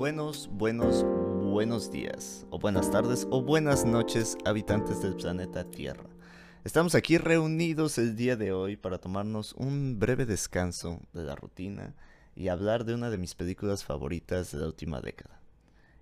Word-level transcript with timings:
Buenos, 0.00 0.48
buenos, 0.50 1.04
buenos 1.04 1.90
días, 1.90 2.46
o 2.48 2.58
buenas 2.58 2.90
tardes, 2.90 3.28
o 3.30 3.42
buenas 3.42 3.84
noches, 3.84 4.38
habitantes 4.46 5.02
del 5.02 5.14
planeta 5.14 5.64
Tierra. 5.64 6.08
Estamos 6.64 6.94
aquí 6.94 7.18
reunidos 7.18 7.98
el 7.98 8.16
día 8.16 8.34
de 8.34 8.50
hoy 8.50 8.78
para 8.78 8.96
tomarnos 8.96 9.52
un 9.58 9.98
breve 9.98 10.24
descanso 10.24 11.00
de 11.12 11.24
la 11.24 11.36
rutina 11.36 11.94
y 12.34 12.48
hablar 12.48 12.86
de 12.86 12.94
una 12.94 13.10
de 13.10 13.18
mis 13.18 13.34
películas 13.34 13.84
favoritas 13.84 14.52
de 14.52 14.60
la 14.60 14.68
última 14.68 15.02
década. 15.02 15.38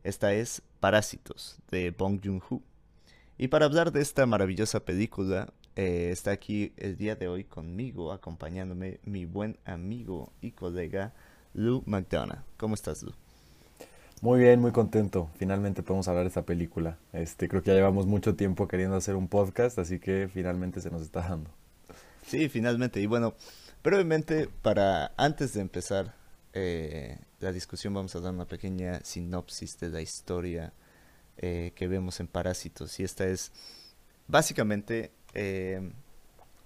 Esta 0.04 0.32
es 0.32 0.62
Parásitos, 0.78 1.58
de 1.68 1.90
Bong 1.90 2.20
Joon-ho. 2.24 2.62
Y 3.36 3.48
para 3.48 3.64
hablar 3.64 3.90
de 3.90 4.00
esta 4.00 4.26
maravillosa 4.26 4.78
película, 4.78 5.52
eh, 5.74 6.10
está 6.12 6.30
aquí 6.30 6.72
el 6.76 6.96
día 6.96 7.16
de 7.16 7.26
hoy 7.26 7.42
conmigo, 7.42 8.12
acompañándome, 8.12 9.00
mi 9.02 9.24
buen 9.24 9.58
amigo 9.64 10.32
y 10.40 10.52
colega 10.52 11.14
Lou 11.52 11.82
McDonough. 11.84 12.44
¿Cómo 12.56 12.76
estás, 12.76 13.02
Lou? 13.02 13.12
Muy 14.20 14.40
bien, 14.40 14.60
muy 14.60 14.72
contento. 14.72 15.30
Finalmente 15.36 15.84
podemos 15.84 16.08
hablar 16.08 16.24
de 16.24 16.28
esta 16.28 16.42
película. 16.42 16.98
Este, 17.12 17.48
creo 17.48 17.62
que 17.62 17.70
ya 17.70 17.76
llevamos 17.76 18.06
mucho 18.06 18.34
tiempo 18.34 18.66
queriendo 18.66 18.96
hacer 18.96 19.14
un 19.14 19.28
podcast, 19.28 19.78
así 19.78 20.00
que 20.00 20.28
finalmente 20.32 20.80
se 20.80 20.90
nos 20.90 21.02
está 21.02 21.20
dando. 21.20 21.50
Sí, 22.26 22.48
finalmente. 22.48 23.00
Y 23.00 23.06
bueno, 23.06 23.34
brevemente, 23.84 24.48
para 24.62 25.12
antes 25.16 25.54
de 25.54 25.60
empezar 25.60 26.14
eh, 26.52 27.18
la 27.38 27.52
discusión, 27.52 27.94
vamos 27.94 28.16
a 28.16 28.20
dar 28.20 28.34
una 28.34 28.46
pequeña 28.46 29.00
sinopsis 29.04 29.78
de 29.78 29.88
la 29.88 30.00
historia 30.00 30.72
eh, 31.36 31.72
que 31.76 31.86
vemos 31.86 32.18
en 32.18 32.26
Parásitos. 32.26 32.98
Y 32.98 33.04
esta 33.04 33.24
es 33.24 33.52
básicamente 34.26 35.12
eh, 35.32 35.92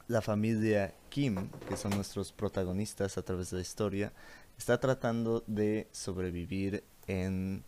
la 0.08 0.22
familia 0.22 0.94
Kim, 1.10 1.50
que 1.68 1.77
son 1.77 1.90
nuestros 1.90 2.32
protagonistas 2.32 3.18
a 3.18 3.22
través 3.22 3.50
de 3.50 3.56
la 3.56 3.62
historia, 3.62 4.12
está 4.56 4.80
tratando 4.80 5.44
de 5.46 5.88
sobrevivir 5.92 6.84
en 7.06 7.64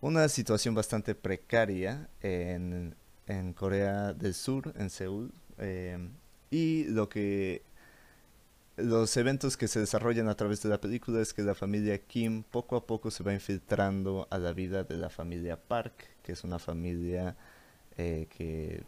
una 0.00 0.28
situación 0.28 0.74
bastante 0.74 1.14
precaria 1.14 2.08
en, 2.20 2.96
Corea 3.54 4.12
del 4.12 4.34
Sur, 4.34 4.74
en 4.76 4.90
Seúl, 4.90 5.32
eh, 5.58 6.10
y 6.50 6.84
lo 6.84 7.08
que 7.08 7.62
los 8.76 9.16
eventos 9.16 9.56
que 9.56 9.68
se 9.68 9.80
desarrollan 9.80 10.28
a 10.28 10.34
través 10.34 10.62
de 10.62 10.68
la 10.68 10.80
película 10.80 11.20
es 11.20 11.32
que 11.32 11.42
la 11.42 11.54
familia 11.54 11.98
Kim 11.98 12.42
poco 12.42 12.76
a 12.76 12.86
poco 12.86 13.10
se 13.10 13.22
va 13.22 13.32
infiltrando 13.32 14.26
a 14.30 14.38
la 14.38 14.52
vida 14.52 14.82
de 14.84 14.96
la 14.96 15.10
familia 15.10 15.56
Park, 15.56 16.16
que 16.22 16.32
es 16.32 16.44
una 16.44 16.58
familia 16.58 17.36
eh, 17.96 18.26
que 18.36 18.82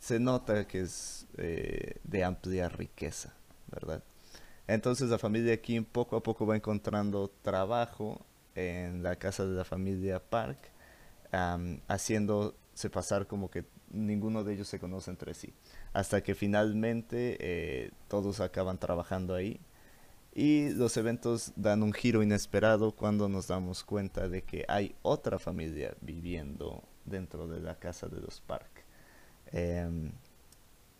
se 0.00 0.18
nota 0.18 0.66
que 0.66 0.80
es 0.80 1.26
eh, 1.36 1.98
de 2.04 2.24
amplia 2.24 2.68
riqueza, 2.68 3.34
¿verdad? 3.70 4.02
Entonces 4.66 5.10
la 5.10 5.18
familia 5.18 5.60
Kim 5.60 5.84
poco 5.84 6.16
a 6.16 6.22
poco 6.22 6.46
va 6.46 6.56
encontrando 6.56 7.30
trabajo 7.42 8.24
en 8.54 9.02
la 9.02 9.16
casa 9.16 9.46
de 9.46 9.54
la 9.54 9.64
familia 9.64 10.20
Park, 10.20 10.58
haciéndose 11.88 12.90
pasar 12.90 13.26
como 13.26 13.50
que 13.50 13.64
ninguno 13.90 14.44
de 14.44 14.54
ellos 14.54 14.68
se 14.68 14.78
conoce 14.78 15.10
entre 15.10 15.34
sí. 15.34 15.52
Hasta 15.92 16.22
que 16.22 16.34
finalmente 16.34 17.36
eh, 17.40 17.90
todos 18.08 18.40
acaban 18.40 18.78
trabajando 18.78 19.34
ahí. 19.34 19.60
Y 20.32 20.70
los 20.70 20.96
eventos 20.96 21.52
dan 21.56 21.82
un 21.82 21.92
giro 21.92 22.22
inesperado 22.22 22.92
cuando 22.92 23.28
nos 23.28 23.48
damos 23.48 23.82
cuenta 23.82 24.28
de 24.28 24.42
que 24.42 24.64
hay 24.68 24.94
otra 25.02 25.40
familia 25.40 25.96
viviendo 26.00 26.84
dentro 27.04 27.48
de 27.48 27.60
la 27.60 27.78
casa 27.78 28.06
de 28.06 28.20
los 28.20 28.40
Park. 28.40 28.84
Em, 29.52 30.12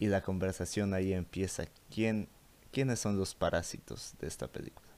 y 0.00 0.06
la 0.06 0.22
conversación 0.22 0.94
ahí 0.94 1.12
empieza. 1.12 1.66
¿Quién, 1.94 2.28
¿Quiénes 2.72 2.98
son 2.98 3.16
los 3.16 3.34
parásitos 3.34 4.14
de 4.18 4.26
esta 4.26 4.48
película? 4.48 4.88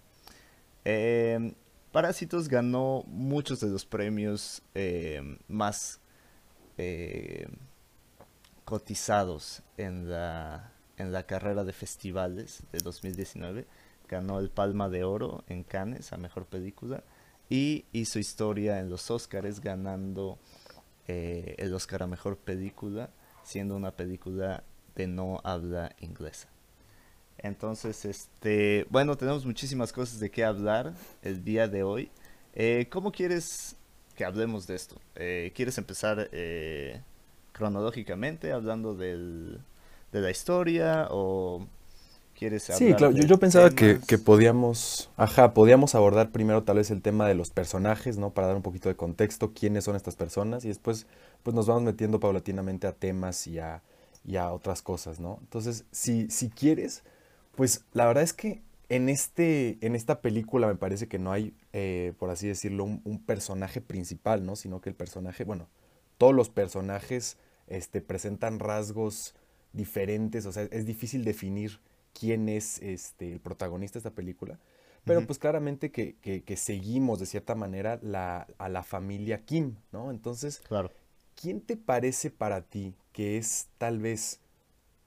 Eh, 0.84 1.54
Parásitos 1.92 2.48
ganó 2.48 3.04
muchos 3.06 3.60
de 3.60 3.69
los 3.69 3.84
premios 3.84 4.62
eh, 4.75 5.36
más 5.47 6.00
eh, 6.78 7.47
cotizados 8.64 9.62
en 9.76 10.10
la, 10.10 10.72
en 10.97 11.12
la 11.12 11.25
carrera 11.25 11.64
de 11.64 11.75
festivales 11.75 12.62
de 12.72 12.78
2019. 12.78 13.66
Ganó 14.08 14.38
el 14.38 14.48
Palma 14.48 14.88
de 14.88 15.04
Oro 15.04 15.44
en 15.48 15.64
Cannes 15.64 16.14
a 16.14 16.16
Mejor 16.16 16.47
Película 16.47 17.04
y 17.50 17.84
hizo 17.92 18.19
historia 18.19 18.80
en 18.80 18.88
los 18.88 19.10
Oscars 19.10 19.60
ganando 19.60 20.38
eh, 21.09 21.56
el 21.59 21.74
Oscar 21.74 22.04
a 22.04 22.06
Mejor 22.06 22.38
Película, 22.38 23.10
siendo 23.42 23.76
una 23.76 23.91
película 23.91 24.64
de 24.94 25.09
no 25.09 25.42
habla 25.44 25.94
inglesa. 26.00 26.48
Entonces, 27.42 28.04
este, 28.04 28.86
bueno, 28.91 29.16
tenemos 29.16 29.44
muchísimas 29.44 29.92
cosas 29.92 30.20
de 30.20 30.30
qué 30.30 30.44
hablar 30.44 30.92
el 31.22 31.44
día 31.44 31.66
de 31.66 31.82
hoy. 31.82 32.10
Eh, 32.54 32.86
¿Cómo 32.91 33.10
quieres 33.10 33.76
que 34.14 34.25
hablemos 34.25 34.66
de 34.66 34.76
esto? 34.76 34.97
Eh, 35.16 35.53
¿Quieres 35.54 35.76
empezar 35.78 36.28
eh, 36.32 37.00
cronológicamente 37.53 38.53
hablando 38.53 38.94
del, 38.94 39.60
de 40.12 40.20
la 40.20 40.30
historia 40.30 41.08
o 41.10 41.66
quieres 42.38 42.70
hablar 42.70 42.78
Sí, 42.78 42.94
claro, 42.94 43.12
yo, 43.12 43.38
pensaba 43.38 43.70
que, 43.70 43.98
que, 44.06 44.19
podíamos, 44.19 45.10
ajá, 45.16 45.53
podíamos 45.53 45.97
abordar 45.97 46.30
primero 46.30 46.62
tal 46.62 46.76
vez 46.76 46.92
el 46.92 47.03
tema 47.03 47.26
de 47.26 47.34
los 47.34 47.50
personajes, 47.50 48.19
¿no? 48.19 48.30
Para 48.30 48.47
dar 48.48 48.56
un 48.56 48.62
poquito 48.62 48.88
de 48.88 48.94
contexto, 48.94 49.53
quiénes 49.53 49.82
son 49.82 49.97
estas 49.97 50.14
personas 50.14 50.64
y 50.64 50.69
después 50.69 51.06
pues 51.42 51.56
nos 51.56 51.66
vamos 51.66 51.82
metiendo 51.82 52.20
paulatinamente 52.20 52.86
a 52.86 52.92
temas 52.92 53.48
y 53.48 53.59
a, 53.59 53.82
y 54.24 54.36
a 54.36 54.53
otras 54.53 54.80
cosas, 54.80 55.19
¿no? 55.19 55.38
Entonces, 55.41 55.84
si, 55.91 56.30
si 56.30 56.48
quieres 56.48 57.03
pues 57.55 57.85
la 57.93 58.07
verdad 58.07 58.23
es 58.23 58.33
que 58.33 58.63
en, 58.89 59.09
este, 59.09 59.79
en 59.81 59.95
esta 59.95 60.21
película 60.21 60.67
me 60.67 60.75
parece 60.75 61.09
que 61.09 61.19
no 61.19 61.33
hay, 61.33 61.55
eh, 61.73 62.13
por 62.19 62.31
así 62.31 62.47
decirlo, 62.47 62.85
un, 62.85 63.23
personaje 63.25 63.81
principal, 63.81 64.45
¿no? 64.45 64.55
Sino 64.55 64.81
que 64.81 64.91
el 64.91 64.95
personaje, 64.95 65.45
bueno, 65.45 65.69
todos 66.19 66.35
los 66.35 66.51
personajes 66.51 67.39
este, 67.69 68.03
presentan 68.03 68.59
rasgos 68.59 69.35
diferentes, 69.73 70.45
o 70.45 70.53
sea, 70.53 70.65
es 70.65 70.85
difícil 70.85 71.25
definir 71.25 71.81
quién 72.13 72.51
es 72.51 72.81
este, 72.83 73.33
el 73.33 73.41
protagonista 73.41 73.95
de 73.95 74.01
esta 74.01 74.11
película, 74.15 74.59
pero 75.05 75.27
pues 75.27 75.39
claramente 75.39 75.91
que, 75.91 76.15
que, 76.17 76.57
seguimos 76.57 77.19
de 77.19 77.27
cierta 77.27 77.57
manera 77.57 77.99
la, 78.03 78.47
a 78.59 78.69
la 78.69 78.84
familia 78.84 79.45
Kim, 79.45 79.75
¿no? 79.91 80.11
Entonces, 80.11 80.61
claro. 80.61 80.93
¿quién 81.34 81.61
te 81.61 81.77
parece 81.77 82.31
para 82.31 82.61
ti 82.61 82.95
que 83.13 83.37
es 83.37 83.69
tal 83.79 83.99
vez 83.99 84.41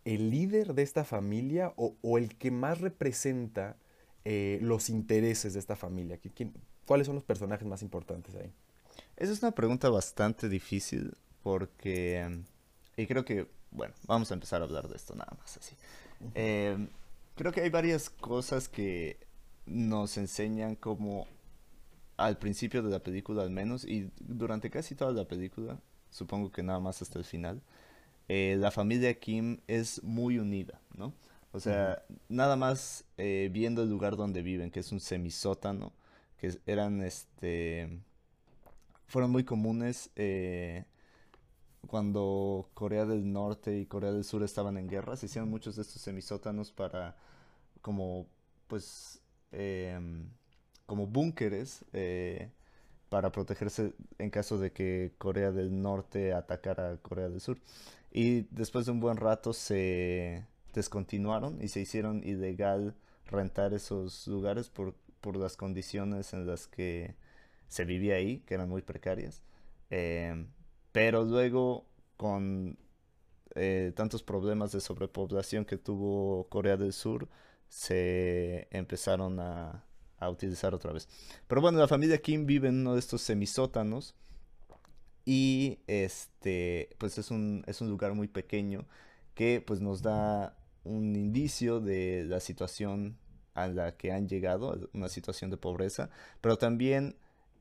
el 0.06 0.30
líder 0.30 0.74
de 0.74 0.84
esta 0.84 1.04
familia 1.04 1.74
o, 1.76 2.18
el 2.18 2.38
que 2.38 2.52
más 2.52 2.80
representa 2.80 3.76
eh, 4.24 4.60
los 4.62 4.90
intereses 4.90 5.54
de 5.54 5.60
esta 5.60 5.76
familia? 5.76 6.20
¿Cuáles 6.86 7.08
son 7.08 7.16
los 7.16 7.24
personajes 7.24 7.68
más 7.68 7.82
importantes 7.82 8.36
ahí? 8.36 8.52
Esa 9.18 9.34
es 9.34 9.42
una 9.42 9.52
pregunta 9.52 9.90
bastante 9.90 10.48
difícil 10.48 11.16
porque, 11.44 12.44
y 12.96 13.08
creo 13.08 13.26
que, 13.26 13.48
bueno, 13.72 13.94
vamos 14.08 14.32
a 14.32 14.36
empezar 14.36 14.62
a 14.62 14.66
hablar 14.66 14.88
de 14.88 14.96
esto 14.96 15.16
nada 15.16 15.36
más 15.40 15.58
así. 15.58 15.76
Em, 16.34 16.88
creo 17.36 17.52
que 17.52 17.62
hay 17.62 17.70
varias 17.70 18.10
cosas 18.10 18.70
que 18.70 19.18
nos 19.66 20.18
enseñan 20.18 20.76
como 20.76 21.28
al 22.18 22.38
principio 22.38 22.82
de 22.82 22.90
la 22.90 23.00
película 23.00 23.44
al 23.44 23.50
menos 23.50 23.84
y 23.84 24.12
durante 24.20 24.70
casi 24.70 24.96
toda 24.96 25.12
la 25.12 25.26
película, 25.28 25.80
supongo 26.10 26.52
que 26.52 26.64
nada 26.64 26.80
más 26.80 27.02
hasta 27.02 27.20
el 27.20 27.26
final, 27.26 27.62
eh, 28.28 28.56
la 28.60 28.72
familia 28.72 29.14
Kim 29.20 29.60
es 29.68 30.04
muy 30.04 30.40
unida, 30.40 30.82
¿no? 30.98 31.14
O 31.52 31.60
sea, 31.60 32.04
nada 32.28 32.56
más 32.56 33.06
eh, 33.18 33.50
viendo 33.52 33.84
el 33.84 33.90
lugar 33.90 34.18
donde 34.18 34.42
viven, 34.42 34.72
que 34.72 34.80
es 34.82 34.92
un 34.92 35.00
semisótano, 35.00 35.94
que 36.38 36.58
eran, 36.66 37.02
este, 37.04 38.00
fueron 39.08 39.32
muy 39.32 39.44
comunes 39.46 40.10
eh, 40.16 40.86
cuando 41.88 42.70
Corea 42.74 43.06
del 43.06 43.32
Norte 43.32 43.78
y 43.80 43.86
Corea 43.86 44.12
del 44.12 44.24
Sur 44.24 44.44
estaban 44.44 44.78
en 44.78 44.88
guerra. 44.90 45.16
Se 45.16 45.28
hicieron 45.28 45.50
muchos 45.50 45.76
de 45.76 45.84
estos 45.84 46.02
semisótanos 46.02 46.72
para, 46.72 47.16
como, 47.82 48.28
pues, 48.68 49.22
em, 49.52 50.30
como 50.86 51.08
búnkeres 51.08 51.86
para 53.10 53.32
protegerse 53.32 53.94
en 54.18 54.30
caso 54.30 54.58
de 54.58 54.72
que 54.72 55.14
Corea 55.18 55.52
del 55.52 55.82
Norte 55.82 56.34
atacara 56.34 56.92
a 56.92 56.98
Corea 56.98 57.30
del 57.30 57.40
Sur. 57.40 57.58
Y 58.18 58.48
después 58.50 58.86
de 58.86 58.94
un 58.94 59.02
buen 59.02 59.18
rato 59.18 59.52
se 59.52 60.46
descontinuaron 60.74 61.62
y 61.62 61.68
se 61.68 61.82
hicieron 61.82 62.24
ilegal 62.24 62.96
rentar 63.26 63.74
esos 63.74 64.26
lugares 64.28 64.70
por, 64.70 64.96
por 65.20 65.36
las 65.36 65.58
condiciones 65.58 66.32
en 66.32 66.48
las 66.48 66.66
que 66.66 67.14
se 67.68 67.84
vivía 67.84 68.16
ahí, 68.16 68.40
que 68.46 68.54
eran 68.54 68.70
muy 68.70 68.82
precarias. 68.84 69.44
Em, 69.90 70.48
pero 70.94 71.26
luego, 71.26 71.88
con 72.16 72.78
eh, 73.54 73.92
tantos 73.98 74.24
problemas 74.24 74.72
de 74.72 74.80
sobrepoblación 74.80 75.66
que 75.66 75.76
tuvo 75.78 76.48
Corea 76.48 76.78
del 76.78 76.94
Sur, 76.94 77.28
se 77.68 78.70
empezaron 78.72 79.42
a, 79.42 79.84
a 80.20 80.30
utilizar 80.30 80.74
otra 80.74 80.94
vez. 80.94 81.10
Pero 81.50 81.60
bueno, 81.60 81.80
la 81.80 81.88
familia 81.90 82.18
Kim 82.20 82.46
vive 82.46 82.70
en 82.70 82.80
uno 82.80 82.94
de 82.94 83.00
estos 83.00 83.22
semisótanos 83.24 84.16
y 85.26 85.80
este, 85.88 86.90
pues 86.98 87.18
es 87.18 87.32
un, 87.32 87.64
es 87.68 87.82
un 87.82 87.90
lugar 87.90 88.14
muy 88.14 88.28
pequeño 88.28 88.86
que 89.34 89.62
pues 89.66 89.82
nos 89.82 90.02
da 90.02 90.56
un 90.84 91.16
indicio 91.16 91.80
de 91.80 92.24
la 92.26 92.40
situación 92.40 93.18
a 93.56 93.68
la 93.68 93.98
que 93.98 94.12
han 94.12 94.28
llegado, 94.28 94.90
una 94.94 95.10
situación 95.10 95.50
de 95.50 95.58
pobreza, 95.58 96.10
pero 96.42 96.58
también 96.58 97.16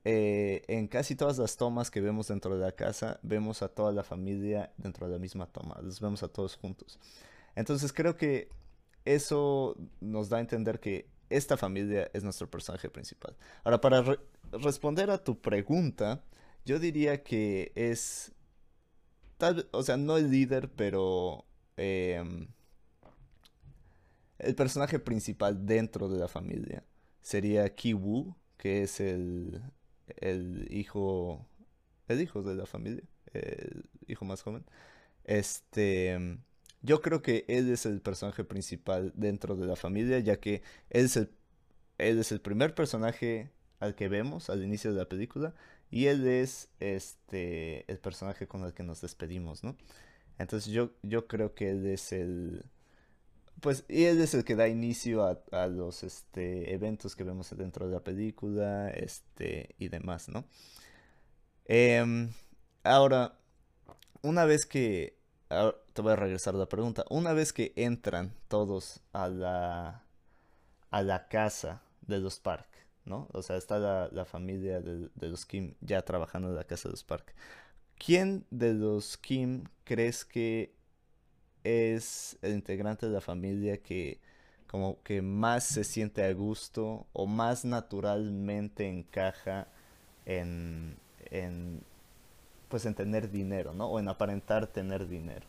eh, 0.04 0.62
en 0.68 0.86
casi 0.86 1.16
todas 1.16 1.38
las 1.38 1.56
tomas 1.56 1.90
que 1.90 2.02
vemos 2.02 2.28
dentro 2.28 2.54
de 2.54 2.60
la 2.60 2.72
casa, 2.72 3.18
vemos 3.22 3.62
a 3.62 3.68
toda 3.68 3.92
la 3.92 4.04
familia 4.04 4.72
dentro 4.76 5.06
de 5.06 5.14
la 5.14 5.18
misma 5.18 5.46
toma, 5.46 5.80
los 5.82 6.00
vemos 6.00 6.22
a 6.22 6.28
todos 6.28 6.56
juntos. 6.56 6.98
Entonces 7.54 7.92
creo 7.92 8.16
que 8.16 8.50
eso 9.06 9.76
nos 10.00 10.28
da 10.28 10.38
a 10.38 10.40
entender 10.40 10.80
que 10.80 11.08
esta 11.30 11.56
familia 11.56 12.10
es 12.12 12.22
nuestro 12.22 12.50
personaje 12.50 12.90
principal. 12.90 13.34
Ahora, 13.64 13.80
para 13.80 14.04
responder 14.52 15.10
a 15.10 15.18
tu 15.18 15.40
pregunta, 15.40 16.22
yo 16.64 16.78
diría 16.78 17.22
que 17.22 17.72
es, 17.74 18.32
tal, 19.38 19.68
o 19.72 19.82
sea, 19.82 19.96
no 19.96 20.16
el 20.16 20.30
líder, 20.30 20.70
pero 20.70 21.44
em, 21.76 22.48
el 24.38 24.54
personaje 24.54 24.98
principal 24.98 25.66
dentro 25.66 26.08
de 26.08 26.18
la 26.18 26.28
familia 26.28 26.84
sería 27.20 27.74
Kiwu, 27.74 28.34
que 28.56 28.82
es 28.82 29.00
el, 29.00 29.62
el 30.16 30.68
hijo, 30.70 31.46
el 32.08 32.20
hijo 32.20 32.42
de 32.42 32.54
la 32.54 32.66
familia, 32.66 33.04
el 33.32 33.84
hijo 34.06 34.24
más 34.24 34.42
joven. 34.42 34.64
Este, 35.24 36.38
yo 36.82 37.00
creo 37.00 37.22
que 37.22 37.44
él 37.48 37.70
es 37.70 37.86
el 37.86 38.00
personaje 38.00 38.44
principal 38.44 39.12
dentro 39.16 39.56
de 39.56 39.66
la 39.66 39.76
familia, 39.76 40.18
ya 40.20 40.38
que 40.40 40.62
él 40.90 41.06
es 41.06 41.16
el, 41.16 41.30
él 41.98 42.18
es 42.18 42.32
el 42.32 42.40
primer 42.40 42.74
personaje 42.74 43.50
al 43.80 43.94
que 43.94 44.08
vemos 44.08 44.50
al 44.50 44.62
inicio 44.62 44.92
de 44.92 44.98
la 44.98 45.08
película 45.08 45.54
y 45.90 46.06
él 46.06 46.26
es 46.26 46.68
este 46.80 47.90
el 47.90 47.98
personaje 47.98 48.46
con 48.46 48.64
el 48.64 48.74
que 48.74 48.82
nos 48.82 49.00
despedimos, 49.00 49.64
¿no? 49.64 49.76
Entonces 50.38 50.72
yo, 50.72 50.90
yo 51.02 51.26
creo 51.26 51.54
que 51.54 51.70
él 51.70 51.86
es 51.86 52.12
el 52.12 52.64
pues 53.60 53.84
él 53.88 54.20
es 54.20 54.34
el 54.34 54.44
que 54.44 54.56
da 54.56 54.68
inicio 54.68 55.24
a, 55.52 55.66
los 55.68 56.02
este, 56.02 56.74
eventos 56.74 57.16
que 57.16 57.24
vemos 57.24 57.56
dentro 57.56 57.86
de 57.86 57.94
la 57.94 58.00
película 58.00 58.90
este, 58.90 59.74
y 59.78 59.88
demás, 59.88 60.28
¿no? 60.28 60.44
Em, 61.64 62.30
ahora, 62.82 63.38
una 64.22 64.44
vez 64.44 64.66
que... 64.66 65.16
te 65.94 66.02
voy 66.02 66.12
a 66.12 66.16
regresar 66.16 66.54
a 66.54 66.58
la 66.58 66.68
pregunta. 66.68 67.04
Una 67.08 67.32
vez 67.32 67.54
que 67.54 67.72
entran 67.76 68.34
todos 68.48 69.00
a 69.14 69.28
la, 69.28 70.02
a 70.90 71.02
la 71.02 71.28
casa 71.28 71.80
de 72.02 72.18
los 72.18 72.40
Park, 72.40 72.68
¿no? 73.04 73.28
O 73.32 73.42
sea, 73.42 73.56
está 73.56 73.78
la, 73.78 74.24
familia 74.24 74.80
de, 74.80 75.08
de, 75.14 75.28
los 75.28 75.46
Kim 75.46 75.74
ya 75.80 76.02
trabajando 76.02 76.48
en 76.48 76.56
la 76.56 76.64
casa 76.64 76.88
de 76.88 76.92
los 76.92 77.04
Park. 77.04 77.34
¿Quién 77.98 78.44
de 78.50 78.74
los 78.74 79.16
Kim 79.16 79.64
crees 79.84 80.24
que 80.24 80.72
es 81.62 82.36
el 82.42 82.52
integrante 82.52 83.06
de 83.06 83.12
la 83.12 83.20
familia 83.20 83.78
que 83.78 84.20
como 84.66 85.00
que 85.02 85.22
más 85.22 85.64
se 85.64 85.84
siente 85.84 86.24
a 86.24 86.32
gusto 86.32 87.06
o 87.12 87.26
más 87.26 87.64
naturalmente 87.64 88.88
encaja 88.88 89.68
en, 90.26 90.96
en 91.30 91.80
pues 92.68 92.84
en 92.86 92.94
tener 92.94 93.30
dinero, 93.30 93.72
¿no? 93.72 93.86
O 93.86 94.00
en 94.00 94.08
aparentar 94.08 94.66
tener 94.66 95.06
dinero 95.06 95.46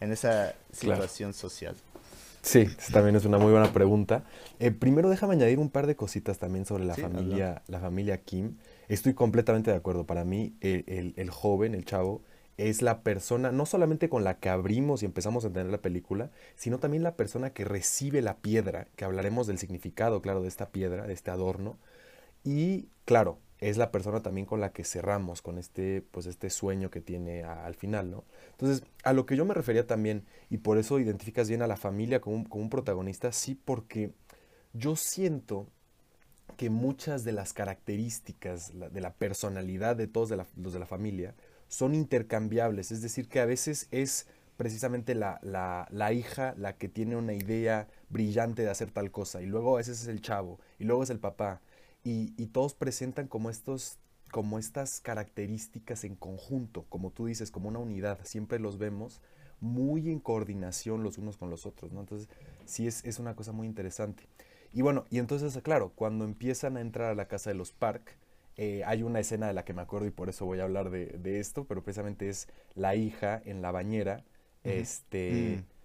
en 0.00 0.12
esa 0.12 0.54
situación 0.72 1.32
social. 1.32 1.74
Sí, 2.46 2.68
también 2.92 3.16
es 3.16 3.24
una 3.24 3.38
muy 3.38 3.50
buena 3.50 3.72
pregunta. 3.72 4.22
Eh, 4.60 4.70
primero 4.70 5.10
déjame 5.10 5.34
añadir 5.34 5.58
un 5.58 5.68
par 5.68 5.88
de 5.88 5.96
cositas 5.96 6.38
también 6.38 6.64
sobre 6.64 6.84
la 6.84 6.94
familia, 6.94 7.62
la 7.66 7.80
familia 7.80 8.22
Kim. 8.22 8.56
Estoy 8.86 9.14
completamente 9.14 9.72
de 9.72 9.76
acuerdo. 9.76 10.06
Para 10.06 10.24
mí, 10.24 10.54
el, 10.60 11.12
el 11.16 11.30
joven, 11.30 11.74
el 11.74 11.84
chavo, 11.84 12.22
es 12.56 12.82
la 12.82 13.02
persona, 13.02 13.50
no 13.50 13.66
solamente 13.66 14.08
con 14.08 14.22
la 14.22 14.38
que 14.38 14.48
abrimos 14.48 15.02
y 15.02 15.06
empezamos 15.06 15.42
a 15.42 15.48
entender 15.48 15.72
la 15.72 15.82
película, 15.82 16.30
sino 16.54 16.78
también 16.78 17.02
la 17.02 17.16
persona 17.16 17.50
que 17.50 17.64
recibe 17.64 18.22
la 18.22 18.36
piedra, 18.36 18.86
que 18.94 19.04
hablaremos 19.04 19.48
del 19.48 19.58
significado, 19.58 20.22
claro, 20.22 20.40
de 20.40 20.48
esta 20.48 20.70
piedra, 20.70 21.08
de 21.08 21.14
este 21.14 21.32
adorno. 21.32 21.78
Y 22.44 22.90
claro, 23.04 23.40
es 23.60 23.76
la 23.78 23.90
persona 23.90 24.20
también 24.22 24.46
con 24.46 24.60
la 24.60 24.72
que 24.72 24.84
cerramos, 24.84 25.40
con 25.40 25.58
este, 25.58 26.02
pues 26.10 26.26
este 26.26 26.50
sueño 26.50 26.90
que 26.90 27.00
tiene 27.00 27.42
al 27.44 27.74
final, 27.74 28.10
¿no? 28.10 28.24
Entonces, 28.50 28.84
a 29.02 29.12
lo 29.12 29.24
que 29.24 29.36
yo 29.36 29.44
me 29.44 29.54
refería 29.54 29.86
también, 29.86 30.24
y 30.50 30.58
por 30.58 30.78
eso 30.78 30.98
identificas 30.98 31.48
bien 31.48 31.62
a 31.62 31.66
la 31.66 31.76
familia 31.76 32.20
como 32.20 32.44
un, 32.50 32.70
protagonista, 32.70 33.32
sí, 33.32 33.54
porque 33.54 34.12
yo 34.74 34.96
siento 34.96 35.66
que 36.56 36.70
muchas 36.70 37.24
de 37.24 37.32
las 37.32 37.52
características 37.52 38.72
de 38.74 39.00
la 39.00 39.14
personalidad 39.14 39.96
de 39.96 40.06
todos 40.06 40.30
los 40.56 40.72
de 40.72 40.78
la 40.78 40.86
familia 40.86 41.34
son 41.68 41.94
intercambiables, 41.94 42.92
es 42.92 43.02
decir, 43.02 43.28
que 43.28 43.40
a 43.40 43.46
veces 43.46 43.88
es 43.90 44.26
precisamente 44.56 45.14
la, 45.14 45.38
la, 45.42 46.12
hija 46.12 46.54
la 46.56 46.76
que 46.76 46.88
tiene 46.88 47.16
una 47.16 47.34
idea 47.34 47.88
brillante 48.08 48.62
de 48.62 48.70
hacer 48.70 48.90
tal 48.90 49.10
cosa, 49.10 49.42
y 49.42 49.46
luego 49.46 49.74
a 49.74 49.78
veces 49.78 50.02
es 50.02 50.08
el 50.08 50.20
chavo, 50.20 50.60
y 50.78 50.84
luego 50.84 51.02
es 51.02 51.10
el 51.10 51.18
papá, 51.18 51.60
y, 52.06 52.32
y 52.36 52.46
todos 52.46 52.74
presentan 52.74 53.26
como 53.26 53.50
estos 53.50 53.98
como 54.30 54.58
estas 54.58 55.00
características 55.00 56.04
en 56.04 56.14
conjunto, 56.14 56.84
como 56.88 57.10
tú 57.10 57.26
dices, 57.26 57.50
como 57.50 57.68
una 57.68 57.78
unidad, 57.78 58.18
siempre 58.24 58.58
los 58.58 58.78
vemos 58.78 59.22
muy 59.60 60.10
en 60.10 60.20
coordinación 60.20 61.02
los 61.02 61.18
unos 61.18 61.36
con 61.36 61.50
los 61.50 61.64
otros, 61.64 61.92
¿no? 61.92 62.00
Entonces, 62.00 62.28
sí 62.64 62.86
es, 62.86 63.04
es 63.04 63.18
una 63.18 63.34
cosa 63.34 63.52
muy 63.52 63.66
interesante. 63.66 64.24
Y 64.72 64.82
bueno, 64.82 65.04
y 65.10 65.18
entonces, 65.18 65.56
claro, 65.62 65.92
cuando 65.94 66.24
empiezan 66.24 66.76
a 66.76 66.80
entrar 66.80 67.10
a 67.10 67.14
la 67.14 67.28
casa 67.28 67.50
de 67.50 67.56
los 67.56 67.72
Park, 67.72 68.18
eh, 68.56 68.82
hay 68.84 69.02
una 69.02 69.20
escena 69.20 69.46
de 69.48 69.54
la 69.54 69.64
que 69.64 69.74
me 69.74 69.82
acuerdo 69.82 70.06
y 70.06 70.10
por 70.10 70.28
eso 70.28 70.46
voy 70.46 70.60
a 70.60 70.64
hablar 70.64 70.90
de, 70.90 71.40
esto, 71.40 71.64
pero 71.64 71.82
precisamente 71.82 72.28
es 72.28 72.48
la 72.74 72.94
hija 72.94 73.40
en 73.44 73.62
la 73.62 73.70
bañera, 73.70 74.24
este, 74.64 75.58
mm. 75.58 75.75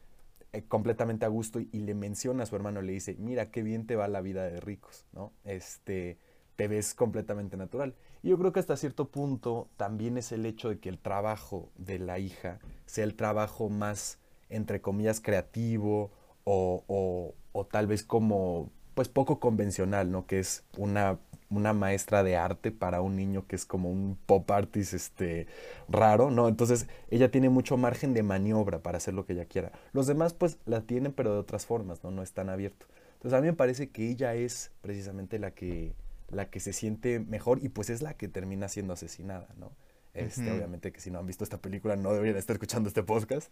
Eh, 0.54 0.64
completamente 0.68 1.26
a 1.26 1.30
gusto 1.30 1.60
y, 1.60 1.70
le 1.72 1.94
menciona 1.94 2.44
a 2.44 2.46
su 2.46 2.56
hermano, 2.56 2.82
le 2.82 2.92
dice, 2.92 3.16
mira 3.18 3.52
qué 3.52 3.64
bien 3.64 3.88
te 3.88 3.96
va 3.96 4.08
la 4.08 4.22
vida 4.22 4.44
de 4.44 4.60
ricos, 4.60 5.06
¿no? 5.14 5.32
Este, 5.46 6.18
te 6.58 6.68
ves 6.68 6.94
completamente 6.94 7.56
natural. 7.56 7.96
Y 8.22 8.30
yo 8.30 8.38
creo 8.38 8.52
que 8.52 8.60
hasta 8.60 8.76
cierto 8.76 9.10
punto 9.10 9.70
también 9.78 10.18
es 10.18 10.32
el 10.32 10.46
hecho 10.46 10.70
de 10.70 10.80
que 10.80 10.90
el 10.90 11.00
trabajo 11.00 11.72
de 11.78 12.00
la 12.00 12.20
hija 12.20 12.60
sea 12.86 13.06
el 13.06 13.16
trabajo 13.16 13.70
más, 13.70 14.20
entre 14.50 14.82
comillas, 14.82 15.22
creativo 15.22 16.12
o, 16.44 16.84
o, 16.88 17.34
o 17.54 17.66
tal 17.66 17.88
vez 17.88 18.04
como, 18.04 18.72
pues 18.94 19.10
poco 19.10 19.40
convencional, 19.40 20.12
¿no? 20.12 20.26
Que 20.26 20.40
es 20.40 20.64
una 20.78 21.20
una 21.52 21.74
maestra 21.74 22.24
de 22.24 22.38
arte 22.38 22.72
para 22.72 23.02
un 23.02 23.16
niño 23.16 23.46
que 23.46 23.56
es 23.56 23.66
como 23.66 23.92
un 23.92 24.18
pop 24.26 24.50
artist 24.50 24.94
este, 24.94 25.48
raro, 25.90 26.32
¿no? 26.32 26.48
Entonces 26.48 26.88
ella 27.10 27.30
tiene 27.30 27.50
mucho 27.50 27.78
margen 27.78 28.14
de 28.14 28.24
maniobra 28.24 28.80
para 28.80 28.98
hacer 28.98 29.14
lo 29.14 29.26
que 29.26 29.34
ella 29.34 29.46
quiera. 29.46 29.72
Los 29.92 30.08
demás 30.08 30.34
pues 30.34 30.58
la 30.66 30.82
tienen 30.82 31.12
pero 31.12 31.34
de 31.34 31.40
otras 31.40 31.66
formas, 31.66 32.04
¿no? 32.04 32.12
No 32.12 32.24
es 32.24 32.32
tan 32.32 32.50
abierto. 32.50 32.88
Entonces 33.16 33.38
a 33.38 33.42
mí 33.42 33.48
me 33.48 33.54
parece 33.54 33.90
que 33.90 34.10
ella 34.10 34.34
es 34.34 34.72
precisamente 34.82 35.40
la 35.40 35.52
que, 35.52 35.94
la 36.30 36.50
que 36.50 36.60
se 36.60 36.74
siente 36.74 37.20
mejor 37.20 37.60
y 37.62 37.70
pues 37.70 37.90
es 37.90 38.02
la 38.02 38.14
que 38.14 38.28
termina 38.28 38.70
siendo 38.70 38.94
asesinada, 38.94 39.50
¿no? 39.58 39.72
Este, 40.14 40.52
Obviamente 40.52 40.92
que 40.92 41.00
si 41.00 41.10
no 41.10 41.20
han 41.20 41.26
visto 41.26 41.46
esta 41.46 41.58
película 41.58 41.96
no 41.96 42.12
deberían 42.12 42.38
estar 42.38 42.56
escuchando 42.56 42.88
este 42.88 43.04
podcast. 43.04 43.52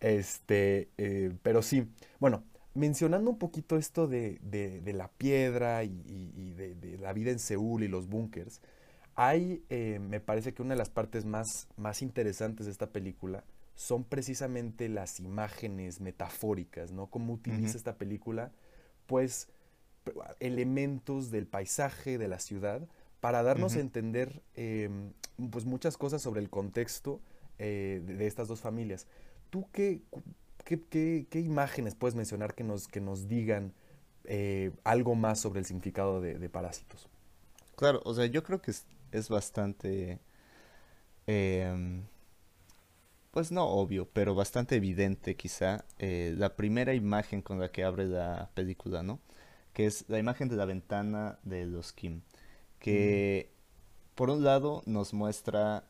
Este, 0.00 0.88
eh, 0.98 1.32
pero 1.42 1.62
sí, 1.62 1.88
bueno, 2.18 2.44
mencionando 2.76 3.30
un 3.30 3.38
poquito 3.38 3.76
esto 3.76 4.06
de, 4.06 4.38
la 4.94 5.08
piedra 5.08 5.82
y, 5.84 6.52
de, 6.54 6.98
la 7.00 7.12
vida 7.12 7.30
en 7.30 7.38
Seúl 7.38 7.82
y 7.82 7.88
los 7.88 8.08
búnkers, 8.08 8.60
hay, 9.14 9.64
eh, 9.70 9.98
me 9.98 10.20
parece 10.20 10.52
que 10.52 10.62
una 10.62 10.74
de 10.74 10.78
las 10.78 10.90
partes 10.90 11.24
más, 11.24 11.68
más 11.76 12.02
interesantes 12.02 12.66
de 12.66 12.72
esta 12.72 12.90
película 12.90 13.44
son 13.74 14.04
precisamente 14.04 14.88
las 14.88 15.20
imágenes 15.20 16.00
metafóricas, 16.00 16.92
¿no? 16.92 17.08
Cómo 17.08 17.34
utiliza 17.34 17.76
esta 17.76 17.96
película, 17.96 18.52
pues, 19.06 19.48
elementos 20.40 21.30
del 21.30 21.46
paisaje, 21.46 22.18
de 22.18 22.28
la 22.28 22.38
ciudad, 22.38 22.86
para 23.20 23.42
darnos 23.42 23.76
a 23.76 23.80
entender, 23.80 24.42
em, 24.54 25.12
pues, 25.50 25.64
muchas 25.64 25.96
cosas 25.96 26.22
sobre 26.22 26.40
el 26.40 26.50
contexto 26.50 27.20
eh, 27.58 28.02
de, 28.04 28.26
estas 28.26 28.48
dos 28.48 28.60
familias. 28.60 29.06
¿Tú 29.48 29.66
qué, 29.72 30.02
¿qué, 30.66 31.26
imágenes 31.34 31.94
puedes 31.94 32.14
mencionar 32.14 32.54
que 32.54 32.64
nos, 32.64 32.88
que 32.88 33.00
nos 33.00 33.28
digan 33.28 33.72
eh, 34.24 34.72
algo 34.84 35.14
más 35.14 35.40
sobre 35.40 35.60
el 35.60 35.66
significado 35.66 36.20
de, 36.20 36.48
parásitos? 36.48 37.08
Claro, 37.76 38.02
o 38.04 38.14
sea, 38.14 38.26
yo 38.26 38.42
creo 38.42 38.60
que 38.60 38.72
es, 39.12 39.28
bastante, 39.28 40.18
em, 41.26 42.02
pues 43.30 43.52
no 43.52 43.64
obvio, 43.64 44.08
pero 44.12 44.34
bastante 44.34 44.76
evidente 44.76 45.36
quizá 45.36 45.84
eh, 45.98 46.34
la 46.36 46.56
primera 46.56 46.94
imagen 46.94 47.42
con 47.42 47.60
la 47.60 47.70
que 47.70 47.84
abre 47.84 48.06
la 48.06 48.50
película, 48.54 49.02
¿no? 49.02 49.20
Que 49.72 49.86
es 49.86 50.04
la 50.08 50.18
imagen 50.18 50.48
de 50.48 50.56
la 50.56 50.64
ventana 50.64 51.38
de 51.44 51.66
los 51.66 51.92
Kim, 51.92 52.22
que 52.80 53.50
mm. 53.50 54.14
por 54.16 54.30
un 54.30 54.42
lado 54.42 54.82
nos 54.86 55.14
muestra 55.14 55.84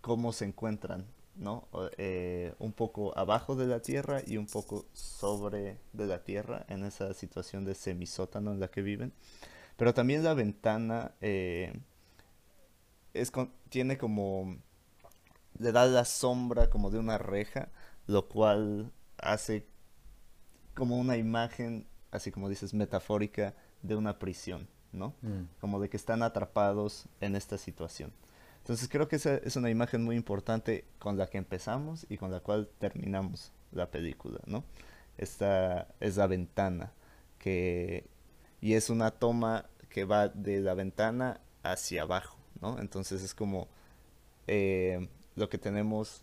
cómo 0.00 0.32
se 0.32 0.46
encuentran 0.46 1.06
¿no? 1.38 1.68
Eh, 1.96 2.52
un 2.58 2.72
poco 2.72 3.16
abajo 3.16 3.54
de 3.54 3.66
la 3.66 3.80
tierra 3.80 4.20
y 4.26 4.36
un 4.36 4.46
poco 4.46 4.86
sobre 4.92 5.78
de 5.92 6.06
la 6.06 6.24
tierra 6.24 6.66
en 6.68 6.84
esa 6.84 7.14
situación 7.14 7.64
de 7.64 7.74
semisótano 7.74 8.52
en 8.52 8.60
la 8.60 8.68
que 8.68 8.82
viven. 8.82 9.12
Pero 9.76 9.94
también 9.94 10.24
la 10.24 10.34
ventana 10.34 11.12
eh, 11.20 11.72
es 13.14 13.32
tiene 13.68 13.96
como... 13.96 14.56
le 15.58 15.72
da 15.72 15.86
la 15.86 16.04
sombra 16.04 16.68
como 16.68 16.90
de 16.90 16.98
una 16.98 17.18
reja, 17.18 17.68
lo 18.06 18.28
cual 18.28 18.92
hace 19.18 19.66
como 20.74 20.96
una 20.98 21.16
imagen, 21.16 21.86
así 22.10 22.30
como 22.30 22.48
dices, 22.48 22.74
metafórica 22.74 23.54
de 23.82 23.96
una 23.96 24.18
prisión, 24.18 24.68
¿no? 24.92 25.14
Mm. 25.22 25.42
Como 25.60 25.80
de 25.80 25.88
que 25.88 25.96
están 25.96 26.22
atrapados 26.22 27.06
en 27.20 27.36
esta 27.36 27.58
situación. 27.58 28.12
Entonces 28.68 28.90
creo 28.90 29.08
que 29.08 29.16
esa 29.16 29.36
es 29.36 29.56
una 29.56 29.70
imagen 29.70 30.04
muy 30.04 30.14
importante 30.14 30.84
con 30.98 31.16
la 31.16 31.28
que 31.28 31.38
empezamos 31.38 32.04
y 32.10 32.18
con 32.18 32.30
la 32.30 32.40
cual 32.40 32.68
terminamos 32.78 33.50
la 33.72 33.90
película, 33.90 34.40
¿no? 34.44 34.62
Esta 35.16 35.88
es 36.00 36.18
la 36.18 36.26
ventana 36.26 36.92
que 37.38 38.04
y 38.60 38.74
es 38.74 38.90
una 38.90 39.10
toma 39.10 39.70
que 39.88 40.04
va 40.04 40.28
de 40.28 40.60
la 40.60 40.74
ventana 40.74 41.40
hacia 41.62 42.02
abajo, 42.02 42.36
¿no? 42.60 42.78
Entonces 42.78 43.22
es 43.22 43.34
como 43.34 43.68
eh, 44.46 45.08
lo 45.34 45.48
que 45.48 45.56
tenemos, 45.56 46.20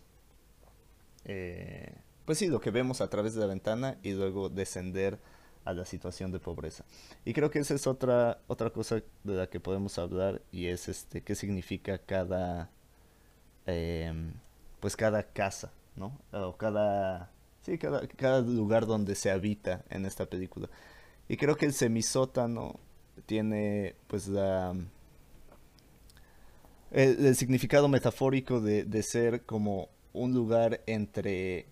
eh, 1.23 1.95
pues 2.25 2.37
sí, 2.37 2.45
lo 2.45 2.59
que 2.59 2.69
vemos 2.69 3.01
a 3.01 3.09
través 3.09 3.33
de 3.33 3.39
la 3.39 3.47
ventana 3.47 3.97
y 4.03 4.11
luego 4.11 4.49
descender 4.49 5.17
a 5.65 5.73
la 5.73 5.85
situación 5.85 6.31
de 6.31 6.39
pobreza. 6.39 6.85
Y 7.25 7.33
creo 7.33 7.51
que 7.51 7.59
esa 7.59 7.73
es 7.73 7.87
otra, 7.87 8.39
otra 8.47 8.69
cosa 8.69 9.01
de 9.23 9.33
la 9.33 9.47
que 9.47 9.59
podemos 9.59 9.97
hablar 9.97 10.41
y 10.51 10.67
es 10.67 10.87
este 10.87 11.21
qué 11.21 11.35
significa 11.35 11.97
cada 11.97 12.69
em, 13.65 14.33
pues 14.79 14.95
cada 14.95 15.23
casa, 15.23 15.71
¿no? 15.95 16.17
O 16.31 16.55
cada 16.55 17.31
sí, 17.63 17.77
cada, 17.77 18.07
cada 18.07 18.41
lugar 18.41 18.85
donde 18.85 19.15
se 19.15 19.31
habita 19.31 19.83
en 19.89 20.05
esta 20.05 20.27
película. 20.27 20.69
Y 21.27 21.37
creo 21.37 21.57
que 21.57 21.65
el 21.65 21.73
semisótano 21.73 22.79
tiene 23.25 23.95
pues 24.07 24.27
la 24.27 24.75
el, 26.91 27.35
significado 27.35 27.87
metafórico 27.87 28.61
de, 28.61 28.83
de 28.85 29.03
ser 29.03 29.41
como 29.43 29.89
un 30.13 30.33
lugar 30.33 30.81
entre 30.85 31.65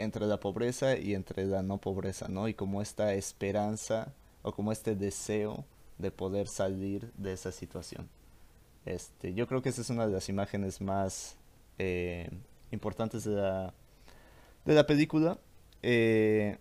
entre 0.00 0.26
la 0.26 0.40
pobreza 0.40 0.96
y 0.96 1.14
entre 1.14 1.46
la 1.46 1.62
no 1.62 1.78
pobreza, 1.78 2.28
¿no? 2.28 2.48
Y 2.48 2.54
como 2.54 2.82
esta 2.82 3.14
esperanza 3.14 4.12
o 4.42 4.52
como 4.52 4.72
este 4.72 4.94
deseo 4.94 5.64
de 5.98 6.10
poder 6.10 6.48
salir 6.48 7.12
de 7.16 7.32
esa 7.32 7.52
situación. 7.52 8.08
Este, 8.86 9.34
yo 9.34 9.46
creo 9.46 9.62
que 9.62 9.68
esa 9.68 9.82
es 9.82 9.90
una 9.90 10.06
de 10.06 10.12
las 10.12 10.28
imágenes 10.28 10.80
más 10.80 11.36
eh, 11.78 12.30
importantes 12.70 13.24
de 13.24 13.32
la, 13.32 13.74
de 14.64 14.74
la 14.74 14.86
película. 14.86 15.38
Eh, 15.82 16.58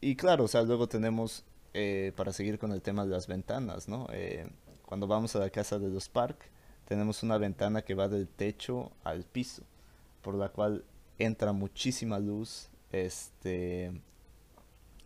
y 0.00 0.16
claro, 0.16 0.44
o 0.44 0.48
sea, 0.48 0.62
luego 0.62 0.88
tenemos, 0.88 1.44
eh, 1.74 2.12
para 2.16 2.32
seguir 2.32 2.58
con 2.58 2.72
el 2.72 2.82
tema 2.82 3.04
de 3.04 3.10
las 3.10 3.26
ventanas, 3.26 3.88
¿no? 3.88 4.08
cuando 4.84 5.06
vamos 5.06 5.34
a 5.36 5.38
la 5.38 5.48
casa 5.48 5.78
de 5.78 5.88
los 5.88 6.10
Park, 6.10 6.50
tenemos 6.86 7.22
una 7.22 7.38
ventana 7.38 7.82
que 7.82 7.94
va 7.94 8.08
del 8.08 8.28
techo 8.28 8.92
al 9.04 9.24
piso, 9.24 9.62
por 10.20 10.34
la 10.34 10.50
cual 10.50 10.84
entra 11.18 11.52
muchísima 11.52 12.18
luz 12.18 12.68
este 12.92 13.92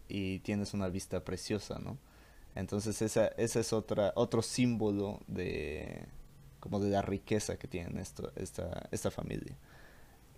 y 0.09 0.38
tienes 0.40 0.75
una 0.75 0.88
vista 0.88 1.25
preciosa, 1.25 1.78
¿no? 1.78 1.99
Entonces 2.55 3.02
esa, 3.02 3.28
esa 3.28 3.61
es 3.61 3.73
otra, 3.73 4.12
otro 4.16 4.43
símbolo 4.43 5.21
de 5.26 6.07
como 6.61 6.81
de 6.81 6.90
la 6.90 7.02
riqueza 7.02 7.57
que 7.57 7.69
tiene 7.69 8.00
esto, 8.00 8.33
esta, 8.37 8.88
esta 8.90 9.11
familia. 9.11 9.57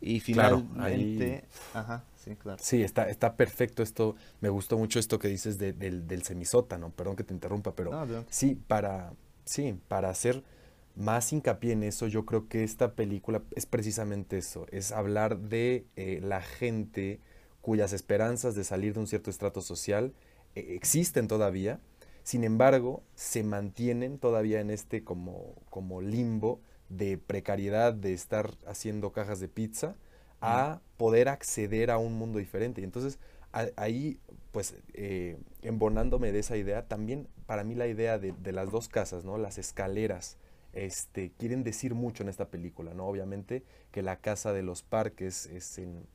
Y 0.01 0.21
finalmente, 0.21 1.45
ajá, 1.75 2.05
sí, 2.17 2.37
claro. 2.37 2.59
Sí, 2.63 2.83
está, 2.83 3.09
está 3.09 3.37
perfecto 3.37 3.83
esto. 3.83 4.15
Me 4.41 4.49
gustó 4.49 4.79
mucho 4.79 4.99
esto 4.99 5.19
que 5.19 5.29
dices 5.29 5.59
del, 5.59 6.07
del 6.07 6.23
semisótano. 6.23 6.91
Perdón 6.91 7.17
que 7.17 7.25
te 7.25 7.35
interrumpa, 7.35 7.75
pero 7.75 8.07
sí, 8.31 8.55
para, 8.55 9.13
sí, 9.45 9.77
para 9.89 10.11
hacer 10.11 10.45
más 10.95 11.33
hincapié 11.33 11.73
en 11.73 11.85
eso, 11.85 12.07
yo 12.09 12.27
creo 12.27 12.49
que 12.49 12.65
esta 12.65 12.95
película 12.95 13.43
es 13.55 13.67
precisamente 13.67 14.39
eso, 14.39 14.67
es 14.71 14.91
hablar 14.91 15.39
de 15.39 15.87
eh, 15.97 16.21
la 16.23 16.43
gente 16.43 17.21
cuyas 17.69 17.93
esperanzas 17.93 18.55
de 18.55 18.65
salir 18.65 18.95
de 18.95 19.01
un 19.01 19.07
cierto 19.07 19.29
estrato 19.29 19.61
social 19.61 20.15
eh, 20.55 20.69
existen 20.71 21.29
todavía, 21.29 21.81
sin 22.23 22.43
embargo, 22.45 23.03
se 23.15 23.43
mantienen 23.43 24.19
todavía 24.19 24.61
en 24.61 24.71
este 24.71 25.05
como, 25.05 25.55
como 25.69 26.01
limbo 26.01 26.63
de 26.89 27.19
precariedad, 27.19 27.93
de 27.93 28.15
estar 28.15 28.53
haciendo 28.67 29.13
cajas 29.13 29.39
de 29.39 29.49
pizza, 29.49 29.97
a 30.41 30.81
poder 30.97 31.29
acceder 31.29 31.91
a 31.91 31.99
un 31.99 32.15
mundo 32.15 32.39
diferente. 32.39 32.81
Y 32.81 32.85
entonces 32.85 33.19
ahí, 33.77 34.19
pues, 34.51 34.75
eh, 34.95 35.37
embonándome 35.61 36.33
de 36.33 36.39
esa 36.39 36.57
idea, 36.57 36.89
también 36.89 37.29
para 37.45 37.65
mí 37.65 37.75
la 37.75 37.87
idea 37.87 38.19
de, 38.19 38.33
las 38.51 38.71
dos 38.71 38.89
casas, 38.89 39.27
¿no? 39.27 39.37
Las 39.37 39.59
escaleras, 39.59 40.39
este, 40.73 41.33
quieren 41.37 41.65
decir 41.65 41.95
mucho 41.95 42.23
en 42.23 42.31
esta 42.31 42.49
película, 42.49 42.95
¿no? 42.95 43.07
Obviamente 43.07 43.63
que 43.91 44.01
la 44.01 44.17
casa 44.17 44.55
de 44.55 44.63
los 44.63 44.83
parques 44.83 45.45
es 45.45 45.77
en, 45.77 46.07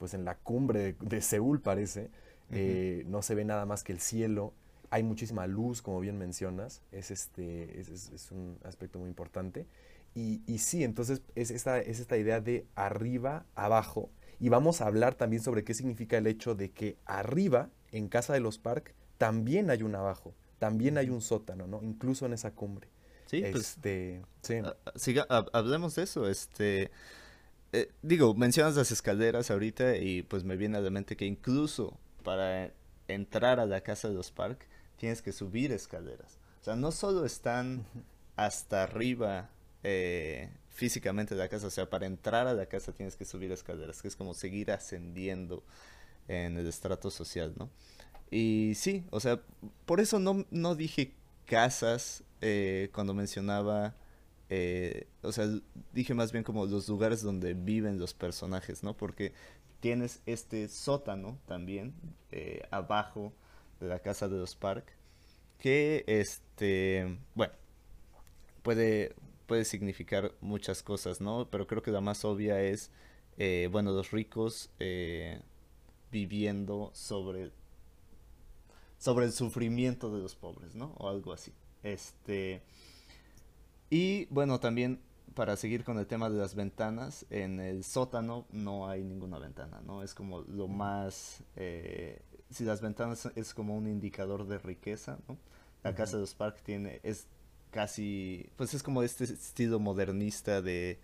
pues 0.00 0.14
en 0.14 0.24
la 0.24 0.34
cumbre 0.34 0.96
de, 0.98 1.20
Seúl 1.20 1.60
parece, 1.60 2.08
eh, 2.50 3.04
no 3.06 3.20
se 3.20 3.34
ve 3.34 3.44
nada 3.44 3.66
más 3.66 3.84
que 3.84 3.92
el 3.92 4.00
cielo, 4.00 4.54
hay 4.88 5.02
muchísima 5.02 5.46
luz, 5.46 5.82
como 5.82 6.00
bien 6.00 6.16
mencionas, 6.16 6.80
es, 6.90 7.10
este, 7.10 7.78
es, 7.78 8.32
un 8.32 8.58
aspecto 8.64 8.98
muy 8.98 9.10
importante. 9.10 9.66
Y, 10.14 10.40
y, 10.46 10.58
sí, 10.58 10.82
entonces 10.82 11.20
es 11.34 11.50
esta, 11.50 11.80
es 11.80 12.00
esta 12.00 12.16
idea 12.16 12.40
de 12.40 12.66
arriba, 12.74 13.44
abajo, 13.54 14.08
y 14.40 14.48
vamos 14.48 14.80
a 14.80 14.86
hablar 14.86 15.16
también 15.16 15.42
sobre 15.42 15.64
qué 15.64 15.74
significa 15.74 16.16
el 16.16 16.26
hecho 16.26 16.54
de 16.54 16.70
que 16.70 16.96
arriba, 17.04 17.68
en 17.92 18.08
Casa 18.08 18.32
de 18.32 18.40
los 18.40 18.58
Park, 18.58 18.94
también 19.18 19.68
hay 19.68 19.82
un 19.82 19.94
abajo, 19.94 20.34
también 20.58 20.96
hay 20.96 21.10
un 21.10 21.20
sótano, 21.20 21.66
¿no? 21.66 21.82
Incluso 21.82 22.24
en 22.24 22.32
esa 22.32 22.52
cumbre. 22.52 22.88
Sí, 23.26 23.42
pues, 23.52 23.76
este, 23.76 24.22
sí. 24.40 24.62
hablemos 25.52 25.94
de 25.94 26.02
eso, 26.04 26.26
este... 26.26 26.90
Eh, 27.72 27.90
digo, 28.02 28.34
mencionas 28.34 28.76
las 28.76 28.90
escaleras 28.90 29.50
ahorita 29.50 29.96
y 29.96 30.22
pues 30.22 30.44
me 30.44 30.56
viene 30.56 30.78
a 30.78 30.80
la 30.80 30.90
mente 30.90 31.16
que 31.16 31.24
incluso 31.24 31.96
para 32.24 32.72
entrar 33.06 33.60
a 33.60 33.66
la 33.66 33.80
casa 33.82 34.08
de 34.08 34.14
los 34.14 34.30
Park 34.30 34.66
tienes 34.96 35.22
que 35.22 35.32
subir 35.32 35.72
escaleras. 35.72 36.38
O 36.60 36.64
sea, 36.64 36.76
no 36.76 36.90
solo 36.92 37.24
están 37.24 37.86
hasta 38.36 38.82
arriba 38.82 39.50
eh, 39.82 40.50
físicamente 40.68 41.34
de 41.34 41.40
la 41.40 41.48
casa, 41.48 41.68
o 41.68 41.70
sea, 41.70 41.88
para 41.88 42.06
entrar 42.06 42.46
a 42.46 42.54
la 42.54 42.66
casa 42.66 42.92
tienes 42.92 43.16
que 43.16 43.24
subir 43.24 43.52
escaleras, 43.52 44.02
que 44.02 44.08
es 44.08 44.16
como 44.16 44.34
seguir 44.34 44.70
ascendiendo 44.72 45.62
en 46.28 46.58
el 46.58 46.66
estrato 46.66 47.10
social, 47.10 47.54
¿no? 47.56 47.70
Y 48.30 48.74
sí, 48.76 49.04
o 49.10 49.20
sea, 49.20 49.40
por 49.86 50.00
eso 50.00 50.18
no, 50.18 50.46
no 50.50 50.74
dije 50.74 51.14
casas 51.46 52.22
eh, 52.40 52.90
cuando 52.92 53.12
mencionaba 53.12 53.94
eh, 54.50 55.06
o 55.22 55.30
sea, 55.30 55.48
dije 55.92 56.12
más 56.12 56.32
bien 56.32 56.42
como 56.42 56.66
los 56.66 56.88
lugares 56.88 57.22
donde 57.22 57.54
viven 57.54 58.00
los 58.00 58.14
personajes, 58.14 58.82
¿no? 58.82 58.96
Porque 58.96 59.32
tienes 59.78 60.20
este 60.26 60.68
sótano 60.68 61.38
también 61.46 61.94
eh, 62.32 62.62
abajo 62.72 63.32
de 63.78 63.86
la 63.86 64.00
casa 64.00 64.28
de 64.28 64.36
los 64.36 64.54
Park 64.56 64.92
que 65.58 66.04
este 66.06 67.18
bueno 67.34 67.54
puede 68.62 69.14
puede 69.46 69.64
significar 69.64 70.34
muchas 70.42 70.82
cosas 70.82 71.22
no 71.22 71.48
pero 71.50 71.66
creo 71.66 71.82
que 71.82 71.90
la 71.90 72.02
más 72.02 72.26
obvia 72.26 72.60
es 72.60 72.90
eh, 73.38 73.68
bueno 73.72 73.92
los 73.92 74.10
ricos 74.10 74.70
viviendo 76.10 76.90
sobre 76.92 77.52
sobre 78.98 79.24
el 79.24 79.32
sufrimiento 79.32 80.14
de 80.14 80.20
los 80.20 80.34
pobres 80.34 80.74
no 80.74 80.94
o 80.98 81.08
algo 81.08 81.32
así. 81.32 81.52
Este 81.82 82.62
y 83.90 84.26
bueno, 84.26 84.60
también 84.60 85.00
para 85.34 85.56
seguir 85.56 85.84
con 85.84 85.98
el 85.98 86.06
tema 86.06 86.30
de 86.30 86.38
las 86.38 86.54
ventanas, 86.54 87.26
en 87.30 87.60
el 87.60 87.84
sótano 87.84 88.46
no 88.52 88.88
hay 88.88 89.02
ninguna 89.02 89.38
ventana, 89.38 89.80
¿no? 89.84 90.02
Es 90.02 90.14
como 90.14 90.40
lo 90.42 90.68
más... 90.68 91.42
Eh, 91.56 92.20
si 92.50 92.64
las 92.64 92.80
ventanas 92.80 93.30
es 93.36 93.54
como 93.54 93.76
un 93.76 93.86
indicador 93.86 94.46
de 94.46 94.58
riqueza, 94.58 95.18
¿no? 95.28 95.38
La 95.82 95.94
casa 95.94 96.16
de 96.16 96.22
los 96.22 96.34
Park 96.34 96.60
tiene, 96.62 97.00
es 97.02 97.26
casi, 97.70 98.50
pues 98.56 98.74
es 98.74 98.82
como 98.82 99.02
este 99.02 99.24
estilo 99.24 99.78
modernista 99.78 100.60
de, 100.60 100.98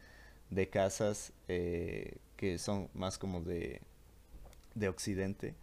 de 0.50 0.68
casas 0.68 1.32
eh, 1.48 2.18
que 2.36 2.58
son 2.58 2.90
más 2.92 3.16
como 3.16 3.40
de, 3.40 3.80
de 4.74 4.88
occidente 4.88 5.54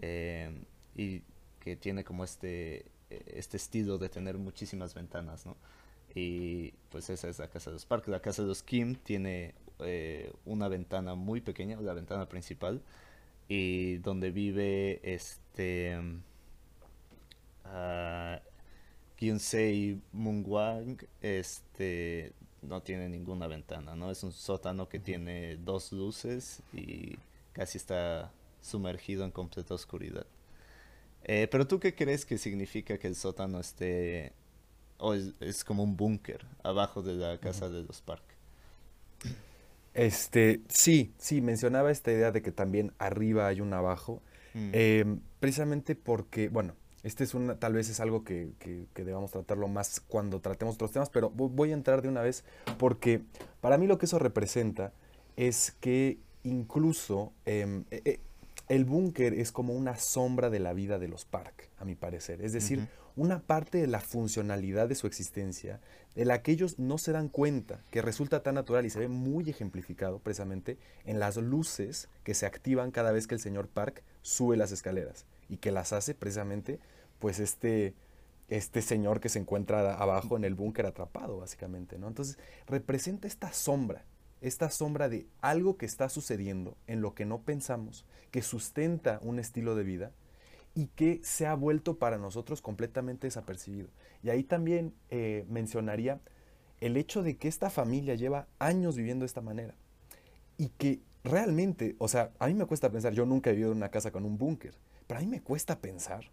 eh, 0.00 0.50
y 0.96 1.22
que 1.60 1.76
tiene 1.76 2.04
como 2.04 2.24
este, 2.24 2.86
este 3.10 3.56
estilo 3.56 3.98
de 3.98 4.08
tener 4.08 4.38
muchísimas 4.38 4.94
ventanas, 4.94 5.44
¿no? 5.46 5.56
Y 6.14 6.72
pues 6.90 7.10
esa 7.10 7.28
es 7.28 7.38
la 7.38 7.48
casa 7.48 7.70
de 7.70 7.74
los 7.74 7.86
Park. 7.86 8.08
La 8.08 8.20
casa 8.20 8.42
de 8.42 8.48
los 8.48 8.62
Kim 8.62 8.94
tiene 8.94 9.54
eh, 9.80 10.32
una 10.44 10.68
ventana 10.68 11.14
muy 11.14 11.40
pequeña, 11.40 11.80
la 11.80 11.94
ventana 11.94 12.28
principal, 12.28 12.80
y 13.48 13.96
donde 13.96 14.30
vive 14.30 15.00
este 15.02 15.98
uh, 17.64 18.38
Kyunsei 19.16 20.00
Mungwang, 20.12 20.98
este 21.20 22.32
no 22.62 22.82
tiene 22.82 23.08
ninguna 23.08 23.46
ventana, 23.46 23.94
¿no? 23.94 24.10
Es 24.10 24.22
un 24.22 24.32
sótano 24.32 24.88
que 24.88 24.98
tiene 24.98 25.56
dos 25.56 25.92
luces 25.92 26.62
y 26.72 27.18
casi 27.52 27.78
está 27.78 28.32
sumergido 28.62 29.24
en 29.24 29.30
completa 29.30 29.74
oscuridad. 29.74 30.26
Eh, 31.24 31.48
pero 31.50 31.66
tú 31.66 31.80
qué 31.80 31.94
crees 31.94 32.24
que 32.24 32.38
significa 32.38 32.98
que 32.98 33.06
el 33.06 33.16
sótano 33.16 33.60
esté 33.60 34.32
o 34.98 35.14
es, 35.14 35.64
como 35.64 35.82
un 35.82 35.96
búnker 35.96 36.46
abajo 36.62 37.02
de 37.02 37.14
la 37.14 37.38
casa 37.38 37.68
de 37.68 37.82
los 37.82 38.00
Park. 38.00 38.22
Este, 39.92 40.60
sí, 40.68 41.12
sí, 41.18 41.40
mencionaba 41.40 41.90
esta 41.90 42.10
idea 42.10 42.32
de 42.32 42.42
que 42.42 42.50
también 42.50 42.92
arriba 42.98 43.46
hay 43.46 43.60
un 43.60 43.72
abajo, 43.72 44.20
mm. 44.54 44.70
em, 44.72 45.20
precisamente 45.40 45.94
porque, 45.94 46.48
bueno, 46.48 46.74
Este 47.04 47.22
es 47.22 47.34
una, 47.34 47.58
tal 47.58 47.74
vez 47.74 47.90
es 47.90 48.00
algo 48.00 48.24
que, 48.24 48.54
debamos 48.94 49.30
tratarlo 49.30 49.68
más 49.68 50.00
cuando 50.00 50.40
tratemos 50.40 50.76
otros 50.76 50.90
temas, 50.90 51.10
pero 51.10 51.28
voy 51.28 51.70
a 51.70 51.74
entrar 51.74 52.00
de 52.00 52.08
una 52.08 52.22
vez 52.22 52.44
porque 52.78 53.20
para 53.60 53.76
mí 53.76 53.86
lo 53.86 53.98
que 53.98 54.06
eso 54.06 54.18
representa 54.18 54.90
es 55.36 55.72
que 55.80 56.18
incluso 56.44 57.34
em, 57.44 57.84
e, 57.90 58.00
e, 58.06 58.20
el 58.68 58.84
búnker 58.84 59.34
es 59.34 59.52
como 59.52 59.74
una 59.74 59.96
sombra 59.96 60.50
de 60.50 60.58
la 60.58 60.72
vida 60.72 60.98
de 60.98 61.08
los 61.08 61.24
park, 61.24 61.68
a 61.78 61.84
mi 61.84 61.94
parecer. 61.94 62.40
Es 62.40 62.52
decir, 62.52 62.88
una 63.16 63.40
parte 63.40 63.78
de 63.78 63.86
la 63.86 64.00
funcionalidad 64.00 64.88
de 64.88 64.94
su 64.94 65.06
existencia 65.06 65.80
de 66.14 66.24
la 66.24 66.42
que 66.42 66.52
ellos 66.52 66.78
no 66.78 66.98
se 66.98 67.12
dan 67.12 67.28
cuenta, 67.28 67.84
que 67.90 68.02
resulta 68.02 68.42
tan 68.42 68.54
natural 68.54 68.86
y 68.86 68.90
se 68.90 69.00
ve 69.00 69.08
muy 69.08 69.48
ejemplificado 69.48 70.18
precisamente 70.18 70.78
en 71.04 71.18
las 71.18 71.36
luces 71.36 72.08
que 72.22 72.34
se 72.34 72.46
activan 72.46 72.90
cada 72.90 73.12
vez 73.12 73.26
que 73.26 73.34
el 73.34 73.40
señor 73.40 73.68
Park 73.68 74.02
sube 74.22 74.56
las 74.56 74.72
escaleras 74.72 75.26
y 75.48 75.58
que 75.58 75.72
las 75.72 75.92
hace 75.92 76.14
precisamente 76.14 76.80
pues 77.18 77.38
este 77.38 77.94
este 78.48 78.82
señor 78.82 79.20
que 79.20 79.30
se 79.30 79.38
encuentra 79.38 79.94
abajo 79.94 80.36
en 80.36 80.44
el 80.44 80.54
búnker 80.54 80.84
atrapado 80.84 81.38
básicamente, 81.38 81.98
¿no? 81.98 82.08
Entonces 82.08 82.38
representa 82.66 83.26
esta 83.26 83.52
sombra 83.52 84.04
esta 84.44 84.68
sombra 84.68 85.08
de 85.08 85.26
algo 85.40 85.78
que 85.78 85.86
está 85.86 86.10
sucediendo 86.10 86.76
en 86.86 87.00
lo 87.00 87.14
que 87.14 87.24
no 87.24 87.40
pensamos, 87.40 88.04
que 88.30 88.42
sustenta 88.42 89.18
un 89.22 89.38
estilo 89.38 89.74
de 89.74 89.84
vida 89.84 90.12
y 90.74 90.86
que 90.88 91.20
se 91.22 91.46
ha 91.46 91.54
vuelto 91.54 91.98
para 91.98 92.18
nosotros 92.18 92.60
completamente 92.60 93.26
desapercibido. 93.26 93.88
Y 94.22 94.30
ahí 94.30 94.42
también 94.42 94.94
eh, 95.10 95.44
mencionaría 95.48 96.20
el 96.80 96.96
hecho 96.96 97.22
de 97.22 97.36
que 97.36 97.48
esta 97.48 97.70
familia 97.70 98.14
lleva 98.14 98.48
años 98.58 98.96
viviendo 98.96 99.22
de 99.22 99.26
esta 99.26 99.40
manera 99.40 99.74
y 100.58 100.68
que 100.70 101.00
realmente, 101.22 101.96
o 101.98 102.08
sea, 102.08 102.32
a 102.38 102.46
mí 102.48 102.54
me 102.54 102.66
cuesta 102.66 102.90
pensar, 102.90 103.12
yo 103.12 103.26
nunca 103.26 103.50
he 103.50 103.54
vivido 103.54 103.72
en 103.72 103.78
una 103.78 103.90
casa 103.90 104.10
con 104.10 104.24
un 104.24 104.36
búnker, 104.36 104.74
pero 105.06 105.18
a 105.18 105.22
mí 105.22 105.28
me 105.28 105.42
cuesta 105.42 105.78
pensar 105.80 106.30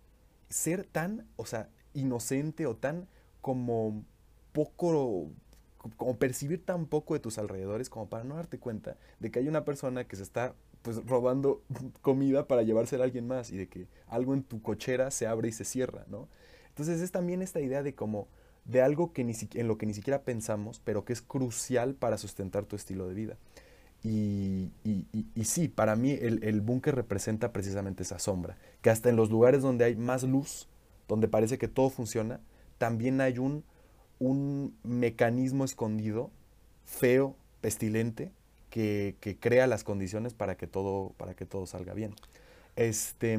ser 0.50 0.86
tan, 0.86 1.28
o 1.38 1.46
sea, 1.46 1.70
inocente 1.94 2.66
o 2.66 2.76
tan 2.76 3.08
como 3.42 4.04
poco 4.52 5.32
como 5.98 6.18
percibir 6.18 6.64
tan 6.64 6.86
poco 6.86 7.16
de 7.16 7.20
tus 7.20 7.40
alrededores 7.40 7.90
como 7.90 8.08
para 8.08 8.24
no 8.24 8.36
darte 8.36 8.60
cuenta 8.60 8.98
de 9.20 9.32
que 9.32 9.40
hay 9.40 9.48
una 9.48 9.66
persona 9.66 10.08
que 10.08 10.16
se 10.16 10.22
está 10.22 10.54
pues 10.82 11.06
robando 11.06 11.62
comida 12.02 12.48
para 12.48 12.64
llevársela 12.64 13.04
a 13.04 13.06
alguien 13.06 13.28
más 13.28 13.52
y 13.52 13.58
de 13.58 13.68
que 13.68 13.88
algo 14.08 14.34
en 14.34 14.44
tu 14.44 14.62
cochera 14.62 15.12
se 15.12 15.28
abre 15.28 15.50
y 15.50 15.52
se 15.52 15.66
cierra, 15.66 16.06
¿no? 16.10 16.28
Entonces 16.70 17.02
es 17.02 17.12
también 17.12 17.42
esta 17.42 17.60
idea 17.60 17.84
de 17.84 17.94
como 17.96 18.28
de 18.66 18.82
algo 18.82 19.12
que 19.12 19.24
ni 19.24 19.34
en 19.56 19.68
lo 19.68 19.78
que 19.78 19.86
ni 19.86 19.94
siquiera 19.94 20.22
pensamos, 20.22 20.82
pero 20.84 21.04
que 21.04 21.14
es 21.14 21.22
crucial 21.22 21.96
para 21.96 22.18
sustentar 22.18 22.66
tu 22.66 22.76
estilo 22.76 23.08
de 23.08 23.14
vida. 23.14 23.38
Y, 24.04 24.72
y, 24.84 25.44
sí, 25.44 25.68
para 25.68 25.96
mí 25.96 26.12
el, 26.12 26.44
el 26.44 26.62
búnker 26.62 26.96
representa 26.96 27.54
precisamente 27.54 28.02
esa 28.02 28.18
sombra, 28.18 28.58
que 28.82 28.90
hasta 28.90 29.10
en 29.10 29.16
los 29.16 29.30
lugares 29.30 29.62
donde 29.62 29.86
hay 29.86 29.96
más 29.96 30.24
luz, 30.24 30.68
donde 31.08 31.28
parece 31.28 31.60
que 31.60 31.68
todo 31.68 31.92
funciona, 31.92 32.40
también 32.80 33.22
hay 33.22 33.38
un 33.38 33.64
un 34.22 34.78
mecanismo 34.84 35.66
escondido, 35.66 36.30
feo, 36.86 37.36
pestilente, 37.60 38.32
que, 38.72 39.38
crea 39.40 39.68
las 39.68 39.84
condiciones 39.84 40.34
para 40.34 40.56
que 40.56 40.66
todo, 40.66 41.14
para 41.18 41.36
que 41.36 41.46
todo 41.46 41.68
salga 41.68 41.94
bien. 41.94 42.16
Este, 42.76 43.38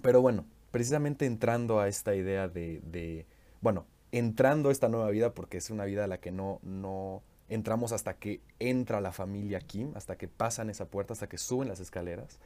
pero 0.00 0.22
bueno, 0.22 0.46
precisamente 0.70 1.26
entrando 1.26 1.80
a 1.80 1.88
esta 1.88 2.14
idea 2.14 2.48
de, 2.48 3.26
bueno, 3.60 3.84
entrando 4.12 4.70
a 4.70 4.72
esta 4.72 4.88
nueva 4.88 5.10
vida, 5.10 5.34
porque 5.34 5.58
es 5.58 5.68
una 5.68 5.84
vida 5.84 6.04
a 6.04 6.06
la 6.06 6.18
que 6.18 6.30
no, 6.30 6.60
no 6.62 7.22
entramos 7.50 7.92
hasta 7.92 8.14
que 8.14 8.40
entra 8.58 9.00
la 9.00 9.12
familia 9.12 9.60
Kim, 9.60 9.92
hasta 9.94 10.16
que 10.16 10.28
pasan 10.28 10.70
esa 10.70 10.86
puerta, 10.86 11.12
hasta 11.12 11.28
que 11.28 11.36
suben 11.36 11.68
las 11.68 11.80
escaleras. 11.80 12.38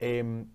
Em, 0.00 0.46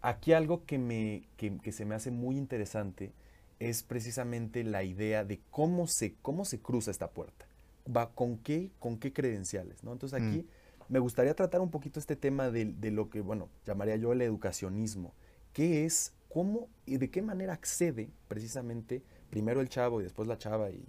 aquí 0.00 0.32
algo 0.32 0.64
que, 0.64 0.78
me, 0.78 1.28
que 1.36 1.72
se 1.72 1.84
me 1.84 1.94
hace 1.94 2.10
muy 2.10 2.36
interesante 2.36 3.12
es 3.60 3.82
precisamente 3.82 4.64
la 4.64 4.82
idea 4.82 5.24
de 5.24 5.40
cómo 5.50 5.86
se, 5.86 6.14
cómo 6.22 6.44
se 6.44 6.60
cruza 6.60 6.90
esta 6.90 7.10
puerta. 7.10 7.46
Va, 7.84 8.10
¿Con 8.10 8.38
qué, 8.38 8.70
con 8.78 8.98
qué 8.98 9.12
credenciales? 9.12 9.82
¿no? 9.82 9.92
Entonces 9.92 10.20
aquí 10.20 10.38
mm. 10.42 10.92
me 10.92 10.98
gustaría 10.98 11.34
tratar 11.34 11.60
un 11.60 11.70
poquito 11.70 11.98
este 11.98 12.16
tema 12.16 12.50
de, 12.50 12.90
lo 12.90 13.10
que, 13.10 13.20
bueno, 13.20 13.48
llamaría 13.66 13.96
yo 13.96 14.12
el 14.12 14.22
educacionismo. 14.22 15.12
¿Qué 15.52 15.84
es, 15.84 16.12
cómo 16.28 16.68
y 16.86 16.96
de 16.96 17.10
qué 17.10 17.22
manera 17.22 17.52
accede 17.52 18.08
precisamente 18.28 19.02
primero 19.30 19.60
el 19.60 19.68
chavo 19.68 20.00
y 20.00 20.04
después 20.04 20.28
la 20.28 20.38
chava 20.38 20.70
y, 20.70 20.84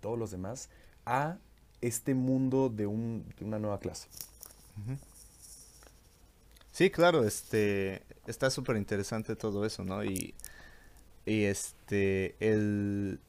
todos 0.00 0.18
los 0.18 0.30
demás 0.30 0.68
a 1.04 1.38
este 1.80 2.14
mundo 2.14 2.68
de, 2.68 2.86
una 2.86 3.58
nueva 3.58 3.80
clase? 3.80 4.08
Sí, 6.70 6.90
claro, 6.90 7.24
este, 7.24 8.02
está 8.26 8.50
súper 8.50 8.76
interesante 8.76 9.34
todo 9.34 9.66
eso, 9.66 9.84
¿no? 9.84 10.04
Y 10.04 10.34
y 11.28 11.44
este, 11.44 12.36
el, 12.40 13.20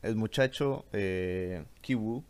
el 0.00 0.16
muchacho 0.16 0.86
eh, 0.94 1.62
Kiwu 1.82 2.24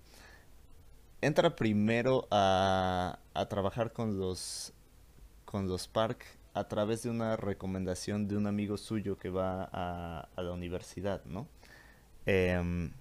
entra 1.26 1.56
primero 1.56 2.26
a, 2.30 3.18
a, 3.34 3.48
trabajar 3.48 3.92
con 3.92 4.18
los, 4.18 4.72
con 5.44 5.68
los 5.68 5.88
Park 5.88 6.24
a 6.54 6.68
través 6.68 7.02
de 7.02 7.10
una 7.10 7.36
recomendación 7.36 8.28
de 8.28 8.36
un 8.36 8.46
amigo 8.46 8.76
suyo 8.76 9.18
que 9.18 9.30
va 9.30 9.68
a, 9.72 10.28
la 10.36 10.52
universidad, 10.52 11.24
¿no? 11.24 11.48
Em, 12.26 12.92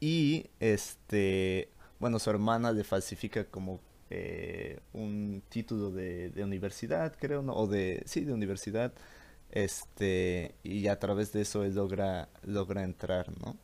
y 0.00 0.46
este, 0.60 1.68
bueno, 1.98 2.18
su 2.18 2.30
hermana 2.30 2.72
le 2.72 2.84
falsifica 2.84 3.44
como 3.44 3.80
eh, 4.10 4.80
un 4.92 5.42
título 5.48 5.90
de, 5.90 6.30
de, 6.30 6.44
universidad, 6.44 7.14
creo, 7.18 7.42
¿no? 7.42 7.54
O 7.54 7.66
de, 7.66 8.02
sí, 8.06 8.24
de 8.24 8.32
universidad 8.32 8.92
este 9.50 10.54
y 10.62 10.88
a 10.88 10.98
través 10.98 11.32
de 11.32 11.40
eso 11.42 11.64
él 11.64 11.74
logra 11.74 12.28
logra 12.42 12.84
entrar 12.84 13.30
no 13.42 13.56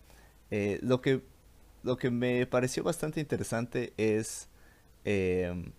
eh, 0.51 0.79
lo 0.83 1.03
que 1.03 1.23
lo 1.85 1.97
que 1.97 2.11
me 2.11 2.47
pareció 2.47 2.83
bastante 2.83 3.21
interesante 3.21 3.93
es 3.97 4.49
em, 5.05 5.73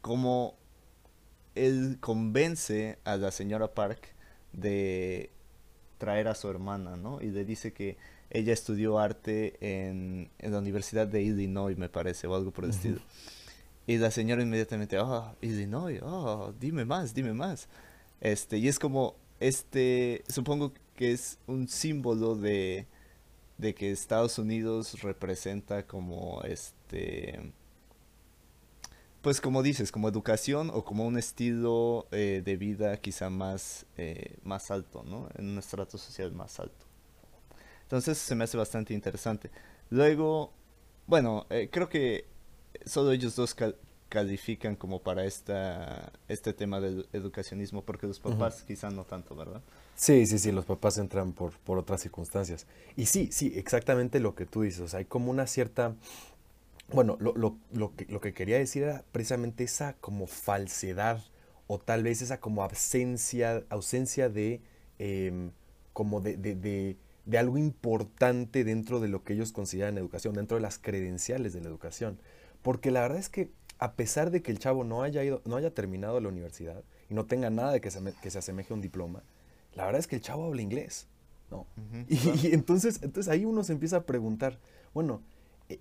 cómo 0.00 0.56
él 1.54 1.98
convence 2.00 2.98
a 3.04 3.16
la 3.16 3.32
señora 3.32 3.74
Park 3.74 4.14
de 4.52 5.30
traer 5.98 6.28
a 6.28 6.34
su 6.36 6.48
hermana 6.48 6.96
no 6.96 7.20
y 7.20 7.26
le 7.26 7.44
dice 7.44 7.72
que 7.72 7.96
ella 8.30 8.52
estudió 8.52 8.98
arte 8.98 9.56
en, 9.60 10.30
en 10.38 10.52
la 10.52 10.58
universidad 10.58 11.08
de 11.08 11.22
Illinois 11.22 11.76
me 11.76 11.88
parece 11.88 12.26
o 12.26 12.36
algo 12.36 12.52
por 12.52 12.64
el 12.64 12.70
estilo. 12.70 13.00
Y 13.86 13.96
la 13.96 14.10
señora 14.10 14.42
inmediatamente 14.42 14.98
ah 15.00 15.34
Illinois 15.40 15.98
oh 16.02 16.52
dime 16.60 16.84
más 16.84 17.14
dime 17.14 17.32
más 17.32 17.68
este 18.20 18.58
y 18.58 18.68
es 18.68 18.78
como 18.78 19.16
este, 19.40 20.24
supongo 20.28 20.72
que 20.96 21.12
es 21.12 21.38
un 21.46 21.68
símbolo 21.68 22.34
de, 22.34 22.86
de 23.58 23.74
que 23.74 23.90
Estados 23.90 24.38
Unidos 24.38 25.02
representa 25.02 25.86
como 25.86 26.42
este 26.44 27.52
pues 29.22 29.40
como 29.40 29.62
dices, 29.62 29.90
como 29.92 30.08
educación 30.08 30.70
o 30.72 30.84
como 30.84 31.06
un 31.06 31.18
estilo 31.18 32.06
eh, 32.12 32.42
de 32.44 32.56
vida 32.56 32.96
quizá 32.98 33.30
más, 33.30 33.84
eh, 33.96 34.36
más 34.44 34.70
alto, 34.70 35.02
¿no? 35.02 35.28
En 35.36 35.48
un 35.48 35.58
estrato 35.58 35.98
social 35.98 36.32
más 36.32 36.60
alto. 36.60 36.86
Entonces 37.82 38.16
se 38.18 38.34
me 38.34 38.44
hace 38.44 38.56
bastante 38.56 38.94
interesante. 38.94 39.50
Luego, 39.90 40.52
bueno, 41.06 41.46
eh, 41.50 41.68
creo 41.70 41.88
que 41.88 42.26
solo 42.86 43.12
ellos 43.12 43.34
dos 43.34 43.56
califican 44.08 44.76
como 44.76 45.02
para 45.02 45.24
esta, 45.24 46.12
este 46.28 46.52
tema 46.52 46.80
del 46.80 47.08
educacionismo, 47.12 47.82
porque 47.82 48.06
los 48.06 48.20
papás 48.20 48.62
quizás 48.62 48.92
no 48.92 49.04
tanto, 49.04 49.34
¿verdad? 49.34 49.62
Sí, 49.98 50.26
sí, 50.26 50.38
sí, 50.38 50.52
los 50.52 50.64
papás 50.64 50.96
entran 50.98 51.32
por, 51.32 51.52
por 51.58 51.76
otras 51.76 52.00
circunstancias. 52.00 52.66
Y 52.96 53.06
sí, 53.06 53.30
sí, 53.32 53.52
exactamente 53.56 54.20
lo 54.20 54.36
que 54.36 54.46
tú 54.46 54.62
dices, 54.62 54.94
hay 54.94 55.04
como 55.04 55.30
una 55.30 55.46
cierta... 55.48 55.96
Bueno, 56.92 57.16
lo, 57.20 57.34
lo, 57.34 57.56
lo, 57.72 57.96
que, 57.96 58.06
lo 58.06 58.20
que 58.20 58.32
quería 58.32 58.58
decir 58.58 58.84
era 58.84 59.04
precisamente 59.12 59.64
esa 59.64 59.94
como 59.94 60.26
falsedad 60.28 61.22
o 61.66 61.78
tal 61.80 62.04
vez 62.04 62.22
esa 62.22 62.40
como 62.40 62.62
ausencia, 62.62 63.64
ausencia 63.70 64.28
de, 64.28 64.60
em, 65.00 65.50
como 65.92 66.20
de, 66.20 66.36
de, 66.36 66.96
de 67.26 67.38
algo 67.38 67.58
importante 67.58 68.64
dentro 68.64 69.00
de 69.00 69.08
lo 69.08 69.24
que 69.24 69.34
ellos 69.34 69.52
consideran 69.52 69.98
educación, 69.98 70.34
dentro 70.34 70.56
de 70.56 70.62
las 70.62 70.78
credenciales 70.78 71.52
de 71.54 71.60
la 71.60 71.68
educación. 71.68 72.20
Porque 72.62 72.92
la 72.92 73.02
verdad 73.02 73.18
es 73.18 73.28
que 73.28 73.50
a 73.80 73.94
pesar 73.94 74.30
de 74.30 74.42
que 74.42 74.52
el 74.52 74.60
chavo 74.60 74.84
no 74.84 75.02
haya, 75.02 75.24
ido, 75.24 75.42
no 75.44 75.56
haya 75.56 75.74
terminado 75.74 76.20
la 76.20 76.28
universidad 76.28 76.84
y 77.10 77.14
no 77.14 77.26
tenga 77.26 77.50
nada 77.50 77.72
de 77.72 77.80
que 77.80 77.90
se, 77.90 78.00
que 78.22 78.30
se 78.30 78.38
asemeje 78.38 78.72
a 78.72 78.76
un 78.76 78.82
diploma, 78.82 79.22
la 79.74 79.84
verdad 79.86 80.00
es 80.00 80.06
que 80.06 80.16
el 80.16 80.22
chavo 80.22 80.46
habla 80.46 80.62
inglés, 80.62 81.06
¿no? 81.50 81.66
y, 82.08 82.52
entonces, 82.52 83.00
entonces 83.02 83.32
ahí 83.32 83.44
uno 83.44 83.64
se 83.64 83.72
empieza 83.72 83.98
a 83.98 84.02
preguntar, 84.04 84.58
bueno, 84.94 85.22
e, 85.68 85.80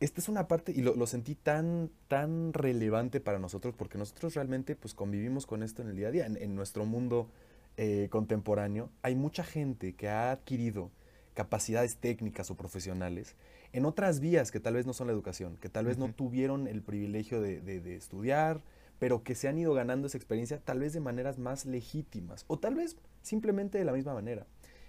esta 0.00 0.20
es 0.20 0.28
una 0.28 0.48
parte, 0.48 0.72
y 0.72 0.82
lo, 0.82 1.06
sentí 1.06 1.34
tan, 1.34 1.90
tan 2.08 2.52
relevante 2.52 3.20
para 3.20 3.38
nosotros, 3.38 3.74
porque 3.76 3.98
nosotros 3.98 4.34
realmente 4.34 4.76
pues 4.76 4.94
convivimos 4.94 5.46
con 5.46 5.62
esto 5.62 5.82
en 5.82 5.88
el 5.88 5.96
día 5.96 6.08
a 6.08 6.10
día, 6.10 6.26
en, 6.26 6.54
nuestro 6.54 6.84
mundo 6.84 7.28
eh, 7.76 8.08
contemporáneo, 8.10 8.90
hay 9.02 9.14
mucha 9.14 9.44
gente 9.44 9.94
que 9.94 10.08
ha 10.08 10.30
adquirido 10.30 10.90
capacidades 11.34 11.96
técnicas 11.96 12.50
o 12.50 12.56
profesionales 12.56 13.34
en 13.74 13.86
otras 13.86 14.20
vías 14.20 14.52
que 14.52 14.60
tal 14.60 14.74
vez 14.74 14.86
no 14.86 14.92
son 14.92 15.08
la 15.08 15.12
educación, 15.12 15.56
que 15.56 15.68
tal 15.68 15.86
vez 15.86 15.98
no 15.98 16.12
tuvieron 16.12 16.68
el 16.68 16.80
privilegio 16.80 17.40
de, 17.40 17.96
estudiar, 17.96 18.62
pero 18.98 19.22
que 19.22 19.34
se 19.34 19.48
han 19.48 19.58
ido 19.58 19.74
ganando 19.74 20.06
esa 20.06 20.18
experiencia 20.18 20.60
tal 20.60 20.80
vez 20.80 20.92
de 20.92 21.00
maneras 21.00 21.38
más 21.38 21.66
legítimas 21.66 22.44
o 22.46 22.58
tal 22.58 22.74
vez 22.74 22.96
simplemente 23.22 23.78
de 23.78 23.84
la 23.84 23.92
misma 23.92 24.14
manera. 24.14 24.46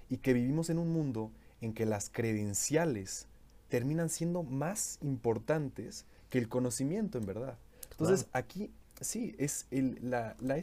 Y 0.10 0.18
que 0.18 0.34
vivimos 0.34 0.70
en 0.70 0.78
un 0.78 0.92
mundo 0.92 1.32
en 1.62 1.74
que 1.74 1.86
las 1.86 2.10
credenciales 2.10 3.28
terminan 3.70 4.10
siendo 4.10 4.44
más 4.44 5.00
importantes 5.02 6.06
que 6.30 6.38
el 6.38 6.48
conocimiento 6.48 7.18
en 7.18 7.26
verdad. 7.26 7.58
Entonces 7.92 8.28
aquí 8.32 8.72
sí, 9.02 9.36
es 9.38 9.68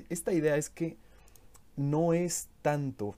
esta 0.08 0.32
idea 0.32 0.56
es 0.56 0.70
que 0.70 0.96
no 1.76 2.12
es 2.12 2.48
tanto 2.62 3.14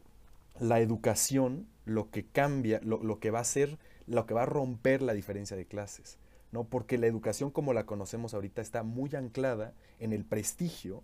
la 0.61 0.81
educación 0.81 1.67
lo 1.85 2.11
que 2.11 2.25
cambia, 2.25 2.81
lo, 2.83 3.19
que 3.19 3.31
va 3.31 3.41
a 3.41 3.45
ser, 3.45 3.79
lo 4.07 4.27
que 4.27 4.35
va 4.35 4.43
a 4.43 4.47
romper 4.47 5.03
la 5.03 5.13
diferencia 5.13 5.57
de 5.57 5.67
clases, 5.67 6.19
¿no? 6.55 6.63
Porque 6.63 6.99
la 6.99 7.09
educación 7.09 7.51
como 7.51 7.73
la 7.73 7.85
conocemos 7.85 8.33
ahorita 8.33 8.63
está 8.63 8.85
muy 8.85 9.11
anclada 9.17 9.75
en 9.99 10.13
el 10.13 10.25
prestigio 10.25 11.03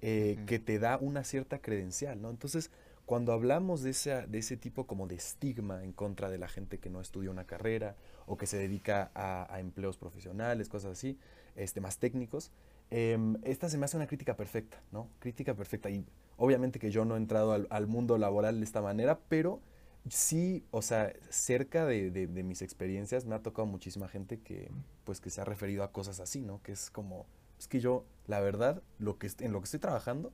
eh, 0.00 0.38
que 0.46 0.60
te 0.60 0.78
da 0.78 0.96
una 0.96 1.24
cierta 1.24 1.58
credencial, 1.58 2.22
¿no? 2.22 2.30
Entonces, 2.30 2.70
cuando 3.04 3.32
hablamos 3.32 3.82
de, 3.82 3.90
ese, 3.90 4.28
de 4.28 4.38
ese 4.38 4.56
tipo 4.56 4.86
como 4.86 5.08
de 5.08 5.16
estigma 5.16 5.82
en 5.82 5.92
contra 5.92 6.30
de 6.30 6.38
la 6.38 6.46
gente 6.46 6.78
que 6.78 6.88
no 6.88 7.00
estudia 7.00 7.32
una 7.32 7.44
carrera 7.44 7.96
o 8.26 8.36
que 8.36 8.46
se 8.46 8.56
dedica 8.58 9.10
a, 9.16 9.58
empleos 9.58 9.96
profesionales, 9.96 10.68
cosas 10.68 10.92
así, 10.92 11.18
este, 11.56 11.80
más 11.80 11.98
técnicos, 11.98 12.52
em, 12.90 13.38
esta 13.42 13.68
se 13.68 13.78
me 13.78 13.86
hace 13.86 13.96
una 13.96 14.06
crítica 14.06 14.36
perfecta, 14.36 14.80
¿no? 14.92 15.08
Crítica 15.18 15.54
perfecta. 15.54 15.90
Y 15.90 16.06
obviamente 16.36 16.78
que 16.78 16.92
yo 16.92 17.04
no 17.04 17.16
he 17.16 17.18
entrado 17.18 17.66
al, 17.68 17.86
mundo 17.88 18.18
laboral 18.18 18.60
de 18.60 18.64
esta 18.64 18.80
manera, 18.80 19.18
pero 19.28 19.60
sí, 20.08 20.64
o 20.70 20.82
sea, 20.82 21.12
cerca 21.30 21.86
de, 21.86 22.10
de, 22.10 22.42
mis 22.42 22.62
experiencias 22.62 23.24
me 23.24 23.34
ha 23.34 23.42
tocado 23.42 23.66
muchísima 23.66 24.08
gente 24.08 24.40
que, 24.40 24.70
pues, 25.04 25.20
que 25.20 25.30
se 25.30 25.40
ha 25.40 25.44
referido 25.44 25.84
a 25.84 25.92
cosas 25.92 26.20
así, 26.20 26.42
¿no? 26.42 26.62
Que 26.62 26.72
es 26.72 26.90
como, 26.90 27.26
es 27.58 27.68
que 27.68 27.80
yo, 27.80 28.04
la 28.26 28.40
verdad, 28.40 28.82
lo 28.98 29.18
que, 29.18 29.30
en 29.40 29.52
lo 29.52 29.60
que 29.60 29.64
estoy 29.64 29.80
trabajando, 29.80 30.32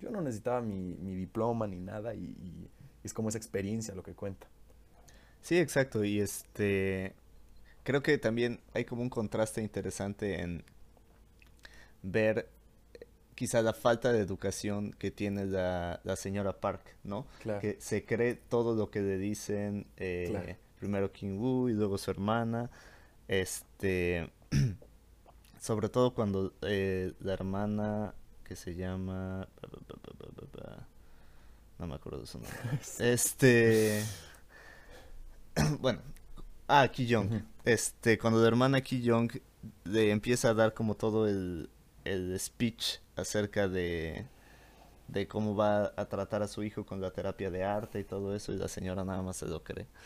yo 0.00 0.10
no 0.10 0.20
necesitaba 0.20 0.60
mi, 0.60 0.94
diploma 1.14 1.66
ni 1.66 1.80
nada 1.80 2.14
y, 2.14 2.68
es 3.02 3.14
como 3.14 3.28
esa 3.28 3.38
experiencia 3.38 3.94
lo 3.94 4.02
que 4.02 4.14
cuenta. 4.14 4.48
Sí, 5.40 5.58
exacto. 5.58 6.02
Y 6.02 6.18
este, 6.18 7.14
creo 7.84 8.02
que 8.02 8.18
también 8.18 8.60
hay 8.74 8.84
como 8.84 9.02
un 9.02 9.10
contraste 9.10 9.62
interesante 9.62 10.40
en 10.40 10.64
ver 12.02 12.48
quizá 13.36 13.62
la 13.62 13.74
falta 13.74 14.12
de 14.12 14.20
educación 14.20 14.92
que 14.98 15.12
tiene 15.12 15.44
la, 15.44 16.00
señora 16.16 16.58
Park, 16.58 16.96
¿no? 17.04 17.26
Que 17.60 17.76
se 17.78 18.04
cree 18.04 18.34
todo 18.34 18.74
lo 18.74 18.90
que 18.90 19.00
le 19.00 19.18
dicen, 19.18 19.86
eh, 19.98 20.56
primero 20.80 21.12
King 21.12 21.38
Wu 21.38 21.68
y 21.68 21.74
luego 21.74 21.98
su 21.98 22.10
hermana, 22.10 22.70
este, 23.28 24.30
sobre 25.60 25.88
todo 25.88 26.14
cuando 26.14 26.54
eh, 26.62 27.12
la 27.20 27.34
hermana 27.34 28.14
que 28.42 28.56
se 28.56 28.74
llama... 28.74 29.46
No 31.78 31.86
me 31.86 31.94
acuerdo 31.94 32.20
de 32.20 32.26
su 32.26 32.38
nombre. 32.38 32.58
este... 32.98 34.02
bueno. 35.80 36.00
Ah, 36.68 36.88
Ki 36.88 37.06
Young. 37.06 37.42
Este, 37.64 38.18
cuando 38.18 38.40
la 38.40 38.48
hermana 38.48 38.80
Ki 38.80 39.02
Young 39.02 39.30
le 39.84 40.10
empieza 40.10 40.50
a 40.50 40.54
dar 40.54 40.74
como 40.74 40.94
todo 40.94 41.28
el, 41.28 41.68
el 42.06 42.38
speech 42.38 42.98
acerca 43.16 43.68
de, 43.68 44.26
de 45.08 45.28
cómo 45.28 45.54
va 45.54 45.92
a 45.96 46.08
tratar 46.08 46.42
a 46.42 46.48
su 46.48 46.62
hijo 46.62 46.84
con 46.84 47.00
la 47.00 47.10
terapia 47.10 47.50
de 47.50 47.64
arte 47.64 48.00
y 48.00 48.04
todo 48.04 48.34
eso, 48.34 48.52
y 48.52 48.56
la 48.56 48.68
señora 48.68 49.04
nada 49.04 49.22
más 49.22 49.36
se 49.36 49.46
lo 49.46 49.62
cree. 49.62 49.86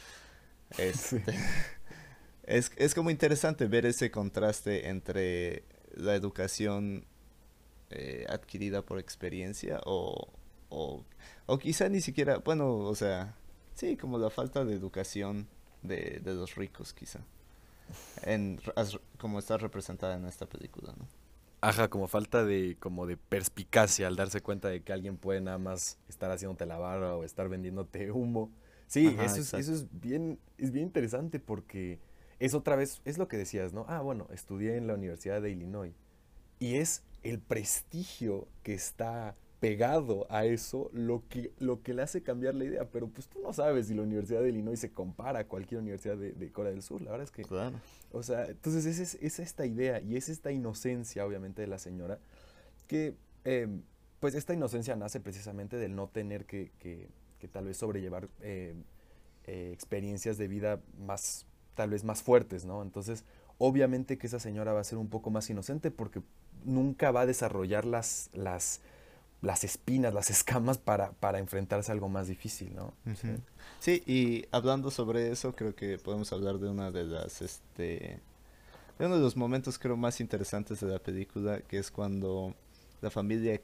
Este, 0.79 1.21
es, 2.45 2.71
es 2.77 2.95
como 2.95 3.11
interesante 3.11 3.67
ver 3.67 3.87
ese 3.87 4.13
contraste 4.13 4.89
entre 4.89 5.65
la 5.97 6.15
educación 6.15 7.05
eh, 7.91 8.25
adquirida 8.29 8.83
por 8.83 9.01
experiencia 9.01 9.81
o, 9.85 10.29
o, 10.69 11.05
quizá 11.59 11.89
ni 11.89 12.01
siquiera, 12.01 12.39
bueno, 12.39 12.77
o 12.77 12.95
sea, 12.95 13.35
sí, 13.75 13.97
como 13.97 14.17
la 14.17 14.31
falta 14.31 14.65
de 14.65 14.75
educación 14.75 15.49
de, 15.83 16.21
los 16.25 16.55
ricos 16.55 16.93
quizá, 16.93 17.19
en, 18.23 18.61
como 19.19 19.41
está 19.41 19.57
representada 19.59 20.15
en 20.15 20.27
esta 20.27 20.47
película, 20.47 20.95
¿no? 20.97 21.20
Ajá, 21.63 21.89
como 21.89 22.09
falta 22.09 22.45
de, 22.45 22.77
como 22.81 23.07
de 23.07 23.17
perspicacia 23.17 24.07
al 24.07 24.17
darse 24.17 24.41
cuenta 24.41 24.69
de 24.69 24.83
que 24.83 24.93
alguien 24.93 25.19
puede 25.19 25.41
nada 25.41 25.59
más 25.59 25.99
estar 26.09 26.31
haciéndote 26.31 26.65
la 26.67 26.79
barra 26.79 27.15
o 27.17 27.25
estar 27.25 27.49
vendiéndote 27.49 28.11
humo. 28.13 28.51
Sí, 28.87 29.15
eso, 29.21 29.41
es, 29.41 29.55
eso 29.55 29.73
es 29.73 29.87
bien, 30.01 30.39
es 30.59 30.73
bien 30.73 30.87
interesante 30.87 31.39
porque 31.39 32.01
es 32.41 32.55
otra 32.55 32.75
vez, 32.75 33.03
es 33.05 33.19
lo 33.19 33.29
que 33.29 33.37
decías, 33.37 33.73
¿no? 33.73 33.85
Ah, 33.89 34.01
bueno, 34.01 34.27
estudié 34.33 34.77
en 34.77 34.87
la 34.87 34.95
Universidad 34.95 35.41
de 35.43 35.51
Illinois. 35.51 35.95
Y 36.59 36.77
es 36.77 37.05
el 37.23 37.39
prestigio 37.39 38.49
que 38.63 38.75
está 38.75 39.37
pegado 39.61 40.27
a 40.31 40.47
eso 40.47 40.91
lo 40.93 41.23
que, 41.29 41.53
lo 41.59 41.83
que 41.83 41.93
le 41.93 42.03
hace 42.03 42.23
cambiar 42.23 42.55
la 42.55 42.65
idea. 42.65 42.87
Pero 42.91 43.09
pues 43.09 43.29
tú 43.29 43.41
no 43.41 43.53
sabes 43.53 43.87
si 43.87 43.95
la 43.95 44.03
Universidad 44.03 44.41
de 44.41 44.49
Illinois 44.49 44.81
se 44.81 44.91
compara 44.91 45.41
a 45.41 45.45
cualquier 45.45 45.81
universidad 45.81 46.17
de, 46.17 46.53
Corea 46.53 46.73
del 46.73 46.83
Sur. 46.83 47.03
La 47.03 47.11
verdad 47.11 47.25
es 47.25 47.31
que... 47.31 47.43
Claro. 47.43 47.79
O 48.11 48.23
sea, 48.23 48.47
entonces 48.47 48.87
es, 48.87 49.19
es, 49.21 49.39
esta 49.39 49.67
idea 49.67 50.01
y 50.01 50.17
es 50.17 50.29
esta 50.29 50.51
inocencia, 50.51 51.25
obviamente, 51.25 51.63
de 51.63 51.69
la 51.69 51.79
señora, 51.79 52.19
que 52.89 53.15
em, 53.45 53.83
pues 54.19 54.35
esta 54.35 54.53
inocencia 54.53 54.97
nace 54.97 55.21
precisamente 55.21 55.77
del 55.77 55.95
no 55.95 56.09
tener 56.09 56.45
que, 56.47 56.73
que, 56.81 57.09
tal 57.53 57.67
vez 57.67 57.77
sobrellevar 57.77 58.29
em, 58.41 58.83
eh, 59.45 59.71
experiencias 59.73 60.39
de 60.39 60.49
vida 60.49 60.81
más, 60.99 61.47
tal 61.75 61.91
vez 61.91 62.03
más 62.03 62.23
fuertes, 62.23 62.65
¿no? 62.65 62.83
Entonces, 62.83 63.25
obviamente 63.59 64.19
que 64.19 64.27
esa 64.27 64.41
señora 64.41 64.73
va 64.73 64.81
a 64.81 64.85
ser 64.85 64.99
un 64.99 65.09
poco 65.09 65.31
más 65.31 65.49
inocente 65.49 65.91
porque 65.91 66.21
nunca 66.65 67.11
va 67.11 67.23
a 67.23 67.27
desarrollar 67.27 67.85
las, 67.85 68.31
las, 68.33 68.81
las 69.43 69.65
espinas, 69.65 70.13
las 70.13 70.31
escamas 70.31 70.79
para, 70.79 71.13
para 71.13 71.39
enfrentarse 71.39 71.91
a 71.91 71.95
algo 71.95 72.09
más 72.09 72.29
difícil, 72.29 72.75
¿no? 72.75 72.93
sí. 73.81 74.03
y 74.07 74.45
hablando 74.51 74.91
sobre 74.91 75.31
eso, 75.31 75.55
creo 75.55 75.75
que 75.75 75.99
podemos 75.99 76.33
hablar 76.33 76.59
de 76.59 76.69
una 76.69 76.91
de 76.91 77.05
las, 77.05 77.41
este, 77.41 78.21
de 78.99 79.07
uno 79.07 79.17
de 79.17 79.23
los 79.23 79.37
momentos 79.37 79.79
creo 79.79 79.97
más 79.97 80.21
interesantes 80.21 80.81
de 80.81 80.89
la 80.89 80.99
película, 80.99 81.61
que 81.61 81.79
es 81.79 81.91
cuando 81.91 82.55
la 83.01 83.11
familia, 83.11 83.61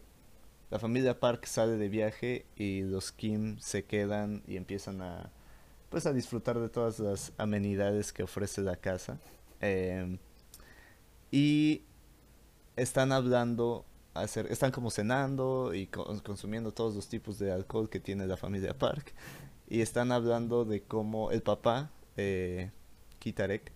la 0.71 0.79
familia 0.79 1.21
Park 1.21 1.45
sale 1.45 1.77
de 1.77 1.89
viaje 1.89 2.47
y 2.57 2.81
los 2.83 3.13
Kim 3.13 3.59
se 3.59 3.85
quedan 3.85 4.43
y 4.47 4.57
empiezan 4.57 5.03
a, 5.03 5.31
pues 5.91 6.07
a 6.07 6.13
disfrutar 6.13 6.59
de 6.59 6.69
todas 6.69 6.99
las 6.99 7.33
amenidades 7.37 8.13
que 8.13 8.23
ofrece 8.23 8.63
la 8.63 8.77
casa. 8.77 9.19
Em, 9.61 10.19
y 11.31 11.83
están 12.77 13.13
hablando, 13.13 13.85
están 14.25 14.71
como 14.73 14.91
cenando 14.91 15.75
y 15.75 15.87
consumiendo 15.87 16.73
todos 16.73 16.95
los 16.95 17.09
tipos 17.09 17.39
de 17.39 17.53
alcohol 17.53 17.89
que 17.89 18.01
tiene 18.01 18.27
la 18.27 18.37
familia 18.37 18.77
Park. 18.77 19.15
Y 19.69 19.81
están 19.81 20.13
hablando 20.13 20.65
de 20.65 20.83
cómo 20.83 21.31
el 21.31 21.43
papá, 21.43 21.91
eh, 22.17 22.71
Kitarek, 23.19 23.73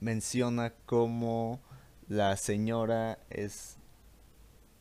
menciona 0.00 0.72
cómo 0.86 1.60
la 2.08 2.36
señora 2.36 3.18
es, 3.30 3.76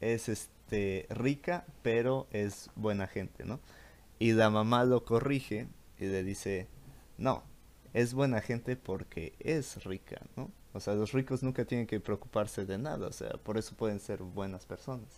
es 0.02 0.30
este, 0.30 1.08
rica, 1.10 1.66
pero 1.82 2.28
es 2.32 2.70
buena 2.76 3.08
gente, 3.08 3.44
¿no? 3.46 3.60
Y 4.20 4.34
la 4.34 4.50
mamá 4.50 4.84
lo 4.84 5.04
corrige 5.04 5.68
y 6.00 6.06
le 6.06 6.24
dice, 6.24 6.68
no, 7.18 7.44
es 7.94 8.14
buena 8.14 8.42
gente 8.42 8.76
porque 8.76 9.34
es 9.40 9.84
rica, 9.84 10.22
¿no? 10.36 10.52
O 10.78 10.80
sea, 10.80 10.94
los 10.94 11.12
ricos 11.12 11.44
nunca 11.44 11.66
tienen 11.66 11.88
que 11.88 12.00
preocuparse 12.00 12.66
de 12.66 12.78
nada, 12.78 13.08
o 13.08 13.12
sea, 13.12 13.32
por 13.32 13.58
eso 13.58 13.76
pueden 13.76 14.00
ser 14.00 14.22
buenas 14.22 14.66
personas. 14.66 15.10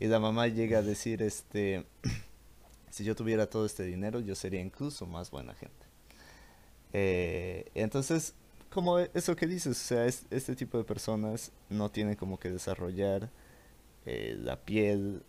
Y 0.00 0.06
la 0.06 0.18
mamá 0.18 0.48
llega 0.48 0.78
a 0.78 0.82
decir, 0.82 1.22
este, 1.22 1.86
si 2.90 3.04
yo 3.04 3.14
tuviera 3.14 3.48
todo 3.48 3.66
este 3.66 3.82
dinero, 3.84 4.20
yo 4.20 4.34
sería 4.34 4.60
incluso 4.60 5.06
más 5.06 5.30
buena 5.30 5.54
gente. 5.54 5.86
Eh, 6.94 7.70
entonces, 7.74 8.34
como 8.70 8.98
eso 8.98 9.36
que 9.36 9.46
dices, 9.46 9.72
o 9.80 9.86
sea, 9.86 10.06
este 10.06 10.56
tipo 10.56 10.78
de 10.78 10.84
personas 10.84 11.52
no 11.68 11.90
tienen 11.90 12.16
como 12.16 12.38
que 12.38 12.50
desarrollar 12.50 13.30
eh, 14.06 14.34
la 14.38 14.56
piel, 14.56 15.22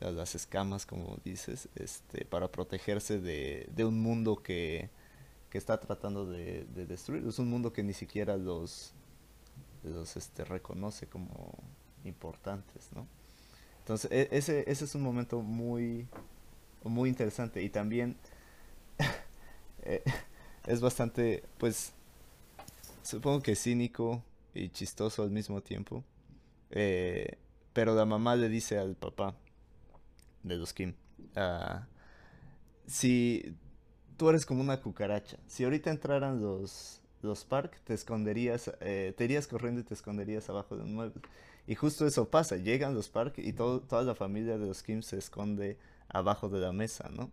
las, 0.00 0.34
escamas, 0.34 0.86
como 0.86 1.18
dices, 1.24 1.68
este, 1.76 2.24
para 2.24 2.48
protegerse 2.48 3.20
de 3.20 3.84
un 3.84 4.00
mundo 4.00 4.42
que 4.42 4.90
que 5.50 5.58
está 5.58 5.78
tratando 5.80 6.26
de, 6.26 6.64
destruir. 6.86 7.26
Es 7.26 7.38
un 7.38 7.50
mundo 7.50 7.72
que 7.72 7.82
ni 7.82 7.92
siquiera 7.92 8.36
los, 8.36 8.92
los 9.82 10.16
este, 10.16 10.44
reconoce 10.44 11.06
como 11.06 11.52
importantes, 12.04 12.88
¿no? 12.94 13.06
Entonces, 13.80 14.10
e, 14.12 14.28
ese, 14.30 14.70
ese 14.70 14.84
es 14.84 14.94
un 14.94 15.02
momento 15.02 15.42
muy, 15.42 16.06
muy 16.84 17.08
interesante 17.08 17.62
y 17.62 17.68
también 17.68 18.16
eh, 19.82 20.04
es 20.66 20.80
bastante, 20.80 21.42
pues, 21.58 21.92
supongo 23.02 23.40
que 23.40 23.56
cínico 23.56 24.22
y 24.54 24.68
chistoso 24.68 25.24
al 25.24 25.30
mismo 25.30 25.60
tiempo. 25.60 26.04
Eh, 26.70 27.38
pero 27.72 27.94
la 27.94 28.04
mamá 28.04 28.36
le 28.36 28.48
dice 28.48 28.78
al 28.78 28.94
papá 28.94 29.34
de 30.42 30.56
los 30.56 30.72
Kim, 30.72 30.94
uh, 31.36 31.80
si 32.86 33.56
tú 34.20 34.28
eres 34.28 34.44
como 34.44 34.60
una 34.60 34.82
cucaracha. 34.82 35.38
Si 35.46 35.64
ahorita 35.64 35.88
entraran 35.88 36.42
los, 36.42 37.00
los 37.22 37.46
Park, 37.46 37.80
te 37.84 37.94
esconderías, 37.94 38.70
eh, 38.80 39.14
te 39.16 39.24
irías 39.24 39.46
corriendo 39.46 39.80
y 39.80 39.84
te 39.84 39.94
esconderías 39.94 40.46
abajo 40.50 40.76
de 40.76 40.82
un 40.82 40.94
mueble. 40.94 41.22
Y 41.66 41.74
justo 41.74 42.06
eso 42.06 42.28
pasa, 42.28 42.56
llegan 42.56 42.92
los 42.92 43.08
Park 43.08 43.38
y 43.38 43.54
todo, 43.54 43.80
toda 43.80 44.02
la 44.02 44.14
familia 44.14 44.58
de 44.58 44.66
los 44.66 44.82
Kim 44.82 45.00
se 45.00 45.16
esconde 45.16 45.78
abajo 46.10 46.50
de 46.50 46.60
la 46.60 46.70
mesa, 46.70 47.08
¿no? 47.10 47.30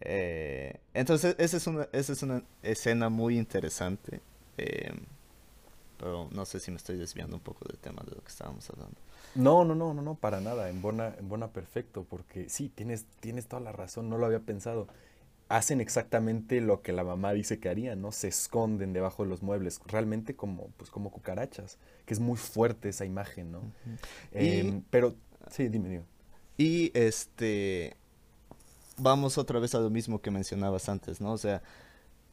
Eh, 0.00 0.78
entonces, 0.94 1.34
esa 1.40 1.56
es, 1.56 1.66
una, 1.66 1.88
esa 1.90 2.12
es 2.12 2.22
una 2.22 2.44
escena 2.62 3.08
muy 3.08 3.36
interesante. 3.36 4.20
Eh, 4.58 4.94
pero 5.98 6.28
no 6.30 6.44
sé 6.44 6.60
si 6.60 6.70
me 6.70 6.76
estoy 6.76 6.98
desviando 6.98 7.34
un 7.34 7.42
poco 7.42 7.64
del 7.66 7.78
tema 7.78 8.04
de 8.04 8.14
lo 8.14 8.22
que 8.22 8.28
estábamos 8.28 8.70
hablando. 8.70 8.94
No, 9.34 9.64
no, 9.64 9.74
no, 9.74 9.92
no, 9.92 10.02
no, 10.02 10.14
para 10.14 10.40
nada. 10.40 10.70
En 10.70 10.80
buena, 10.82 11.16
en 11.18 11.28
buena 11.28 11.48
perfecto, 11.48 12.06
porque 12.08 12.48
sí, 12.48 12.70
tienes, 12.72 13.06
tienes 13.18 13.48
toda 13.48 13.60
la 13.60 13.72
razón, 13.72 14.08
no 14.08 14.18
lo 14.18 14.26
había 14.26 14.38
pensado. 14.38 14.86
Hacen 15.48 15.80
exactamente 15.80 16.60
lo 16.60 16.82
que 16.82 16.92
la 16.92 17.04
mamá 17.04 17.32
dice 17.32 17.60
que 17.60 17.68
harían, 17.68 18.00
¿no? 18.00 18.10
Se 18.10 18.28
esconden 18.28 18.92
debajo 18.92 19.22
de 19.22 19.28
los 19.28 19.42
muebles, 19.42 19.80
realmente 19.86 20.34
como, 20.34 20.68
pues, 20.76 20.90
como 20.90 21.10
cucarachas, 21.10 21.78
que 22.04 22.14
es 22.14 22.20
muy 22.20 22.36
fuerte 22.36 22.88
esa 22.88 23.04
imagen, 23.04 23.52
¿no? 23.52 23.60
Em, 24.32 24.82
pero, 24.90 25.14
sí, 25.50 25.68
dime, 25.68 25.88
dime. 25.88 26.04
Y 26.58 26.90
este, 26.98 27.96
vamos 28.96 29.38
otra 29.38 29.60
vez 29.60 29.74
a 29.74 29.80
lo 29.80 29.90
mismo 29.90 30.20
que 30.20 30.30
mencionabas 30.30 30.88
antes, 30.88 31.20
¿no? 31.20 31.32
O 31.32 31.38
sea, 31.38 31.62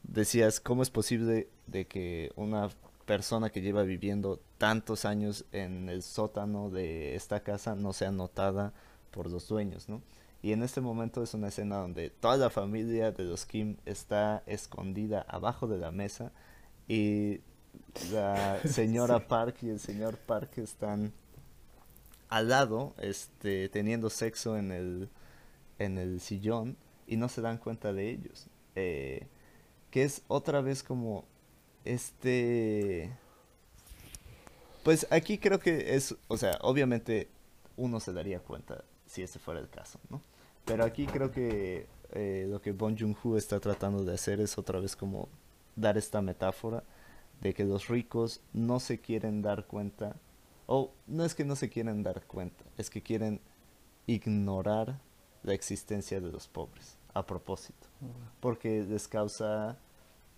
decías, 0.04 0.60
¿cómo 0.60 0.82
es 0.82 0.89
posible 0.89 1.49
de 1.67 1.86
que 1.86 2.32
una 2.36 2.69
persona 3.06 3.49
que 3.49 3.62
lleva 3.62 3.84
viviendo 3.84 4.39
tantos 4.58 5.06
años 5.06 5.45
en 5.52 5.89
el 5.89 6.04
sótano 6.04 6.69
de 6.69 7.15
esta 7.15 7.41
casa 7.41 7.76
no 7.76 7.93
sea 7.93 8.12
notada 8.12 8.73
por 9.12 9.30
los 9.30 9.47
dueños, 9.47 9.89
¿no? 9.89 10.02
Y 10.44 10.52
en 10.52 10.62
este 10.62 10.82
momento 10.82 11.24
es 11.24 11.34
una 11.34 11.48
escena 11.48 11.78
donde 11.78 12.10
toda 12.10 12.36
la 12.36 12.50
familia 12.50 13.14
de 13.14 13.24
los 13.24 13.46
Kim 13.46 13.78
está 13.86 14.44
escondida 14.46 15.22
abajo 15.30 15.68
de 15.68 15.78
la 15.78 15.92
mesa 15.92 16.34
y 16.86 17.40
la 18.12 18.60
señora 18.68 19.26
Park 19.26 19.60
y 19.62 19.70
el 19.70 19.80
señor 19.80 20.18
Park 20.18 20.58
están 20.58 21.14
al 22.28 22.50
lado, 22.50 22.94
este, 22.98 23.70
teniendo 23.70 24.10
sexo 24.10 24.58
en 24.58 24.74
el, 24.74 25.10
en 25.80 25.98
el 25.98 26.20
sillón 26.20 26.76
y 27.08 27.16
no 27.16 27.30
se 27.30 27.40
dan 27.40 27.58
cuenta 27.58 27.94
de 27.94 28.10
ellos. 28.10 28.48
Eh, 28.76 29.28
que 29.92 30.04
es 30.04 30.24
otra 30.28 30.60
vez 30.60 30.84
como 30.84 31.24
este... 31.86 33.16
Pues 34.84 35.08
aquí 35.10 35.38
creo 35.38 35.60
que 35.62 35.96
es, 35.96 36.18
o 36.28 36.36
sea, 36.36 36.58
obviamente 36.60 37.30
uno 37.78 38.02
se 38.02 38.12
daría 38.12 38.40
cuenta 38.42 38.84
si 39.06 39.22
ese 39.22 39.40
fuera 39.40 39.62
el 39.62 39.70
caso, 39.70 40.02
¿no? 40.10 40.22
Pero 40.65 40.86
aquí 40.86 41.06
creo 41.06 41.32
que 41.32 41.88
eh, 42.12 42.47
lo 42.49 42.62
que 42.62 42.71
Bon 42.71 42.97
Joon-ho 42.97 43.38
está 43.38 43.60
tratando 43.60 44.04
de 44.04 44.13
hacer 44.13 44.39
es 44.39 44.58
otra 44.58 44.80
vez 44.80 44.95
como 44.95 45.28
dar 45.76 45.97
esta 45.97 46.21
metáfora 46.21 46.84
de 47.41 47.54
que 47.54 47.65
los 47.65 47.88
ricos 47.88 48.41
no 48.54 48.80
se 48.80 48.99
quieren 48.99 49.41
dar 49.41 49.65
cuenta, 49.65 50.15
o 50.67 50.91
no 51.08 51.26
es 51.26 51.36
que 51.36 51.43
no 51.43 51.56
se 51.56 51.69
quieren 51.69 52.04
dar 52.04 52.26
cuenta, 52.26 52.63
es 52.78 52.89
que 52.89 53.02
quieren 53.02 53.41
ignorar 54.08 54.99
la 55.43 55.54
existencia 55.54 56.21
de 56.21 56.32
los 56.32 56.47
pobres 56.47 56.97
a 57.13 57.26
propósito, 57.26 57.88
porque 58.39 58.84
les 58.84 59.08
causa 59.08 59.78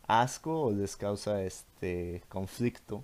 asco 0.08 0.64
o 0.64 0.72
les 0.72 0.96
causa 0.96 1.44
este 1.44 2.24
conflicto 2.30 3.04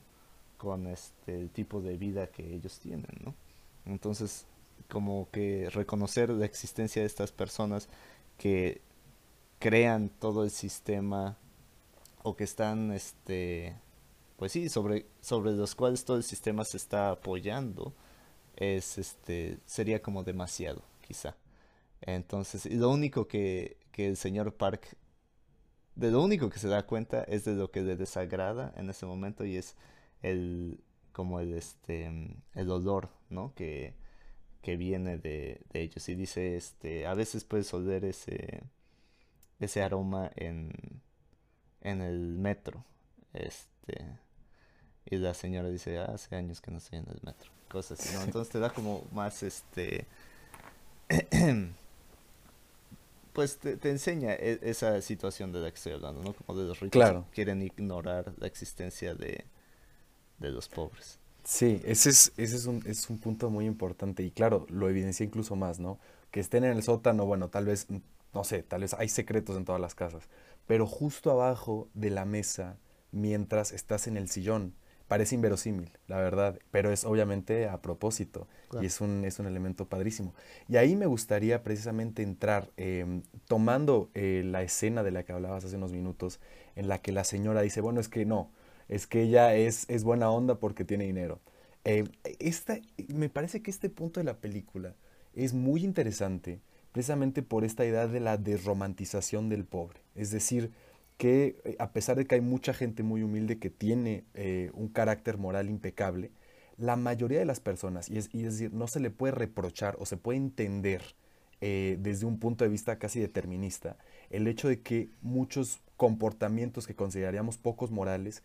con 0.57 0.88
este 0.88 1.39
el 1.39 1.49
tipo 1.49 1.81
de 1.81 1.97
vida 1.97 2.27
que 2.27 2.55
ellos 2.55 2.79
tienen, 2.79 3.12
¿no? 3.23 3.36
Entonces, 3.86 4.45
como 4.89 5.30
que 5.32 5.70
reconocer 5.72 6.30
la 6.30 6.46
existencia 6.46 7.02
de 7.02 7.08
estas 7.08 7.32
personas 7.32 7.89
que 8.38 8.82
crean 9.60 10.10
todo 10.10 10.44
el 10.44 10.52
sistema 10.52 11.38
o 12.24 12.36
que 12.36 12.44
están 12.44 12.91
este 12.91 13.76
pues 14.38 14.54
sí, 14.54 14.70
sobre 14.70 15.06
sobre 15.22 15.52
los 15.52 15.76
cuales 15.76 16.04
todo 16.04 16.17
el 16.17 16.24
sistema 16.24 16.65
se 16.65 16.78
está 16.78 17.12
apoyando 17.12 17.94
es 18.56 18.98
este 18.98 19.60
sería 19.65 20.02
como 20.02 20.24
demasiado, 20.24 20.84
quizá. 21.02 21.36
Entonces, 22.02 22.65
y 22.65 22.76
lo 22.76 22.89
único 22.89 23.28
que, 23.28 23.78
que 23.91 24.08
el 24.08 24.17
señor 24.17 24.54
Park 24.56 24.98
de 25.96 26.12
lo 26.12 26.24
único 26.24 26.50
que 26.50 26.60
se 26.60 26.67
da 26.67 26.86
cuenta 26.88 27.24
es 27.24 27.46
de 27.46 27.54
lo 27.54 27.70
que 27.72 27.82
le 27.82 27.96
desagrada 27.96 28.74
en 28.78 28.89
ese 28.89 29.06
momento 29.06 29.46
y 29.46 29.58
es 29.58 29.76
el 30.22 30.80
como 31.12 31.39
el 31.39 31.54
este 31.54 32.10
el 32.56 32.72
olor 32.72 33.10
no 33.30 33.54
que, 33.56 33.94
que 34.62 34.78
viene 34.78 35.17
de, 35.17 35.62
de, 35.71 35.82
ellos. 35.82 36.08
Y 36.10 36.15
dice 36.15 36.56
este 36.56 37.06
a 37.08 37.13
veces 37.13 37.43
puedes 37.43 37.74
oler 37.74 38.06
ese 38.06 38.63
ese 39.60 39.82
aroma 39.84 40.32
en 40.36 40.71
en 41.82 42.02
el 42.02 42.38
metro 42.38 42.84
este 43.34 44.06
y 45.06 45.17
la 45.17 45.34
señora 45.34 45.69
dice 45.69 45.97
ah, 45.97 46.12
hace 46.13 46.36
años 46.36 46.62
que 46.62 46.71
no 46.71 46.78
estoy 46.78 47.00
en 47.00 47.08
el 47.10 47.19
metro 47.24 47.50
cosas 47.69 48.00
así 48.00 48.15
no 48.15 48.24
entonces 48.24 48.52
te 48.52 48.60
da 48.60 48.69
como 48.69 49.04
más 49.12 49.41
este 49.43 50.06
pues 53.34 53.58
te, 53.58 53.89
enseña 53.89 54.34
e, 54.34 54.60
esa 54.62 55.02
situación 55.02 55.52
de 55.52 55.60
la 55.60 55.69
que 55.69 55.76
estoy 55.76 55.93
hablando, 55.93 56.21
¿no? 56.21 56.34
Como 56.34 56.60
de 56.60 56.67
los 56.67 56.80
ricos 56.80 57.04
que 57.04 57.24
quieren 57.34 57.62
ignorar 57.62 58.34
la 58.38 58.47
existencia 58.47 59.13
de, 59.15 59.45
los 60.39 60.67
pobres. 60.67 61.19
Sí, 61.43 61.82
ese 61.86 62.10
es, 62.12 62.34
ese 62.38 62.56
es 62.56 62.65
un, 62.65 62.84
es 62.86 63.10
un 63.10 63.17
punto 63.19 63.49
muy 63.49 63.65
importante 63.65 64.23
y 64.23 64.32
claro, 64.32 64.65
lo 64.69 64.89
evidencia 64.89 65.25
incluso 65.25 65.56
más, 65.56 65.80
¿no? 65.80 65.99
Que 66.30 66.39
estén 66.39 66.63
en 66.63 66.71
el 66.71 66.84
sótano, 66.84 67.25
bueno, 67.25 67.49
tal 67.49 67.65
vez, 67.65 67.88
no 68.34 68.43
sé, 68.43 68.63
tal 68.63 68.82
vez 68.82 68.93
hay 68.93 69.10
secretos 69.10 69.58
en 69.58 69.65
todas 69.65 69.82
las 69.82 69.95
casas, 69.95 70.30
pero 70.67 70.86
justo 70.86 71.32
abajo 71.32 71.89
de 71.93 72.12
la 72.12 72.25
mesa, 72.25 72.77
mientras 73.12 73.71
estás 73.71 74.08
en 74.08 74.17
el 74.17 74.30
sillón, 74.30 74.75
parece 75.08 75.36
inverosímil, 75.36 75.91
la 76.08 76.17
verdad, 76.19 76.58
pero 76.71 76.89
es 76.91 77.04
obviamente 77.04 77.67
a 77.67 77.82
propósito 77.82 78.47
y 78.80 78.86
es 78.86 79.01
un, 79.01 79.25
es 79.25 79.39
un 79.39 79.45
elemento 79.45 79.86
padrísimo. 79.89 80.34
Y 80.69 80.77
ahí 80.77 80.95
me 80.95 81.06
gustaría 81.06 81.63
precisamente 81.63 82.23
entrar 82.23 82.69
em, 82.77 83.23
tomando 83.45 84.10
eh, 84.13 84.43
la 84.45 84.62
escena 84.62 85.04
de 85.04 85.12
la 85.12 85.23
que 85.23 85.34
hablabas 85.34 85.65
hace 85.65 85.75
unos 85.75 85.91
minutos, 85.91 86.39
en 86.77 86.88
la 86.88 86.99
que 86.99 87.12
la 87.12 87.25
señora 87.25 87.62
dice, 87.62 87.82
bueno, 87.82 87.99
es 87.99 88.08
que 88.08 88.25
no, 88.25 88.51
es 88.91 89.08
que 89.08 89.23
ella 89.23 89.56
es, 89.56 89.89
es 89.89 90.04
buena 90.04 90.30
onda 90.30 90.60
porque 90.60 90.86
tiene 90.86 91.06
dinero. 91.06 91.39
Eh, 91.84 92.04
esta, 92.38 92.77
me 93.08 93.30
parece 93.30 93.63
que 93.63 93.71
este 93.71 93.89
punto 93.89 94.19
de 94.19 94.25
la 94.25 94.38
película 94.38 94.93
es 95.34 95.56
muy 95.56 95.84
interesante 95.84 96.60
precisamente 96.91 97.41
por 97.41 97.63
esta 97.63 97.86
idea 97.86 98.08
de 98.08 98.19
la 98.19 98.38
desromantización 98.38 99.49
del 99.49 99.65
pobre. 99.65 100.01
Es 100.13 100.30
decir, 100.30 100.71
que 101.17 101.62
eh, 101.63 101.75
a 101.80 101.91
pesar 101.91 102.17
de 102.17 102.25
que 102.25 102.36
hay 102.36 102.41
mucha 102.41 102.73
gente 102.73 103.04
muy 103.04 103.23
humilde 103.23 103.60
que 103.60 103.69
tiene 103.69 104.25
eh, 104.34 104.71
un 104.73 104.89
carácter 104.89 105.38
moral 105.38 105.69
impecable, 105.69 106.32
la 106.77 106.95
mayoría 106.95 107.39
de 107.39 107.45
las 107.45 107.60
personas, 107.60 108.10
y 108.10 108.17
es, 108.17 108.32
decir, 108.32 108.73
no 108.73 108.88
se 108.88 108.99
le 108.99 109.12
puede 109.12 109.32
reprochar 109.32 109.95
o 109.99 110.06
se 110.06 110.17
puede 110.17 110.38
entender 110.38 111.01
eh, 111.62 111.97
desde 111.99 112.25
un 112.25 112.39
punto 112.39 112.63
de 112.63 112.71
vista 112.71 112.97
casi 112.97 113.19
determinista 113.19 113.97
el 114.32 114.47
hecho 114.47 114.67
de 114.67 114.82
que 114.82 115.10
muchos 115.21 115.80
comportamientos 115.95 116.88
que 116.88 116.95
consideraríamos 116.95 117.58
pocos 117.58 117.91
morales 117.91 118.41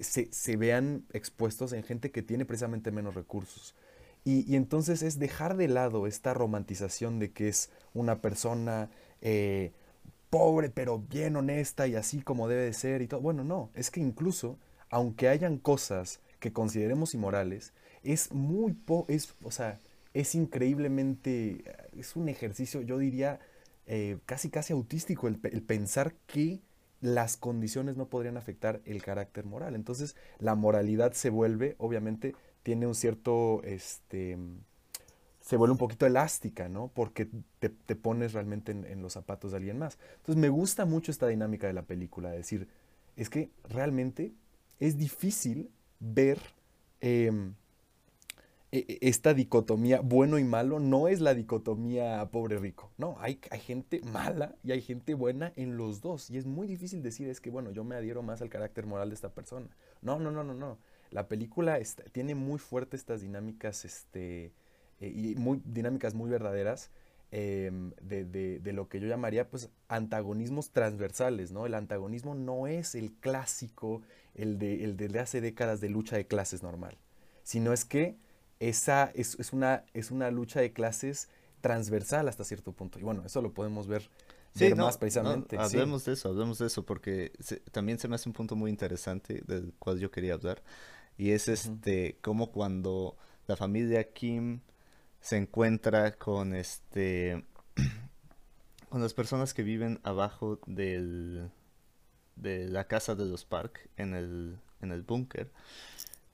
se, 0.00 0.32
se, 0.32 0.56
vean 0.56 1.04
expuestos 1.12 1.72
en 1.72 1.82
gente 1.82 2.10
que 2.10 2.22
tiene 2.22 2.44
precisamente 2.44 2.90
menos 2.90 3.14
recursos. 3.14 3.74
Y, 4.24 4.50
y, 4.50 4.56
entonces 4.56 5.02
es 5.02 5.18
dejar 5.18 5.56
de 5.56 5.68
lado 5.68 6.06
esta 6.06 6.34
romantización 6.34 7.18
de 7.18 7.30
que 7.30 7.48
es 7.48 7.70
una 7.94 8.20
persona 8.20 8.90
pobre, 10.30 10.70
pero 10.70 10.98
bien 10.98 11.36
honesta 11.36 11.86
y 11.86 11.94
así 11.94 12.20
como 12.20 12.48
debe 12.48 12.62
de 12.62 12.72
ser 12.72 13.02
y 13.02 13.06
todo. 13.06 13.20
Bueno, 13.20 13.44
no, 13.44 13.70
es 13.74 13.90
que 13.90 14.00
incluso, 14.00 14.58
aunque 14.90 15.28
hayan 15.28 15.58
cosas 15.58 16.20
que 16.40 16.52
consideremos 16.52 17.14
inmorales, 17.14 17.72
es 18.02 18.32
muy, 18.32 18.72
po 18.72 19.06
es, 19.08 19.34
o 19.42 19.50
sea, 19.50 19.80
es 20.14 20.34
increíblemente, 20.34 21.64
es 21.96 22.16
un 22.16 22.28
ejercicio, 22.28 22.82
yo 22.82 22.98
diría, 22.98 23.40
eh, 23.86 24.18
casi 24.26 24.50
casi 24.50 24.72
autístico 24.72 25.28
el 25.28 25.62
pensar 25.62 26.14
que 26.26 26.60
las 27.00 27.36
condiciones 27.36 27.96
no 27.96 28.08
podrían 28.08 28.36
afectar 28.36 28.80
el 28.84 29.02
carácter 29.02 29.44
moral. 29.44 29.74
Entonces, 29.74 30.16
la 30.38 30.54
moralidad 30.54 31.12
se 31.12 31.30
vuelve, 31.30 31.76
obviamente, 31.78 32.34
tiene 32.62 32.86
un 32.86 32.94
cierto, 32.94 33.62
este, 33.62 34.38
se 35.40 35.56
vuelve 35.56 35.72
un 35.72 35.78
poquito 35.78 36.06
elástica, 36.06 36.68
¿no? 36.68 36.90
Porque 36.92 37.28
te, 37.60 37.70
pones 37.94 38.32
realmente 38.32 38.72
en, 38.72 39.02
los 39.02 39.12
zapatos 39.12 39.52
de 39.52 39.58
alguien 39.58 39.78
más. 39.78 39.98
Entonces 40.16 40.40
me 40.40 40.48
gusta 40.48 40.84
mucho 40.84 41.12
esta 41.12 41.28
dinámica 41.28 41.68
de 41.68 41.72
la 41.72 41.82
película, 41.82 42.30
de 42.30 42.38
decir, 42.38 42.68
es 43.14 43.30
que 43.30 43.50
realmente 43.68 44.32
es 44.80 44.98
difícil 44.98 45.70
ver 46.00 46.40
em, 47.00 47.54
esta 48.72 49.32
dicotomía 49.32 50.00
bueno 50.00 50.38
y 50.38 50.44
malo, 50.44 50.80
no 50.80 51.08
es 51.08 51.20
la 51.20 51.34
dicotomía 51.34 52.28
pobre-rico, 52.30 52.90
no, 52.98 53.16
hay, 53.20 53.40
hay 53.50 53.60
gente 53.60 54.00
mala 54.12 54.56
y 54.64 54.72
hay 54.72 54.80
gente 54.80 55.14
buena 55.14 55.52
en 55.56 55.76
los 55.76 56.00
dos, 56.00 56.30
y 56.30 56.36
es 56.36 56.46
muy 56.46 56.66
difícil 56.66 57.02
decir, 57.02 57.28
es 57.28 57.40
que 57.40 57.50
bueno, 57.50 57.70
yo 57.70 57.84
me 57.84 57.96
adhiero 57.96 58.22
más 58.22 58.42
al 58.42 58.48
carácter 58.48 58.86
moral 58.86 59.10
de 59.10 59.14
esta 59.14 59.30
persona. 59.30 59.68
No, 60.02 60.18
no, 60.18 60.30
no, 60.30 60.44
no, 60.44 60.54
no. 60.54 60.78
La 61.10 61.28
película 61.28 61.78
tiene 62.12 62.34
muy 62.34 62.58
fuerte 62.58 62.96
estas 62.96 63.20
dinámicas, 63.20 63.84
este, 63.84 64.52
eh, 65.00 65.12
y 65.14 65.34
muy 65.36 65.62
dinámicas 65.64 66.14
muy 66.14 66.28
verdaderas, 66.28 66.90
em, 67.30 67.92
de, 68.00 68.60
lo 68.72 68.88
que 68.88 69.00
yo 69.00 69.08
llamaría 69.08 69.48
pues 69.48 69.70
antagonismos 69.88 70.70
transversales, 70.70 71.52
¿no? 71.52 71.66
El 71.66 71.74
antagonismo 71.74 72.34
no 72.34 72.66
es 72.66 72.94
el 72.94 73.12
clásico, 73.12 74.02
el 74.34 74.58
de, 74.58 74.84
el 74.84 74.96
de 74.96 75.18
hace 75.20 75.40
décadas 75.40 75.80
de 75.80 75.88
lucha 75.88 76.16
de 76.16 76.26
clases 76.26 76.62
normal, 76.62 76.98
sino 77.42 77.72
es 77.72 77.84
que 77.84 78.16
esa 78.60 79.10
es, 79.14 79.52
una, 79.52 79.84
es 79.94 80.10
una 80.10 80.30
lucha 80.30 80.60
de 80.60 80.72
clases 80.72 81.28
transversal 81.60 82.28
hasta 82.28 82.44
cierto 82.44 82.72
punto. 82.72 82.98
Y 82.98 83.02
bueno, 83.02 83.22
eso 83.24 83.42
lo 83.42 83.52
podemos 83.52 83.86
ver, 83.86 84.08
más 84.76 84.98
precisamente. 84.98 85.58
hablemos 85.58 86.04
de 86.04 86.12
eso, 86.14 86.28
hablemos 86.28 86.58
de 86.58 86.66
eso, 86.66 86.84
porque 86.84 87.32
también 87.72 87.98
se 87.98 88.08
me 88.08 88.14
hace 88.14 88.28
un 88.28 88.32
punto 88.32 88.56
muy 88.56 88.70
interesante 88.70 89.42
del 89.46 89.74
cual 89.78 89.98
yo 89.98 90.10
quería 90.10 90.34
hablar. 90.34 90.62
Y 91.18 91.30
es 91.30 91.48
este, 91.48 92.18
como 92.20 92.52
cuando 92.52 93.16
la 93.46 93.56
familia 93.56 94.12
Kim 94.12 94.60
se 95.20 95.36
encuentra 95.36 96.12
con 96.12 96.54
este 96.54 97.44
con 98.88 99.02
las 99.02 99.14
personas 99.14 99.54
que 99.54 99.62
viven 99.62 100.00
abajo 100.04 100.60
del 100.66 101.50
de 102.36 102.68
la 102.68 102.86
casa 102.86 103.14
de 103.14 103.24
los 103.24 103.44
Park 103.44 103.88
en 103.96 104.14
el 104.14 104.58
en 104.82 104.92
el 104.92 105.02
búnker 105.02 105.50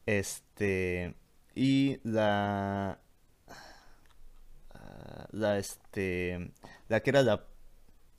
este 0.05 1.15
y 1.55 2.01
la 2.05 2.99
ah, 4.75 5.27
la 5.31 5.59
este 5.59 6.53
la 6.89 7.01
que 7.01 7.11
era 7.11 7.23
la 7.23 7.47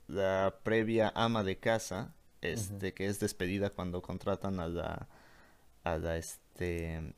la 0.08 0.60
previa 0.62 1.12
ama 1.14 1.42
de 1.42 1.58
casa 1.58 2.14
este 2.42 2.92
que 2.94 3.06
es 3.06 3.20
despedida 3.20 3.70
cuando 3.70 4.02
contratan 4.02 4.60
a 4.60 4.68
la 4.68 5.08
a 5.82 5.98
la 5.98 6.16
este 6.16 7.14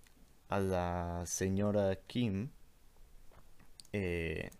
a 0.48 0.60
la 0.60 1.22
señora 1.26 1.96
Kim 2.06 2.50
eh, 3.92 4.50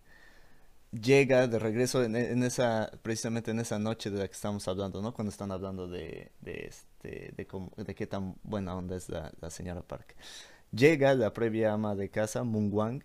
llega 0.90 1.46
de 1.46 1.58
regreso 1.58 2.02
en, 2.02 2.16
esa 2.42 2.90
precisamente 3.02 3.50
en 3.50 3.60
esa 3.60 3.78
noche 3.78 4.10
de 4.10 4.18
la 4.18 4.26
que 4.26 4.32
estamos 4.32 4.66
hablando 4.68 5.02
no 5.02 5.12
cuando 5.12 5.30
están 5.30 5.52
hablando 5.52 5.88
de, 5.88 6.32
de 6.40 6.66
este 6.66 7.32
de, 7.36 7.46
cómo, 7.46 7.72
de 7.76 7.94
qué 7.94 8.06
tan 8.06 8.36
buena 8.42 8.74
onda 8.76 8.96
es 8.96 9.08
la, 9.08 9.32
señora 9.50 9.82
Park 9.82 10.16
llega 10.76 11.14
la 11.14 11.32
previa 11.32 11.72
ama 11.72 11.94
de 11.94 12.10
casa 12.10 12.44
Moon 12.44 12.70
Wang 12.72 13.02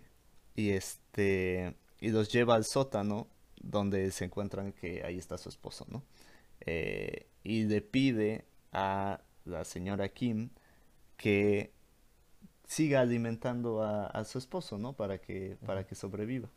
y 0.54 0.70
este 0.70 1.74
y 2.00 2.10
los 2.10 2.30
lleva 2.32 2.54
al 2.54 2.64
sótano 2.64 3.28
donde 3.62 4.10
se 4.10 4.24
encuentran 4.24 4.72
que 4.72 5.04
ahí 5.04 5.18
está 5.18 5.38
su 5.38 5.48
esposo 5.48 5.86
no 5.88 6.02
eh, 6.60 7.26
y 7.44 7.64
le 7.64 7.80
pide 7.80 8.44
a 8.72 9.20
la 9.44 9.64
señora 9.64 10.08
Kim 10.08 10.50
que 11.16 11.72
siga 12.72 13.00
alimentando 13.00 13.82
a, 13.82 14.24
su 14.24 14.38
esposo, 14.38 14.78
¿no? 14.78 14.94
Para 14.94 15.18
que, 15.18 15.58
para 15.66 15.86
que 15.86 15.94
sobreviva. 15.94 16.48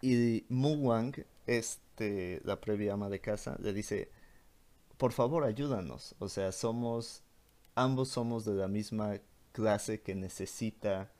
Y 0.00 0.44
Mu 0.48 0.74
Wang, 0.74 1.14
este, 1.46 2.40
la 2.44 2.60
previa 2.60 2.94
ama 2.94 3.08
de 3.08 3.20
casa, 3.20 3.56
le 3.60 3.72
dice, 3.72 4.10
por 4.96 5.12
favor 5.12 5.44
ayúdanos. 5.44 6.14
O 6.18 6.28
sea, 6.28 6.52
somos, 6.52 7.22
ambos 7.74 8.08
somos 8.08 8.44
de 8.44 8.54
la 8.54 8.68
misma 8.68 9.18
clase 9.52 10.00
que 10.00 10.14
necesita 10.14 11.12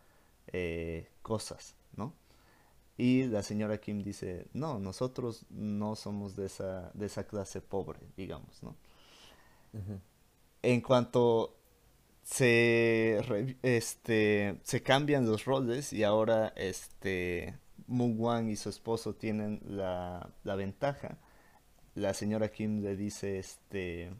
eh, 0.48 1.08
cosas, 1.22 1.76
¿no? 1.96 2.14
Y 2.96 3.24
la 3.24 3.42
señora 3.42 3.78
Kim 3.78 4.02
dice, 4.02 4.46
no, 4.52 4.78
nosotros 4.78 5.46
no 5.48 5.96
somos 5.96 6.36
de 6.36 6.46
esa, 6.46 6.90
de 6.92 7.06
esa 7.06 7.24
clase 7.24 7.60
pobre, 7.60 8.00
digamos, 8.16 8.62
¿no? 8.62 8.76
En 10.62 10.80
cuanto 10.82 11.56
se, 12.22 13.20
este, 13.62 14.60
se 14.64 14.82
cambian 14.82 15.24
los 15.26 15.44
roles 15.44 15.92
y 15.92 16.04
ahora 16.04 16.52
este, 16.56 17.58
Wang 17.88 18.50
y 18.50 18.56
su 18.56 18.68
esposo 18.68 19.14
tienen 19.14 19.60
la, 19.64 20.28
la 20.44 20.54
ventaja. 20.56 21.18
La 21.94 22.14
señora 22.14 22.50
Kim 22.50 22.82
le 22.82 22.96
dice, 22.96 23.38
este, 23.38 24.12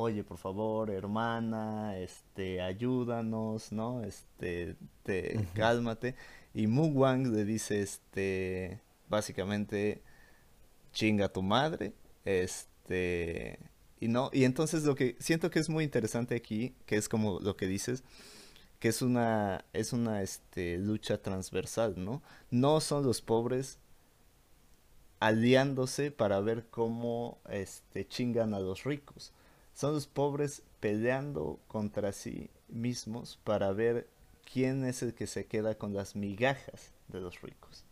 oye, 0.00 0.24
por 0.24 0.38
favor, 0.38 0.90
hermana, 0.90 1.98
este, 1.98 2.60
ayúdanos, 2.60 3.72
¿no? 3.72 4.02
Este, 4.02 4.76
te, 5.02 5.46
cálmate. 5.54 6.14
Y 6.54 6.66
Mu 6.66 6.86
Wang 6.86 7.28
le 7.28 7.44
dice, 7.44 7.82
este, 7.82 8.80
básicamente, 9.08 10.02
chinga 10.92 11.28
tu 11.28 11.42
madre, 11.42 11.92
este, 12.24 13.58
y 14.00 14.08
no, 14.08 14.30
y 14.32 14.44
entonces 14.44 14.84
lo 14.84 14.94
que 14.94 15.16
siento 15.20 15.50
que 15.50 15.58
es 15.58 15.68
muy 15.68 15.84
interesante 15.84 16.34
aquí, 16.34 16.74
que 16.86 16.96
es 16.96 17.08
como 17.08 17.38
lo 17.40 17.56
que 17.56 17.66
dices, 17.66 18.02
que 18.78 18.88
es 18.88 19.02
una, 19.02 19.64
es 19.72 19.92
una 19.92 20.22
este, 20.22 20.78
lucha 20.78 21.22
transversal, 21.22 21.94
¿no? 22.02 22.22
No 22.50 22.80
son 22.80 23.04
los 23.04 23.20
pobres 23.20 23.78
aliándose 25.20 26.10
para 26.10 26.40
ver 26.40 26.66
cómo 26.70 27.38
este, 27.50 28.08
chingan 28.08 28.54
a 28.54 28.60
los 28.60 28.84
ricos. 28.84 29.32
Son 29.80 29.94
los 29.94 30.06
pobres 30.06 30.62
peleando 30.78 31.58
contra 31.66 32.12
sí 32.12 32.50
mismos 32.68 33.38
para 33.44 33.72
ver 33.72 34.10
quién 34.44 34.84
es 34.84 35.02
el 35.02 35.14
que 35.14 35.26
se 35.26 35.46
queda 35.46 35.74
con 35.74 35.94
las 35.94 36.14
migajas 36.14 36.92
de 37.08 37.22
los 37.22 37.40
ricos. 37.40 37.86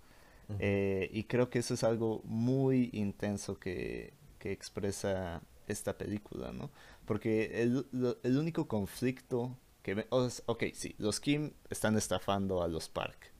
Eh, 0.59 1.09
y 1.15 1.25
creo 1.25 1.49
que 1.49 1.61
eso 1.61 1.73
es 1.73 1.85
algo 1.85 2.21
muy 2.25 2.91
intenso 2.93 3.59
que, 3.59 4.13
que 4.39 4.53
expresa 4.53 5.41
esta 5.67 5.97
película, 5.97 6.53
¿no? 6.53 6.69
Porque 7.07 7.63
el, 7.63 7.87
el 8.23 8.37
único 8.37 8.69
conflicto 8.69 9.57
que... 9.83 10.07
ok, 10.11 10.65
sí, 10.75 10.95
los 10.99 11.21
Kim 11.21 11.53
están 11.71 11.97
estafando 11.97 12.63
a 12.63 12.69
los 12.69 12.91
Park. 12.91 13.33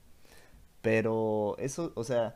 Pero 0.81 1.55
eso, 1.59 1.93
o 1.97 2.03
sea, 2.03 2.35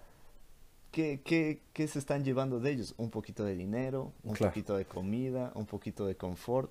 ¿qué, 0.92 1.20
qué, 1.24 1.60
qué 1.72 1.88
se 1.88 1.98
están 1.98 2.24
llevando 2.24 2.60
de 2.60 2.70
ellos? 2.70 2.94
Un 2.98 3.10
poquito 3.10 3.44
de 3.44 3.56
dinero, 3.56 4.12
un 4.22 4.36
poquito 4.36 4.76
de 4.76 4.84
comida, 4.84 5.50
un 5.56 5.66
poquito 5.66 6.06
de 6.06 6.16
confort. 6.16 6.70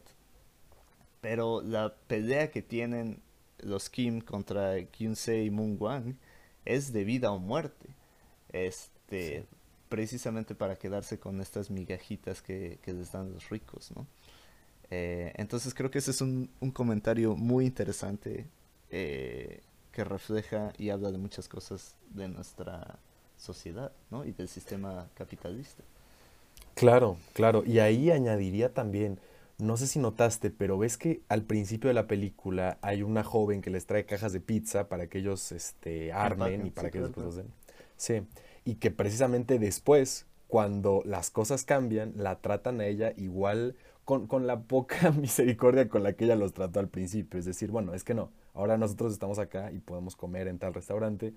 Pero 1.19 1.62
la 1.62 1.93
pelea 2.07 2.51
que 2.51 2.62
tienen 2.62 3.21
los 3.60 3.89
Kim 3.89 4.21
contra 4.21 4.84
Kyunsei 4.86 5.47
y 5.47 5.49
Moon 5.49 5.75
Wang 5.79 6.15
es 6.63 6.93
de 6.93 7.03
vida 7.03 7.31
o 7.31 7.39
muerte. 7.39 7.89
Este, 8.49 9.45
precisamente 9.89 10.55
para 10.55 10.77
quedarse 10.77 11.19
con 11.19 11.41
estas 11.41 11.69
migajitas 11.69 12.41
que, 12.41 12.79
les 12.86 13.12
dan 13.12 13.34
los 13.34 13.49
ricos, 13.49 13.91
¿no? 13.95 14.07
Eh, 14.89 15.31
entonces 15.36 15.73
creo 15.73 15.89
que 15.89 15.99
ese 15.99 16.12
es 16.12 16.21
un, 16.21 16.49
comentario 16.73 17.36
muy 17.36 17.65
interesante 17.65 18.45
eh, 18.89 19.62
que 19.91 20.03
refleja 20.03 20.73
y 20.77 20.89
habla 20.89 21.12
de 21.12 21.17
muchas 21.17 21.47
cosas 21.47 21.95
de 22.10 22.27
nuestra 22.27 22.99
sociedad, 23.41 23.91
¿no? 24.10 24.25
Y 24.25 24.32
del 24.32 24.47
sistema 24.47 25.08
capitalista. 25.15 25.84
Claro, 26.75 27.17
claro. 27.34 27.63
Y 27.65 27.80
ahí 27.80 28.12
añadiría 28.12 28.73
también, 28.73 29.19
no 29.58 29.77
sé 29.77 29.88
si 29.88 29.99
notaste, 29.99 30.49
pero 30.49 30.77
ves 30.77 30.97
que 30.97 31.21
al 31.27 31.43
principio 31.43 31.89
de 31.89 31.93
la 31.93 32.08
película 32.08 32.77
hay 32.82 33.04
una 33.04 33.23
joven 33.23 33.62
que 33.62 33.69
les 33.69 33.86
trae 33.86 34.06
cajas 34.06 34.34
de 34.34 34.39
pizza 34.39 34.88
para 34.88 35.08
que 35.08 35.19
ellos 35.19 35.51
este, 35.51 36.13
armen 36.13 36.65
y 36.65 36.69
para 36.69 36.89
que 36.89 36.99
ellos 36.99 37.12
pues, 37.13 37.36
den. 37.36 37.47
Sí 37.97 38.21
y 38.65 38.75
que 38.75 38.91
precisamente 38.91 39.60
después, 39.60 40.25
cuando 40.47 41.01
las 41.06 41.30
cosas 41.32 41.63
cambian, 41.63 42.13
la 42.15 42.39
tratan 42.39 42.82
a 42.82 42.86
ella 42.86 43.13
igual 43.17 43.75
con, 44.06 44.27
con, 44.27 44.47
la 44.47 44.62
poca 44.62 45.12
misericordia 45.19 45.89
con 45.89 46.04
la 46.04 46.13
que 46.13 46.25
ella 46.25 46.36
los 46.36 46.54
trató 46.54 46.80
al 46.80 46.88
principio. 46.88 47.39
Es 47.39 47.45
decir, 47.45 47.71
bueno, 47.71 47.93
es 47.93 48.04
que 48.04 48.13
no, 48.13 48.32
ahora 48.54 48.77
nosotros 48.77 49.13
estamos 49.13 49.39
acá 49.39 49.71
y 49.71 49.80
podemos 49.80 50.15
comer 50.15 50.47
en 50.47 50.60
tal 50.60 50.73
restaurante 50.73 51.34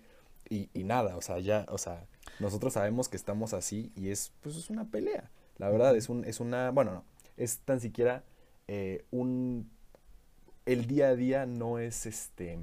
y, 0.49 0.69
y 0.75 0.85
nada, 0.85 1.17
o 1.17 1.23
sea, 1.23 1.39
ya, 1.39 1.67
o 1.69 1.79
sea, 1.79 2.07
nosotros 2.41 2.73
sabemos 2.75 3.09
que 3.09 3.17
estamos 3.17 3.55
así 3.55 3.93
y 3.97 4.11
es, 4.11 4.33
pues 4.43 4.57
es 4.57 4.71
una 4.71 4.85
pelea. 4.85 5.31
La 5.59 5.71
verdad, 5.71 5.97
es, 5.97 6.09
un, 6.09 6.25
es 6.25 6.41
una, 6.41 6.71
bueno, 6.71 6.93
no, 6.93 7.05
es 7.37 7.59
tan 7.59 7.81
siquiera 7.81 8.25
eh, 8.69 9.05
un, 9.11 9.71
el 10.67 10.87
día 10.87 11.09
a 11.09 11.17
día 11.17 11.47
no 11.47 11.79
es 11.79 12.07
este, 12.07 12.59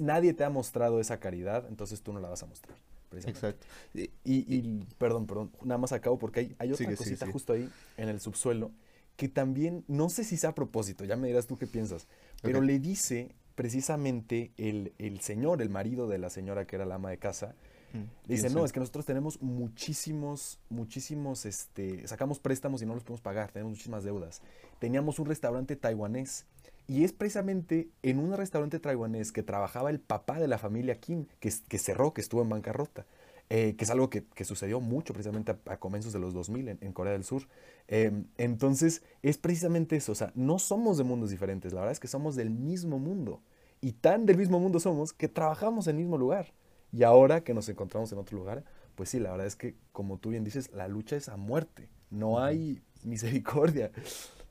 nadie 0.00 0.34
te 0.34 0.44
ha 0.44 0.50
mostrado 0.50 1.00
esa 1.00 1.18
caridad, 1.20 1.66
entonces 1.68 2.02
tú 2.02 2.12
no 2.12 2.20
la 2.20 2.28
vas 2.28 2.42
a 2.42 2.46
mostrar. 2.46 2.76
Exacto. 3.12 3.66
Y, 3.94 4.10
y, 4.24 4.84
perdón, 4.98 5.26
perdón, 5.26 5.50
nada 5.62 5.78
más 5.78 5.92
acabo 5.92 6.18
porque 6.18 6.40
hay, 6.40 6.56
hay 6.58 6.72
otra 6.72 6.94
cosita 6.94 7.26
justo 7.30 7.54
ahí 7.54 7.70
en 7.96 8.08
el 8.10 8.20
subsuelo 8.20 8.70
que 9.18 9.28
también, 9.28 9.84
no 9.88 10.10
sé 10.10 10.22
si 10.22 10.36
sea 10.36 10.50
a 10.50 10.54
propósito, 10.54 11.04
ya 11.04 11.16
me 11.16 11.26
dirás 11.26 11.48
tú 11.48 11.58
qué 11.58 11.66
piensas, 11.66 12.06
pero 12.40 12.60
le 12.60 12.78
dice 12.78 13.34
precisamente 13.58 14.52
el, 14.56 14.92
el, 14.98 15.18
señor, 15.18 15.60
el 15.62 15.68
marido 15.68 16.06
de 16.06 16.18
la 16.18 16.30
señora 16.30 16.64
que 16.64 16.76
era 16.76 16.86
la 16.86 16.94
ama 16.94 17.10
de 17.10 17.18
casa, 17.18 17.56
mm, 17.92 18.28
dice, 18.28 18.50
no, 18.50 18.64
es 18.64 18.70
que 18.70 18.78
nosotros 18.78 19.04
tenemos 19.04 19.42
muchísimos, 19.42 20.60
muchísimos, 20.70 21.44
este, 21.44 22.06
sacamos 22.06 22.38
préstamos 22.38 22.82
y 22.82 22.86
no 22.86 22.94
los 22.94 23.02
podemos 23.02 23.20
pagar, 23.20 23.50
tenemos 23.50 23.72
muchísimas 23.72 24.04
deudas. 24.04 24.42
Teníamos 24.78 25.18
un 25.18 25.26
restaurante 25.26 25.74
taiwanés 25.74 26.46
y 26.86 27.02
es 27.02 27.12
precisamente 27.12 27.88
en 28.04 28.20
un 28.20 28.32
restaurante 28.36 28.78
taiwanés 28.78 29.32
que 29.32 29.42
trabajaba 29.42 29.90
el 29.90 29.98
papá 29.98 30.38
de 30.38 30.46
la 30.46 30.58
familia 30.58 31.00
Kim, 31.00 31.26
que, 31.40 31.52
que 31.66 31.78
cerró, 31.80 32.14
que 32.14 32.20
estuvo 32.20 32.42
en 32.42 32.50
bancarrota. 32.50 33.06
Eh, 33.50 33.76
que 33.76 33.84
es 33.84 33.90
algo 33.90 34.10
que, 34.10 34.26
sucedió 34.44 34.78
mucho 34.78 35.14
precisamente 35.14 35.56
a, 35.64 35.78
comienzos 35.78 36.12
de 36.12 36.18
los 36.18 36.34
2000 36.34 36.68
en, 36.82 36.92
Corea 36.92 37.14
del 37.14 37.24
Sur. 37.24 37.44
Em, 37.86 38.26
entonces, 38.36 39.02
es 39.22 39.38
precisamente 39.38 39.96
eso, 39.96 40.12
o 40.12 40.14
sea, 40.14 40.32
no 40.34 40.58
somos 40.58 40.98
de 40.98 41.04
mundos 41.04 41.30
diferentes, 41.30 41.72
la 41.72 41.80
verdad 41.80 41.92
es 41.92 42.00
que 42.00 42.08
somos 42.08 42.36
del 42.36 42.50
mismo 42.50 42.98
mundo. 42.98 43.40
Y 43.80 43.92
tan 43.92 44.26
del 44.26 44.36
mismo 44.36 44.58
mundo 44.58 44.80
somos 44.80 45.12
que 45.12 45.28
trabajamos 45.28 45.86
en 45.86 45.96
el 45.96 46.02
mismo 46.02 46.18
lugar. 46.18 46.52
Y 46.92 47.02
ahora 47.02 47.42
que 47.42 47.54
nos 47.54 47.68
encontramos 47.68 48.10
en 48.12 48.18
otro 48.18 48.38
lugar, 48.38 48.64
pues 48.94 49.10
sí, 49.10 49.20
la 49.20 49.30
verdad 49.30 49.46
es 49.46 49.56
que, 49.56 49.76
como 49.92 50.18
tú 50.18 50.30
bien 50.30 50.44
dices, 50.44 50.72
la 50.72 50.88
lucha 50.88 51.16
es 51.16 51.28
a 51.28 51.36
muerte. 51.36 51.88
No 52.10 52.42
hay 52.42 52.82
misericordia. 53.04 53.92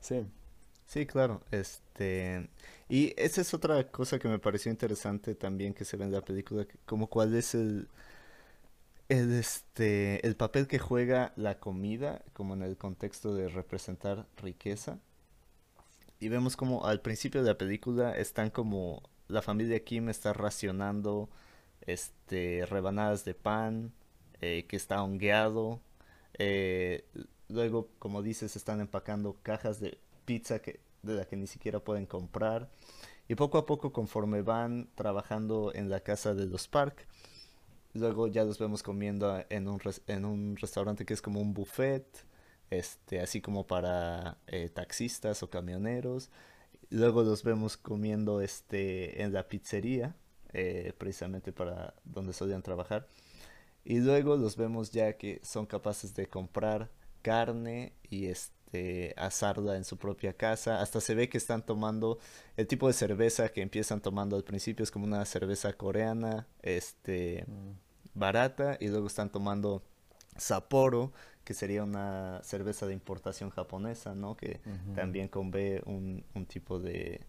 Sí. 0.00 0.24
Sí, 0.86 1.04
claro. 1.04 1.42
Este. 1.50 2.48
Y 2.88 3.12
esa 3.18 3.42
es 3.42 3.52
otra 3.52 3.90
cosa 3.90 4.18
que 4.18 4.28
me 4.28 4.38
pareció 4.38 4.70
interesante 4.70 5.34
también 5.34 5.74
que 5.74 5.84
se 5.84 5.98
ve 5.98 6.04
en 6.04 6.12
la 6.12 6.22
película, 6.22 6.66
como 6.86 7.08
cuál 7.08 7.34
es 7.34 7.54
el, 7.54 7.88
el, 9.10 9.32
este, 9.34 10.26
el 10.26 10.36
papel 10.36 10.66
que 10.66 10.78
juega 10.78 11.32
la 11.36 11.58
comida, 11.58 12.22
como 12.32 12.54
en 12.54 12.62
el 12.62 12.78
contexto 12.78 13.34
de 13.34 13.48
representar 13.48 14.26
riqueza. 14.38 14.98
Y 16.20 16.28
vemos 16.28 16.56
como 16.56 16.86
al 16.86 17.02
principio 17.02 17.42
de 17.42 17.48
la 17.50 17.58
película 17.58 18.16
están 18.16 18.50
como 18.50 19.02
la 19.28 19.42
familia 19.42 19.84
Kim 19.84 20.08
está 20.08 20.32
racionando 20.32 21.28
este 21.82 22.66
rebanadas 22.66 23.24
de 23.24 23.34
pan 23.34 23.92
eh, 24.40 24.66
que 24.68 24.76
está 24.76 25.02
hongueado. 25.02 25.80
Eh, 26.38 27.04
luego, 27.48 27.88
como 27.98 28.22
dices, 28.22 28.56
están 28.56 28.80
empacando 28.80 29.36
cajas 29.42 29.80
de 29.80 29.98
pizza 30.24 30.60
que, 30.60 30.80
de 31.02 31.14
la 31.14 31.24
que 31.26 31.36
ni 31.36 31.46
siquiera 31.46 31.80
pueden 31.80 32.06
comprar. 32.06 32.70
Y 33.28 33.34
poco 33.34 33.58
a 33.58 33.66
poco, 33.66 33.92
conforme 33.92 34.42
van 34.42 34.88
trabajando 34.94 35.72
en 35.74 35.90
la 35.90 36.00
casa 36.00 36.34
de 36.34 36.46
los 36.46 36.66
Park, 36.68 37.06
luego 37.94 38.28
ya 38.28 38.44
los 38.44 38.58
vemos 38.58 38.82
comiendo 38.82 39.44
en 39.50 39.68
un, 39.68 39.80
en 40.06 40.24
un 40.24 40.56
restaurante 40.56 41.04
que 41.04 41.14
es 41.14 41.22
como 41.22 41.40
un 41.40 41.52
buffet, 41.52 42.06
este, 42.70 43.20
así 43.20 43.40
como 43.40 43.66
para 43.66 44.38
eh, 44.46 44.70
taxistas 44.70 45.42
o 45.42 45.50
camioneros. 45.50 46.30
Luego 46.90 47.22
los 47.22 47.42
vemos 47.42 47.76
comiendo 47.76 48.40
este, 48.40 49.22
en 49.22 49.32
la 49.32 49.48
pizzería, 49.48 50.16
eh, 50.52 50.92
precisamente 50.96 51.52
para 51.52 51.94
donde 52.04 52.32
solían 52.32 52.62
trabajar. 52.62 53.06
Y 53.84 54.00
luego 54.00 54.36
los 54.36 54.56
vemos 54.56 54.90
ya 54.90 55.14
que 55.14 55.40
son 55.42 55.66
capaces 55.66 56.14
de 56.14 56.26
comprar 56.26 56.90
carne 57.22 57.92
y 58.08 58.26
este, 58.26 59.14
asarla 59.16 59.76
en 59.76 59.84
su 59.84 59.96
propia 59.96 60.32
casa. 60.32 60.80
Hasta 60.80 61.00
se 61.00 61.14
ve 61.14 61.28
que 61.28 61.38
están 61.38 61.64
tomando 61.64 62.18
el 62.56 62.66
tipo 62.66 62.86
de 62.86 62.94
cerveza 62.94 63.48
que 63.50 63.62
empiezan 63.62 64.00
tomando 64.00 64.36
al 64.36 64.44
principio 64.44 64.82
es 64.82 64.90
como 64.90 65.06
una 65.06 65.24
cerveza 65.24 65.72
coreana, 65.74 66.46
este, 66.62 67.44
mm. 67.46 68.18
barata 68.18 68.76
y 68.80 68.88
luego 68.88 69.06
están 69.06 69.30
tomando 69.30 69.82
Sapporo, 70.36 71.12
que 71.48 71.54
sería 71.54 71.82
una 71.82 72.42
cerveza 72.42 72.86
de 72.86 72.92
importación 72.92 73.48
japonesa, 73.48 74.14
¿no? 74.14 74.36
Que 74.36 74.60
también 74.94 75.28
convé 75.28 75.80
un, 75.86 76.22
un 76.34 76.44
tipo 76.44 76.78
de... 76.78 77.22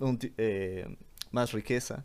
Eh, 0.00 0.96
más 1.30 1.52
riqueza. 1.52 2.04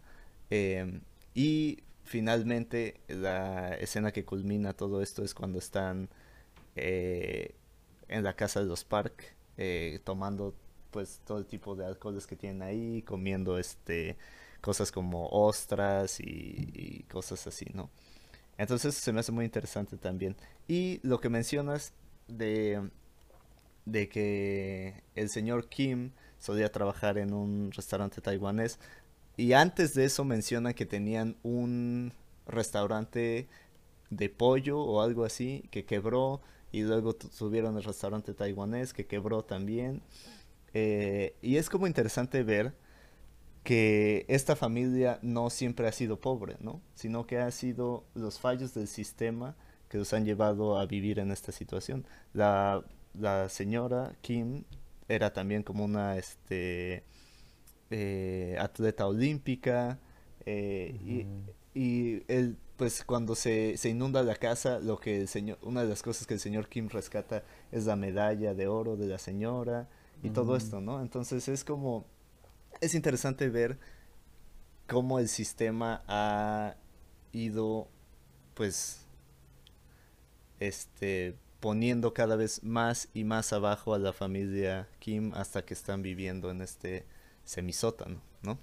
Em, 0.51 1.01
y 1.33 1.79
finalmente 2.03 3.01
la 3.07 3.73
escena 3.77 4.11
que 4.11 4.25
culmina 4.25 4.73
todo 4.73 5.01
esto 5.01 5.23
es 5.23 5.33
cuando 5.33 5.57
están 5.57 6.09
eh, 6.75 7.55
en 8.09 8.23
la 8.23 8.35
casa 8.35 8.59
de 8.59 8.67
los 8.67 8.83
Park 8.83 9.35
eh, 9.57 10.01
tomando 10.03 10.53
pues 10.91 11.19
todo 11.25 11.39
el 11.39 11.47
tipo 11.47 11.75
de 11.75 11.87
alcoholes 11.87 12.27
que 12.27 12.35
tienen 12.35 12.61
ahí, 12.61 13.01
comiendo 13.01 13.57
este 13.57 14.17
cosas 14.61 14.91
como 14.91 15.27
ostras 15.29 16.19
y, 16.19 17.07
cosas 17.09 17.47
así, 17.47 17.65
¿no? 17.73 17.89
Entonces 18.59 18.93
se 18.93 19.13
me 19.13 19.21
hace 19.21 19.31
muy 19.31 19.45
interesante 19.45 19.95
también. 19.95 20.35
Y 20.67 20.99
lo 21.01 21.21
que 21.21 21.29
mencionas 21.29 21.93
de, 22.27 22.89
de 23.85 24.09
que 24.09 25.01
el 25.15 25.29
señor 25.29 25.69
Kim 25.69 26.11
solía 26.39 26.69
trabajar 26.69 27.17
en 27.17 27.33
un 27.33 27.71
restaurante 27.71 28.19
taiwanés. 28.19 28.77
Y 29.37 29.53
antes 29.53 29.93
de 29.93 30.03
eso 30.03 30.25
menciona 30.25 30.73
que 30.73 30.85
tenían 30.85 31.37
un 31.41 32.11
restaurante 32.47 33.47
de 34.09 34.29
pollo 34.29 34.81
o 34.81 35.01
algo 35.01 35.23
así 35.23 35.63
que 35.71 35.85
quebró 35.85 36.41
y 36.73 36.81
luego 36.81 37.15
tuvieron 37.15 37.77
el 37.77 37.83
restaurante 37.85 38.33
taiwanés 38.33 38.91
que 38.91 39.05
quebró 39.05 39.41
también. 39.41 40.01
Eh, 40.73 41.33
y 41.41 41.55
es 41.55 41.69
como 41.69 41.87
interesante 41.87 42.43
ver 42.43 42.73
que 43.63 44.25
esta 44.27 44.55
familia 44.55 45.19
no 45.21 45.49
siempre 45.49 45.87
ha 45.87 45.91
sido 45.91 46.19
pobre, 46.19 46.57
¿no? 46.59 46.81
Sino 46.95 47.27
que 47.27 47.39
ha 47.39 47.51
sido 47.51 48.05
los 48.15 48.39
fallos 48.39 48.73
del 48.73 48.87
sistema 48.87 49.55
que 49.89 49.97
los 49.97 50.13
han 50.13 50.25
llevado 50.25 50.77
a 50.77 50.85
vivir 50.85 51.19
en 51.19 51.31
esta 51.31 51.51
situación. 51.51 52.05
La, 52.33 52.83
la 53.13 53.49
señora 53.49 54.15
Kim 54.21 54.63
era 55.07 55.33
también 55.33 55.63
como 55.63 55.83
una 55.83 56.17
este, 56.17 57.03
eh, 57.89 58.55
atleta 58.59 59.07
olímpica 59.07 59.99
eh, 60.45 60.95
y, 61.73 61.79
y 61.79 62.23
él 62.27 62.57
pues 62.77 63.03
cuando 63.03 63.35
se, 63.35 63.75
se, 63.75 63.89
inunda 63.89 64.23
la 64.23 64.35
casa, 64.35 64.79
lo 64.79 64.99
que 64.99 65.19
el 65.19 65.27
señor, 65.27 65.57
una 65.63 65.83
de 65.83 65.89
las 65.89 66.01
cosas 66.01 66.25
que 66.25 66.35
el 66.35 66.39
señor 66.39 66.69
Kim 66.69 66.87
rescata 66.87 67.43
es 67.73 67.85
la 67.85 67.97
medalla 67.97 68.53
de 68.53 68.67
oro 68.67 68.95
de 68.95 69.05
la 69.05 69.17
señora 69.17 69.89
y 70.23 70.29
todo 70.29 70.55
esto, 70.55 70.79
¿no? 70.79 71.01
Entonces 71.01 71.49
es 71.49 71.65
como, 71.65 72.05
es 72.81 72.95
interesante 72.95 73.49
ver 73.49 73.79
cómo 74.87 75.19
el 75.19 75.29
sistema 75.29 76.03
ha 76.07 76.75
ido, 77.31 77.87
pues, 78.55 79.05
este, 80.59 81.35
poniendo 81.59 82.13
cada 82.13 82.35
vez 82.35 82.63
más 82.63 83.09
y 83.13 83.23
más 83.23 83.53
abajo 83.53 83.93
a 83.93 83.99
la 83.99 84.13
familia 84.13 84.87
Kim 84.99 85.33
hasta 85.33 85.63
que 85.65 85.73
están 85.73 86.01
viviendo 86.01 86.51
en 86.51 86.61
este 86.61 87.05
semisótano, 87.43 88.21
¿no? 88.43 88.59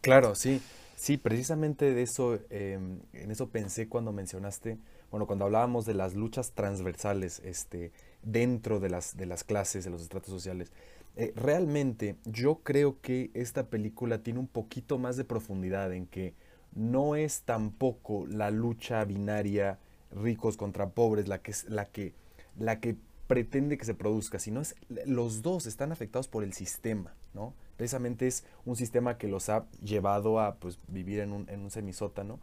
Claro, 0.00 0.34
sí. 0.34 0.62
Sí, 0.96 1.16
precisamente 1.16 1.94
de 1.94 2.02
eso, 2.02 2.38
em, 2.50 3.00
en 3.14 3.30
eso 3.30 3.48
pensé 3.50 3.88
cuando 3.88 4.12
mencionaste, 4.12 4.78
bueno, 5.10 5.26
cuando 5.26 5.46
hablábamos 5.46 5.86
de 5.86 5.94
las 5.94 6.14
luchas 6.14 6.52
transversales 6.52 7.40
este, 7.44 7.92
dentro 8.22 8.80
de 8.80 8.90
las, 8.90 9.16
de 9.16 9.24
las 9.26 9.42
clases, 9.44 9.84
de 9.84 9.90
los 9.90 10.02
estratos 10.02 10.30
sociales. 10.30 10.72
Eh, 11.16 11.32
realmente 11.36 12.16
yo 12.24 12.60
creo 12.62 13.00
que 13.00 13.30
esta 13.34 13.66
película 13.66 14.22
tiene 14.22 14.38
un 14.38 14.46
poquito 14.46 14.98
más 14.98 15.16
de 15.16 15.24
profundidad 15.24 15.92
en 15.92 16.06
que 16.06 16.34
no 16.72 17.16
es 17.16 17.42
tampoco 17.42 18.26
la 18.26 18.50
lucha 18.50 19.04
binaria 19.04 19.78
ricos 20.12 20.56
contra 20.56 20.90
pobres 20.90 21.28
la 21.28 21.42
que, 21.42 21.52
la 21.68 21.86
que, 21.86 22.14
la 22.58 22.80
que 22.80 22.96
pretende 23.26 23.76
que 23.76 23.84
se 23.84 23.94
produzca, 23.94 24.38
sino 24.38 24.60
es 24.60 24.74
los 25.06 25.42
dos 25.42 25.66
están 25.66 25.92
afectados 25.92 26.28
por 26.28 26.44
el 26.44 26.52
sistema, 26.52 27.14
¿no? 27.34 27.54
precisamente 27.80 28.26
es 28.26 28.44
un 28.66 28.76
sistema 28.76 29.16
que 29.16 29.26
los 29.26 29.48
ha 29.48 29.64
llevado 29.82 30.38
a 30.38 30.56
pues, 30.56 30.78
vivir 30.88 31.20
en 31.20 31.32
un, 31.32 31.48
en 31.48 31.60
un 31.60 31.70
semisótano 31.70 32.38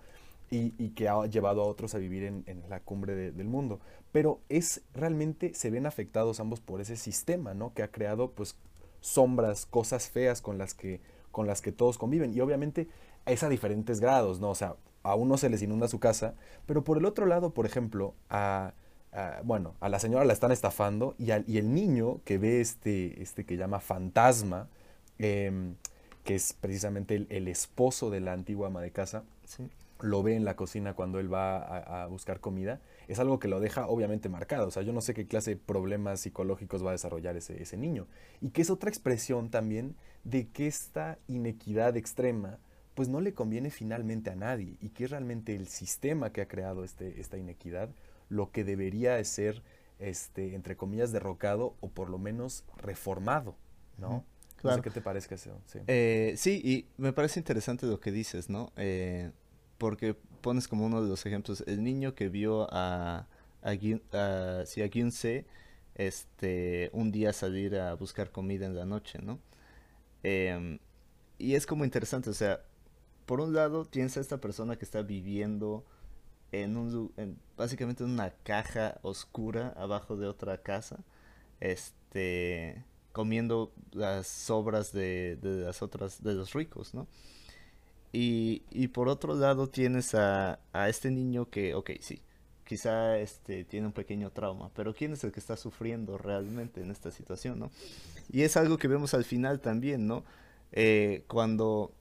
y, 0.49 0.73
y, 0.77 0.89
que 0.89 1.09
ha 1.09 1.25
llevado 1.25 1.61
a 1.61 1.65
otros 1.65 1.95
a 1.95 1.97
vivir 1.97 2.23
en, 2.23 2.63
la 2.69 2.79
cumbre 2.79 3.31
del 3.31 3.47
mundo. 3.47 3.79
Pero 4.11 4.39
es 4.49 4.81
realmente 4.93 5.53
se 5.53 5.69
ven 5.69 5.85
afectados 5.85 6.39
ambos 6.39 6.59
por 6.59 6.81
ese 6.81 6.95
sistema, 6.95 7.53
¿no? 7.53 7.73
Que 7.73 7.83
ha 7.83 7.91
creado 7.91 8.31
pues 8.31 8.55
sombras, 9.01 9.65
cosas 9.65 10.09
feas 10.09 10.41
con 10.41 10.57
las 10.57 10.73
que, 10.73 11.01
con 11.31 11.47
las 11.47 11.61
que 11.61 11.71
todos 11.71 11.97
conviven. 11.97 12.33
Y 12.33 12.41
obviamente 12.41 12.87
es 13.25 13.43
a 13.43 13.49
diferentes 13.49 13.99
grados, 13.99 14.39
¿no? 14.39 14.49
O 14.49 14.55
sea, 14.55 14.75
a 15.03 15.15
uno 15.15 15.37
se 15.37 15.49
les 15.49 15.61
inunda 15.61 15.87
su 15.87 15.99
casa, 15.99 16.35
pero 16.65 16.83
por 16.83 16.97
el 16.97 17.05
otro 17.05 17.25
lado, 17.25 17.53
por 17.53 17.65
ejemplo, 17.65 18.13
a, 18.29 18.73
bueno, 19.43 19.73
a 19.79 19.89
la 19.89 19.99
señora 19.99 20.25
la 20.25 20.33
están 20.33 20.51
estafando 20.51 21.15
y, 21.17 21.31
y 21.51 21.57
el 21.57 21.73
niño 21.73 22.21
que 22.25 22.37
ve 22.37 22.61
este, 22.61 23.21
este 23.21 23.45
que 23.45 23.57
llama 23.57 23.79
fantasma, 23.79 24.67
Em, 25.19 25.75
que 26.23 26.35
es 26.35 26.53
precisamente 26.53 27.25
el, 27.29 27.47
esposo 27.47 28.09
de 28.09 28.19
la 28.19 28.33
antigua 28.33 28.67
ama 28.67 28.81
de 28.81 28.91
casa, 28.91 29.23
lo 30.01 30.23
ve 30.23 30.35
en 30.35 30.45
la 30.45 30.55
cocina 30.55 30.93
cuando 30.93 31.19
él 31.19 31.31
va 31.33 31.57
a, 31.57 32.07
buscar 32.07 32.39
comida, 32.39 32.81
es 33.07 33.19
algo 33.19 33.39
que 33.39 33.47
lo 33.47 33.59
deja 33.59 33.87
obviamente 33.87 34.29
marcado. 34.29 34.67
O 34.67 34.71
sea, 34.71 34.83
yo 34.83 34.93
no 34.93 35.01
sé 35.01 35.13
qué 35.13 35.27
clase 35.27 35.51
de 35.51 35.57
problemas 35.57 36.19
psicológicos 36.19 36.85
va 36.85 36.89
a 36.89 36.93
desarrollar 36.93 37.35
ese, 37.37 37.61
ese 37.61 37.77
niño. 37.77 38.07
Y 38.41 38.49
que 38.49 38.61
es 38.61 38.69
otra 38.69 38.89
expresión 38.89 39.49
también 39.49 39.95
de 40.23 40.47
que 40.47 40.67
esta 40.67 41.17
inequidad 41.27 41.97
extrema 41.97 42.59
pues 42.97 43.09
no 43.09 43.21
le 43.21 43.35
conviene 43.35 43.69
finalmente 43.69 44.31
a 44.31 44.35
nadie 44.35 44.75
y 44.81 44.89
que 44.89 45.03
es 45.03 45.11
realmente 45.11 45.55
el 45.55 45.67
sistema 45.67 46.31
que 46.31 46.41
ha 46.41 46.47
creado 46.47 46.83
este, 46.83 47.21
esta 47.21 47.37
inequidad 47.37 47.89
lo 48.27 48.51
que 48.51 48.63
debería 48.63 49.23
ser, 49.23 49.61
este, 49.99 50.55
entre 50.55 50.75
comillas, 50.75 51.11
derrocado 51.11 51.75
o 51.79 51.89
por 51.89 52.09
lo 52.09 52.17
menos 52.17 52.63
reformado, 52.77 53.55
¿no? 53.97 54.25
Claro. 54.57 54.81
qué 54.81 54.89
te 54.89 55.01
parece 55.01 55.35
eso. 55.35 55.61
Sí. 55.67 55.79
Eh, 55.85 56.33
sí, 56.37 56.59
y 56.63 56.87
me 56.99 57.13
parece 57.13 57.39
interesante 57.39 57.85
lo 57.85 57.99
que 57.99 58.11
dices, 58.11 58.49
¿no? 58.49 58.71
Eh, 58.75 59.29
porque 59.77 60.15
pones 60.41 60.67
como 60.67 60.85
uno 60.85 61.01
de 61.01 61.09
los 61.09 61.25
ejemplos 61.25 61.63
el 61.67 61.83
niño 61.83 62.15
que 62.15 62.29
vio 62.29 62.67
a, 62.73 63.27
a, 63.61 63.71
a, 64.13 64.63
este, 65.95 66.89
un 66.93 67.11
día 67.11 67.33
salir 67.33 67.75
a 67.75 67.95
buscar 67.95 68.31
comida 68.31 68.65
en 68.65 68.75
la 68.75 68.85
noche, 68.85 69.19
¿no? 69.21 69.39
Em, 70.23 70.79
y 71.39 71.55
es 71.55 71.65
como 71.65 71.85
interesante, 71.85 72.29
o 72.29 72.33
sea, 72.33 72.61
por 73.25 73.41
un 73.41 73.53
lado 73.53 73.85
tienes 73.85 74.17
a 74.17 74.21
esta 74.21 74.39
persona 74.39 74.77
que 74.77 74.85
está 74.85 75.01
viviendo 75.01 75.85
en 76.51 76.77
un 76.77 77.11
en, 77.17 77.39
básicamente 77.57 78.03
en 78.03 78.11
una 78.11 78.31
caja 78.43 78.99
oscura 79.03 79.73
abajo 79.77 80.15
de 80.17 80.27
otra 80.27 80.61
casa 80.61 80.99
este 81.59 82.85
comiendo 83.17 83.73
las 83.93 84.27
sobras 84.27 84.91
de, 84.91 85.39
las 85.41 85.81
otras, 85.81 86.21
de 86.21 86.35
los 86.35 86.53
ricos, 86.53 86.93
¿no? 86.93 87.07
Y, 88.19 88.87
por 88.87 89.09
otro 89.09 89.35
lado 89.35 89.69
tienes 89.69 90.15
a, 90.15 90.59
este 90.87 91.11
niño 91.11 91.51
que, 91.51 91.75
ok, 91.75 91.91
sí, 91.99 92.23
quizá 92.63 93.19
este, 93.19 93.63
tiene 93.63 93.85
un 93.85 93.93
pequeño 93.93 94.31
trauma, 94.31 94.71
pero 94.73 94.95
¿quién 94.95 95.13
es 95.13 95.23
el 95.23 95.31
que 95.31 95.39
está 95.39 95.55
sufriendo 95.55 96.17
realmente 96.17 96.81
en 96.81 96.89
esta 96.89 97.11
situación, 97.11 97.59
no? 97.59 97.69
Y 98.31 98.41
es 98.41 98.57
algo 98.57 98.79
que 98.79 98.87
vemos 98.87 99.13
al 99.13 99.23
final 99.23 99.59
también, 99.59 100.07
¿no? 100.07 100.23
Eh, 100.71 101.25
cuando 101.27 101.93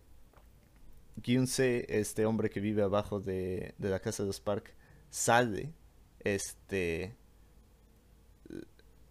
Gyunse, 1.22 1.84
este 1.90 2.24
hombre 2.24 2.48
que 2.48 2.60
vive 2.60 2.82
abajo 2.82 3.20
de, 3.20 3.74
la 3.78 4.00
casa 4.00 4.22
de 4.22 4.28
los 4.28 4.40
Park, 4.40 4.72
sale, 5.10 5.74
este, 6.20 7.14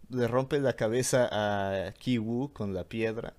le 0.10 0.28
rompe 0.28 0.60
la 0.60 0.76
cabeza 0.76 1.30
a 1.32 1.93
Kiwoo 1.93 2.51
con 2.51 2.74
la 2.74 2.84
piedra 2.86 3.36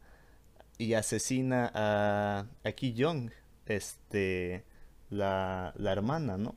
y 0.78 0.94
asesina 0.94 1.72
a, 1.74 2.46
a 2.62 2.72
Ki 2.72 2.92
Young, 2.92 3.32
este, 3.66 4.64
la, 5.10 5.72
la 5.76 5.92
hermana, 5.92 6.36
¿no? 6.38 6.54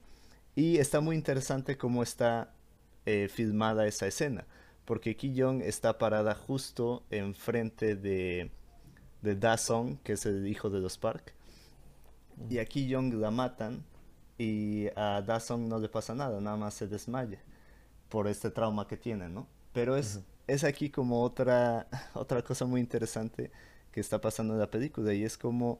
Y 0.55 0.78
está 0.78 0.99
muy 1.01 1.16
interesante 1.16 1.78
cómo 1.78 2.03
está 2.03 2.53
eh, 3.05 3.28
filmada 3.30 3.88
esa 3.88 4.07
escena, 4.07 4.45
porque 4.86 5.16
Ki 5.16 5.34
Young 5.34 5.62
está 5.62 5.97
parada 5.97 6.36
justo 6.36 7.03
enfrente 7.12 7.95
de, 7.95 8.51
de 9.22 9.36
Da 9.36 9.57
Song, 9.57 9.97
que 10.03 10.14
es 10.14 10.26
el 10.26 10.47
hijo 10.47 10.70
de 10.70 10.80
los 10.80 10.97
Park, 10.97 11.34
y 12.49 12.57
a 12.60 12.66
Ki 12.66 12.88
Young 12.88 13.14
la 13.16 13.32
matan 13.32 13.84
y 14.38 14.88
a 14.95 15.22
Da 15.22 15.39
Song 15.39 15.68
no 15.68 15.80
le 15.80 15.89
pasa 15.89 16.16
nada, 16.16 16.39
nada 16.41 16.57
más 16.57 16.74
se 16.74 16.88
desmaya 16.88 17.39
por 18.10 18.28
este 18.28 18.51
trauma 18.51 18.88
que 18.88 18.97
tiene, 18.97 19.30
¿no? 19.30 19.47
Pero 19.74 19.95
es, 19.95 20.22
es 20.47 20.64
aquí 20.64 20.89
como 20.89 21.24
otra, 21.24 21.88
otra 22.14 22.43
cosa 22.43 22.66
muy 22.66 22.82
interesante 22.82 23.51
que 23.91 23.99
está 24.01 24.22
pasando 24.22 24.53
en 24.53 24.60
la 24.60 24.70
película 24.70 25.14
y 25.14 25.24
es 25.24 25.38
como 25.38 25.80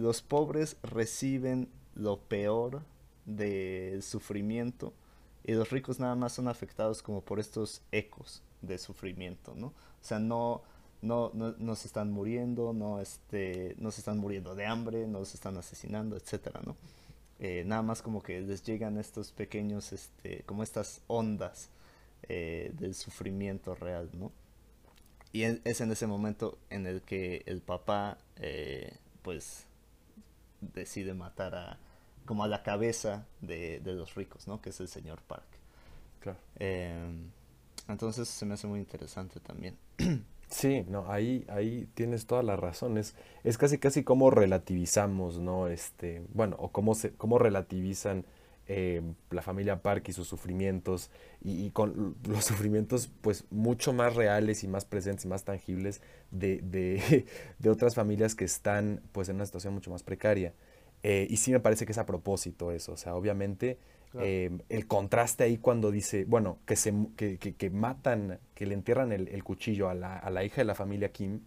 los 0.00 0.22
pobres 0.22 0.76
reciben 0.82 1.68
lo 1.94 2.20
peor 2.20 2.82
del 3.26 4.02
sufrimiento 4.02 4.94
y 5.44 5.52
los 5.52 5.70
ricos 5.70 6.00
nada 6.00 6.14
más 6.14 6.32
son 6.32 6.48
afectados 6.48 7.02
como 7.02 7.20
por 7.22 7.38
estos 7.38 7.82
ecos 7.92 8.42
de 8.62 8.78
sufrimiento, 8.78 9.54
¿no? 9.54 9.68
O 9.68 10.02
sea, 10.02 10.18
no, 10.18 10.62
no, 11.02 11.30
no, 11.34 11.54
no 11.58 11.76
se 11.76 11.86
están 11.86 12.10
muriendo, 12.10 12.72
no, 12.72 13.00
este, 13.00 13.74
no 13.78 13.90
se 13.90 14.00
están 14.00 14.18
muriendo 14.18 14.54
de 14.54 14.66
hambre, 14.66 15.06
no 15.06 15.24
se 15.24 15.36
están 15.36 15.56
asesinando, 15.56 16.16
etcétera, 16.16 16.60
¿no? 16.64 16.76
Eh, 17.38 17.64
nada 17.66 17.82
más 17.82 18.02
como 18.02 18.22
que 18.22 18.40
les 18.40 18.62
llegan 18.62 18.98
estos 18.98 19.32
pequeños, 19.32 19.92
este, 19.92 20.42
como 20.44 20.62
estas 20.62 21.02
ondas 21.06 21.70
eh, 22.28 22.72
del 22.78 22.94
sufrimiento 22.94 23.74
real, 23.74 24.10
¿no? 24.12 24.32
Y 25.32 25.44
es 25.44 25.80
en 25.80 25.92
ese 25.92 26.06
momento 26.06 26.58
en 26.70 26.86
el 26.86 27.02
que 27.02 27.42
el 27.46 27.60
papá, 27.60 28.18
eh, 28.36 28.96
pues, 29.22 29.66
decide 30.60 31.14
matar 31.14 31.54
a, 31.54 31.78
como 32.24 32.44
a 32.44 32.48
la 32.48 32.62
cabeza 32.62 33.26
de, 33.40 33.80
de, 33.80 33.92
los 33.92 34.14
ricos, 34.14 34.46
¿no? 34.46 34.60
Que 34.60 34.70
es 34.70 34.80
el 34.80 34.88
señor 34.88 35.20
Park. 35.22 35.46
Claro. 36.20 36.38
Eh, 36.58 37.10
entonces 37.88 38.28
se 38.28 38.46
me 38.46 38.54
hace 38.54 38.66
muy 38.66 38.78
interesante 38.78 39.40
también. 39.40 39.76
Sí, 40.50 40.84
no, 40.88 41.08
ahí, 41.08 41.46
ahí 41.48 41.88
tienes 41.94 42.26
toda 42.26 42.42
la 42.42 42.56
razón. 42.56 42.98
Es, 42.98 43.14
es 43.44 43.56
casi 43.56 43.78
casi 43.78 44.02
como 44.02 44.32
relativizamos, 44.32 45.38
¿no? 45.38 45.68
Este, 45.68 46.24
bueno, 46.34 46.56
o 46.58 46.72
cómo 46.72 46.96
se, 46.96 47.12
cómo 47.12 47.38
relativizan 47.38 48.24
eh, 48.72 49.02
la 49.30 49.42
familia 49.42 49.82
Park 49.82 50.10
y 50.10 50.12
sus 50.12 50.28
sufrimientos, 50.28 51.10
y, 51.42 51.66
y, 51.66 51.70
con 51.72 52.14
los 52.28 52.44
sufrimientos 52.44 53.10
pues 53.20 53.44
mucho 53.50 53.92
más 53.92 54.14
reales 54.14 54.62
y 54.62 54.68
más 54.68 54.84
presentes 54.84 55.24
y 55.24 55.28
más 55.28 55.42
tangibles 55.42 56.00
de, 56.30 56.60
de, 56.62 57.26
de 57.58 57.70
otras 57.70 57.96
familias 57.96 58.36
que 58.36 58.44
están 58.44 59.02
pues 59.10 59.28
en 59.28 59.36
una 59.36 59.46
situación 59.46 59.74
mucho 59.74 59.90
más 59.90 60.04
precaria. 60.04 60.54
Eh, 61.02 61.26
y 61.28 61.38
sí 61.38 61.50
me 61.50 61.58
parece 61.58 61.84
que 61.84 61.90
es 61.90 61.98
a 61.98 62.06
propósito 62.06 62.70
eso, 62.70 62.92
o 62.92 62.96
sea, 62.96 63.16
obviamente 63.16 63.78
claro. 64.12 64.24
eh, 64.28 64.50
el 64.68 64.86
contraste 64.86 65.42
ahí 65.42 65.58
cuando 65.58 65.90
dice, 65.90 66.24
bueno, 66.24 66.58
que, 66.64 66.76
se, 66.76 66.94
que, 67.16 67.38
que, 67.38 67.56
que 67.56 67.70
matan, 67.70 68.38
que 68.54 68.66
le 68.66 68.74
entierran 68.74 69.10
el, 69.10 69.26
el 69.28 69.42
cuchillo 69.42 69.88
a 69.88 69.94
la, 69.94 70.16
a 70.16 70.30
la, 70.30 70.44
hija 70.44 70.60
de 70.60 70.66
la 70.66 70.76
familia 70.76 71.10
Kim 71.10 71.40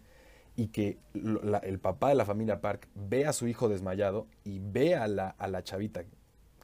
y 0.56 0.66
que 0.66 0.98
la, 1.14 1.56
el 1.58 1.78
papá 1.78 2.10
de 2.10 2.16
la 2.16 2.26
familia 2.26 2.60
Park 2.60 2.88
ve 2.94 3.24
a 3.24 3.32
su 3.32 3.48
hijo 3.48 3.70
desmayado 3.70 4.26
y 4.44 4.58
ve 4.58 4.94
a 4.94 5.06
la, 5.06 5.30
a 5.30 5.48
la 5.48 5.62
chavita 5.64 6.04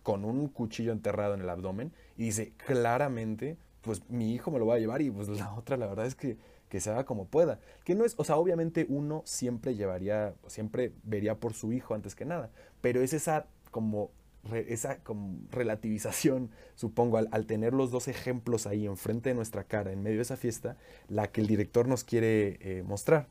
con 0.02 0.24
un 0.24 0.48
cuchillo 0.48 0.92
enterrado 0.92 1.34
en 1.34 1.40
el 1.40 1.48
abdomen 1.48 1.92
y 2.16 2.24
dice 2.24 2.52
claramente, 2.66 3.56
pues 3.80 4.08
mi 4.08 4.34
hijo 4.34 4.50
me 4.50 4.58
lo 4.58 4.66
va 4.66 4.74
a 4.74 4.78
llevar 4.78 5.02
y 5.02 5.10
pues 5.10 5.28
la 5.28 5.54
otra 5.54 5.76
la 5.76 5.86
verdad 5.86 6.06
es 6.06 6.14
que 6.14 6.36
que 6.70 6.80
se 6.80 6.88
haga 6.88 7.04
como 7.04 7.26
pueda. 7.26 7.60
Que 7.84 7.94
no 7.94 8.06
es, 8.06 8.14
o 8.16 8.24
sea, 8.24 8.36
obviamente 8.36 8.86
uno 8.88 9.22
siempre 9.26 9.74
llevaría, 9.74 10.34
siempre 10.46 10.92
vería 11.02 11.34
por 11.38 11.52
su 11.52 11.72
hijo 11.74 11.94
antes 11.94 12.14
que 12.14 12.24
nada, 12.24 12.50
pero 12.80 13.02
es 13.02 13.12
esa 13.12 13.46
como, 13.70 14.10
esa 14.52 15.00
como 15.00 15.36
relativización, 15.50 16.50
supongo, 16.76 17.18
al, 17.18 17.46
tener 17.46 17.74
los 17.74 17.90
dos 17.90 18.08
ejemplos 18.08 18.66
ahí 18.66 18.86
enfrente 18.86 19.30
de 19.30 19.34
nuestra 19.34 19.64
cara, 19.64 19.92
en 19.92 20.02
medio 20.02 20.18
de 20.18 20.22
esa 20.22 20.36
fiesta, 20.36 20.78
la 21.08 21.26
que 21.26 21.42
el 21.42 21.48
director 21.48 21.86
nos 21.86 22.04
quiere 22.04 22.58
eh, 22.60 22.82
mostrar. 22.84 23.26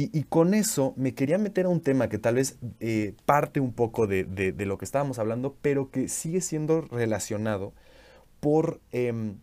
Y, 0.00 0.22
con 0.24 0.54
eso 0.54 0.94
me 0.96 1.14
quería 1.14 1.38
meter 1.38 1.66
a 1.66 1.68
un 1.70 1.80
tema 1.80 2.08
que 2.08 2.18
tal 2.18 2.36
vez 2.36 2.58
eh, 2.78 3.14
parte 3.26 3.58
un 3.58 3.72
poco 3.72 4.06
de, 4.06 4.54
lo 4.56 4.78
que 4.78 4.84
estábamos 4.84 5.18
hablando, 5.18 5.56
pero 5.60 5.90
que 5.90 6.08
sigue 6.08 6.40
siendo 6.40 6.82
relacionado 6.82 7.72
por... 8.40 8.80
Eh, 8.92 9.34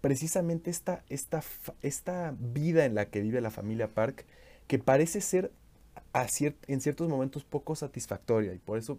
precisamente 0.00 0.70
esta, 0.70 1.04
esta, 1.08 1.42
esta 1.82 2.34
vida 2.38 2.84
en 2.84 2.94
la 2.94 3.06
que 3.06 3.20
vive 3.20 3.40
la 3.40 3.50
familia 3.50 3.88
Park, 3.88 4.24
que 4.66 4.78
parece 4.78 5.20
ser 5.20 5.50
en 6.66 6.80
ciertos 6.80 7.08
momentos 7.08 7.44
poco 7.44 7.76
satisfactoria. 7.76 8.54
Y 8.54 8.58
por 8.58 8.78
eso 8.78 8.98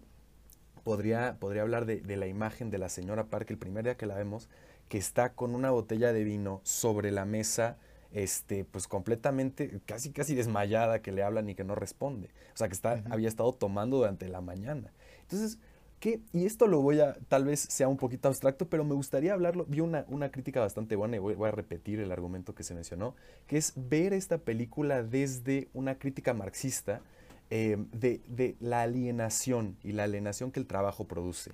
podría, 0.84 1.38
podría 1.40 1.64
hablar 1.64 1.86
de, 1.86 2.02
de, 2.02 2.18
la 2.18 2.28
imagen 2.28 2.70
de 2.70 2.78
la 2.78 2.90
señora 2.90 3.26
Park 3.26 3.50
el 3.52 3.58
primer 3.58 3.84
día 3.84 3.98
que 3.98 4.06
la 4.06 4.16
vemos, 4.16 4.50
que 4.88 4.98
está 4.98 5.34
con 5.34 5.56
una 5.56 5.72
botella 5.72 6.14
de 6.14 6.24
vino 6.24 6.62
sobre 6.64 7.12
la 7.12 7.26
mesa, 7.26 7.78
este, 8.12 8.66
pues 8.66 8.88
completamente, 8.88 9.80
casi 9.86 10.12
casi 10.12 10.36
desmayada, 10.36 11.02
que 11.02 11.12
le 11.12 11.24
hablan 11.24 11.50
y 11.50 11.56
que 11.56 11.64
no 11.64 11.76
responde. 11.76 12.30
O 12.54 12.58
sea, 12.58 12.68
que 12.68 12.74
está, 12.74 12.96
uh 12.96 12.98
-huh. 12.98 13.14
había 13.14 13.28
estado 13.28 13.54
tomando 13.54 13.98
durante 13.98 14.28
la 14.28 14.42
mañana. 14.42 14.92
Entonces, 15.22 15.60
que, 16.00 16.22
y 16.32 16.46
esto 16.46 16.68
lo 16.68 16.82
voy 16.82 17.02
a, 17.02 17.14
tal 17.28 17.46
vez 17.46 17.60
sea 17.60 17.88
un 17.88 17.98
poquito 17.98 18.30
abstracto, 18.30 18.70
pero 18.70 18.84
me 18.86 18.96
gustaría 18.96 19.34
hablarlo. 19.34 19.66
Vi 19.68 19.82
una, 19.82 20.06
una 20.08 20.32
crítica 20.32 20.62
bastante 20.62 20.96
buena 20.96 21.18
y 21.18 21.20
voy, 21.20 21.36
voy, 21.36 21.50
a 21.50 21.52
repetir 21.52 22.00
el 22.00 22.12
argumento 22.12 22.56
que 22.56 22.64
se 22.64 22.74
mencionó, 22.74 23.16
que 23.48 23.58
es 23.58 23.74
ver 23.76 24.14
esta 24.14 24.38
película 24.38 25.04
desde 25.04 25.68
una 25.74 25.96
crítica 26.00 26.34
marxista 26.34 27.02
eh, 27.50 27.78
de, 27.92 28.22
de, 28.28 28.56
la 28.60 28.84
alienación 28.84 29.76
y 29.84 29.92
la 29.92 30.06
alienación 30.06 30.52
que 30.52 30.60
el 30.60 30.68
trabajo 30.68 31.06
produce. 31.06 31.52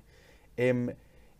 Eh, 0.57 0.95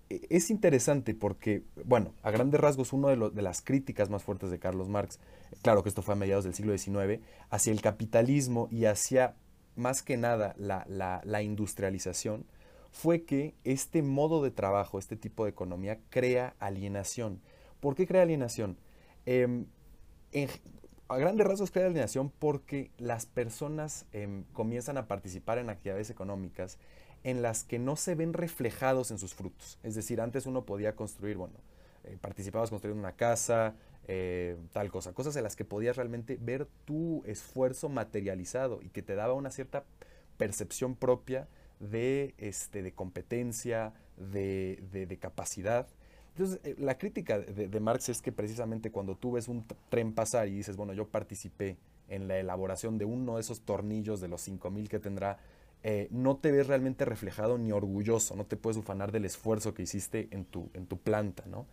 es 0.09 0.49
interesante 0.49 1.15
porque, 1.15 1.63
bueno, 1.83 2.13
a 2.21 2.31
grandes 2.31 2.59
rasgos, 2.59 2.93
una 2.93 3.09
de, 3.09 3.29
de, 3.29 3.41
las 3.41 3.61
críticas 3.61 4.09
más 4.09 4.23
fuertes 4.23 4.51
de 4.51 4.59
Carlos 4.59 4.87
Marx, 4.87 5.19
claro 5.61 5.83
que 5.83 5.89
esto 5.89 6.01
fue 6.01 6.13
a 6.13 6.17
mediados 6.17 6.43
del 6.43 6.53
siglo 6.53 6.77
XIX, 6.77 7.21
hacia 7.49 7.73
el 7.73 7.81
capitalismo 7.81 8.67
y 8.71 8.85
hacia, 8.85 9.35
más 9.75 10.03
que 10.03 10.17
nada, 10.17 10.55
la, 10.57 11.41
industrialización, 11.41 12.45
fue 12.91 13.23
que 13.23 13.55
este 13.63 14.03
modo 14.03 14.43
de 14.43 14.51
trabajo, 14.51 14.99
este 14.99 15.17
tipo 15.17 15.43
de 15.43 15.51
economía, 15.51 15.99
crea 16.09 16.55
alienación. 16.59 17.41
¿Por 17.79 17.95
qué 17.95 18.07
crea 18.07 18.21
alienación? 18.21 18.77
En, 19.25 19.67
a 21.07 21.17
grandes 21.17 21.45
rasgos 21.45 21.71
crea 21.71 21.87
alienación 21.87 22.31
porque 22.39 22.91
las 22.97 23.25
personas 23.25 24.05
eh, 24.13 24.43
comienzan 24.53 24.97
a 24.97 25.07
participar 25.07 25.57
en 25.57 25.69
actividades 25.69 26.09
económicas 26.09 26.77
en 27.25 27.41
las 27.41 27.63
que 27.63 27.79
no 27.79 27.95
se 27.95 28.13
ven 28.13 28.33
reflejados 28.33 29.09
en 29.09 29.17
sus 29.17 29.33
frutos. 29.33 29.79
Es 29.81 29.95
decir, 29.95 30.21
antes 30.21 30.45
uno 30.45 30.63
podía 30.63 30.95
construir, 30.95 31.37
bueno, 31.37 31.55
eh, 32.03 32.19
participabas 32.21 32.69
construyendo 32.69 33.01
una 33.01 33.15
casa, 33.15 33.73
eh, 34.07 34.55
tal 34.71 34.91
cosa, 34.91 35.11
cosas 35.11 35.35
en 35.35 35.41
las 35.41 35.55
que 35.55 35.65
podías 35.65 35.97
realmente 35.97 36.37
ver 36.39 36.67
tu 36.85 37.23
esfuerzo 37.25 37.89
materializado 37.89 38.79
y 38.83 38.89
que 38.89 39.01
te 39.01 39.15
daba 39.15 39.33
una 39.33 39.49
cierta 39.49 39.85
percepción 40.37 40.93
propia 40.93 41.47
de, 41.79 42.35
este, 42.37 42.83
de 42.83 42.93
competencia, 42.93 43.91
de, 44.17 44.83
de, 44.91 45.07
de 45.07 45.17
capacidad. 45.17 45.87
Entonces, 46.35 46.59
eh, 46.63 46.75
la 46.77 46.99
crítica 46.99 47.39
de, 47.39 47.67
de, 47.67 47.79
Marx 47.79 48.07
es 48.07 48.21
que 48.21 48.31
precisamente 48.31 48.91
cuando 48.91 49.15
tú 49.15 49.31
ves 49.31 49.47
un 49.47 49.65
tren 49.89 50.13
pasar 50.13 50.47
y 50.47 50.57
dices, 50.57 50.77
bueno, 50.77 50.93
yo 50.93 51.07
participé 51.07 51.77
en 52.07 52.27
la 52.27 52.37
elaboración 52.37 52.99
de 52.99 53.05
uno 53.05 53.35
de 53.35 53.41
esos 53.41 53.61
tornillos 53.61 54.21
de 54.21 54.27
los 54.27 54.41
5000 54.41 54.89
que 54.89 54.99
tendrá, 54.99 55.39
eh, 55.87 56.07
no 56.09 56.37
te 56.37 56.51
ves 56.51 56.65
realmente 56.65 57.05
reflejado 57.05 57.59
ni 57.59 57.71
orgulloso, 57.71 58.35
no 58.35 58.47
te 58.47 58.57
puedes 58.57 58.75
ufanar 58.75 59.11
del 59.11 59.23
esfuerzo 59.23 59.75
que 59.75 59.83
hiciste 59.83 60.29
en 60.31 60.43
tu, 60.43 60.71
en 60.73 60.87
tu 60.87 60.97
planta, 60.97 61.43
¿no? 61.45 61.67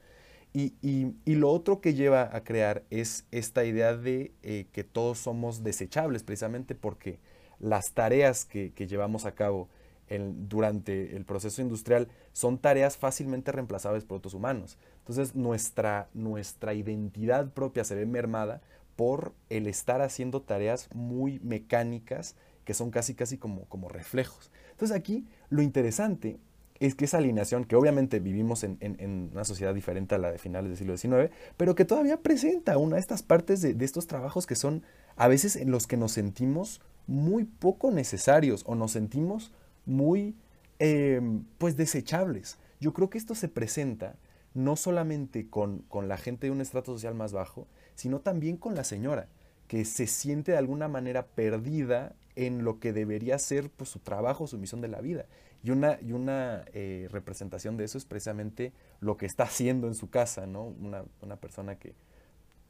Y, 0.53 0.75
y, 0.83 1.15
y, 1.25 1.37
lo 1.37 1.51
otro 1.51 1.81
que 1.81 1.95
lleva 1.95 2.29
a 2.37 2.45
crear 2.45 2.83
es 2.91 3.25
esta 3.31 3.65
idea 3.65 3.97
de 3.97 4.33
eh, 4.43 4.67
que 4.71 4.85
todos 4.85 5.17
somos 5.17 5.65
desechables, 5.65 6.25
precisamente 6.25 6.75
porque 6.75 7.21
las 7.59 7.95
tareas 7.95 8.45
que, 8.45 8.75
que 8.75 8.87
llevamos 8.87 9.25
a 9.25 9.35
cabo, 9.35 9.71
el, 10.09 10.47
durante 10.47 11.17
el 11.17 11.25
proceso 11.25 11.63
industrial 11.63 12.09
son 12.35 12.59
tareas 12.59 12.99
fácilmente 12.99 13.51
reemplazables 13.51 14.05
por 14.05 14.19
otros 14.19 14.35
humanos. 14.35 14.77
Entonces 14.99 15.35
nuestra, 15.35 16.11
nuestra 16.13 16.75
identidad 16.75 17.51
propia 17.51 17.85
se 17.85 17.95
ve 17.95 18.05
mermada 18.05 18.61
por 18.95 19.33
el 19.49 19.67
estar 19.69 20.03
haciendo 20.03 20.43
tareas 20.43 20.91
muy 20.95 21.41
mecánicas 21.41 22.37
que 22.65 22.75
son 22.75 22.91
casi 22.91 23.15
casi 23.15 23.39
como, 23.39 23.65
como 23.67 23.89
reflejos. 23.89 24.51
Entonces 24.73 24.97
aquí 24.97 25.27
lo 25.51 25.63
interesante 25.63 26.39
es 26.87 26.97
que 26.97 27.05
esa 27.05 27.19
alineación, 27.19 27.65
que 27.65 27.77
obviamente 27.77 28.19
vivimos 28.19 28.65
en, 28.65 29.31
una 29.33 29.45
sociedad 29.45 29.73
diferente 29.73 30.17
a 30.17 30.19
la 30.19 30.33
de 30.33 30.39
finales 30.39 30.69
del 30.69 30.79
siglo 30.79 30.97
XIX, 30.97 31.33
pero 31.57 31.77
que 31.77 31.85
todavía 31.85 32.21
presenta 32.21 32.77
una 32.77 32.97
de 32.97 33.01
estas 33.01 33.23
partes 33.23 33.63
de, 33.63 33.85
estos 33.85 34.09
trabajos 34.09 34.47
que 34.47 34.57
son 34.57 34.83
a 35.17 35.29
veces 35.29 35.55
en 35.55 35.71
los 35.71 35.87
que 35.87 35.97
nos 35.97 36.13
sentimos 36.13 36.81
muy 37.07 37.45
poco 37.45 37.93
necesarios 37.93 38.65
o 38.67 38.75
nos 38.75 38.93
sentimos 38.93 39.53
muy 39.87 40.35
em, 40.81 41.45
pues 41.59 41.77
desechables. 41.77 42.59
Yo 42.81 42.93
creo 42.93 43.11
que 43.11 43.19
esto 43.19 43.37
se 43.37 43.49
presenta 43.49 44.17
no 44.55 44.75
solamente 44.75 45.49
con, 45.49 45.83
con 45.89 46.09
la 46.09 46.17
gente 46.17 46.49
de 46.49 46.51
un 46.51 46.61
estrato 46.61 46.93
social 46.93 47.15
más 47.15 47.33
bajo, 47.33 47.69
sino 47.95 48.21
también 48.21 48.57
con 48.57 48.75
la 48.75 48.83
señora, 48.83 49.29
que 49.69 49.85
se 49.85 50.09
siente 50.09 50.53
de 50.53 50.59
alguna 50.59 50.89
manera 50.89 51.27
perdida 51.27 52.17
en 52.37 52.65
lo 52.65 52.79
que 52.79 52.93
debería 52.93 53.39
ser 53.39 53.71
pues, 53.71 53.91
su 53.91 53.99
trabajo, 53.99 54.47
su 54.47 54.59
misión 54.59 54.81
de 54.81 54.89
la 54.89 55.01
vida. 55.01 55.27
Y 55.63 55.71
una, 55.71 55.99
y 56.01 56.13
una 56.13 56.65
eh, 56.73 57.09
representación 57.11 57.77
de 57.77 57.85
eso 57.85 57.99
es 57.99 58.05
precisamente 58.05 58.73
lo 59.01 59.17
que 59.17 59.27
está 59.27 59.45
haciendo 59.45 59.87
en 59.87 59.95
su 59.95 60.11
casa, 60.11 60.47
¿no? 60.47 60.65
Una, 60.65 61.37
persona 61.37 61.77
que 61.77 61.95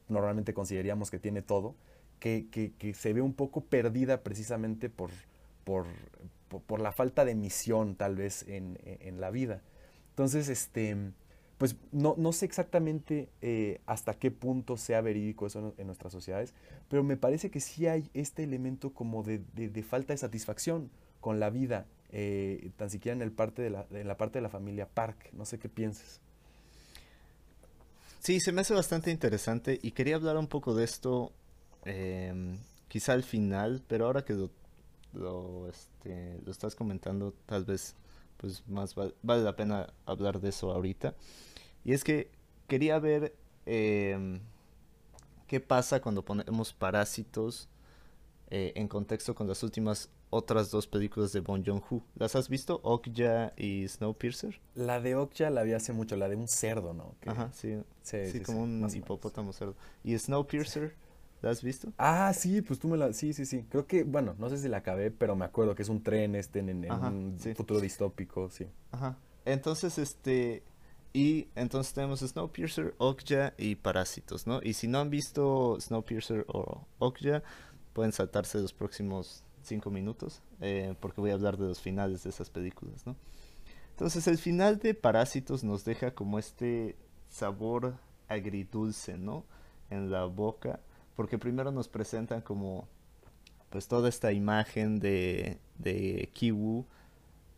normalmente 0.09 0.53
consideraríamos 0.53 1.11
que 1.11 1.19
tiene 1.19 1.43
todo, 1.43 1.75
que, 2.19 2.95
se 2.95 3.13
ve 3.13 3.23
un 3.23 3.33
poco 3.33 3.63
perdida 3.63 4.23
precisamente 4.23 4.91
por, 4.91 5.11
por, 5.65 5.87
por, 6.67 6.81
la 6.81 6.93
falta 6.93 7.25
de 7.25 7.35
misión 7.35 7.97
tal 7.97 8.17
vez 8.17 8.45
en, 8.47 8.79
la 9.21 9.31
vida. 9.31 9.63
Entonces, 10.11 10.49
este, 10.49 10.97
pues 11.63 11.77
no, 11.93 12.17
no 12.19 12.33
sé 12.33 12.45
exactamente 12.45 13.29
eh, 13.41 13.81
hasta 13.87 14.15
qué 14.15 14.33
punto 14.33 14.77
sea 14.77 15.01
verídico 15.01 15.47
eso 15.47 15.73
en, 15.79 15.87
nuestras 15.87 16.13
sociedades, 16.13 16.55
pero 16.89 17.05
me 17.05 17.17
parece 17.17 17.53
que 17.53 17.61
sí 17.61 17.87
hay 17.87 18.11
este 18.15 18.43
elemento 18.43 18.93
como 18.93 19.23
de, 19.23 19.39
de 19.55 19.83
falta 19.85 20.13
de 20.13 20.17
satisfacción 20.17 20.91
con 21.21 21.39
la 21.39 21.51
vida 21.51 21.87
eh, 22.11 22.73
tan 22.77 22.91
siquiera 22.91 23.15
en, 23.15 23.23
el 23.23 23.31
parte 23.31 23.63
de 23.63 23.71
la, 23.71 23.87
en 23.93 24.09
la 24.09 24.17
parte 24.17 24.39
de 24.39 24.43
la 24.43 24.49
familia 24.49 24.89
Park. 24.89 25.31
No 25.35 25.45
sé 25.45 25.61
qué 25.61 25.69
pienses. 25.69 26.19
Sí, 28.19 28.41
se 28.41 28.51
me 28.51 28.63
hace 28.63 28.75
bastante 28.75 29.13
interesante 29.13 29.79
y 29.81 29.93
quería 29.93 30.17
hablar 30.17 30.39
un 30.39 30.49
poco 30.49 30.75
de 30.75 30.83
esto 30.83 31.31
em, 31.85 32.59
quizá 32.89 33.13
al 33.13 33.23
final, 33.23 33.85
pero 33.87 34.07
ahora 34.07 34.25
que 34.25 34.33
lo, 34.33 35.69
este, 35.69 36.41
lo, 36.45 36.51
estás 36.51 36.75
comentando, 36.75 37.35
tal 37.47 37.65
vez 37.65 37.95
pues 38.37 38.67
más 38.67 38.97
vale 38.97 39.45
la 39.45 39.55
pena 39.55 39.93
hablar 40.05 40.41
de 40.41 40.49
eso 40.49 40.73
ahorita. 40.73 41.15
Y 41.85 41.93
es 41.93 42.05
que 42.05 42.30
quería 42.68 42.99
ver 42.99 43.35
em, 43.66 44.41
qué 45.47 45.61
pasa 45.61 46.01
cuando 46.01 46.24
ponemos 46.24 46.72
parásitos 46.72 47.68
eh, 48.51 48.72
en 48.76 48.89
contexto 48.89 49.35
con 49.35 49.49
las 49.49 49.62
últimas 49.62 50.11
otras 50.30 50.70
dos 50.70 50.87
películas 50.87 51.33
de 51.33 51.41
Bon 51.41 51.62
Joon-ho. 51.62 52.03
¿Las 52.14 52.37
has 52.37 52.49
visto? 52.49 52.80
Okja 52.83 53.53
y 53.57 53.87
Snowpiercer. 53.87 54.61
La 54.74 54.99
de 55.01 55.14
Okja 55.14 55.51
la 55.51 55.62
vi 55.62 55.74
hace 55.74 55.93
mucho, 55.93 56.16
la 56.16 56.28
de 56.28 56.37
un 56.37 56.49
cerdo, 56.49 56.95
¿no? 56.95 57.14
Ajá, 57.26 57.51
sí. 57.53 57.83
Sí, 58.03 58.41
como 58.41 58.62
un 58.62 58.89
hipopótamo 58.95 59.53
cerdo. 59.53 59.74
¿Y 60.03 60.16
Snowpiercer? 60.16 60.95
¿La 61.43 61.51
has 61.51 61.62
visto? 61.62 61.93
Ah, 61.99 62.33
sí, 62.33 62.62
pues 62.62 62.78
tú 62.78 62.89
me 62.89 62.97
la... 62.97 63.12
Sí, 63.12 63.35
sí, 63.35 63.45
sí. 63.45 63.66
Creo 63.68 63.87
que, 63.87 64.05
bueno, 64.05 64.35
no 64.39 64.49
sé 64.49 64.59
si 64.59 64.68
la 64.68 64.78
acabé, 64.78 65.11
pero 65.11 65.35
me 65.37 65.45
acuerdo 65.45 65.74
que 65.74 65.83
es 65.83 65.89
un 65.89 66.03
tren 66.03 66.35
este 66.37 66.61
en, 66.61 66.91
un 66.91 67.39
futuro 67.57 67.80
distópico, 67.80 68.49
sí. 68.49 68.66
Ajá. 68.93 69.18
Entonces, 69.45 69.99
este... 69.99 70.62
Y 71.13 71.49
entonces 71.55 71.93
tenemos 71.93 72.21
Snowpiercer, 72.21 72.95
Okja 72.99 73.53
y 73.59 73.75
Parásitos, 73.75 74.47
¿no? 74.47 74.61
Y 74.63 74.73
si 74.73 74.89
no 74.89 74.99
han 74.99 75.11
visto 75.11 75.77
Snowpiercer 75.79 76.47
o 76.49 76.87
Okja, 76.99 77.43
pueden 77.93 78.13
saltarse 78.13 78.59
los 78.59 78.73
próximos 78.73 79.45
cinco 79.63 79.91
minutos, 79.91 80.43
eh, 80.61 80.95
porque 81.01 81.21
voy 81.21 81.31
a 81.31 81.35
hablar 81.35 81.59
de 81.59 81.67
los 81.67 81.81
finales 81.81 82.25
de 82.25 82.31
esas 82.31 82.49
películas, 82.49 83.07
¿no? 83.07 83.17
Entonces 83.91 84.27
el 84.27 84.39
final 84.39 84.79
de 84.79 84.95
Parásitos 84.95 85.65
nos 85.65 85.85
deja 85.85 86.15
como 86.15 86.39
este 86.39 86.97
sabor 87.29 87.97
agridulce, 88.29 89.19
¿no? 89.19 89.45
En 89.91 90.11
la 90.11 90.25
boca, 90.25 90.81
porque 91.15 91.39
primero 91.39 91.71
nos 91.73 91.89
presentan 91.89 92.41
como 92.41 92.89
pues 93.69 93.87
toda 93.87 94.09
esta 94.09 94.33
imagen 94.33 94.99
de, 94.99 95.59
de 95.79 96.31
Kiwu 96.33 96.87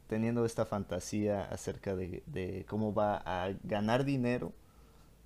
teniendo 0.09 0.45
esta 0.45 0.67
fantasía 0.67 1.45
acerca 1.45 1.97
de, 1.97 2.23
de 2.27 2.65
cómo 2.69 2.95
va 2.95 3.23
a 3.25 3.53
ganar 3.65 4.05
dinero 4.05 4.53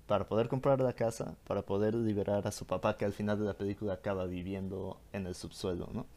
para 0.07 0.27
poder 0.27 0.47
comprar 0.47 0.81
la 0.81 0.93
casa, 0.93 1.35
para 1.45 1.61
poder 1.61 1.93
liberar 1.93 2.47
a 2.47 2.51
su 2.51 2.65
papá 2.65 2.97
que 2.97 3.05
al 3.05 3.13
final 3.13 3.37
de 3.39 3.45
la 3.45 3.53
película 3.53 3.93
acaba 3.93 4.25
viviendo 4.25 4.99
en 5.13 5.27
el 5.27 5.35
subsuelo, 5.35 5.89
¿no? 5.93 6.07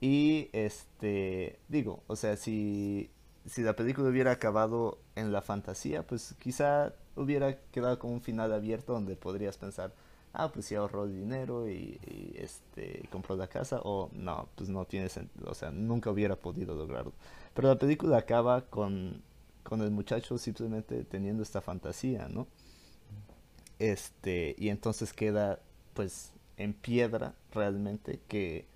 Y 0.00 0.50
este, 0.52 1.58
digo, 1.68 2.02
o 2.08 2.16
sea, 2.16 2.36
si, 2.36 3.10
si 3.46 3.62
la 3.62 3.76
película 3.76 4.08
hubiera 4.08 4.32
acabado 4.32 4.98
en 5.14 5.32
la 5.32 5.42
fantasía, 5.42 6.06
pues 6.06 6.34
quizá 6.40 6.92
hubiera 7.16 7.56
quedado 7.70 7.98
como 7.98 8.14
un 8.14 8.20
final 8.20 8.52
abierto 8.52 8.92
donde 8.94 9.16
podrías 9.16 9.58
pensar, 9.58 9.92
ah, 10.32 10.50
pues 10.52 10.66
si 10.66 10.74
ahorró 10.74 11.06
dinero 11.06 11.68
y, 11.68 11.98
este, 12.36 13.08
compró 13.10 13.36
la 13.36 13.48
casa, 13.48 13.80
o 13.84 14.10
no, 14.12 14.48
pues 14.56 14.68
no 14.70 14.84
tiene 14.86 15.08
sentido, 15.08 15.50
o 15.50 15.54
sea, 15.54 15.70
nunca 15.70 16.10
hubiera 16.10 16.36
podido 16.36 16.74
lograrlo. 16.74 17.12
Pero 17.54 17.68
la 17.68 17.78
película 17.78 18.18
acaba 18.18 18.62
con, 18.62 19.22
con 19.62 19.80
el 19.82 19.90
muchacho 19.90 20.38
simplemente 20.38 21.04
teniendo 21.04 21.42
esta 21.42 21.60
fantasía, 21.60 22.28
¿no? 22.28 22.46
Este, 23.78 24.54
y 24.58 24.68
entonces 24.68 25.12
queda 25.12 25.58
pues 25.94 26.32
en 26.56 26.72
piedra 26.72 27.34
realmente 27.52 28.20
que 28.28 28.66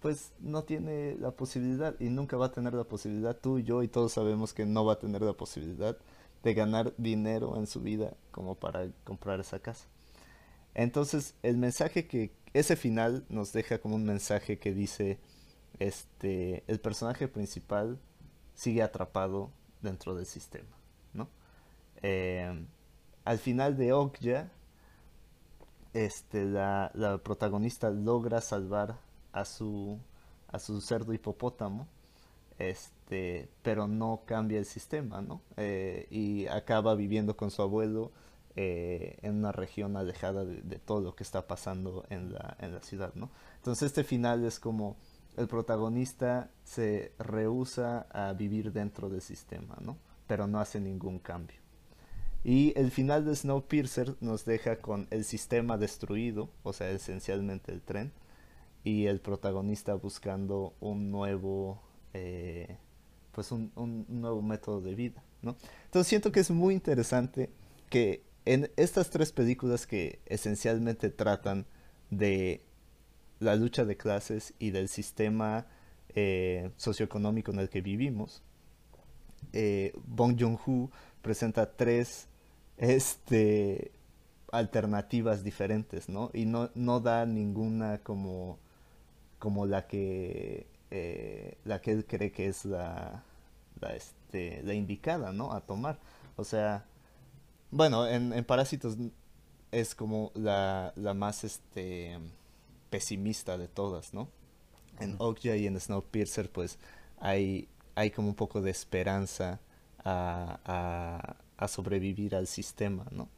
pues 0.00 0.32
no 0.38 0.64
tiene 0.64 1.16
la 1.16 1.30
posibilidad 1.30 1.94
y 1.98 2.10
nunca 2.10 2.36
va 2.36 2.46
a 2.46 2.52
tener 2.52 2.74
la 2.74 2.84
posibilidad, 2.84 3.36
tú 3.36 3.58
y 3.58 3.64
yo 3.64 3.82
y 3.82 3.88
todos 3.88 4.12
sabemos 4.12 4.52
que 4.52 4.66
no 4.66 4.84
va 4.84 4.94
a 4.94 4.98
tener 4.98 5.22
la 5.22 5.32
posibilidad 5.32 5.96
de 6.42 6.54
ganar 6.54 6.92
dinero 6.98 7.56
en 7.56 7.66
su 7.66 7.80
vida 7.80 8.14
como 8.30 8.54
para 8.54 8.88
comprar 9.04 9.40
esa 9.40 9.60
casa. 9.60 9.86
Entonces 10.74 11.34
el 11.42 11.56
mensaje 11.56 12.06
que 12.06 12.32
ese 12.52 12.76
final 12.76 13.24
nos 13.28 13.52
deja 13.52 13.78
como 13.78 13.96
un 13.96 14.04
mensaje 14.04 14.58
que 14.58 14.74
dice 14.74 15.18
este 15.78 16.64
el 16.66 16.80
personaje 16.80 17.28
principal 17.28 17.98
sigue 18.54 18.82
atrapado 18.82 19.50
dentro 19.82 20.14
del 20.14 20.26
sistema, 20.26 20.76
¿no? 21.12 21.28
Eh, 22.02 22.66
al 23.24 23.38
final 23.38 23.76
de 23.76 23.92
Okja, 23.92 24.50
este, 25.92 26.44
la, 26.44 27.20
protagonista 27.22 27.90
logra 27.90 28.40
salvar 28.40 28.98
a 29.32 29.44
su, 29.44 29.98
a 30.48 30.58
su 30.58 30.80
cerdo 30.80 31.12
hipopótamo, 31.12 31.86
este, 32.58 33.48
pero 33.62 33.88
no 33.88 34.22
cambia 34.26 34.58
el 34.58 34.66
sistema, 34.66 35.22
¿no? 35.22 35.40
Eh, 35.56 36.06
y 36.10 36.46
acaba 36.46 36.94
viviendo 36.94 37.36
con 37.36 37.50
su 37.50 37.62
abuelo 37.62 38.12
eh, 38.56 39.18
en 39.22 39.36
una 39.36 39.52
región 39.52 39.96
alejada 39.96 40.44
de, 40.44 40.78
todo 40.78 41.00
lo 41.00 41.16
que 41.16 41.24
está 41.24 41.46
pasando 41.46 42.04
en 42.10 42.32
la, 42.32 42.56
en 42.60 42.74
la 42.74 42.82
ciudad, 42.82 43.12
¿no? 43.14 43.30
Entonces 43.56 43.86
este 43.86 44.04
final 44.04 44.44
es 44.44 44.60
como 44.60 44.96
el 45.36 45.48
protagonista 45.48 46.50
se 46.64 47.12
rehúsa 47.18 48.06
a 48.10 48.32
vivir 48.32 48.72
dentro 48.72 49.08
del 49.08 49.20
sistema, 49.20 49.76
¿no? 49.80 49.98
Pero 50.26 50.46
no 50.46 50.60
hace 50.60 50.80
ningún 50.80 51.18
cambio. 51.18 51.58
Y 52.42 52.72
el 52.76 52.90
final 52.90 53.24
de 53.24 53.34
Snowpiercer 53.34 54.16
nos 54.20 54.44
deja 54.44 54.76
con 54.76 55.06
el 55.10 55.24
sistema 55.24 55.78
destruido, 55.78 56.50
o 56.62 56.72
sea, 56.72 56.90
esencialmente 56.90 57.72
el 57.72 57.80
tren, 57.80 58.12
y 58.84 59.06
el 59.06 59.20
protagonista 59.20 59.94
buscando 59.94 60.74
un 60.78 61.10
nuevo 61.10 61.82
eh, 62.12 62.76
pues 63.32 63.50
un, 63.50 63.72
nuevo 64.08 64.42
método 64.42 64.80
de 64.82 64.94
vida 64.94 65.24
¿no? 65.42 65.56
entonces 65.86 66.06
siento 66.06 66.30
que 66.30 66.40
es 66.40 66.50
muy 66.50 66.74
interesante 66.74 67.50
que 67.88 68.22
en 68.44 68.70
estas 68.76 69.08
tres 69.08 69.32
películas 69.32 69.86
que 69.86 70.20
esencialmente 70.26 71.08
tratan 71.08 71.66
de 72.10 72.62
la 73.44 73.56
lucha 73.56 73.84
de 73.84 73.96
clases 73.96 74.54
y 74.58 74.70
del 74.70 74.88
sistema 74.88 75.66
eh, 76.14 76.70
socioeconómico 76.76 77.52
en 77.52 77.60
el 77.60 77.68
que 77.68 77.80
vivimos 77.80 78.42
eh, 79.52 79.92
Bong 80.06 80.36
Joon-ho 80.38 80.90
presenta 81.22 81.76
tres 81.76 82.28
este 82.76 83.92
alternativas 84.52 85.42
diferentes, 85.42 86.08
¿no? 86.08 86.30
Y 86.32 86.46
no, 86.46 86.70
no 86.74 87.00
da 87.00 87.26
ninguna 87.26 87.98
como 87.98 88.58
como 89.38 89.66
la 89.66 89.86
que 89.86 90.66
eh, 90.90 91.58
la 91.64 91.80
que 91.80 91.92
él 91.92 92.06
cree 92.06 92.32
que 92.32 92.46
es 92.46 92.64
la, 92.64 93.24
la, 93.80 93.94
este, 93.94 94.62
la 94.62 94.74
indicada, 94.74 95.32
¿no? 95.32 95.52
A 95.52 95.60
tomar. 95.60 95.98
O 96.36 96.44
sea, 96.44 96.84
bueno, 97.70 98.06
en, 98.06 98.32
en 98.32 98.44
Parásitos 98.44 98.96
es 99.72 99.94
como 99.94 100.30
la, 100.34 100.92
la 100.96 101.14
más 101.14 101.44
este 101.44 102.18
pesimista 102.94 103.58
de 103.58 103.66
todas, 103.66 104.14
¿no? 104.14 104.28
En 105.00 105.16
Okja 105.18 105.56
y 105.56 105.66
en 105.66 105.80
Snowpiercer, 105.80 106.48
pues 106.48 106.78
hay, 107.18 107.66
hay 107.96 108.12
como 108.12 108.28
un 108.28 108.36
poco 108.36 108.60
de 108.60 108.70
esperanza 108.70 109.58
a, 110.04 110.60
a, 110.64 111.36
a 111.56 111.66
sobrevivir 111.66 112.36
al 112.36 112.46
sistema, 112.46 113.04
¿no? 113.10 113.28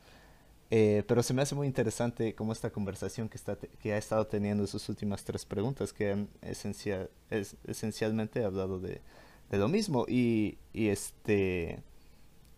Eh, 0.70 1.04
pero 1.08 1.22
se 1.22 1.32
me 1.32 1.40
hace 1.40 1.54
muy 1.54 1.66
interesante 1.66 2.34
como 2.34 2.52
esta 2.52 2.68
conversación 2.68 3.30
que, 3.30 3.38
está 3.38 3.56
que 3.56 3.94
ha 3.94 3.96
estado 3.96 4.26
teniendo 4.26 4.66
sus 4.66 4.90
últimas 4.90 5.24
tres 5.24 5.46
preguntas, 5.46 5.94
que 5.94 6.12
han 6.12 6.28
esencial, 6.42 7.08
es, 7.30 7.56
esencialmente 7.66 8.44
hablado 8.44 8.78
de, 8.78 9.00
de 9.48 9.56
lo 9.56 9.68
mismo. 9.68 10.04
Y, 10.06 10.58
y 10.74 10.88
este. 10.88 11.82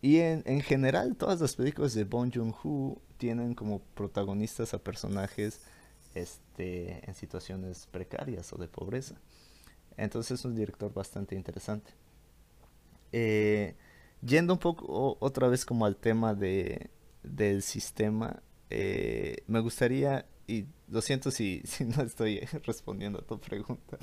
Y 0.02 0.16
en, 0.16 0.42
en, 0.46 0.62
general, 0.62 1.14
todas 1.14 1.40
las 1.40 1.54
películas 1.54 1.94
de 1.94 2.02
Bong 2.02 2.32
Joon-ho 2.34 3.00
tienen 3.18 3.54
como 3.54 3.82
protagonistas 3.94 4.74
a 4.74 4.78
personajes 4.78 5.60
este, 6.14 7.08
en 7.08 7.14
situaciones 7.14 7.86
precarias 7.90 8.52
o 8.52 8.56
de 8.56 8.68
pobreza. 8.68 9.16
Entonces 9.96 10.38
es 10.38 10.44
un 10.44 10.54
director 10.54 10.92
bastante 10.92 11.34
interesante. 11.34 11.92
Eh, 13.12 13.74
yendo 14.22 14.54
un 14.54 14.58
poco 14.58 15.16
otra 15.20 15.48
vez 15.48 15.64
como 15.64 15.86
al 15.86 15.96
tema 15.96 16.34
de, 16.34 16.90
del 17.22 17.62
sistema, 17.62 18.42
eh, 18.70 19.38
me 19.46 19.60
gustaría, 19.60 20.26
y 20.48 20.66
lo 20.88 21.02
siento 21.02 21.30
si, 21.30 21.60
si 21.64 21.84
no 21.84 22.02
estoy 22.02 22.40
respondiendo 22.64 23.20
a 23.20 23.22
tu 23.22 23.38
pregunta, 23.38 23.98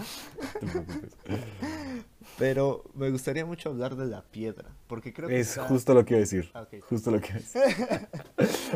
pero 2.37 2.83
me 2.93 3.09
gustaría 3.09 3.45
mucho 3.45 3.69
hablar 3.69 3.95
de 3.95 4.05
la 4.05 4.21
piedra, 4.21 4.69
porque 4.87 5.11
creo 5.11 5.27
que... 5.27 5.39
Es 5.39 5.57
justo 5.67 5.93
lo 5.95 6.05
que 6.05 6.13
iba 6.13 6.17
a 6.17 6.21
decir. 6.21 6.51
Ah, 6.53 6.67
justo 6.87 7.11
lo 7.11 7.19
que 7.19 7.29
iba 7.29 7.37
a 7.37 7.39
decir. 7.39 7.61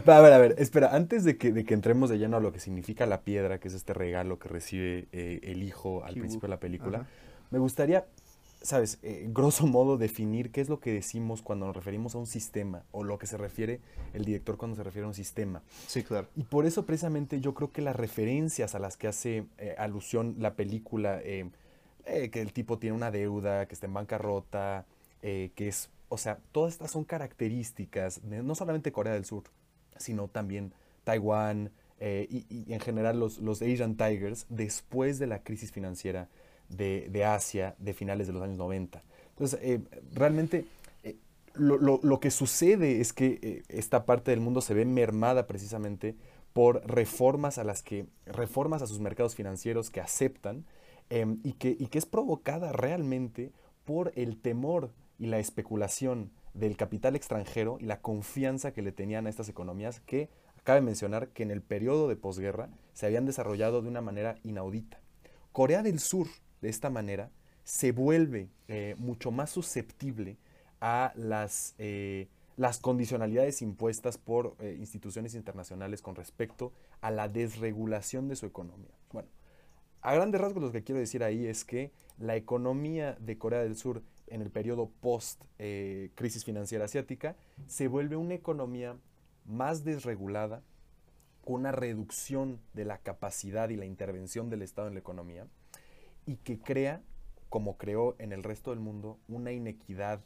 a 0.06 0.22
ver, 0.22 0.34
a 0.34 0.38
ver, 0.40 0.56
espera, 0.58 0.96
antes 0.96 1.24
de 1.24 1.38
que, 1.38 1.54
de 1.54 1.64
que 1.64 1.76
entremos 1.76 2.10
de 2.10 2.18
lleno 2.18 2.38
a 2.38 2.40
lo 2.40 2.52
que 2.52 2.60
significa 2.60 3.06
la 3.06 3.22
piedra, 3.22 3.60
que 3.60 3.68
es 3.68 3.76
este 3.76 3.94
regalo 3.94 4.40
que 4.40 4.50
recibe 4.50 5.08
eh, 5.12 5.40
el 5.44 5.62
hijo 5.62 6.04
al 6.04 6.16
principio 6.16 6.48
de 6.48 6.56
la 6.56 6.60
película, 6.60 7.08
me 7.52 7.60
gustaría 7.60 8.08
sabes, 8.62 9.00
eh, 9.04 9.28
grosso 9.30 9.68
modo 9.68 9.98
definir 9.98 10.52
qué 10.52 10.62
es 10.62 10.70
lo 10.70 10.80
que 10.80 10.94
decimos 10.94 11.42
cuando 11.42 11.66
nos 11.66 11.76
referimos 11.76 12.16
a 12.16 12.18
un 12.18 12.28
sistema 12.28 12.84
o 12.92 13.04
lo 13.04 13.18
que 13.18 13.28
se 13.28 13.38
refiere 13.38 13.80
el 14.14 14.26
director 14.26 14.58
cuando 14.58 14.76
se 14.76 14.84
refiere 14.84 15.06
a 15.06 15.08
un 15.08 15.14
sistema. 15.14 15.62
Sí, 15.88 16.04
claro. 16.04 16.28
Y 16.36 16.44
por 16.44 16.66
eso 16.66 16.86
precisamente 16.86 17.40
yo 17.40 17.54
creo 17.54 17.72
que 17.72 17.82
las 17.82 17.96
referencias 17.96 18.76
a 18.76 18.80
las 18.80 18.98
que 18.98 19.08
hace 19.08 19.46
eh, 19.58 19.76
alusión 19.78 20.36
la 20.40 20.56
película, 20.56 21.20
eh, 21.24 21.50
que 22.06 22.42
el 22.42 22.54
tipo 22.54 22.80
tiene 22.80 22.96
una 22.96 23.12
deuda, 23.12 23.68
que 23.68 23.76
está 23.76 23.86
en 23.86 23.94
bancarrota, 23.94 24.86
que 25.22 25.52
es, 25.58 25.90
o 26.08 26.18
sea, 26.18 26.40
todas 26.52 26.74
estas 26.74 26.90
son 26.90 27.04
características 27.04 28.28
de 28.28 28.42
no 28.42 28.56
solamente 28.56 28.92
Corea 28.92 29.14
del 29.14 29.26
Sur, 29.26 29.44
sino 29.98 30.28
también 30.28 30.74
Taiwán 31.04 31.72
y, 32.02 32.46
y, 32.50 32.74
en 32.74 32.80
general 32.80 33.20
los, 33.20 33.38
los 33.38 33.62
Asian 33.62 33.96
Tigers 33.96 34.48
después 34.50 35.20
de 35.20 35.28
la 35.28 35.44
crisis 35.44 35.72
financiera 35.72 36.30
de, 36.70 37.26
Asia 37.26 37.76
de 37.80 37.94
finales 37.94 38.28
de 38.28 38.34
los 38.34 38.42
años 38.42 38.58
90. 38.58 39.04
Entonces, 39.32 39.60
eh, 39.62 39.82
realmente 40.14 40.66
eh, 41.04 41.18
lo, 41.56 42.20
que 42.20 42.32
sucede 42.32 43.02
es 43.02 43.14
que 43.14 43.40
eh, 43.42 43.64
esta 43.70 44.06
parte 44.06 44.32
del 44.32 44.40
mundo 44.40 44.62
se 44.62 44.74
ve 44.74 44.86
mermada 44.86 45.48
precisamente 45.48 46.16
por 46.54 46.86
reformas 46.88 47.58
a 47.58 47.64
las 47.64 47.84
que, 47.84 48.06
reformas 48.26 48.82
a 48.82 48.88
sus 48.88 49.00
mercados 49.00 49.36
financieros 49.36 49.90
que 49.90 50.02
aceptan 50.02 50.66
em, 51.10 51.40
y, 51.44 51.54
que, 51.54 51.76
y 51.80 51.88
que 51.88 51.98
es 51.98 52.06
provocada 52.06 52.72
realmente 52.72 53.52
por 53.86 54.12
el 54.16 54.40
temor 54.40 54.92
y 55.18 55.28
la 55.28 55.40
especulación 55.40 56.32
del 56.54 56.78
capital 56.78 57.16
extranjero 57.16 57.78
y 57.80 57.86
la 57.86 58.02
confianza 58.02 58.74
que 58.74 58.82
le 58.82 58.92
tenían 58.92 59.28
a 59.28 59.30
estas 59.30 59.50
economías 59.50 60.00
que, 60.02 60.30
cabe 60.64 60.82
mencionar 60.82 61.30
que 61.30 61.44
en 61.44 61.50
el 61.50 61.62
periodo 61.62 62.08
de 62.08 62.16
posguerra 62.16 62.70
se 62.94 63.06
habían 63.06 63.26
desarrollado 63.26 63.82
de 63.82 63.88
una 63.88 64.02
manera 64.02 64.38
inaudita. 64.44 65.00
Corea 65.52 65.82
del 65.82 66.00
Sur, 66.00 66.28
de 66.62 66.70
esta 66.70 66.90
manera, 66.90 67.32
se 67.64 67.92
vuelve 67.92 68.50
eh, 68.68 68.96
mucho 68.98 69.32
más 69.32 69.52
susceptible 69.52 70.38
a 70.82 71.14
las, 71.16 71.76
eh, 71.78 72.28
las 72.58 72.80
condicionalidades 72.80 73.62
impuestas 73.62 74.18
por 74.18 74.56
eh, 74.60 74.76
instituciones 74.80 75.36
internacionales 75.36 76.02
con 76.02 76.16
respecto 76.16 76.74
a 77.02 77.12
la 77.12 77.30
desregulación 77.30 78.28
de 78.28 78.36
su 78.36 78.46
economía. 78.46 78.96
Bueno, 79.12 79.30
a 80.02 80.16
grandes 80.16 80.42
rasgos 80.42 80.64
lo 80.64 80.72
que 80.72 80.84
quiero 80.84 81.00
decir 81.00 81.24
ahí 81.24 81.46
es 81.46 81.64
que 81.64 81.92
la 82.18 82.36
economía 82.36 83.16
de 83.20 83.38
Corea 83.38 83.62
del 83.62 83.76
Sur 83.76 84.02
en 84.28 84.42
el 84.42 84.50
periodo 84.50 84.90
post 85.02 85.44
crisis 86.16 86.46
financiera 86.46 86.86
asiática 86.86 87.36
se 87.68 87.88
vuelve 87.88 88.16
una 88.16 88.36
economía 88.36 88.96
más 89.46 89.84
desregulada, 89.84 90.62
con 91.44 91.62
una 91.62 91.72
reducción 91.72 92.60
de 92.74 92.86
la 92.86 93.00
capacidad 93.00 93.70
y 93.70 93.76
la 93.76 93.86
intervención 93.86 94.50
del 94.50 94.62
Estado 94.62 94.88
en 94.88 94.94
la 94.94 95.00
economía, 95.00 95.48
y 96.30 96.36
que 96.36 96.60
crea, 96.60 97.02
como 97.50 97.76
creó 97.78 98.16
en 98.20 98.34
el 98.34 98.44
resto 98.44 98.70
del 98.70 98.80
mundo, 98.80 99.18
una 99.28 99.52
inequidad 99.52 100.22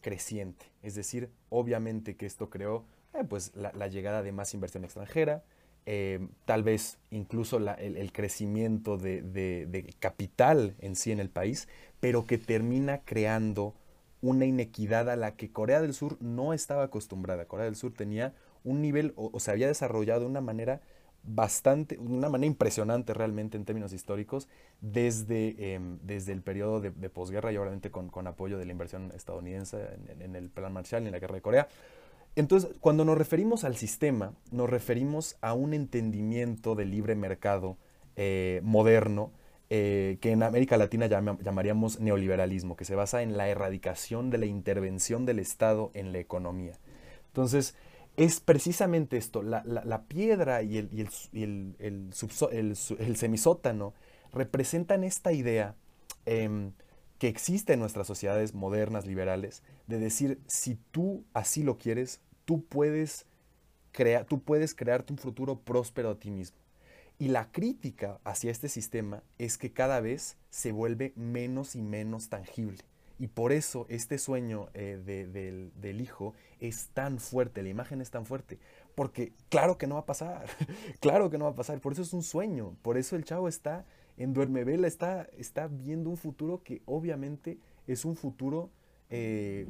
creciente. 0.00 0.66
Es 0.80 0.94
decir, 0.94 1.28
obviamente 1.48 2.14
que 2.14 2.24
esto 2.24 2.50
creó 2.50 2.84
eh, 3.14 3.24
pues, 3.28 3.50
la, 3.56 3.88
llegada 3.88 4.22
de 4.22 4.30
más 4.30 4.54
inversión 4.54 4.84
extranjera, 4.84 5.42
eh, 5.86 6.28
tal 6.44 6.62
vez 6.62 6.98
incluso 7.10 7.56
el, 7.56 8.12
crecimiento 8.12 8.96
de, 8.96 9.92
capital 9.98 10.76
en 10.78 10.94
sí 10.94 11.10
en 11.10 11.18
el 11.18 11.30
país, 11.30 11.66
pero 11.98 12.26
que 12.26 12.38
termina 12.38 13.00
creando 13.04 13.74
una 14.22 14.44
inequidad 14.44 15.10
a 15.10 15.16
la 15.16 15.34
que 15.34 15.50
Corea 15.50 15.80
del 15.80 15.94
Sur 15.94 16.16
no 16.22 16.52
estaba 16.52 16.84
acostumbrada. 16.84 17.46
Corea 17.46 17.64
del 17.64 17.74
Sur 17.74 17.92
tenía 17.92 18.34
un 18.62 18.80
nivel 18.80 19.12
o 19.16 19.40
se 19.40 19.50
había 19.50 19.66
desarrollado 19.66 20.20
de 20.20 20.26
una 20.26 20.40
manera 20.40 20.80
bastante, 21.26 21.98
una 21.98 22.28
manera 22.28 22.46
impresionante 22.46 23.14
realmente 23.14 23.56
en 23.56 23.64
términos 23.64 23.92
históricos, 23.92 24.48
desde, 24.80 25.74
em, 25.74 25.98
desde 26.02 26.32
el 26.32 26.42
periodo 26.42 26.80
de, 26.80 26.90
posguerra 27.08 27.52
y 27.52 27.56
obviamente 27.56 27.90
con, 27.90 28.08
con, 28.08 28.26
apoyo 28.26 28.58
de 28.58 28.66
la 28.66 28.72
inversión 28.72 29.12
estadounidense 29.14 29.88
en, 30.20 30.36
el 30.36 30.50
Plan 30.50 30.72
Marshall 30.72 31.04
y 31.04 31.06
en 31.06 31.12
la 31.12 31.18
Guerra 31.18 31.36
de 31.36 31.42
Corea. 31.42 31.68
Entonces, 32.36 32.70
cuando 32.80 33.04
nos 33.04 33.16
referimos 33.16 33.64
al 33.64 33.76
sistema, 33.76 34.34
nos 34.50 34.68
referimos 34.68 35.36
a 35.40 35.54
un 35.54 35.72
entendimiento 35.72 36.74
del 36.74 36.90
libre 36.90 37.14
mercado 37.14 37.76
eh, 38.16 38.60
moderno, 38.62 39.30
eh, 39.70 40.18
que 40.20 40.32
en 40.32 40.42
América 40.42 40.76
Latina 40.76 41.06
llamaríamos 41.06 42.00
neoliberalismo, 42.00 42.76
que 42.76 42.84
se 42.84 42.94
basa 42.94 43.22
en 43.22 43.36
la 43.36 43.48
erradicación 43.48 44.30
de 44.30 44.38
la 44.38 44.46
intervención 44.46 45.24
del 45.24 45.38
Estado 45.38 45.90
en 45.94 46.12
la 46.12 46.18
economía. 46.18 46.74
Entonces, 47.28 47.74
es 48.16 48.40
precisamente 48.40 49.16
esto, 49.16 49.42
la, 49.42 50.04
piedra 50.08 50.62
y, 50.62 50.78
el, 50.78 51.76
el, 51.80 53.16
semisótano 53.16 53.94
representan 54.32 55.04
esta 55.04 55.32
idea 55.32 55.74
em, 56.26 56.72
que 57.18 57.28
existe 57.28 57.72
en 57.72 57.80
nuestras 57.80 58.06
sociedades 58.06 58.54
modernas, 58.54 59.06
liberales, 59.06 59.62
de 59.86 59.98
decir, 59.98 60.40
si 60.46 60.76
tú 60.92 61.24
así 61.32 61.62
lo 61.62 61.76
quieres, 61.76 62.20
tú 62.44 62.64
puedes, 62.64 63.26
tú 64.28 64.42
puedes 64.42 64.74
crearte 64.74 65.12
un 65.12 65.18
futuro 65.18 65.60
próspero 65.60 66.10
a 66.10 66.18
ti 66.18 66.30
mismo. 66.30 66.58
Y 67.18 67.28
la 67.28 67.50
crítica 67.50 68.20
hacia 68.24 68.50
este 68.50 68.68
sistema 68.68 69.22
es 69.38 69.56
que 69.58 69.72
cada 69.72 70.00
vez 70.00 70.36
se 70.50 70.72
vuelve 70.72 71.12
menos 71.16 71.76
y 71.76 71.82
menos 71.82 72.28
tangible. 72.28 72.84
Y 73.18 73.28
por 73.28 73.52
eso 73.52 73.86
este 73.88 74.18
sueño 74.18 74.68
eh, 74.74 75.70
del, 75.76 76.00
hijo 76.00 76.34
es 76.60 76.88
tan 76.88 77.18
fuerte, 77.18 77.62
la 77.62 77.68
imagen 77.68 78.00
es 78.00 78.10
tan 78.10 78.26
fuerte, 78.26 78.58
porque 78.94 79.32
claro 79.50 79.78
que 79.78 79.86
no 79.86 79.94
va 79.94 80.00
a 80.02 80.06
pasar, 80.06 80.46
claro 81.00 81.30
que 81.30 81.38
no 81.38 81.44
va 81.44 81.52
a 81.52 81.54
pasar, 81.54 81.80
por 81.80 81.92
eso 81.92 82.02
es 82.02 82.12
un 82.12 82.22
sueño, 82.22 82.76
por 82.82 82.98
eso 82.98 83.14
el 83.14 83.24
chavo 83.24 83.46
está 83.46 83.84
en 84.16 84.34
Duermevela, 84.34 84.88
está, 84.88 85.28
está 85.36 85.68
viendo 85.68 86.10
un 86.10 86.16
futuro 86.16 86.62
que 86.64 86.82
obviamente 86.86 87.58
es 87.86 88.04
un 88.04 88.16
futuro, 88.16 88.70
eh, 89.10 89.66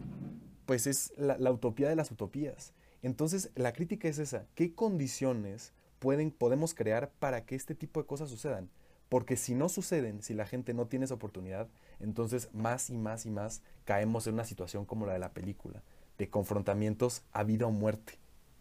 pues 0.65 0.87
es 0.87 1.13
la, 1.19 1.37
la, 1.37 1.53
utopía 1.53 1.89
de 1.89 1.97
las 1.97 2.11
utopías. 2.11 2.73
Entonces 3.03 3.51
la 3.57 3.75
crítica 3.75 4.09
es 4.09 4.19
esa, 4.19 4.47
¿qué 4.55 4.75
condiciones 4.75 5.75
pueden, 5.99 6.31
podemos 6.31 6.75
crear 6.75 7.11
para 7.19 7.45
que 7.45 7.55
este 7.55 7.75
tipo 7.75 8.01
de 8.01 8.07
cosas 8.07 8.31
sucedan? 8.31 8.71
Porque 9.09 9.37
si 9.37 9.55
no 9.55 9.69
suceden, 9.69 10.23
si 10.23 10.35
la 10.35 10.47
gente 10.47 10.75
no 10.75 10.87
tiene 10.87 11.05
esa 11.05 11.15
oportunidad, 11.15 11.69
entonces 12.01 12.49
más 12.53 12.91
y 12.91 12.97
más 12.97 13.27
y 13.27 13.31
más 13.31 13.63
caemos 13.85 14.27
en 14.27 14.35
una 14.35 14.45
situación 14.45 14.85
como 14.85 15.07
la 15.07 15.13
de 15.13 15.19
la 15.19 15.33
película, 15.33 15.83
de 16.19 16.29
confrontamientos 16.29 17.23
a 17.33 17.45
vida 17.45 17.67
o 17.67 17.71
muerte. 17.71 18.15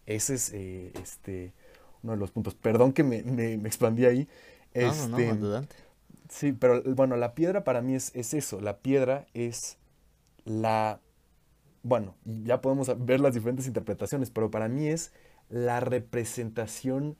Ese 0.06 0.36
es 0.36 0.54
eh, 0.54 0.92
este, 1.02 1.54
uno 2.04 2.14
de 2.14 2.20
los 2.20 2.32
puntos. 2.32 2.56
Perdón 2.56 2.94
que 2.94 3.04
me, 3.04 3.24
me, 3.24 3.54
expandí 3.54 4.06
ahí. 4.06 4.28
no, 4.76 5.08
no, 5.08 5.18
este, 5.18 5.68
Sí, 6.30 6.52
pero 6.52 6.82
bueno, 6.96 7.16
la 7.16 7.36
piedra 7.36 7.64
para 7.64 7.82
mí 7.82 7.96
es, 7.96 8.12
es 8.16 8.34
eso. 8.34 8.60
La 8.60 8.80
piedra 8.80 9.28
es 9.34 9.78
la... 10.46 11.00
Bueno, 11.84 12.16
ya 12.26 12.62
podemos 12.62 12.92
ver 13.06 13.20
las 13.20 13.34
diferentes 13.34 13.68
interpretaciones, 13.68 14.30
pero 14.30 14.50
para 14.50 14.68
mí 14.68 14.88
es 14.88 15.12
la 15.50 15.80
representación 15.80 17.18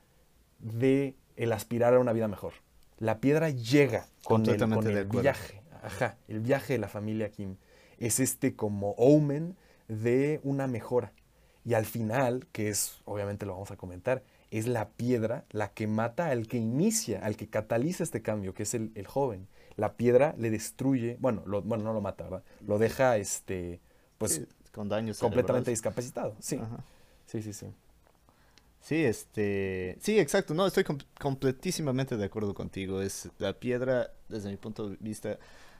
de 0.58 1.14
el 1.36 1.52
aspirar 1.52 1.94
a 1.94 2.00
una 2.00 2.12
vida 2.12 2.28
mejor. 2.28 2.54
La 2.98 3.20
piedra 3.20 3.50
llega 3.50 4.06
con 4.24 4.48
el, 4.48 4.58
con 4.58 4.86
el 4.86 5.04
viaje. 5.06 5.62
Ajá, 5.82 6.16
el 6.28 6.40
viaje 6.40 6.74
de 6.74 6.78
la 6.78 6.88
familia 6.88 7.30
Kim 7.30 7.56
es 7.98 8.20
este 8.20 8.54
como 8.54 8.92
omen 8.92 9.56
de 9.88 10.40
una 10.42 10.66
mejora. 10.66 11.12
Y 11.64 11.74
al 11.74 11.86
final, 11.86 12.46
que 12.52 12.68
es, 12.68 13.00
obviamente 13.04 13.46
lo 13.46 13.52
vamos 13.52 13.70
a 13.70 13.76
comentar, 13.76 14.22
es 14.50 14.66
la 14.66 14.90
piedra 14.90 15.44
la 15.50 15.72
que 15.72 15.86
mata 15.86 16.28
al 16.28 16.46
que 16.46 16.58
inicia, 16.58 17.24
al 17.24 17.36
que 17.36 17.48
cataliza 17.48 18.04
este 18.04 18.22
cambio, 18.22 18.54
que 18.54 18.64
es 18.64 18.74
el, 18.74 19.06
joven. 19.06 19.48
La 19.76 19.94
piedra 19.94 20.34
le 20.38 20.50
destruye, 20.50 21.16
bueno, 21.20 21.42
bueno, 21.64 21.84
no 21.84 21.92
lo 21.92 22.00
mata, 22.00 22.24
¿verdad? 22.24 22.42
Lo 22.66 22.78
deja, 22.78 23.16
este, 23.16 23.80
pues, 24.18 24.42
con 24.72 24.88
daños 24.88 25.18
completamente 25.18 25.70
discapacitado. 25.70 26.36
Sí, 26.38 26.60
sí, 27.26 27.42
sí, 27.42 27.52
sí. 27.52 27.66
Sí, 28.84 29.04
este, 29.04 29.96
sí, 30.00 30.18
exacto, 30.20 30.54
no, 30.54 30.66
estoy 30.66 30.84
completísimamente 31.18 32.16
de 32.16 32.24
acuerdo 32.24 32.54
contigo. 32.54 33.00
Es 33.02 33.30
la 33.38 33.54
piedra, 33.54 34.12
desde 34.28 34.50
mi 34.50 34.56
punto 34.58 34.90
de 34.90 34.96
vista, 35.00 35.38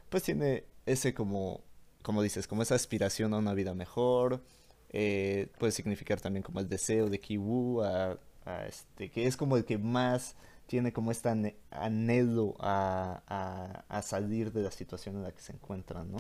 pues 0.09 0.23
tiene 0.23 0.65
ese 0.87 1.15
como 1.15 1.63
como 2.05 2.21
dices, 2.23 2.47
como 2.47 2.63
esa 2.63 2.75
aspiración 2.75 3.33
a 3.33 3.39
una 3.39 3.55
vida 3.55 3.73
mejor, 3.73 4.43
eh, 4.91 5.49
puede 5.59 5.73
significar 5.73 6.21
también 6.21 6.43
como 6.43 6.61
el 6.61 6.69
deseo 6.69 7.09
de 7.09 7.19
Kiwu, 7.19 7.83
a, 7.83 8.19
este, 8.69 9.11
que 9.11 9.27
es 9.27 9.39
como 9.39 9.57
el 9.57 9.65
que 9.65 9.79
más 9.79 10.37
tiene 10.67 10.93
como 10.93 11.11
este 11.11 11.31
anhelo 11.71 12.57
a, 12.61 14.03
salir 14.03 14.53
de 14.53 14.65
la 14.65 14.71
situación 14.71 15.17
en 15.17 15.23
la 15.23 15.33
que 15.33 15.41
se 15.41 15.55
encuentran, 15.55 16.13
¿no? 16.13 16.19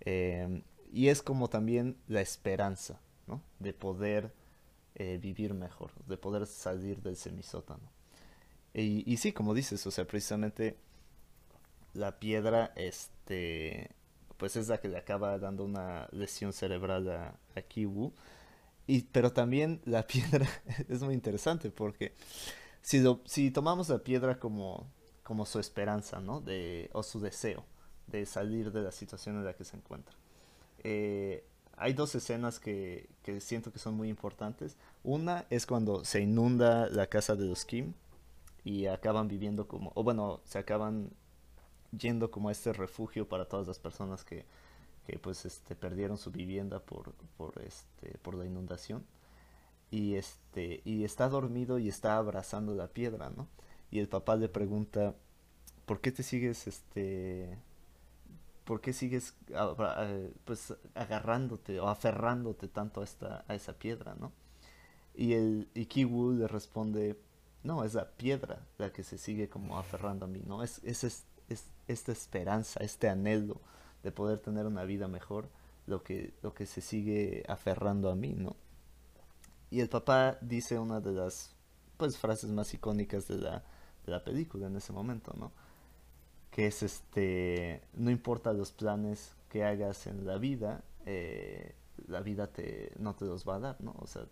Em, 0.00 0.62
y 0.92 1.08
es 1.08 1.22
como 1.22 1.48
también 1.48 1.96
la 2.08 2.20
esperanza, 2.20 3.00
¿no? 3.26 3.42
De 3.58 3.72
poder 3.72 4.34
eh, 4.96 5.18
vivir 5.20 5.54
mejor, 5.54 5.92
de 6.06 6.16
poder 6.16 6.46
salir 6.46 7.02
del 7.02 7.16
semisótano. 7.16 7.88
Y, 8.74 9.10
y 9.10 9.16
sí, 9.18 9.32
como 9.32 9.54
dices, 9.54 9.86
o 9.86 9.90
sea, 9.90 10.06
precisamente 10.06 10.76
la 11.94 12.18
piedra, 12.18 12.72
este, 12.76 13.90
pues 14.36 14.56
es 14.56 14.68
la 14.68 14.78
que 14.78 14.88
le 14.88 14.98
acaba 14.98 15.38
dando 15.38 15.64
una 15.64 16.08
lesión 16.12 16.52
cerebral 16.52 17.08
a, 17.10 17.34
a 17.54 17.62
Kiwu. 17.62 18.12
Y, 18.86 19.02
pero 19.02 19.32
también 19.32 19.80
la 19.84 20.06
piedra 20.06 20.48
es 20.88 21.02
muy 21.02 21.14
interesante 21.14 21.70
porque 21.70 22.14
si, 22.82 23.02
si 23.24 23.50
tomamos 23.50 23.88
la 23.88 23.98
piedra 23.98 24.38
como, 24.38 24.90
como 25.22 25.46
su 25.46 25.58
esperanza, 25.58 26.20
¿no? 26.20 26.40
De, 26.40 26.90
o 26.92 27.02
su 27.02 27.20
deseo 27.20 27.64
de 28.06 28.24
salir 28.24 28.72
de 28.72 28.82
la 28.82 28.92
situación 28.92 29.36
en 29.36 29.44
la 29.44 29.54
que 29.54 29.64
se 29.64 29.76
encuentra. 29.76 30.14
Eh, 30.84 31.44
hay 31.76 31.92
dos 31.92 32.14
escenas 32.14 32.58
que, 32.58 33.08
que, 33.22 33.40
siento 33.40 33.72
que 33.72 33.78
son 33.78 33.94
muy 33.94 34.08
importantes. 34.08 34.76
Una 35.04 35.46
es 35.50 35.66
cuando 35.66 36.04
se 36.04 36.20
inunda 36.20 36.88
la 36.88 37.06
casa 37.06 37.36
de 37.36 37.44
los 37.46 37.64
Kim 37.64 37.92
y 38.64 38.86
acaban 38.86 39.28
viviendo 39.28 39.68
como, 39.68 39.92
o 39.94 40.02
bueno, 40.02 40.40
se 40.44 40.58
acaban 40.58 41.10
yendo 41.96 42.30
como 42.30 42.48
a 42.48 42.52
este 42.52 42.72
refugio 42.72 43.28
para 43.28 43.46
todas 43.46 43.66
las 43.66 43.78
personas 43.78 44.24
que, 44.24 44.44
que 45.06 45.18
pues 45.18 45.44
este, 45.44 45.74
perdieron 45.76 46.18
su 46.18 46.30
vivienda 46.30 46.80
por, 46.80 47.12
por, 47.36 47.62
este, 47.62 48.18
por 48.18 48.34
la 48.34 48.46
inundación. 48.46 49.04
Y, 49.90 50.14
este, 50.14 50.80
y 50.84 51.04
está 51.04 51.28
dormido 51.28 51.78
y 51.78 51.88
está 51.88 52.16
abrazando 52.16 52.74
la 52.74 52.88
piedra, 52.88 53.30
¿no? 53.30 53.48
Y 53.90 54.00
el 54.00 54.08
papá 54.08 54.34
le 54.34 54.48
pregunta, 54.48 55.14
¿por 55.84 56.00
qué 56.00 56.10
te 56.10 56.24
sigues, 56.24 56.66
este, 56.66 57.56
por 58.66 58.80
qué 58.80 58.92
sigues 58.92 59.34
pues 60.44 60.74
agarrándote 60.94 61.78
o 61.80 61.88
aferrándote 61.88 62.68
tanto 62.68 63.00
a, 63.00 63.04
esta, 63.04 63.44
a 63.46 63.54
esa 63.54 63.72
piedra, 63.74 64.16
¿no? 64.18 64.32
Y, 65.14 65.32
el, 65.32 65.68
y 65.72 65.86
Kiwu 65.86 66.32
le 66.32 66.48
responde, 66.48 67.18
no, 67.62 67.84
es 67.84 67.94
la 67.94 68.10
piedra 68.10 68.66
la 68.76 68.92
que 68.92 69.04
se 69.04 69.18
sigue 69.18 69.48
como 69.48 69.78
aferrando 69.78 70.26
a 70.26 70.28
mí, 70.28 70.42
¿no? 70.44 70.62
Es, 70.64 70.80
es, 70.84 71.04
es 71.04 71.64
esta 71.86 72.12
esperanza, 72.12 72.80
este 72.80 73.08
anhelo 73.08 73.60
de 74.02 74.10
poder 74.10 74.40
tener 74.40 74.66
una 74.66 74.84
vida 74.84 75.06
mejor, 75.06 75.48
lo 75.86 76.02
que, 76.02 76.34
lo 76.42 76.52
que 76.52 76.66
se 76.66 76.80
sigue 76.80 77.44
aferrando 77.48 78.10
a 78.10 78.16
mí, 78.16 78.34
¿no? 78.34 78.56
Y 79.70 79.80
el 79.80 79.88
papá 79.88 80.38
dice 80.40 80.78
una 80.78 81.00
de 81.00 81.12
las 81.12 81.54
pues 81.96 82.18
frases 82.18 82.50
más 82.50 82.74
icónicas 82.74 83.28
de 83.28 83.38
la, 83.38 83.62
de 84.04 84.12
la 84.12 84.24
película 84.24 84.66
en 84.66 84.76
ese 84.76 84.92
momento, 84.92 85.32
¿no? 85.38 85.52
Que 86.56 86.66
es 86.68 86.82
este, 86.82 87.82
no 87.92 88.10
importa 88.10 88.54
los 88.54 88.72
planes 88.72 89.36
que 89.50 89.62
hagas 89.62 90.06
en 90.06 90.26
la 90.26 90.38
vida, 90.38 90.82
eh, 91.04 91.74
la 92.08 92.20
vida 92.20 92.46
te, 92.46 92.92
no 92.98 93.14
te 93.14 93.26
los 93.26 93.46
va 93.46 93.56
a 93.56 93.60
dar, 93.60 93.80
¿no? 93.82 93.94
O 93.98 94.06
sea, 94.06 94.22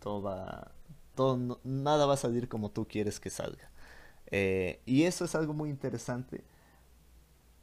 todo 0.00 0.20
va, 0.20 0.72
todo, 1.14 1.60
nada 1.62 2.06
va 2.06 2.14
a 2.14 2.16
salir 2.16 2.48
como 2.48 2.72
tú 2.72 2.88
quieres 2.88 3.20
que 3.20 3.30
salga. 3.30 3.70
Eh, 4.32 4.80
y 4.84 5.04
eso 5.04 5.24
es 5.24 5.36
algo 5.36 5.54
muy 5.54 5.70
interesante 5.70 6.42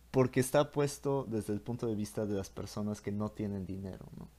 porque 0.10 0.40
está 0.40 0.72
puesto 0.72 1.26
desde 1.28 1.52
el 1.52 1.60
punto 1.60 1.86
de 1.88 1.96
vista 1.96 2.26
de 2.26 2.36
las 2.36 2.50
personas 2.50 3.02
que 3.02 3.12
no 3.12 3.30
tienen 3.30 3.66
dinero, 3.66 4.06
¿no? 4.18 4.30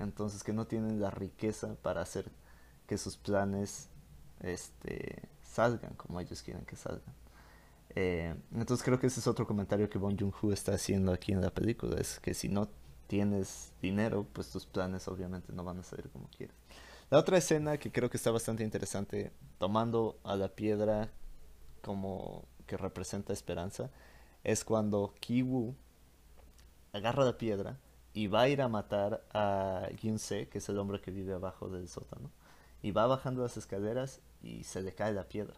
Entonces 0.00 0.42
que 0.42 0.52
no 0.52 0.66
tienen 0.66 1.00
la 1.00 1.10
riqueza 1.10 1.76
para 1.82 2.02
hacer 2.02 2.30
que 2.88 2.98
sus 2.98 3.16
planes 3.16 3.88
este, 4.40 5.22
salgan 5.42 5.94
como 5.94 6.20
ellos 6.20 6.42
quieren 6.42 6.64
que 6.64 6.76
salgan. 6.76 7.14
Eh, 8.00 8.32
entonces 8.54 8.84
creo 8.84 9.00
que 9.00 9.08
ese 9.08 9.18
es 9.18 9.26
otro 9.26 9.44
comentario 9.44 9.90
que 9.90 9.98
Bong 9.98 10.16
Joon-ho 10.16 10.52
está 10.52 10.72
haciendo 10.72 11.12
aquí 11.12 11.32
en 11.32 11.40
la 11.40 11.50
película, 11.50 12.00
es 12.00 12.20
que 12.20 12.32
si 12.32 12.48
no 12.48 12.68
tienes 13.08 13.72
dinero, 13.82 14.24
pues 14.32 14.50
tus 14.50 14.66
planes 14.66 15.08
obviamente 15.08 15.52
no 15.52 15.64
van 15.64 15.80
a 15.80 15.82
salir 15.82 16.08
como 16.10 16.28
quieres. 16.28 16.54
La 17.10 17.18
otra 17.18 17.38
escena 17.38 17.76
que 17.76 17.90
creo 17.90 18.08
que 18.08 18.16
está 18.16 18.30
bastante 18.30 18.62
interesante, 18.62 19.32
tomando 19.58 20.20
a 20.22 20.36
la 20.36 20.46
piedra 20.46 21.10
como 21.82 22.44
que 22.68 22.76
representa 22.76 23.32
esperanza, 23.32 23.90
es 24.44 24.64
cuando 24.64 25.12
Kiwu 25.18 25.74
agarra 26.92 27.24
la 27.24 27.36
piedra 27.36 27.80
y 28.14 28.28
va 28.28 28.42
a 28.42 28.48
ir 28.48 28.62
a 28.62 28.68
matar 28.68 29.24
a 29.34 29.88
Gyunse, 30.00 30.48
que 30.48 30.58
es 30.58 30.68
el 30.68 30.78
hombre 30.78 31.00
que 31.00 31.10
vive 31.10 31.34
abajo 31.34 31.68
del 31.68 31.88
sótano, 31.88 32.30
y 32.80 32.92
va 32.92 33.08
bajando 33.08 33.42
las 33.42 33.56
escaleras 33.56 34.20
y 34.40 34.62
se 34.62 34.82
le 34.82 34.94
cae 34.94 35.12
la 35.12 35.24
piedra. 35.24 35.56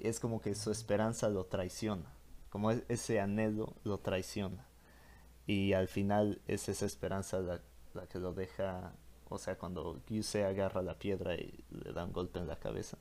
Es 0.00 0.20
como 0.20 0.40
que 0.40 0.54
su 0.54 0.70
esperanza 0.70 1.28
lo 1.28 1.44
traiciona, 1.46 2.12
como 2.50 2.70
ese 2.70 3.20
anhelo 3.20 3.74
lo 3.84 3.98
traiciona. 3.98 4.66
Y 5.46 5.72
al 5.72 5.88
final 5.88 6.40
es 6.46 6.68
esa 6.68 6.86
esperanza 6.86 7.40
la, 7.40 7.60
que 8.06 8.18
lo 8.18 8.34
deja, 8.34 8.92
o 9.28 9.38
sea, 9.38 9.56
cuando 9.56 10.00
Gyunse 10.06 10.44
agarra 10.44 10.82
la 10.82 10.98
piedra 10.98 11.34
y 11.34 11.64
le 11.70 11.92
da 11.92 12.04
un 12.04 12.12
golpe 12.12 12.38
en 12.38 12.46
la 12.46 12.56
cabeza, 12.56 12.98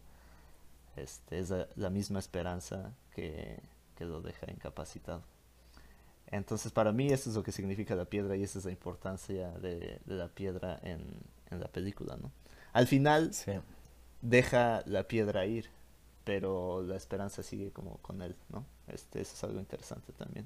este, 0.96 1.40
es 1.40 1.54
la 1.76 1.90
misma 1.90 2.20
esperanza 2.20 2.94
que 3.14 3.62
que 3.98 4.06
lo 4.06 4.22
deja 4.22 4.50
incapacitado. 4.50 5.24
Entonces, 6.28 6.72
para 6.72 6.92
mí, 6.92 7.08
eso 7.08 7.30
es 7.30 7.36
lo 7.36 7.44
que 7.44 7.52
significa 7.52 7.96
la 7.96 8.06
piedra 8.06 8.36
y 8.36 8.44
esa 8.44 8.60
es 8.60 8.66
la 8.66 8.72
importancia 8.72 9.50
de, 9.52 10.00
la 10.06 10.28
piedra 10.28 10.80
en, 10.84 11.02
la 11.50 11.68
película, 11.68 12.18
¿no? 12.18 12.32
Al 12.74 12.86
final, 12.86 13.32
deja 14.22 14.84
la 14.86 15.08
piedra 15.08 15.46
ir, 15.46 15.70
pero 16.28 16.84
la 16.84 16.98
esperanza 16.98 17.42
sigue 17.42 17.72
como 17.72 18.00
con 18.00 18.22
él, 18.22 18.36
¿no? 18.50 18.66
Este, 18.90 19.22
eso 19.22 19.34
es 19.34 19.44
algo 19.46 19.62
interesante 19.62 20.12
también. 20.12 20.46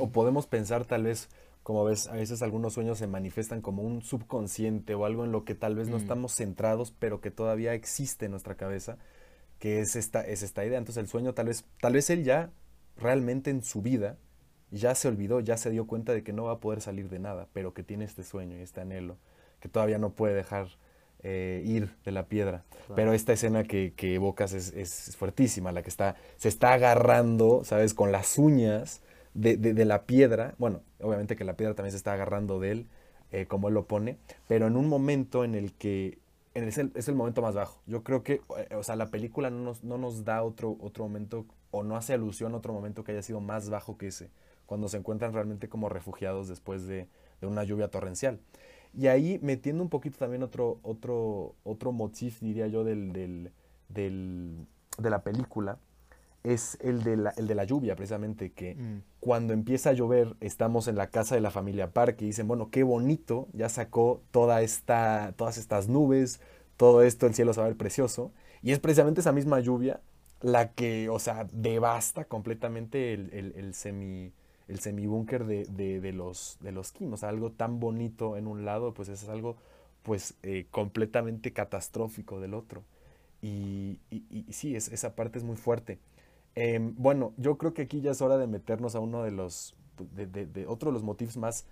O 0.00 0.08
podemos 0.08 0.48
pensar 0.48 0.84
tal 0.86 1.04
vez, 1.04 1.28
como 1.62 1.84
ves, 1.84 2.08
a 2.08 2.14
veces 2.14 2.42
algunos 2.42 2.72
sueños 2.72 2.98
se 2.98 3.06
manifiestan 3.06 3.62
como 3.62 3.82
un 3.82 4.02
subconsciente 4.02 4.96
o 4.96 5.04
algo 5.04 5.24
en 5.24 5.30
lo 5.30 5.44
que 5.44 5.54
tal 5.54 5.76
vez 5.76 5.88
no 5.88 5.98
mm. 5.98 6.00
estamos 6.00 6.34
centrados, 6.34 6.90
pero 6.98 7.20
que 7.20 7.30
todavía 7.30 7.74
existe 7.74 8.24
en 8.24 8.32
nuestra 8.32 8.56
cabeza 8.56 8.98
que 9.60 9.78
es 9.78 9.94
esta, 9.94 10.26
es 10.26 10.42
esta 10.42 10.64
idea. 10.64 10.78
Entonces 10.78 11.00
el 11.00 11.08
sueño 11.08 11.32
tal 11.32 11.46
vez, 11.46 11.64
tal 11.80 11.92
vez 11.92 12.10
él 12.10 12.24
ya 12.24 12.50
realmente 12.96 13.50
en 13.50 13.62
su 13.62 13.82
vida 13.82 14.16
ya 14.72 14.96
se 14.96 15.06
olvidó, 15.06 15.38
ya 15.38 15.56
se 15.58 15.70
dio 15.70 15.86
cuenta 15.86 16.12
de 16.12 16.24
que 16.24 16.32
no 16.32 16.44
va 16.44 16.54
a 16.54 16.60
poder 16.60 16.80
salir 16.80 17.08
de 17.08 17.20
nada, 17.20 17.46
pero 17.52 17.72
que 17.72 17.84
tiene 17.84 18.04
este 18.04 18.24
sueño 18.24 18.56
y 18.56 18.62
este 18.62 18.80
anhelo, 18.80 19.16
que 19.60 19.68
todavía 19.68 19.98
no 19.98 20.10
puede 20.10 20.34
dejar 20.34 20.70
eh, 21.22 21.62
ir 21.64 21.94
de 22.04 22.12
la 22.12 22.26
piedra. 22.26 22.64
Pero 22.94 23.12
esta 23.12 23.32
escena 23.32 23.64
que, 23.64 23.92
que 23.94 24.14
evocas 24.14 24.52
es, 24.52 24.72
es, 24.72 25.16
fuertísima, 25.16 25.72
la 25.72 25.82
que 25.82 25.90
está, 25.90 26.16
se 26.36 26.48
está 26.48 26.72
agarrando, 26.72 27.62
¿sabes? 27.64 27.92
Con 27.92 28.12
las 28.12 28.38
uñas 28.38 29.02
de, 29.34 29.56
de, 29.56 29.84
la 29.84 30.04
piedra. 30.04 30.54
Bueno, 30.58 30.80
obviamente 31.00 31.36
que 31.36 31.44
la 31.44 31.54
piedra 31.54 31.74
también 31.74 31.92
se 31.92 31.98
está 31.98 32.14
agarrando 32.14 32.60
de 32.60 32.70
él, 32.70 32.86
eh, 33.30 33.46
como 33.46 33.68
él 33.68 33.74
lo 33.74 33.86
pone, 33.86 34.16
pero 34.46 34.66
en 34.66 34.76
un 34.76 34.88
momento 34.88 35.44
en 35.44 35.54
el 35.54 35.72
que 35.74 36.18
es 36.54 36.78
el, 36.78 36.92
es 36.94 37.08
el 37.08 37.14
momento 37.14 37.42
más 37.42 37.54
bajo. 37.54 37.80
Yo 37.86 38.02
creo 38.02 38.22
que, 38.22 38.40
eh, 38.56 38.74
o 38.74 38.82
sea, 38.82 38.96
la 38.96 39.10
película 39.10 39.50
no 39.50 39.58
nos, 39.58 39.84
no 39.84 39.98
nos 39.98 40.24
da 40.24 40.42
otro, 40.42 40.76
otro 40.80 41.04
momento 41.04 41.46
o 41.70 41.82
no 41.82 41.96
hace 41.96 42.14
alusión 42.14 42.54
a 42.54 42.58
otro 42.58 42.72
momento 42.72 43.04
que 43.04 43.12
haya 43.12 43.22
sido 43.22 43.40
más 43.40 43.68
bajo 43.68 43.98
que 43.98 44.08
ese, 44.08 44.30
cuando 44.66 44.88
se 44.88 44.96
encuentran 44.96 45.32
realmente 45.32 45.68
como 45.68 45.88
refugiados 45.88 46.48
después 46.48 46.86
de, 46.86 47.06
de 47.40 47.46
una 47.46 47.64
lluvia 47.64 47.88
torrencial. 47.88 48.40
Y 48.96 49.06
ahí 49.06 49.38
metiendo 49.42 49.82
un 49.82 49.88
poquito 49.88 50.18
también 50.18 50.42
otro, 50.42 50.78
otro, 50.82 51.54
otro 51.64 51.92
motif, 51.92 52.40
diría 52.40 52.66
yo, 52.66 52.84
del, 52.84 53.12
del, 53.12 53.52
del, 53.88 54.66
de 54.98 55.10
la 55.10 55.22
película, 55.22 55.78
es 56.44 56.78
el 56.80 57.02
de 57.02 57.16
la, 57.16 57.30
el 57.30 57.46
de 57.46 57.54
la 57.54 57.64
lluvia, 57.64 57.96
precisamente, 57.96 58.52
que 58.52 58.74
mm. 58.74 59.02
cuando 59.20 59.52
empieza 59.52 59.90
a 59.90 59.92
llover 59.92 60.36
estamos 60.40 60.88
en 60.88 60.96
la 60.96 61.08
casa 61.08 61.34
de 61.34 61.40
la 61.40 61.50
familia 61.50 61.92
Park 61.92 62.22
y 62.22 62.26
dicen, 62.26 62.48
bueno, 62.48 62.70
qué 62.70 62.82
bonito, 62.82 63.48
ya 63.52 63.68
sacó 63.68 64.22
toda 64.30 64.62
esta, 64.62 65.34
todas 65.36 65.58
estas 65.58 65.88
nubes, 65.88 66.40
todo 66.76 67.02
esto, 67.02 67.26
el 67.26 67.34
cielo 67.34 67.52
se 67.52 67.60
va 67.60 67.66
a 67.66 67.68
ver 67.68 67.76
precioso. 67.76 68.32
Y 68.62 68.72
es 68.72 68.78
precisamente 68.78 69.20
esa 69.20 69.32
misma 69.32 69.60
lluvia 69.60 70.00
la 70.40 70.72
que, 70.72 71.08
o 71.08 71.18
sea, 71.18 71.46
devasta 71.52 72.24
completamente 72.24 73.12
el, 73.12 73.30
el, 73.32 73.52
el 73.56 73.74
semi 73.74 74.32
el 74.68 74.80
semibúnker 74.80 75.46
de, 75.46 75.64
de, 75.64 76.00
de, 76.00 76.12
los, 76.12 76.58
de 76.60 76.72
los 76.72 76.92
Kim. 76.92 77.12
O 77.12 77.16
sea, 77.16 77.30
algo 77.30 77.50
tan 77.50 77.80
bonito 77.80 78.36
en 78.36 78.46
un 78.46 78.64
lado, 78.64 78.94
pues 78.94 79.08
es 79.08 79.28
algo 79.28 79.56
pues 80.02 80.34
eh, 80.42 80.66
completamente 80.70 81.52
catastrófico 81.52 82.40
del 82.40 82.54
otro. 82.54 82.84
Y, 83.42 83.98
y, 84.10 84.24
y 84.30 84.52
sí, 84.52 84.76
es, 84.76 84.88
esa 84.88 85.14
parte 85.14 85.38
es 85.38 85.44
muy 85.44 85.56
fuerte. 85.56 85.98
Em, 86.54 86.94
bueno, 86.96 87.32
yo 87.36 87.56
creo 87.56 87.72
que 87.72 87.82
aquí 87.82 88.00
ya 88.00 88.10
es 88.10 88.20
hora 88.20 88.36
de 88.36 88.46
meternos 88.46 88.94
a 88.94 89.00
uno 89.00 89.22
de 89.22 89.30
los, 89.30 89.76
de, 90.14 90.26
de, 90.26 90.66
otro 90.66 90.90
de 90.90 90.94
los 90.94 91.02
motivos 91.04 91.36
más, 91.36 91.66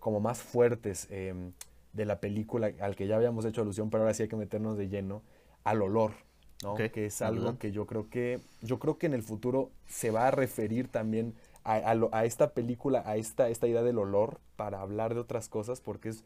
como 0.00 0.20
más 0.20 0.38
fuertes 0.38 1.06
em, 1.10 1.52
de 1.92 2.04
la 2.06 2.18
película, 2.20 2.72
al 2.80 2.96
que 2.96 3.06
ya 3.06 3.16
habíamos 3.16 3.44
hecho 3.44 3.62
alusión, 3.62 3.88
pero 3.88 4.02
ahora 4.02 4.14
sí 4.14 4.24
hay 4.24 4.28
que 4.28 4.36
meternos 4.36 4.76
de 4.76 4.88
lleno 4.88 5.22
al 5.64 5.80
olor, 5.80 6.12
¿no? 6.62 6.74
Que 6.74 7.06
es 7.06 7.22
algo 7.22 7.58
que 7.58 7.70
yo 7.70 7.86
creo 7.86 8.10
que, 8.10 8.40
yo 8.62 8.78
creo 8.78 8.98
que 8.98 9.06
en 9.06 9.14
el 9.14 9.22
futuro 9.22 9.70
se 9.86 10.10
va 10.10 10.26
a 10.26 10.30
referir 10.30 10.88
también 10.88 11.34
a, 11.66 12.24
esta 12.24 12.54
película, 12.54 13.02
a 13.04 13.16
esta, 13.16 13.48
esta 13.48 13.66
idea 13.66 13.82
del 13.82 13.98
olor 13.98 14.40
para 14.54 14.80
hablar 14.80 15.14
de 15.14 15.20
otras 15.20 15.48
cosas, 15.48 15.80
porque 15.80 16.10
es, 16.10 16.24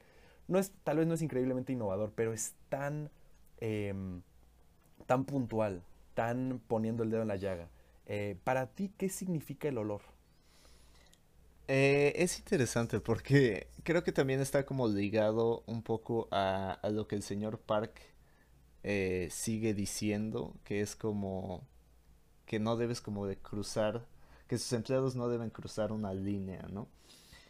no 0.49 0.59
es, 0.59 0.73
tal 0.85 0.99
vez 0.99 1.07
no 1.07 1.15
es 1.15 1.23
increíblemente 1.23 1.73
innovador, 1.73 2.13
pero 2.15 2.33
es 2.33 2.55
tan, 2.69 3.11
em, 3.59 4.21
tan 5.07 5.25
puntual, 5.25 5.83
tan 6.15 6.61
poniendo 6.69 7.03
el 7.03 7.11
dedo 7.11 7.23
en 7.23 7.29
la 7.29 7.37
llaga. 7.37 7.69
Eh, 8.07 8.37
para 8.45 8.67
ti, 8.67 8.93
¿qué 8.99 9.09
significa 9.09 9.69
el 9.69 9.79
olor? 9.79 10.03
Eh, 11.69 12.13
es 12.17 12.39
interesante 12.39 13.01
porque 13.01 13.69
creo 13.85 14.03
que 14.03 14.13
también 14.13 14.41
está 14.41 14.67
como 14.67 14.89
ligado 14.89 15.63
un 15.67 15.83
poco 15.83 16.29
a, 16.33 16.81
lo 16.91 17.07
que 17.07 17.15
el 17.17 17.23
señor 17.23 17.61
Park 17.61 17.95
eh, 18.83 19.29
sigue 19.31 19.73
diciendo, 19.73 20.55
que 20.65 20.81
es 20.81 20.97
como 20.97 21.65
que 22.45 22.59
no 22.59 22.77
debes 22.77 23.01
como 23.01 23.27
de 23.27 23.37
cruzar, 23.37 24.05
que 24.51 24.59
sus 24.59 24.73
empleados 24.73 25.15
no 25.15 25.29
deben 25.29 25.49
cruzar 25.49 25.93
una 25.93 26.13
línea, 26.13 26.67
¿no? 26.73 26.89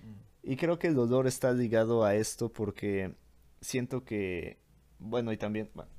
Mm. 0.02 0.50
Y 0.50 0.56
creo 0.56 0.78
que 0.78 0.88
el 0.88 0.98
olor 0.98 1.26
está 1.26 1.50
ligado 1.50 2.04
a 2.04 2.14
esto 2.14 2.52
porque 2.52 3.14
siento 3.62 4.04
que, 4.04 4.58
bueno, 4.98 5.32
y 5.32 5.38
también, 5.38 5.70
bueno, 5.72 5.90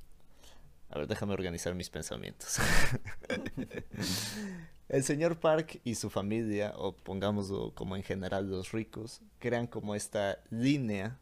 a 0.92 1.00
ver, 1.00 1.08
déjame 1.08 1.34
organizar 1.34 1.74
mis 1.74 1.90
pensamientos. 1.90 2.60
El 4.90 5.04
señor 5.04 5.40
Park 5.40 5.82
y 5.84 5.96
su 5.96 6.12
familia, 6.12 6.74
o 6.76 6.96
pongámoslo 6.96 7.74
como 7.74 7.96
en 7.96 8.04
general 8.04 8.52
los 8.52 8.72
ricos, 8.72 9.22
crean 9.40 9.66
como 9.66 9.96
esta 9.96 10.38
línea 10.52 11.18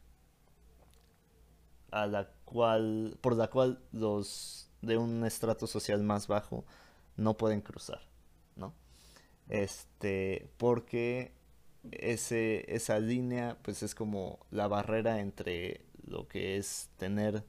a 1.91 2.05
la 2.05 2.29
cual, 2.43 3.17
por 3.21 3.37
la 3.37 3.49
cual 3.49 3.81
los 3.93 4.69
de 4.81 4.97
un 4.97 5.23
estrato 5.23 5.67
social 5.67 6.03
más 6.03 6.27
bajo 6.27 6.65
no 7.15 7.37
pueden 7.37 7.61
cruzar, 7.61 8.01
¿no? 8.57 8.73
Este, 9.49 10.49
porque 10.57 11.33
ese, 11.91 12.73
esa 12.73 12.99
línea, 12.99 13.57
pues 13.63 13.83
es 13.83 13.95
como 13.95 14.39
la 14.51 14.67
barrera 14.67 15.19
entre 15.19 15.81
lo 16.05 16.27
que 16.27 16.57
es 16.57 16.89
tener, 16.97 17.43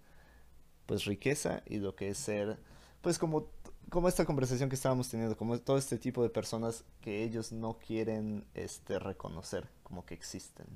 pues 0.86 1.04
riqueza 1.04 1.62
y 1.66 1.78
lo 1.78 1.94
que 1.94 2.08
es 2.10 2.18
ser, 2.18 2.58
pues 3.02 3.18
como 3.18 3.48
como 3.90 4.08
esta 4.08 4.24
conversación 4.24 4.68
que 4.68 4.76
estábamos 4.76 5.08
teniendo, 5.08 5.36
como 5.36 5.58
todo 5.58 5.76
este 5.76 5.98
tipo 5.98 6.22
de 6.22 6.30
personas 6.30 6.84
que 7.00 7.24
ellos 7.24 7.52
no 7.52 7.78
quieren 7.78 8.46
este, 8.54 8.98
reconocer 8.98 9.68
como 9.82 10.06
que 10.06 10.14
existen. 10.14 10.66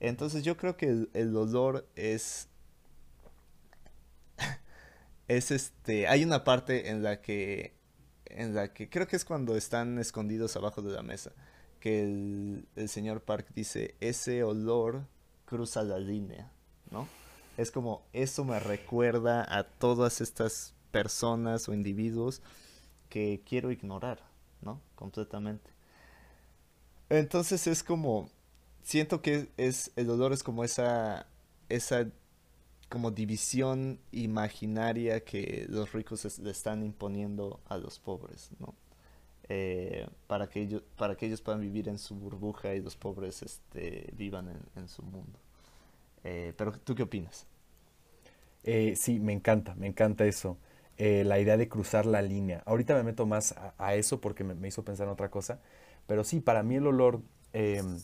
Entonces 0.00 0.42
yo 0.42 0.56
creo 0.56 0.76
que 0.76 0.86
el, 0.86 1.10
el 1.12 1.36
olor 1.36 1.86
es... 1.94 2.48
es 5.28 5.50
este... 5.50 6.08
Hay 6.08 6.24
una 6.24 6.44
parte 6.44 6.88
en 6.88 7.02
la 7.02 7.20
que... 7.20 7.74
En 8.30 8.54
la 8.54 8.72
que 8.72 8.88
creo 8.88 9.06
que 9.06 9.16
es 9.16 9.24
cuando 9.24 9.56
están 9.56 9.98
escondidos 9.98 10.56
abajo 10.56 10.82
de 10.82 10.92
la 10.92 11.02
mesa. 11.02 11.32
Que 11.80 12.02
el, 12.02 12.88
señor 12.88 13.22
Park 13.22 13.48
dice, 13.54 13.94
ese 14.00 14.42
olor 14.42 15.06
cruza 15.44 15.82
la 15.82 15.98
línea, 15.98 16.50
¿no? 16.90 17.06
Es 17.56 17.70
como, 17.70 18.02
eso 18.12 18.44
me 18.44 18.58
recuerda 18.60 19.46
a 19.48 19.64
todas 19.64 20.20
estas 20.20 20.74
personas 20.90 21.68
o 21.68 21.74
individuos 21.74 22.42
que 23.08 23.42
quiero 23.46 23.70
ignorar, 23.70 24.22
¿no? 24.60 24.80
Completamente. 24.94 25.70
Entonces 27.08 27.66
es 27.66 27.82
como, 27.82 28.30
siento 28.82 29.22
que 29.22 29.50
es, 29.56 29.92
el 29.96 30.06
dolor 30.06 30.32
es 30.32 30.42
como 30.42 30.64
esa, 30.64 31.26
esa 31.68 32.06
como 32.88 33.10
división 33.10 34.00
imaginaria 34.12 35.24
que 35.24 35.66
los 35.68 35.92
ricos 35.92 36.38
le 36.38 36.50
están 36.50 36.82
imponiendo 36.82 37.60
a 37.68 37.78
los 37.78 37.98
pobres, 37.98 38.50
¿no? 38.58 38.74
Eh, 39.50 40.06
para, 40.26 40.48
que 40.48 40.60
ellos, 40.60 40.82
para 40.96 41.16
que 41.16 41.26
ellos 41.26 41.40
puedan 41.40 41.60
vivir 41.60 41.88
en 41.88 41.98
su 41.98 42.14
burbuja 42.14 42.74
y 42.74 42.80
los 42.80 42.96
pobres 42.96 43.42
este, 43.42 44.12
vivan 44.14 44.60
en, 44.76 44.88
su 44.88 45.02
mundo. 45.02 45.38
Eh, 46.24 46.52
pero 46.56 46.72
tú 46.72 46.94
qué 46.94 47.02
opinas? 47.02 47.46
Eh, 48.64 48.94
sí, 48.96 49.18
me 49.18 49.32
encanta, 49.32 49.74
me 49.76 49.86
encanta 49.86 50.26
eso. 50.26 50.58
Eh, 50.98 51.22
la 51.24 51.38
idea 51.38 51.56
de 51.56 51.68
cruzar 51.68 52.06
la 52.06 52.22
línea. 52.22 52.62
Ahorita 52.66 52.94
me 52.94 53.04
meto 53.04 53.24
más 53.24 53.54
a, 53.78 53.94
eso 53.94 54.20
porque 54.20 54.42
me, 54.42 54.66
hizo 54.66 54.84
pensar 54.84 55.06
en 55.06 55.12
otra 55.12 55.30
cosa, 55.30 55.60
pero 56.08 56.24
sí, 56.24 56.40
para 56.40 56.64
mí 56.64 56.74
el 56.74 56.88
olor, 56.88 57.22
em, 57.52 57.98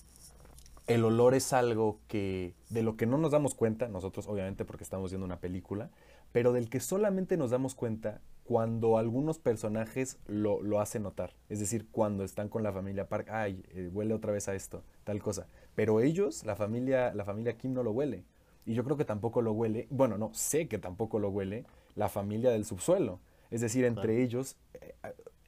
el 0.86 1.04
olor 1.04 1.34
es 1.34 1.52
algo 1.52 2.00
que, 2.08 2.54
de 2.68 2.82
lo 2.82 2.96
que 2.96 3.06
no 3.06 3.16
nos 3.18 3.32
damos 3.32 3.54
cuenta, 3.54 3.88
nosotros 3.88 4.26
obviamente 4.28 4.64
porque 4.64 4.84
estamos 4.84 5.10
viendo 5.10 5.24
una 5.24 5.40
película, 5.40 5.90
pero 6.32 6.52
del 6.52 6.68
que 6.68 6.80
solamente 6.80 7.36
nos 7.36 7.50
damos 7.50 7.74
cuenta 7.74 8.20
cuando 8.44 8.98
algunos 8.98 9.38
personajes 9.38 10.18
lo, 10.26 10.62
lo 10.62 10.80
hacen 10.80 11.04
notar. 11.04 11.32
Es 11.48 11.60
decir, 11.60 11.88
cuando 11.90 12.24
están 12.24 12.48
con 12.48 12.62
la 12.62 12.72
familia 12.72 13.08
Park, 13.08 13.28
ay, 13.30 13.64
eh, 13.70 13.88
huele 13.92 14.12
otra 14.12 14.32
vez 14.32 14.48
a 14.48 14.54
esto, 14.54 14.82
tal 15.04 15.22
cosa. 15.22 15.46
Pero 15.74 16.00
ellos, 16.00 16.44
la 16.44 16.56
familia, 16.56 17.14
la 17.14 17.24
familia 17.24 17.56
Kim 17.56 17.72
no 17.72 17.82
lo 17.82 17.92
huele. 17.92 18.24
Y 18.66 18.74
yo 18.74 18.84
creo 18.84 18.96
que 18.96 19.04
tampoco 19.04 19.42
lo 19.42 19.52
huele, 19.52 19.86
bueno, 19.90 20.18
no, 20.18 20.32
sé 20.34 20.68
que 20.68 20.78
tampoco 20.78 21.18
lo 21.18 21.30
huele 21.30 21.64
la 21.94 22.08
familia 22.08 22.50
del 22.50 22.64
subsuelo. 22.64 23.20
Es 23.50 23.60
decir, 23.60 23.84
entre 23.84 24.22
ellos, 24.22 24.56
eh, 24.74 24.94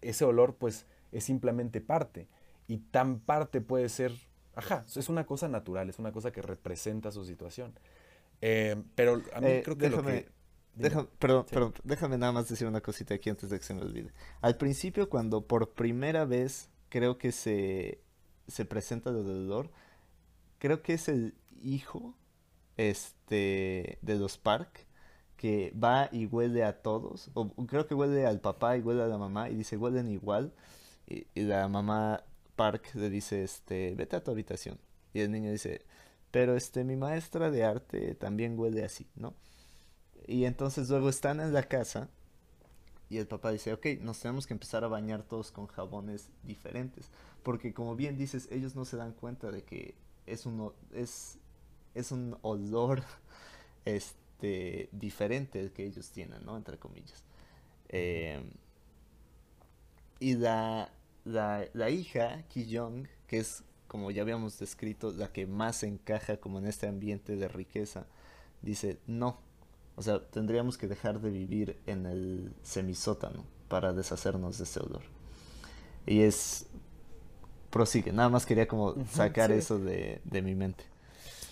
ese 0.01 0.25
olor 0.25 0.55
pues 0.55 0.87
es 1.13 1.25
simplemente 1.25 1.81
parte. 1.81 2.29
Y 2.69 2.79
tan 2.79 3.21
parte 3.21 3.61
puede 3.61 3.89
ser, 3.89 4.13
ajá, 4.57 4.85
es 4.95 5.09
una 5.09 5.25
cosa 5.25 5.49
natural, 5.49 5.89
es 5.89 5.99
una 5.99 6.11
cosa 6.11 6.33
que 6.33 6.43
representa 6.43 7.13
su 7.13 7.25
situación. 7.25 7.79
Eh, 8.41 8.83
pero 8.95 9.23
a 9.33 9.41
mí 9.41 9.47
eh, 9.49 9.63
creo 9.65 9.79
que 9.79 9.89
déjame, 9.89 10.27
lo 11.23 11.47
que... 11.47 11.51
perdón, 11.51 11.75
déjame 11.85 12.19
nada 12.19 12.33
más 12.33 12.49
decir 12.49 12.67
una 12.67 12.81
cosita 12.81 13.15
aquí 13.15 13.31
antes 13.31 13.51
de 13.51 13.59
que 13.59 13.65
se 13.65 13.75
me 13.75 13.83
olvide. 13.83 14.13
Al 14.41 14.57
principio, 14.57 15.09
cuando 15.09 15.47
por 15.47 15.73
primera 15.73 16.25
vez 16.25 16.69
creo 16.89 17.19
que 17.19 17.33
se, 17.33 18.01
se 18.49 18.65
presenta 18.65 19.11
el 19.11 19.25
dolor, 19.25 19.71
creo 20.59 20.83
que 20.83 20.95
es 20.95 21.09
el 21.09 21.35
hijo 21.63 22.15
este, 22.77 23.99
de 24.03 24.17
los 24.17 24.39
Park 24.39 24.87
que 25.37 25.73
va 25.73 26.09
y 26.13 26.27
huele 26.27 26.65
a 26.65 26.81
todos, 26.81 27.31
o 27.35 27.49
creo 27.67 27.87
que 27.87 27.95
huele 27.95 28.27
al 28.27 28.41
papá 28.41 28.77
y 28.77 28.81
huele 28.81 29.03
a 29.03 29.07
la 29.07 29.19
mamá 29.19 29.51
y 29.51 29.55
dice 29.55 29.77
huelen 29.77 30.09
igual 30.09 30.53
y, 31.07 31.27
la 31.35 31.69
mamá 31.69 32.25
Park 32.57 32.95
le 32.95 33.11
dice 33.11 33.45
este 33.45 33.95
vete 33.95 34.17
a 34.17 34.25
tu 34.25 34.31
habitación 34.31 34.79
y 35.13 35.21
el 35.21 35.31
niño 35.31 35.51
dice 35.51 35.83
pero 36.31 36.57
este 36.57 36.85
mi 36.85 36.97
maestra 36.97 37.51
de 37.51 37.65
arte 37.65 38.15
también 38.15 38.59
huele 38.59 38.85
así, 38.85 39.07
¿no? 39.15 39.35
Y 40.27 40.45
entonces 40.45 40.89
luego 40.91 41.09
están 41.09 41.41
en 41.41 41.53
la 41.53 41.63
casa 41.63 42.09
y 43.09 43.19
el 43.19 43.27
papá 43.27 43.53
dice, 43.53 43.73
ok, 43.73 43.87
nos 44.01 44.19
tenemos 44.19 44.47
que 44.47 44.55
empezar 44.55 44.83
a 44.85 44.89
bañar 44.89 45.23
todos 45.23 45.53
con 45.53 45.67
jabones 45.69 46.29
diferentes. 46.43 47.09
Porque 47.43 47.73
como 47.73 47.95
bien 47.95 48.19
dices, 48.19 48.49
ellos 48.51 48.75
no 48.75 48.85
se 48.85 48.97
dan 48.97 49.13
cuenta 49.13 49.51
de 49.51 49.63
que 49.63 49.95
es 50.27 50.45
un, 50.45 50.73
es, 50.93 51.39
es 51.95 52.11
un 52.11 52.37
olor 52.43 53.03
este, 53.85 54.89
diferente 54.91 55.71
que 55.73 55.87
ellos 55.87 56.11
tienen, 56.11 56.45
¿no? 56.45 56.57
Entre 56.57 56.79
comillas. 56.79 57.23
Eh, 57.89 58.43
y 60.19 60.35
la, 60.35 60.91
la, 61.27 61.91
hija, 61.91 62.45
Ki 62.49 62.67
Young, 62.67 63.07
que 63.27 63.39
es, 63.39 63.65
como 63.89 64.11
ya 64.11 64.23
habíamos 64.23 64.59
descrito, 64.59 65.13
la 65.13 65.29
que 65.29 65.47
más 65.47 65.83
encaja 65.83 66.39
como 66.39 66.59
en 66.59 66.67
este 66.67 66.87
ambiente 66.87 67.37
de 67.37 67.49
riqueza, 67.49 68.07
dice, 68.63 68.99
no, 69.07 69.39
o 69.97 70.03
sea, 70.03 70.25
tendríamos 70.31 70.79
que 70.79 70.87
dejar 70.87 71.21
de 71.21 71.31
vivir 71.31 71.79
en 71.87 72.07
el 72.07 72.53
semisótano 72.63 73.45
para 73.69 73.93
deshacernos 73.93 74.59
de 74.59 74.65
ese 74.65 74.81
olor. 74.81 75.03
Y 76.07 76.21
es... 76.21 76.67
Prosigue, 77.71 78.13
nada 78.13 78.31
más 78.31 78.47
quería 78.47 78.67
como 78.67 78.95
sacar 79.07 79.51
eso 79.53 79.79
de, 79.79 80.23
de 80.25 80.41
mi 80.41 80.55
mente. 80.55 80.85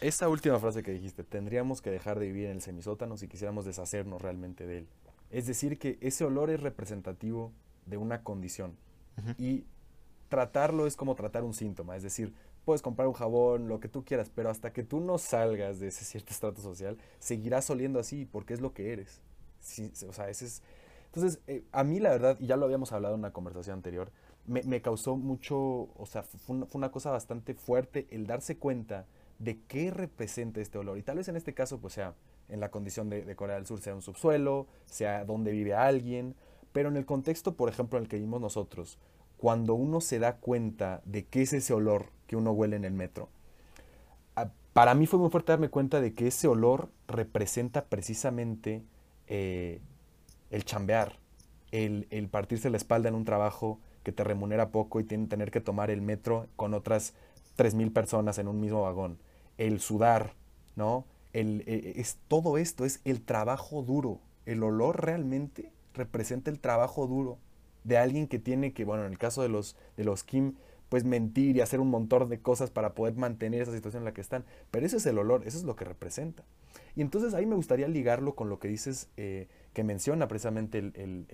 Esa 0.00 0.28
última 0.28 0.58
frase 0.58 0.82
que 0.82 0.92
dijiste, 0.92 1.22
tendríamos 1.22 1.82
que 1.82 1.90
dejar 1.90 2.18
de 2.18 2.26
vivir 2.26 2.46
en 2.46 2.52
el 2.52 2.62
semisótano 2.62 3.16
si 3.18 3.28
quisiéramos 3.28 3.66
deshacernos 3.66 4.22
realmente 4.22 4.66
de 4.66 4.78
él. 4.78 4.88
Es 5.30 5.46
decir, 5.46 5.78
que 5.78 5.98
ese 6.00 6.24
olor 6.24 6.48
es 6.50 6.60
representativo 6.60 7.52
de 7.86 7.96
una 7.96 8.22
condición. 8.22 8.76
Y 9.38 9.64
tratarlo 10.28 10.86
es 10.86 10.96
como 10.96 11.14
tratar 11.14 11.44
un 11.44 11.54
síntoma. 11.54 11.96
Es 11.96 12.02
decir, 12.02 12.34
puedes 12.64 12.82
comprar 12.82 13.08
un 13.08 13.14
jabón, 13.14 13.68
lo 13.68 13.80
que 13.80 13.88
tú 13.88 14.04
quieras, 14.04 14.30
pero 14.34 14.50
hasta 14.50 14.72
que 14.72 14.82
tú 14.82 15.00
no 15.00 15.18
salgas 15.18 15.80
de 15.80 15.88
ese 15.88 16.04
cierto 16.04 16.32
estrato 16.32 16.60
social, 16.60 16.98
seguirás 17.18 17.68
oliendo 17.70 17.98
así 18.00 18.24
porque 18.24 18.54
es 18.54 18.60
lo 18.60 18.72
que 18.72 18.92
eres. 18.92 19.20
o 20.08 20.12
sea, 20.12 20.28
ese 20.28 20.46
es... 20.46 20.62
Entonces, 21.06 21.40
eh, 21.46 21.62
a 21.70 21.84
mí 21.84 22.00
la 22.00 22.10
verdad, 22.10 22.36
y 22.40 22.46
ya 22.46 22.56
lo 22.56 22.64
habíamos 22.64 22.92
hablado 22.92 23.14
en 23.14 23.20
una 23.20 23.32
conversación 23.32 23.74
anterior, 23.74 24.10
me, 24.46 24.82
causó 24.82 25.16
mucho, 25.16 25.56
o 25.58 26.06
sea, 26.06 26.22
fue 26.22 26.66
una 26.72 26.90
cosa 26.90 27.10
bastante 27.10 27.54
fuerte 27.54 28.06
el 28.10 28.26
darse 28.26 28.58
cuenta 28.58 29.06
de 29.38 29.60
qué 29.68 29.90
representa 29.90 30.60
este 30.60 30.78
olor. 30.78 30.98
Y 30.98 31.02
tal 31.02 31.16
vez 31.16 31.28
en 31.28 31.36
este 31.36 31.54
caso, 31.54 31.78
pues 31.78 31.94
sea 31.94 32.14
en 32.48 32.60
la 32.60 32.70
condición 32.70 33.08
de, 33.08 33.34
Corea 33.36 33.56
del 33.56 33.66
Sur, 33.66 33.80
sea 33.80 33.94
un 33.94 34.02
subsuelo, 34.02 34.66
sea 34.86 35.24
donde 35.24 35.50
vive 35.50 35.74
alguien, 35.74 36.34
pero 36.74 36.88
en 36.88 36.96
el 36.96 37.06
contexto, 37.06 37.54
por 37.54 37.68
ejemplo, 37.68 37.98
en 37.98 38.04
el 38.04 38.08
que 38.10 38.16
vivimos 38.16 38.40
nosotros, 38.40 38.98
cuando 39.38 39.74
uno 39.74 40.00
se 40.00 40.18
da 40.18 40.38
cuenta 40.38 41.00
de 41.04 41.24
qué 41.24 41.42
es 41.42 41.52
ese 41.52 41.72
olor 41.72 42.06
que 42.26 42.34
uno 42.34 42.50
huele 42.50 42.74
en 42.74 42.84
el 42.84 42.92
metro, 42.92 43.28
para 44.74 44.96
mí 44.96 45.06
fue 45.06 45.20
muy 45.20 45.30
fuerte 45.30 45.52
darme 45.52 45.68
cuenta 45.68 46.00
de 46.00 46.14
que 46.14 46.26
ese 46.26 46.48
olor 46.48 46.90
representa 47.06 47.84
precisamente 47.84 48.82
eh, 49.28 49.80
el 50.50 50.64
chambear, 50.64 51.20
el, 51.70 52.28
partirse 52.28 52.70
la 52.70 52.76
espalda 52.76 53.08
en 53.08 53.14
un 53.14 53.24
trabajo 53.24 53.78
que 54.02 54.10
te 54.10 54.24
remunera 54.24 54.70
poco 54.70 54.98
y 54.98 55.04
tener 55.04 55.52
que 55.52 55.60
tomar 55.60 55.92
el 55.92 56.02
metro 56.02 56.48
con 56.56 56.74
otras 56.74 57.14
3.000 57.56 57.92
personas 57.92 58.38
en 58.38 58.48
un 58.48 58.60
mismo 58.60 58.82
vagón, 58.82 59.18
el 59.58 59.78
sudar, 59.78 60.34
¿no? 60.74 61.04
El, 61.32 61.62
e, 61.66 62.00
es, 62.00 62.18
todo 62.26 62.58
esto 62.58 62.84
es 62.84 63.00
el 63.04 63.22
trabajo 63.22 63.82
duro. 63.82 64.18
El 64.44 64.64
olor 64.64 65.04
realmente 65.04 65.70
representa 65.94 66.50
el 66.50 66.60
trabajo 66.60 67.06
duro 67.06 67.38
de 67.84 67.98
alguien 67.98 68.26
que 68.26 68.38
tiene 68.38 68.72
que, 68.72 68.84
bueno, 68.84 69.04
en 69.04 69.12
el 69.12 69.18
caso 69.18 69.42
de 69.42 69.48
los, 69.48 69.76
de 69.96 70.04
los 70.04 70.24
Kim, 70.24 70.54
pues 70.88 71.04
mentir 71.04 71.56
y 71.56 71.60
hacer 71.60 71.80
un 71.80 71.90
montón 71.90 72.28
de 72.28 72.40
cosas 72.40 72.70
para 72.70 72.94
poder 72.94 73.14
mantener 73.14 73.62
esa 73.62 73.72
situación 73.72 74.02
en 74.02 74.04
la 74.04 74.14
que 74.14 74.20
están. 74.20 74.44
Pero 74.70 74.86
ese 74.86 74.98
es 74.98 75.06
el 75.06 75.18
olor, 75.18 75.42
eso 75.46 75.58
es 75.58 75.64
lo 75.64 75.76
que 75.76 75.84
representa. 75.84 76.44
Y 76.94 77.00
entonces 77.00 77.34
ahí 77.34 77.46
me 77.46 77.56
gustaría 77.56 77.88
ligarlo 77.88 78.34
con 78.34 78.48
lo 78.48 78.58
que 78.58 78.68
dices, 78.68 79.08
eh, 79.16 79.48
que 79.72 79.82
menciona 79.82 80.28
precisamente 80.28 80.78
el, 80.78 81.26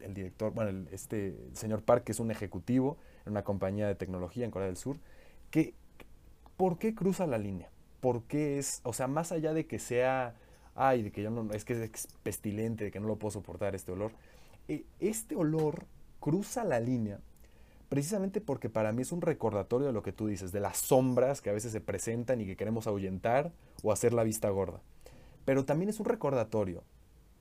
el, 0.00 0.14
director, 0.14 0.52
bueno, 0.52 0.86
este 0.92 1.28
el 1.28 1.56
señor 1.56 1.82
Park, 1.82 2.04
que 2.04 2.12
es 2.12 2.20
un 2.20 2.30
ejecutivo 2.30 2.98
en 3.24 3.32
una 3.32 3.42
compañía 3.42 3.86
de 3.86 3.94
tecnología 3.94 4.44
en 4.44 4.50
Corea 4.50 4.66
del 4.66 4.76
Sur, 4.76 4.98
que 5.50 5.74
¿por 6.56 6.78
qué 6.78 6.94
cruza 6.94 7.26
la 7.26 7.38
línea? 7.38 7.70
¿Por 8.00 8.24
qué 8.24 8.58
es, 8.58 8.80
o 8.84 8.92
sea, 8.92 9.06
más 9.06 9.32
allá 9.32 9.54
de 9.54 9.66
que 9.66 9.78
sea, 9.78 10.34
ay, 10.76 11.02
de 11.02 11.12
que 11.12 11.22
yo 11.22 11.30
no, 11.30 11.52
es 11.52 11.64
que 11.64 11.72
es 11.72 12.08
pestilente, 12.22 12.84
de 12.84 12.90
que 12.90 13.00
no 13.00 13.08
lo 13.08 13.16
puedo 13.16 13.32
soportar 13.32 13.74
este 13.74 13.92
olor, 13.92 14.12
eh, 14.68 14.84
este 15.00 15.34
olor 15.34 15.84
cruza 16.20 16.64
la 16.64 16.80
línea 16.80 17.20
precisamente 17.88 18.40
porque 18.40 18.68
para 18.68 18.92
mí 18.92 19.02
es 19.02 19.12
un 19.12 19.20
recordatorio 19.20 19.86
de 19.86 19.92
lo 19.92 20.02
que 20.02 20.12
tú 20.12 20.26
dices, 20.26 20.52
de 20.52 20.60
las 20.60 20.78
sombras 20.78 21.40
que 21.40 21.50
a 21.50 21.52
veces 21.52 21.72
se 21.72 21.80
presentan 21.80 22.40
y 22.40 22.46
que 22.46 22.56
queremos 22.56 22.86
ahuyentar 22.86 23.52
o 23.82 23.92
hacer 23.92 24.12
la 24.12 24.24
vista 24.24 24.48
gorda. 24.50 24.80
Pero 25.44 25.64
también 25.64 25.88
es 25.88 26.00
un 26.00 26.06
recordatorio 26.06 26.82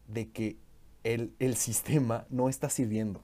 de 0.08 0.30
que 0.30 0.58
el, 1.04 1.34
el 1.40 1.56
sistema 1.56 2.26
no 2.30 2.50
está 2.50 2.70
sirviendo, 2.70 3.22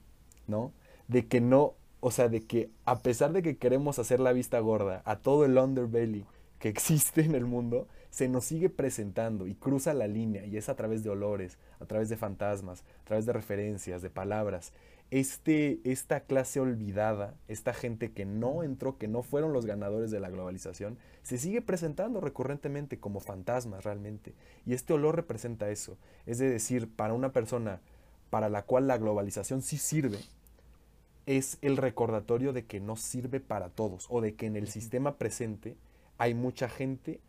¿no? 0.47 0.73
De 1.07 1.27
que 1.27 1.41
no, 1.41 1.75
o 1.99 2.11
sea, 2.11 2.29
de 2.29 2.41
que 2.41 2.71
a 2.85 2.99
pesar 2.99 3.31
de 3.33 3.43
que 3.43 3.57
queremos 3.57 3.99
hacer 3.99 4.19
la 4.19 4.33
vista 4.33 4.59
gorda 4.59 5.01
a 5.05 5.17
todo 5.17 5.45
el 5.45 5.57
underbelly 5.57 6.25
que 6.59 6.69
existe 6.69 7.21
en 7.21 7.35
el 7.35 7.45
mundo, 7.45 7.87
se 8.11 8.29
nos 8.29 8.45
sigue 8.45 8.69
presentando 8.69 9.47
y 9.47 9.55
cruza 9.55 9.95
la 9.95 10.05
línea 10.05 10.45
y 10.45 10.57
es 10.57 10.69
a 10.69 10.75
través 10.75 11.03
de 11.03 11.09
olores, 11.09 11.57
a 11.79 11.85
través 11.85 12.09
de 12.09 12.17
fantasmas, 12.17 12.83
a 13.01 13.05
través 13.05 13.25
de 13.25 13.33
referencias, 13.33 14.03
de 14.03 14.11
palabras 14.11 14.71
este, 15.11 15.81
esta 15.83 16.21
clase 16.21 16.61
olvidada, 16.61 17.35
esta 17.49 17.73
gente 17.73 18.13
que 18.13 18.25
no 18.25 18.63
entró, 18.63 18.97
que 18.97 19.09
no 19.09 19.23
fueron 19.23 19.51
los 19.51 19.65
ganadores 19.65 20.09
de 20.09 20.21
la 20.21 20.29
globalización, 20.29 20.97
se 21.21 21.37
sigue 21.37 21.61
presentando 21.61 22.21
recurrentemente 22.21 22.97
como 22.97 23.19
fantasmas 23.19 23.83
realmente. 23.83 24.33
Y 24.65 24.73
este 24.73 24.93
olor 24.93 25.17
representa 25.17 25.69
eso. 25.69 25.97
Es 26.25 26.37
de 26.39 26.49
decir, 26.49 26.89
para 26.89 27.13
una 27.13 27.33
persona 27.33 27.81
para 28.29 28.47
la 28.47 28.63
cual 28.63 28.87
la 28.87 28.97
globalización 28.97 29.61
sí 29.61 29.77
sirve, 29.77 30.19
es 31.25 31.57
el 31.61 31.75
recordatorio 31.75 32.53
de 32.53 32.65
que 32.65 32.79
no 32.79 32.95
sirve 32.95 33.41
para 33.41 33.69
todos 33.69 34.07
o 34.09 34.21
de 34.21 34.35
que 34.35 34.45
en 34.45 34.55
el 34.55 34.69
sistema 34.69 35.17
presente 35.17 35.75
hay 36.17 36.33
mucha 36.33 36.69
gente 36.69 37.19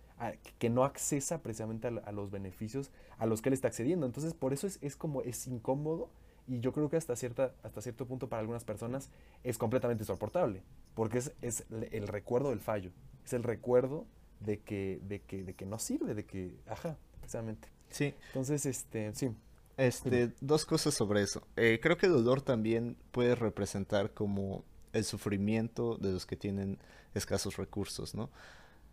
que 0.58 0.70
no 0.70 0.84
accesa 0.84 1.42
precisamente 1.42 1.88
a, 1.88 2.12
los 2.12 2.30
beneficios 2.30 2.90
a 3.18 3.26
los 3.26 3.42
que 3.42 3.48
él 3.48 3.54
está 3.54 3.68
accediendo. 3.68 4.06
Entonces, 4.06 4.34
por 4.34 4.52
eso 4.52 4.66
es, 4.66 4.78
es 4.80 4.96
como 4.96 5.22
es 5.22 5.46
incómodo 5.46 6.10
y 6.46 6.60
yo 6.60 6.72
creo 6.72 6.88
que 6.88 6.96
hasta, 6.96 7.16
cierta, 7.16 7.54
hasta 7.62 7.80
cierto 7.80 8.06
punto 8.06 8.28
para 8.28 8.40
algunas 8.40 8.64
personas 8.64 9.10
es 9.44 9.58
completamente 9.58 10.02
insoportable, 10.02 10.62
porque 10.94 11.18
es, 11.18 11.32
es 11.40 11.64
el 11.70 12.08
recuerdo 12.08 12.50
del 12.50 12.60
fallo, 12.60 12.90
es 13.24 13.32
el 13.32 13.42
recuerdo 13.42 14.06
de 14.40 14.60
que, 14.60 15.00
de 15.04 15.20
que, 15.20 15.44
de 15.44 15.54
que 15.54 15.66
no 15.66 15.78
sirve, 15.78 16.14
de 16.14 16.24
que, 16.24 16.56
ajá, 16.66 16.96
precisamente. 17.20 17.68
Sí. 17.90 18.14
Entonces, 18.28 18.66
este, 18.66 19.14
sí. 19.14 19.30
Este, 19.76 20.32
dos 20.40 20.66
cosas 20.66 20.94
sobre 20.94 21.22
eso. 21.22 21.46
Eh, 21.56 21.78
creo 21.82 21.96
que 21.96 22.06
el 22.06 22.12
dolor 22.12 22.42
también 22.42 22.96
puede 23.10 23.34
representar 23.34 24.12
como 24.12 24.64
el 24.92 25.04
sufrimiento 25.04 25.96
de 25.96 26.12
los 26.12 26.26
que 26.26 26.36
tienen 26.36 26.78
escasos 27.14 27.56
recursos, 27.56 28.14
¿no? 28.14 28.30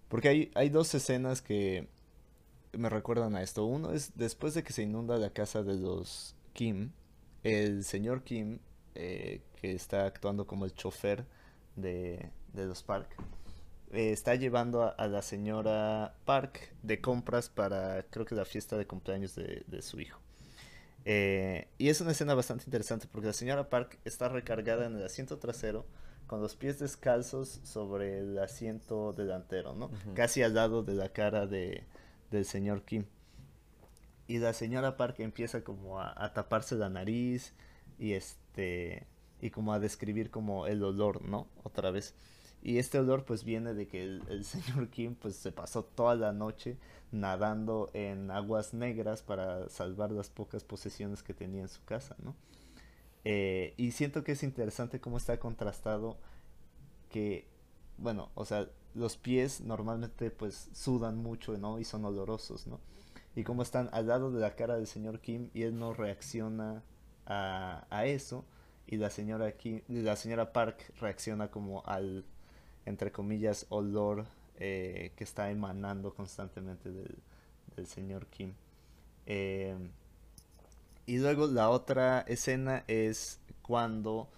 Porque 0.09 0.27
hay, 0.27 0.51
hay 0.55 0.69
dos 0.69 0.93
escenas 0.93 1.41
que 1.41 1.87
me 2.73 2.89
recuerdan 2.89 3.35
a 3.35 3.41
esto. 3.41 3.65
Uno 3.65 3.93
es 3.93 4.11
después 4.15 4.53
de 4.53 4.63
que 4.63 4.73
se 4.73 4.83
inunda 4.83 5.17
la 5.17 5.31
casa 5.31 5.63
de 5.63 5.75
los 5.75 6.35
Kim, 6.53 6.91
el 7.43 7.83
señor 7.83 8.23
Kim, 8.23 8.59
eh, 8.95 9.41
que 9.61 9.73
está 9.73 10.05
actuando 10.05 10.45
como 10.45 10.65
el 10.65 10.73
chofer 10.73 11.25
de, 11.75 12.29
los 12.53 12.83
Park, 12.83 13.15
eh, 13.91 14.11
está 14.11 14.35
llevando 14.35 14.93
a, 14.97 15.07
la 15.07 15.21
señora 15.21 16.15
Park 16.25 16.73
de 16.83 16.99
compras 16.99 17.49
para, 17.49 18.03
creo 18.03 18.25
que 18.25 18.35
la 18.35 18.45
fiesta 18.45 18.77
de 18.77 18.85
cumpleaños 18.85 19.35
de, 19.35 19.81
su 19.81 19.99
hijo. 19.99 20.19
Eh, 21.05 21.67
y 21.77 21.87
es 21.87 22.01
una 22.01 22.11
escena 22.11 22.33
bastante 22.33 22.65
interesante 22.65 23.07
porque 23.09 23.27
la 23.27 23.33
señora 23.33 23.69
Park 23.69 23.97
está 24.03 24.27
recargada 24.27 24.85
en 24.85 24.97
el 24.97 25.05
asiento 25.05 25.37
trasero 25.37 25.85
con 26.29 26.41
los 26.41 26.55
pies 26.55 26.77
descalzos 26.77 27.59
sobre 27.63 28.19
el 28.19 28.37
asiento 28.37 29.11
delantero, 29.11 29.73
¿no? 29.73 29.89
Casi 30.13 30.43
al 30.43 30.53
lado 30.53 30.83
de 30.83 30.93
la 30.93 31.09
cara 31.09 31.47
de, 31.47 31.83
del 32.29 32.45
señor 32.45 32.83
Kim 32.83 33.05
y 34.29 34.37
la 34.37 34.53
señora 34.53 34.95
Park 34.95 35.21
empieza 35.21 35.63
como 35.63 35.99
a, 35.99 36.31
taparse 36.33 36.75
la 36.75 36.87
nariz 36.87 37.55
y 37.97 38.13
este 38.13 39.07
y 39.41 39.49
como 39.49 39.73
a 39.73 39.79
describir 39.79 40.29
como 40.29 40.67
el 40.67 40.83
olor, 40.83 41.23
¿no? 41.23 41.47
Otra 41.63 41.89
vez. 41.89 42.13
Y 42.61 42.77
este 42.77 42.99
olor 42.99 43.25
pues 43.25 43.43
viene 43.43 43.73
de 43.73 43.87
que 43.87 44.03
el, 44.03 44.43
señor 44.45 44.89
Kim 44.89 45.15
pues 45.15 45.35
se 45.35 45.51
pasó 45.51 45.83
toda 45.83 46.13
la 46.15 46.31
noche 46.31 46.77
nadando 47.11 47.89
en 47.93 48.29
aguas 48.29 48.75
negras 48.75 49.23
para 49.23 49.67
salvar 49.69 50.11
las 50.11 50.29
pocas 50.29 50.63
posesiones 50.63 51.23
que 51.23 51.33
tenía 51.33 51.63
en 51.63 51.69
su 51.69 51.83
casa, 51.83 52.15
¿no? 52.23 52.35
Eh, 53.25 53.73
y 53.77 53.91
siento 53.91 54.23
que 54.23 54.33
es 54.33 54.43
interesante 54.43 54.99
cómo 54.99 55.17
está 55.17 55.39
contrastado 55.39 56.17
que, 57.09 57.47
bueno, 57.97 58.29
o 58.35 58.45
sea, 58.45 58.69
los 58.95 59.17
pies 59.17 59.61
normalmente 59.61 60.31
pues 60.31 60.69
sudan 60.73 61.17
mucho, 61.17 61.57
¿no? 61.57 61.79
Y 61.79 61.85
son 61.85 62.05
olorosos, 62.05 62.67
¿no? 62.67 62.79
y 63.35 63.43
cómo 63.43 63.61
están 63.61 63.89
al 63.93 64.07
lado 64.07 64.31
de 64.31 64.39
la 64.39 64.55
cara 64.55 64.75
del 64.75 64.87
señor 64.87 65.19
Kim 65.21 65.49
y 65.53 65.63
él 65.63 65.77
no 65.77 65.93
reacciona 65.93 66.83
a, 67.25 67.85
a 67.89 68.05
eso 68.05 68.45
y 68.87 68.97
la 68.97 69.09
señora 69.09 69.51
Kim, 69.53 69.81
la 69.87 70.15
señora 70.15 70.51
Park 70.51 70.93
reacciona 70.99 71.49
como 71.49 71.85
al 71.85 72.25
entre 72.85 73.11
comillas 73.11 73.65
olor 73.69 74.25
eh, 74.57 75.13
que 75.15 75.23
está 75.23 75.51
emanando 75.51 76.13
constantemente 76.13 76.91
del, 76.91 77.17
del 77.75 77.87
señor 77.87 78.27
Kim 78.27 78.53
eh, 79.25 79.77
y 81.09 81.17
luego 81.17 81.47
la 81.47 81.71
otra 81.71 82.21
escena 82.27 82.83
es 82.87 83.39
cuando 83.63 84.29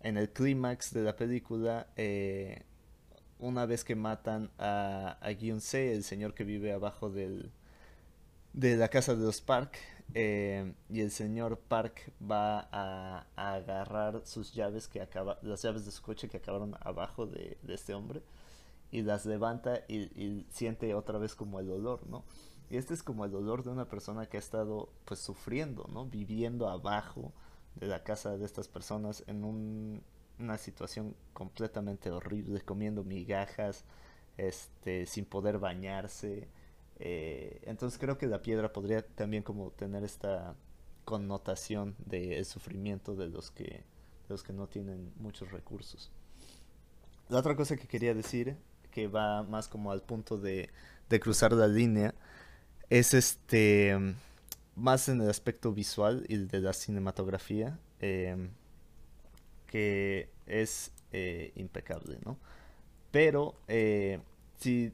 en 0.00 0.16
el 0.16 0.30
clímax 0.30 0.94
de 0.94 1.02
la 1.02 1.16
película 1.16 1.88
eh, 1.96 2.62
una 3.40 3.66
vez 3.66 3.82
que 3.82 3.96
matan 3.96 4.48
a, 4.56 5.18
a 5.20 5.60
Se, 5.60 5.92
el 5.92 6.04
señor 6.04 6.32
que 6.34 6.44
vive 6.44 6.72
abajo 6.72 7.10
del, 7.10 7.50
de 8.52 8.76
la 8.76 8.86
casa 8.86 9.16
de 9.16 9.24
los 9.24 9.40
Park 9.40 9.76
eh, 10.14 10.72
y 10.88 11.00
el 11.00 11.10
señor 11.10 11.58
Park 11.58 12.12
va 12.22 12.68
a, 12.70 13.26
agarrar 13.34 14.22
sus 14.24 14.52
llaves 14.52 14.86
que 14.86 15.00
acaba 15.00 15.40
las 15.42 15.62
llaves 15.62 15.84
de 15.84 15.90
su 15.90 16.00
coche 16.00 16.28
que 16.28 16.36
acabaron 16.36 16.76
abajo 16.78 17.26
de, 17.26 17.58
este 17.66 17.92
hombre 17.92 18.22
y 18.92 19.02
las 19.02 19.26
levanta 19.26 19.80
y, 19.88 20.46
siente 20.50 20.94
otra 20.94 21.18
vez 21.18 21.34
como 21.34 21.58
el 21.58 21.66
dolor 21.66 22.06
no 22.06 22.22
y 22.70 22.76
este 22.76 22.94
es 22.94 23.02
como 23.02 23.24
el 23.24 23.30
dolor 23.30 23.62
de 23.62 23.70
una 23.70 23.88
persona 23.88 24.26
que 24.26 24.36
ha 24.36 24.40
estado 24.40 24.88
pues 25.04 25.20
sufriendo 25.20 25.88
no 25.92 26.06
viviendo 26.06 26.68
abajo 26.68 27.32
de 27.76 27.86
la 27.86 28.02
casa 28.02 28.36
de 28.36 28.44
estas 28.44 28.68
personas 28.68 29.24
en 29.26 30.02
una 30.38 30.58
situación 30.58 31.14
completamente 31.32 32.10
horrible 32.10 32.60
comiendo 32.60 33.04
migajas 33.04 33.84
este 34.36 35.06
sin 35.06 35.24
poder 35.24 35.58
bañarse 35.58 36.48
eh, 36.98 37.60
entonces 37.64 37.98
creo 37.98 38.18
que 38.18 38.26
la 38.26 38.42
piedra 38.42 38.72
podría 38.72 39.06
también 39.06 39.42
como 39.42 39.70
tener 39.70 40.04
esta 40.04 40.54
connotación 41.04 41.94
del 42.06 42.44
sufrimiento 42.44 43.14
de 43.14 43.28
los 43.28 43.50
que 43.50 43.84
los 44.28 44.42
que 44.42 44.52
no 44.52 44.66
tienen 44.66 45.12
muchos 45.16 45.50
recursos. 45.52 46.10
La 47.28 47.38
otra 47.38 47.56
cosa 47.56 47.76
que 47.76 47.86
quería 47.86 48.14
decir, 48.14 48.56
que 48.90 49.08
va 49.08 49.42
más 49.42 49.68
como 49.68 49.92
al 49.92 50.02
punto 50.02 50.38
de, 50.38 50.70
cruzar 51.20 51.52
la 51.52 51.68
línea, 51.68 52.14
es 52.90 53.14
este 53.14 53.96
más 54.76 55.08
en 55.08 55.20
el 55.20 55.30
aspecto 55.30 55.72
visual 55.72 56.24
y 56.28 56.36
de 56.36 56.60
la 56.60 56.72
cinematografía, 56.72 57.78
em, 58.00 58.50
que 59.66 60.30
es 60.46 60.92
eh, 61.12 61.52
impecable, 61.56 62.18
¿no? 62.24 62.38
Pero 63.10 63.54
eh, 63.68 64.20
si 64.58 64.92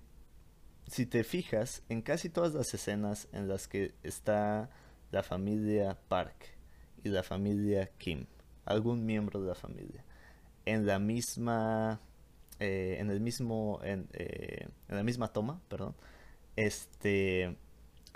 si 0.91 1.07
te 1.07 1.23
fijas, 1.23 1.83
en 1.89 2.03
casi 2.03 2.29
todas 2.29 2.53
las 2.53 2.75
escenas 2.75 3.29
en 3.33 3.47
las 3.49 3.69
que 3.69 3.95
está 4.03 4.71
la 5.13 5.23
familia 5.23 5.97
Park 6.09 6.57
y 7.05 7.11
la 7.11 7.23
familia 7.23 7.91
Kim, 7.99 8.27
algún 8.65 9.07
miembro 9.07 9.41
de 9.41 9.49
la 9.49 9.55
familia, 9.55 10.05
en 10.67 10.87
la 10.87 10.99
misma, 10.99 12.01
eh, 12.59 12.97
en 12.99 13.11
el 13.11 13.21
mismo, 13.21 13.79
en, 13.85 14.09
en, 14.13 14.97
la 14.97 15.05
misma 15.05 15.33
toma, 15.33 15.61
perdón, 15.69 15.95
este, 16.57 17.57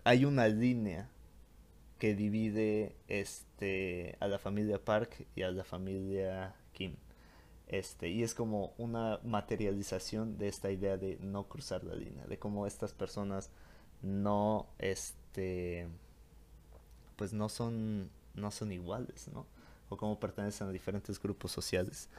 hay 0.05 0.25
una 0.25 0.49
línea 0.49 1.09
que 1.99 2.15
divide 2.15 2.95
este 3.09 4.17
a 4.21 4.29
la 4.29 4.39
familia 4.39 4.85
Park 4.85 5.27
y 5.35 5.43
a 5.43 5.51
la 5.51 5.65
familia 5.65 6.55
Kim. 6.73 6.97
Este, 7.67 8.11
y 8.11 8.23
es 8.23 8.35
como 8.35 8.75
una 8.77 9.19
materialización 9.25 10.37
de 10.37 10.49
esta 10.49 10.71
idea 10.71 10.99
de 10.99 11.19
no 11.21 11.49
cruzar 11.49 11.83
la 11.83 11.95
línea, 11.95 12.27
de 12.27 12.39
cómo 12.39 12.67
estas 12.67 12.93
personas 12.93 13.51
no 14.03 14.67
este 14.79 15.89
pues 17.17 17.33
no 17.33 17.49
son 17.49 18.11
no 18.35 18.51
son 18.51 18.73
iguales, 18.73 19.29
¿no? 19.33 19.47
O 19.89 19.97
cómo 19.97 20.21
pertenecen 20.21 20.69
a 20.69 20.73
diferentes 20.73 21.21
grupos 21.21 21.53
sociales. 21.53 22.11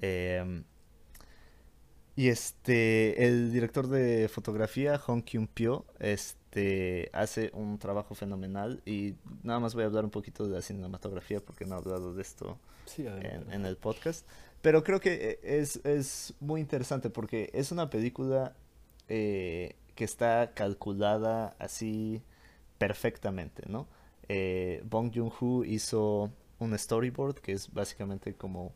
Em, 0.00 0.64
y 2.16 2.28
este, 2.28 3.26
el 3.26 3.52
director 3.52 3.88
de 3.88 4.28
fotografía, 4.28 4.98
Hong 4.98 5.22
Kyun 5.22 5.48
Pyo, 5.48 5.84
este, 5.98 7.10
hace 7.12 7.50
un 7.54 7.78
trabajo 7.78 8.14
fenomenal 8.14 8.82
y 8.86 9.14
nada 9.42 9.58
más 9.58 9.74
voy 9.74 9.82
a 9.82 9.86
hablar 9.86 10.04
un 10.04 10.10
poquito 10.10 10.46
de 10.46 10.54
la 10.54 10.62
cinematografía 10.62 11.40
porque 11.40 11.64
no 11.64 11.74
he 11.74 11.78
hablado 11.78 12.14
de 12.14 12.22
esto 12.22 12.58
en, 12.96 13.66
el 13.66 13.76
podcast. 13.76 14.26
Pero 14.62 14.84
creo 14.84 15.00
que 15.00 15.40
eh, 15.42 15.60
es, 15.60 16.34
muy 16.38 16.60
interesante 16.60 17.10
porque 17.10 17.50
es 17.52 17.72
una 17.72 17.90
película 17.90 18.54
eh, 19.08 19.74
que 19.96 20.04
está 20.04 20.52
calculada 20.54 21.56
así 21.58 22.22
perfectamente, 22.78 23.64
¿no? 23.68 23.88
Eh, 24.28 24.82
Bong 24.88 25.12
Joon-ho 25.12 25.64
hizo 25.64 26.30
un 26.60 26.78
storyboard 26.78 27.40
que 27.40 27.52
es 27.52 27.72
básicamente 27.72 28.34
como 28.34 28.72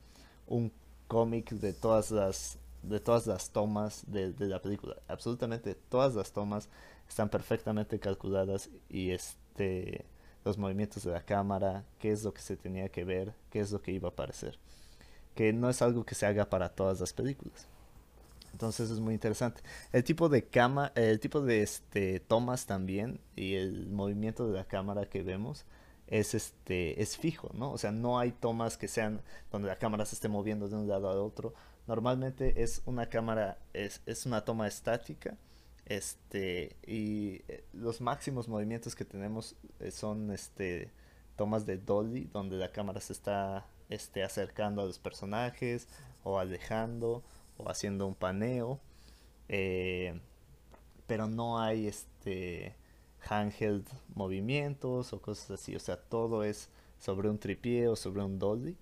un 0.46 0.72
cómic 1.06 1.50
de 1.52 1.72
todas 1.72 2.10
las 2.10 2.58
de 2.82 3.00
todas 3.00 3.26
las 3.26 3.50
tomas 3.50 4.04
de, 4.06 4.34
la 4.38 4.60
película. 4.60 4.96
Absolutamente 5.08 5.74
todas 5.74 6.14
las 6.14 6.32
tomas 6.32 6.68
están 7.08 7.28
perfectamente 7.28 7.98
calculadas 7.98 8.70
y 8.88 9.10
este 9.10 10.04
los 10.44 10.56
movimientos 10.56 11.02
de 11.04 11.12
la 11.12 11.22
cámara, 11.22 11.84
qué 11.98 12.10
es 12.12 12.22
lo 12.22 12.32
que 12.32 12.40
se 12.40 12.56
tenía 12.56 12.88
que 12.88 13.04
ver, 13.04 13.34
qué 13.50 13.60
es 13.60 13.70
lo 13.70 13.82
que 13.82 13.92
iba 13.92 14.08
a 14.08 14.12
aparecer. 14.12 14.58
Que 15.34 15.52
no 15.52 15.68
es 15.68 15.82
algo 15.82 16.04
que 16.04 16.14
se 16.14 16.26
haga 16.26 16.48
para 16.48 16.70
todas 16.70 17.00
las 17.00 17.12
películas. 17.12 17.66
Entonces 18.52 18.90
es 18.90 18.98
muy 18.98 19.14
interesante. 19.14 19.60
El 19.92 20.04
tipo 20.04 20.28
de 20.28 20.44
cama, 20.44 20.92
el 20.94 21.20
tipo 21.20 21.40
de 21.40 21.62
este 21.62 22.20
tomas 22.20 22.66
también 22.66 23.20
y 23.36 23.54
el 23.54 23.88
movimiento 23.88 24.48
de 24.48 24.54
la 24.54 24.64
cámara 24.64 25.06
que 25.06 25.22
vemos 25.22 25.66
es 26.06 26.34
este 26.34 27.00
es 27.02 27.16
fijo, 27.16 27.50
¿no? 27.54 27.70
O 27.72 27.78
sea, 27.78 27.92
no 27.92 28.18
hay 28.18 28.32
tomas 28.32 28.78
que 28.78 28.88
sean 28.88 29.20
donde 29.52 29.68
la 29.68 29.76
cámara 29.76 30.06
se 30.06 30.14
esté 30.14 30.28
moviendo 30.28 30.68
de 30.68 30.76
un 30.76 30.88
lado 30.88 31.08
a 31.08 31.20
otro. 31.22 31.54
Normalmente 31.88 32.62
es 32.62 32.82
una 32.84 33.08
cámara 33.08 33.58
es, 33.72 34.02
es 34.04 34.26
una 34.26 34.44
toma 34.44 34.68
estática. 34.68 35.38
Este 35.86 36.76
y 36.86 37.40
eh, 37.48 37.64
los 37.72 38.02
máximos 38.02 38.46
movimientos 38.46 38.94
que 38.94 39.06
tenemos 39.06 39.56
eh, 39.80 39.90
son 39.90 40.30
este 40.30 40.92
tomas 41.36 41.64
de 41.64 41.78
dolly 41.78 42.28
donde 42.30 42.56
la 42.56 42.72
cámara 42.72 43.00
se 43.00 43.14
está 43.14 43.66
este 43.88 44.22
acercando 44.22 44.82
a 44.82 44.84
los 44.84 44.98
personajes 44.98 45.88
o 46.24 46.38
alejando 46.38 47.24
o 47.56 47.70
haciendo 47.70 48.06
un 48.06 48.14
paneo. 48.14 48.78
Eh, 49.48 50.20
pero 51.06 51.26
no 51.26 51.58
hay 51.58 51.86
este 51.86 52.76
handheld 53.26 53.88
movimientos 54.14 55.14
o 55.14 55.22
cosas 55.22 55.52
así. 55.52 55.74
O 55.74 55.80
sea, 55.80 55.96
todo 55.96 56.44
es 56.44 56.68
sobre 56.98 57.30
un 57.30 57.38
tripié 57.38 57.88
o 57.88 57.96
sobre 57.96 58.22
un 58.22 58.38
dolly. 58.38 58.76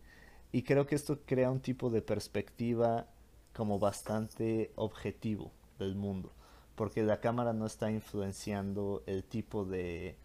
Y 0.57 0.63
creo 0.63 0.87
que 0.87 0.95
esto 0.95 1.21
crea 1.27 1.51
un 1.51 1.61
tipo 1.61 1.91
de 1.91 2.01
perspectiva 2.01 3.07
como 3.53 3.79
bastante 3.79 4.73
objetivo 4.77 5.53
del 5.79 5.95
mundo. 5.95 6.33
Porque 6.77 7.03
la 7.03 7.21
cámara 7.21 7.53
no 7.53 7.67
está 7.67 7.91
influenciando 7.91 9.03
el 9.05 9.23
tipo 9.23 9.67
de, 9.67 10.17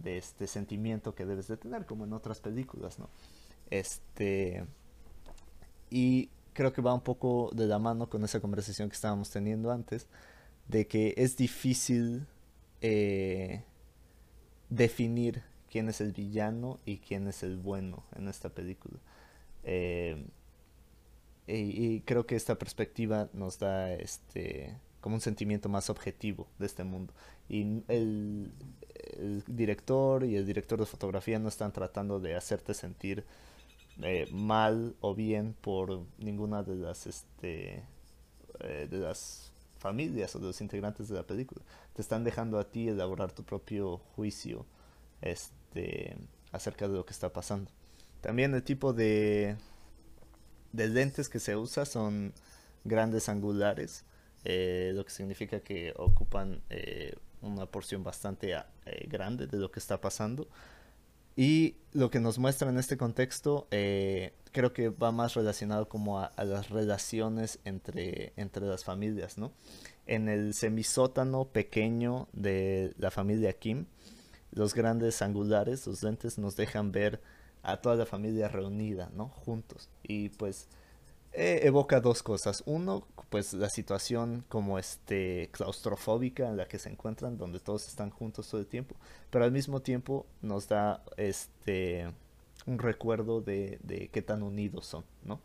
de 0.00 0.18
este 0.18 0.46
sentimiento 0.46 1.16
que 1.16 1.26
debes 1.26 1.48
de 1.48 1.56
tener, 1.56 1.86
como 1.86 2.04
en 2.04 2.12
otras 2.12 2.38
películas, 2.38 3.00
¿no? 3.00 3.08
Este. 3.68 4.64
Y 5.90 6.28
creo 6.52 6.72
que 6.72 6.80
va 6.80 6.94
un 6.94 7.00
poco 7.00 7.50
de 7.52 7.66
la 7.66 7.80
mano 7.80 8.08
con 8.08 8.22
esa 8.22 8.38
conversación 8.38 8.88
que 8.88 8.94
estábamos 8.94 9.30
teniendo 9.30 9.72
antes, 9.72 10.06
de 10.68 10.86
que 10.86 11.14
es 11.16 11.36
difícil 11.36 12.28
eh, 12.80 13.64
definir 14.70 15.42
quién 15.68 15.88
es 15.88 16.00
el 16.00 16.12
villano 16.12 16.78
y 16.86 16.98
quién 16.98 17.26
es 17.26 17.42
el 17.42 17.56
bueno 17.56 18.04
en 18.14 18.28
esta 18.28 18.50
película. 18.50 19.00
Eh, 19.64 20.26
y, 21.46 22.00
creo 22.00 22.26
que 22.26 22.36
esta 22.36 22.56
perspectiva 22.56 23.28
nos 23.32 23.58
da 23.58 23.92
este 23.92 24.78
como 25.00 25.16
un 25.16 25.20
sentimiento 25.20 25.68
más 25.68 25.90
objetivo 25.90 26.46
de 26.58 26.66
este 26.66 26.84
mundo. 26.84 27.12
Y 27.48 27.82
el, 27.88 28.52
director 29.46 30.24
y 30.24 30.36
el 30.36 30.46
director 30.46 30.78
de 30.80 30.86
fotografía 30.86 31.38
no 31.38 31.48
están 31.48 31.72
tratando 31.72 32.20
de 32.20 32.34
hacerte 32.36 32.72
sentir 32.72 33.24
eh, 34.02 34.26
mal 34.32 34.96
o 35.00 35.14
bien 35.14 35.54
por 35.60 36.00
ninguna 36.18 36.62
de 36.62 36.76
las 36.76 37.06
este 37.06 37.84
eh, 38.60 38.88
de 38.90 38.98
las 38.98 39.52
familias 39.78 40.34
o 40.34 40.38
de 40.38 40.46
los 40.46 40.60
integrantes 40.60 41.08
de 41.08 41.14
la 41.14 41.22
película 41.22 41.60
te 41.92 42.02
están 42.02 42.24
dejando 42.24 42.58
a 42.58 42.64
ti 42.64 42.88
elaborar 42.88 43.30
tu 43.32 43.44
propio 43.44 43.98
juicio 44.16 44.66
este 45.20 46.16
acerca 46.50 46.88
de 46.88 46.94
lo 46.94 47.04
que 47.04 47.12
está 47.12 47.32
pasando 47.32 47.70
también 48.24 48.54
el 48.54 48.62
tipo 48.62 48.92
de 48.92 49.56
de 50.72 50.88
lentes 50.88 51.28
que 51.28 51.38
se 51.38 51.56
usa 51.56 51.84
son 51.84 52.32
grandes 52.84 53.28
angulares 53.28 54.04
eh, 54.44 54.92
lo 54.94 55.04
que 55.04 55.10
significa 55.10 55.60
que 55.60 55.92
ocupan 55.96 56.62
una 57.42 57.66
porción 57.66 58.02
bastante 58.02 58.56
grande 59.08 59.46
de 59.46 59.58
lo 59.58 59.70
que 59.70 59.78
está 59.78 60.00
pasando 60.00 60.48
y 61.36 61.76
lo 61.92 62.10
que 62.10 62.20
nos 62.20 62.38
muestra 62.38 62.70
en 62.70 62.78
este 62.78 62.96
contexto 62.96 63.66
eh, 63.70 64.32
creo 64.52 64.72
que 64.72 64.88
va 64.88 65.10
más 65.10 65.34
relacionado 65.34 65.88
como 65.88 66.20
a, 66.20 66.32
las 66.44 66.70
relaciones 66.70 67.58
entre, 67.64 68.32
entre 68.36 68.64
las 68.66 68.84
familias, 68.84 69.36
¿no? 69.36 69.52
En 70.06 70.28
el 70.28 70.54
semisótano 70.54 71.46
pequeño 71.46 72.28
de 72.32 72.94
la 72.98 73.10
familia 73.10 73.52
Kim, 73.52 73.86
los 74.52 74.74
grandes 74.74 75.22
angulares, 75.22 75.86
los 75.88 76.04
lentes, 76.04 76.38
nos 76.38 76.54
dejan 76.54 76.92
ver 76.92 77.20
a 77.64 77.78
toda 77.78 77.96
la 77.96 78.06
familia 78.06 78.48
reunida, 78.48 79.10
¿no? 79.14 79.28
Juntos. 79.28 79.88
Y 80.02 80.28
pues 80.28 80.68
eh, 81.32 81.60
evoca 81.62 82.00
dos 82.00 82.22
cosas. 82.22 82.62
Uno, 82.66 83.06
pues 83.30 83.54
la 83.54 83.70
situación 83.70 84.44
como 84.48 84.78
este 84.78 85.48
claustrofóbica 85.50 86.46
en 86.48 86.56
la 86.56 86.68
que 86.68 86.78
se 86.78 86.90
encuentran, 86.90 87.38
donde 87.38 87.58
todos 87.58 87.88
están 87.88 88.10
juntos 88.10 88.48
todo 88.48 88.60
el 88.60 88.66
tiempo, 88.66 88.94
pero 89.30 89.44
al 89.44 89.50
mismo 89.50 89.80
tiempo 89.80 90.26
nos 90.42 90.68
da 90.68 91.02
este 91.16 92.12
un 92.66 92.78
recuerdo 92.78 93.40
de, 93.40 93.78
de 93.82 94.08
qué 94.08 94.22
tan 94.22 94.42
unidos 94.42 94.86
son, 94.86 95.04
¿no? 95.24 95.40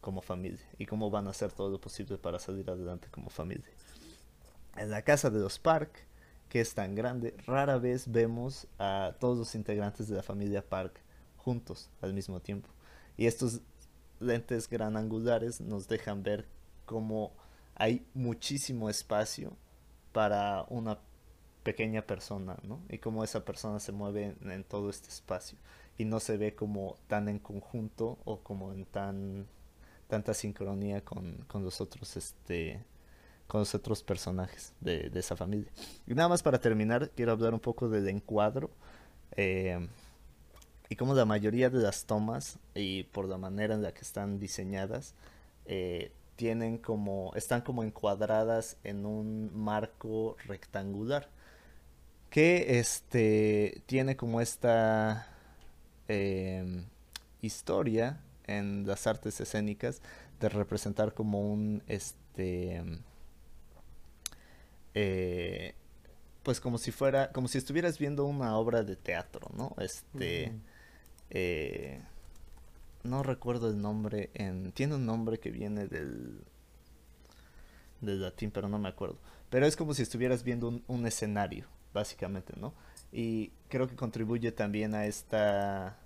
Como 0.00 0.22
familia 0.22 0.64
y 0.78 0.86
cómo 0.86 1.10
van 1.10 1.26
a 1.26 1.30
hacer 1.30 1.52
todo 1.52 1.70
lo 1.70 1.80
posible 1.80 2.18
para 2.18 2.38
salir 2.38 2.70
adelante 2.70 3.08
como 3.10 3.30
familia. 3.30 3.66
En 4.76 4.90
la 4.90 5.02
casa 5.02 5.30
de 5.30 5.40
los 5.40 5.58
Park, 5.58 6.06
que 6.48 6.60
es 6.60 6.74
tan 6.74 6.94
grande, 6.94 7.36
rara 7.46 7.78
vez 7.78 8.10
vemos 8.10 8.66
a 8.78 9.14
todos 9.20 9.38
los 9.38 9.54
integrantes 9.54 10.08
de 10.08 10.16
la 10.16 10.22
familia 10.22 10.64
Park 10.64 11.03
juntos 11.44 11.90
al 12.00 12.14
mismo 12.14 12.40
tiempo. 12.40 12.68
Y 13.16 13.26
estos 13.26 13.60
lentes 14.18 14.68
gran 14.68 14.96
angulares 14.96 15.60
nos 15.60 15.86
dejan 15.88 16.22
ver 16.22 16.46
cómo 16.86 17.32
hay 17.74 18.06
muchísimo 18.14 18.88
espacio 18.88 19.52
para 20.12 20.64
una 20.68 20.98
pequeña 21.62 22.02
persona, 22.02 22.56
¿no? 22.62 22.80
Y 22.88 22.98
cómo 22.98 23.24
esa 23.24 23.44
persona 23.44 23.80
se 23.80 23.92
mueve 23.92 24.36
en, 24.42 24.64
todo 24.64 24.90
este 24.90 25.08
espacio 25.08 25.58
y 25.98 26.04
no 26.04 26.20
se 26.20 26.36
ve 26.36 26.54
como 26.54 26.96
tan 27.08 27.28
en 27.28 27.38
conjunto 27.38 28.18
o 28.24 28.40
como 28.40 28.72
en 28.72 28.84
tan 28.84 29.46
tanta 30.08 30.34
sincronía 30.34 31.02
con, 31.02 31.46
los 31.54 31.80
otros 31.80 32.16
este 32.16 32.84
con 33.46 33.60
los 33.60 33.74
otros 33.74 34.02
personajes 34.02 34.74
de, 34.80 35.10
esa 35.14 35.36
familia. 35.36 35.70
Y 36.06 36.14
nada 36.14 36.28
más 36.28 36.42
para 36.42 36.58
terminar, 36.60 37.10
quiero 37.10 37.32
hablar 37.32 37.54
un 37.54 37.60
poco 37.60 37.88
del 37.88 38.08
encuadro. 38.08 38.70
Eh, 39.36 39.88
y 40.88 40.96
como 40.96 41.14
la 41.14 41.24
mayoría 41.24 41.70
de 41.70 41.80
las 41.80 42.04
tomas 42.04 42.58
y 42.74 43.04
por 43.04 43.28
la 43.28 43.38
manera 43.38 43.74
en 43.74 43.82
la 43.82 43.92
que 43.92 44.02
están 44.02 44.38
diseñadas 44.38 45.14
eh, 45.66 46.12
tienen 46.36 46.78
como 46.78 47.32
están 47.34 47.62
como 47.62 47.84
encuadradas 47.84 48.76
en 48.84 49.06
un 49.06 49.50
marco 49.54 50.36
rectangular 50.46 51.28
que 52.30 52.80
este 52.80 53.82
tiene 53.86 54.16
como 54.16 54.40
esta 54.40 55.28
em, 56.08 56.84
historia 57.40 58.20
en 58.46 58.86
las 58.86 59.06
artes 59.06 59.40
escénicas 59.40 60.02
de 60.40 60.48
representar 60.48 61.14
como 61.14 61.40
un 61.40 61.82
este 61.86 62.82
eh, 64.94 65.74
pues 66.42 66.60
como 66.60 66.76
si 66.78 66.90
fuera 66.90 67.32
como 67.32 67.48
si 67.48 67.58
estuvieras 67.58 67.98
viendo 67.98 68.26
una 68.26 68.56
obra 68.58 68.82
de 68.82 68.96
teatro 68.96 69.48
no 69.56 69.74
este 69.78 70.52
eh, 71.34 72.00
no 73.02 73.22
recuerdo 73.22 73.68
el 73.68 73.80
nombre. 73.80 74.30
En, 74.34 74.72
tiene 74.72 74.94
un 74.94 75.04
nombre 75.04 75.38
que 75.38 75.50
viene 75.50 75.86
del, 75.86 76.42
latín, 78.00 78.50
pero 78.50 78.68
no 78.68 78.78
me 78.78 78.88
acuerdo. 78.88 79.18
Pero 79.50 79.66
es 79.66 79.76
como 79.76 79.94
si 79.94 80.02
estuvieras 80.02 80.44
viendo 80.44 80.80
un, 80.86 81.06
escenario, 81.06 81.66
básicamente, 81.92 82.54
¿no? 82.56 82.72
Y 83.12 83.52
creo 83.68 83.88
que 83.88 83.96
contribuye 83.96 84.52
también 84.52 84.94
a 84.94 85.06
esta 85.06 85.98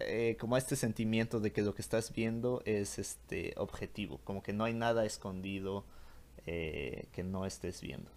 eh, 0.00 0.36
como 0.40 0.56
a 0.56 0.58
este 0.58 0.76
sentimiento 0.76 1.40
de 1.40 1.52
que 1.52 1.62
lo 1.62 1.74
que 1.74 1.82
estás 1.82 2.12
viendo 2.12 2.62
es 2.64 2.98
este 2.98 3.54
objetivo, 3.56 4.18
como 4.24 4.42
que 4.42 4.52
no 4.52 4.64
hay 4.64 4.74
nada 4.74 5.04
escondido 5.04 5.84
eh, 6.46 7.06
que 7.12 7.22
no 7.22 7.46
estés 7.46 7.80
viendo. 7.80 8.10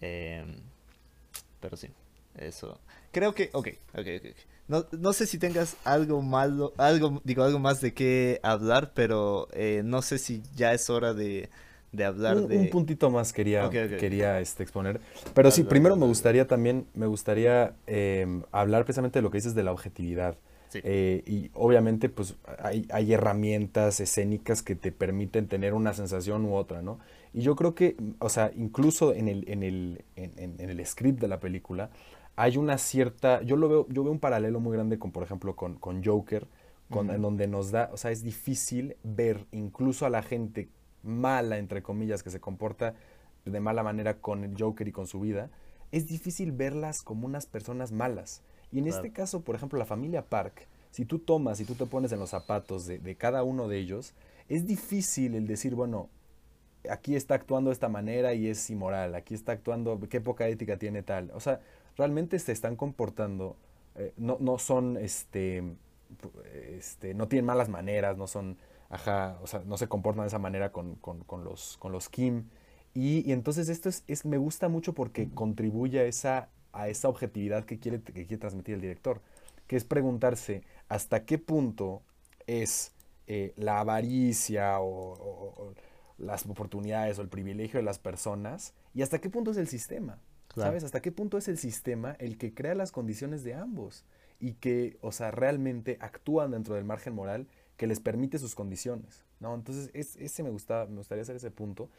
Em, 0.00 0.56
pero 1.60 1.76
sí, 1.76 1.88
eso. 2.38 2.80
Creo 3.12 3.34
que, 3.34 3.50
ok, 3.52 3.68
ok, 3.94 4.06
ok. 4.18 4.36
No, 4.68 4.84
no 4.98 5.12
sé 5.12 5.26
si 5.26 5.38
tengas 5.38 5.76
algo 5.84 6.22
malo, 6.22 6.72
algo, 6.76 7.20
digo, 7.24 7.44
algo 7.44 7.60
más 7.60 7.80
de 7.80 7.94
qué 7.94 8.40
hablar, 8.42 8.92
pero 8.94 9.48
eh, 9.52 9.82
no 9.84 10.02
sé 10.02 10.18
si 10.18 10.42
ya 10.56 10.72
es 10.72 10.90
hora 10.90 11.14
de, 11.14 11.48
de 11.92 12.04
hablar 12.04 12.36
un, 12.36 12.48
de... 12.48 12.58
Un 12.58 12.70
puntito 12.70 13.10
más 13.10 13.32
quería, 13.32 13.70
quería 13.70 14.40
este, 14.40 14.64
exponer. 14.64 15.00
Pero 15.34 15.50
sí, 15.52 15.62
primero 15.62 15.96
me 15.96 16.06
gustaría 16.06 16.48
también, 16.48 16.86
me 16.94 17.06
gustaría 17.06 17.74
em, 17.86 18.42
hablar 18.50 18.84
precisamente 18.84 19.20
de 19.20 19.22
lo 19.22 19.30
que 19.30 19.38
dices 19.38 19.54
de 19.54 19.62
la 19.62 19.72
objetividad. 19.72 20.36
Eh, 20.74 21.22
y 21.26 21.50
obviamente, 21.54 22.10
pues 22.10 22.34
hay, 22.58 22.86
hay, 22.90 23.14
herramientas 23.14 23.98
escénicas 23.98 24.62
que 24.62 24.74
te 24.74 24.92
permiten 24.92 25.48
tener 25.48 25.72
una 25.72 25.94
sensación 25.94 26.44
u 26.44 26.54
otra, 26.54 26.82
¿no? 26.82 26.98
Y 27.32 27.40
yo 27.40 27.56
creo 27.56 27.74
que, 27.74 27.96
o 28.18 28.28
sea, 28.28 28.52
incluso 28.54 29.14
en 29.14 29.28
el, 29.28 29.48
en 29.48 29.62
el, 29.62 30.04
en, 30.16 30.56
en 30.58 30.68
el 30.68 30.84
script 30.84 31.18
de 31.18 31.28
la 31.28 31.40
película, 31.40 31.88
hay 32.36 32.56
una 32.56 32.78
cierta. 32.78 33.42
Yo 33.42 33.56
lo 33.56 33.68
veo, 33.68 33.86
yo 33.88 34.04
veo 34.04 34.12
un 34.12 34.20
paralelo 34.20 34.60
muy 34.60 34.74
grande 34.74 34.98
con, 34.98 35.10
por 35.10 35.22
ejemplo, 35.22 35.56
con, 35.56 35.76
con 35.76 36.04
Joker, 36.04 36.46
con, 36.90 37.10
en 37.10 37.22
donde 37.22 37.48
nos 37.48 37.70
da. 37.70 37.90
O 37.92 37.96
sea, 37.96 38.10
es 38.10 38.22
difícil 38.22 38.96
ver 39.02 39.46
incluso 39.52 40.06
a 40.06 40.10
la 40.10 40.22
gente 40.22 40.68
mala, 41.02 41.58
entre 41.58 41.82
comillas, 41.82 42.22
que 42.22 42.30
se 42.30 42.40
comporta 42.40 42.94
de 43.44 43.60
mala 43.60 43.82
manera 43.82 44.20
con 44.20 44.44
el 44.44 44.54
Joker 44.56 44.86
y 44.86 44.92
con 44.92 45.06
su 45.06 45.20
vida. 45.20 45.50
Es 45.92 46.06
difícil 46.06 46.52
verlas 46.52 47.02
como 47.02 47.26
unas 47.26 47.46
personas 47.46 47.92
malas 47.92 48.42
y 48.72 48.78
en 48.78 48.88
este 48.88 49.12
caso, 49.12 49.40
por 49.42 49.54
ejemplo, 49.54 49.78
la 49.78 49.84
familia 49.84 50.26
Park, 50.26 50.66
si 50.90 51.04
tú 51.04 51.18
tomas 51.18 51.60
y 51.60 51.64
tú 51.64 51.74
te 51.74 51.86
pones 51.86 52.12
en 52.12 52.18
los 52.18 52.30
zapatos 52.30 52.86
de, 52.86 53.16
cada 53.16 53.42
uno 53.42 53.68
de 53.68 53.78
ellos, 53.78 54.14
es 54.48 54.66
difícil 54.66 55.34
el 55.34 55.46
decir, 55.46 55.74
bueno, 55.74 56.08
aquí 56.90 57.16
está 57.16 57.34
actuando 57.34 57.70
de 57.70 57.74
esta 57.74 57.88
manera 57.88 58.34
y 58.34 58.48
es 58.48 58.68
inmoral, 58.70 59.14
aquí 59.14 59.34
está 59.34 59.52
actuando, 59.52 59.98
qué 60.08 60.20
poca 60.20 60.48
ética 60.48 60.78
tiene 60.78 61.02
tal. 61.02 61.30
O 61.34 61.40
sea, 61.40 61.60
realmente 61.96 62.38
se 62.38 62.52
están 62.52 62.76
comportando, 62.76 63.56
eh, 63.96 64.12
no, 64.16 64.36
no 64.40 64.58
son, 64.58 64.96
este, 64.96 65.62
este, 66.76 67.14
no 67.14 67.28
tienen 67.28 67.46
malas 67.46 67.68
maneras, 67.68 68.16
no 68.16 68.26
son, 68.26 68.58
ajá, 68.90 69.38
o 69.42 69.46
sea, 69.46 69.62
no 69.64 69.76
se 69.78 69.88
comportan 69.88 70.24
de 70.24 70.28
esa 70.28 70.38
manera 70.38 70.72
con, 70.72 70.98
los, 71.44 71.76
con 71.78 71.92
los 71.92 72.08
Kim. 72.08 72.44
Y, 72.94 73.30
entonces 73.30 73.68
esto 73.68 73.88
es, 73.88 74.04
es, 74.06 74.24
me 74.24 74.38
gusta 74.38 74.68
mucho 74.68 74.94
porque 74.94 75.28
contribuye 75.28 76.00
a 76.00 76.04
esa 76.04 76.48
a 76.76 76.88
esa 76.88 77.08
objetividad 77.08 77.64
que 77.64 77.78
quiere, 77.78 78.02
que 78.02 78.12
quiere 78.12 78.36
transmitir 78.36 78.74
el 78.74 78.80
director, 78.82 79.20
que 79.66 79.76
es 79.76 79.84
preguntarse 79.84 80.62
hasta 80.88 81.24
qué 81.24 81.38
punto 81.38 82.02
es 82.46 82.92
eh, 83.26 83.54
la 83.56 83.80
avaricia 83.80 84.78
o, 84.80 85.74
las 86.18 86.46
oportunidades 86.46 87.18
o 87.18 87.22
el 87.22 87.28
privilegio 87.28 87.78
de 87.78 87.84
las 87.84 87.98
personas 87.98 88.72
y 88.94 89.02
hasta 89.02 89.20
qué 89.20 89.28
punto 89.28 89.50
es 89.50 89.56
el 89.56 89.68
sistema. 89.68 90.18
¿Sabes? 90.56 90.84
¿Hasta 90.84 91.00
qué 91.02 91.12
punto 91.12 91.38
es 91.38 91.48
el 91.48 91.58
sistema 91.58 92.16
el 92.18 92.38
que 92.38 92.54
crea 92.54 92.74
las 92.74 92.90
condiciones 92.90 93.44
de 93.44 93.54
ambos 93.54 94.04
y 94.40 94.54
que, 94.54 94.96
o 95.02 95.12
sea, 95.12 95.30
realmente 95.30 95.98
actúan 96.00 96.50
dentro 96.50 96.74
del 96.74 96.84
margen 96.84 97.14
moral 97.14 97.46
que 97.76 97.86
les 97.86 98.00
permite 98.00 98.38
sus 98.38 98.54
condiciones? 98.54 99.24
¿no? 99.38 99.54
Entonces, 99.54 99.90
ese 99.92 100.42
me, 100.42 100.50
gusta, 100.50 100.86
me 100.86 100.96
gustaría 100.96 101.22
hacer 101.22 101.36
ese 101.36 101.50
punto 101.50 101.90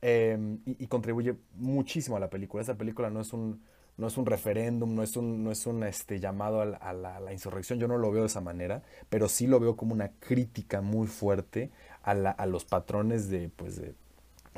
em, 0.00 0.60
y, 0.64 0.84
y, 0.84 0.86
contribuye 0.86 1.36
muchísimo 1.54 2.16
a 2.16 2.20
la 2.20 2.30
película. 2.30 2.62
Esa 2.62 2.76
película 2.76 3.10
no 3.10 3.20
es 3.20 3.32
un, 3.32 3.60
no 3.96 4.06
es 4.06 4.16
un 4.18 4.26
referéndum, 4.26 4.94
no 4.94 5.02
es 5.02 5.16
un, 5.16 5.42
no 5.42 5.50
es 5.50 5.66
un 5.66 5.82
este, 5.82 6.20
llamado 6.20 6.60
a, 6.60 6.92
la, 6.92 7.32
insurrección, 7.32 7.78
yo 7.78 7.88
no 7.88 7.98
lo 7.98 8.10
veo 8.10 8.22
de 8.22 8.28
esa 8.28 8.40
manera, 8.40 8.82
pero 9.08 9.28
sí 9.28 9.46
lo 9.46 9.58
veo 9.58 9.76
como 9.76 9.94
una 9.94 10.10
crítica 10.20 10.80
muy 10.80 11.06
fuerte 11.06 11.70
a, 12.02 12.12
a 12.12 12.46
los 12.46 12.64
patrones 12.64 13.28
de, 13.30 13.48
pues, 13.48 13.76
de, 13.76 13.94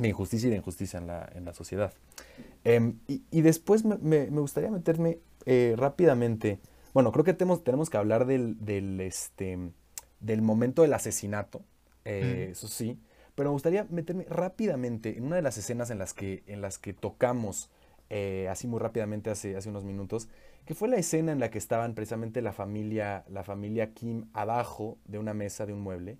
injusticia 0.07 0.47
y 0.47 0.51
de 0.51 0.57
injusticia 0.59 0.99
en 0.99 1.07
la, 1.07 1.29
en 1.35 1.45
la 1.45 1.53
sociedad. 1.53 1.93
Em, 2.65 2.99
y, 3.07 3.41
después 3.41 3.85
me, 3.85 4.27
gustaría 4.27 4.70
meterme 4.70 5.19
eh, 5.47 5.75
rápidamente, 5.77 6.61
bueno, 6.95 7.11
creo 7.12 7.25
que 7.25 7.35
tenemos, 7.35 7.65
tenemos 7.65 7.91
que 7.91 7.97
hablar 7.97 8.27
del, 8.27 8.65
del, 8.65 9.01
este, 9.01 9.59
del 10.20 10.43
momento 10.43 10.83
del 10.83 10.93
asesinato, 10.93 11.62
eh, 12.05 12.49
eso 12.53 12.69
sí, 12.69 12.99
pero 13.35 13.51
me 13.51 13.55
gustaría 13.55 13.87
meterme 13.91 14.25
rápidamente 14.29 15.16
en 15.16 15.25
una 15.25 15.37
de 15.37 15.43
las 15.43 15.59
escenas 15.59 15.91
en 15.91 15.99
las 15.99 16.15
que, 16.15 16.43
en 16.47 16.61
las 16.61 16.79
que 16.79 16.93
tocamos 16.93 17.70
eh, 18.11 18.49
así 18.51 18.66
muy 18.66 18.81
rápidamente 18.81 19.31
hace, 19.31 19.57
hace 19.57 19.69
unos 19.69 19.85
minutos, 19.85 20.29
que 20.65 20.75
fue 20.75 20.89
la 20.89 20.97
escena 20.97 21.33
en 21.33 21.41
la 21.41 21.51
que 21.51 21.59
estaban 21.59 21.95
precisamente 21.95 22.43
la 22.43 22.53
familia, 22.53 23.25
la 23.29 23.45
familia 23.45 23.95
Kim 23.95 24.27
abajo 24.33 24.99
de 25.07 25.19
una 25.19 25.35
mesa, 25.35 25.66
de 25.66 25.73
un 25.73 25.81
mueble, 25.81 26.19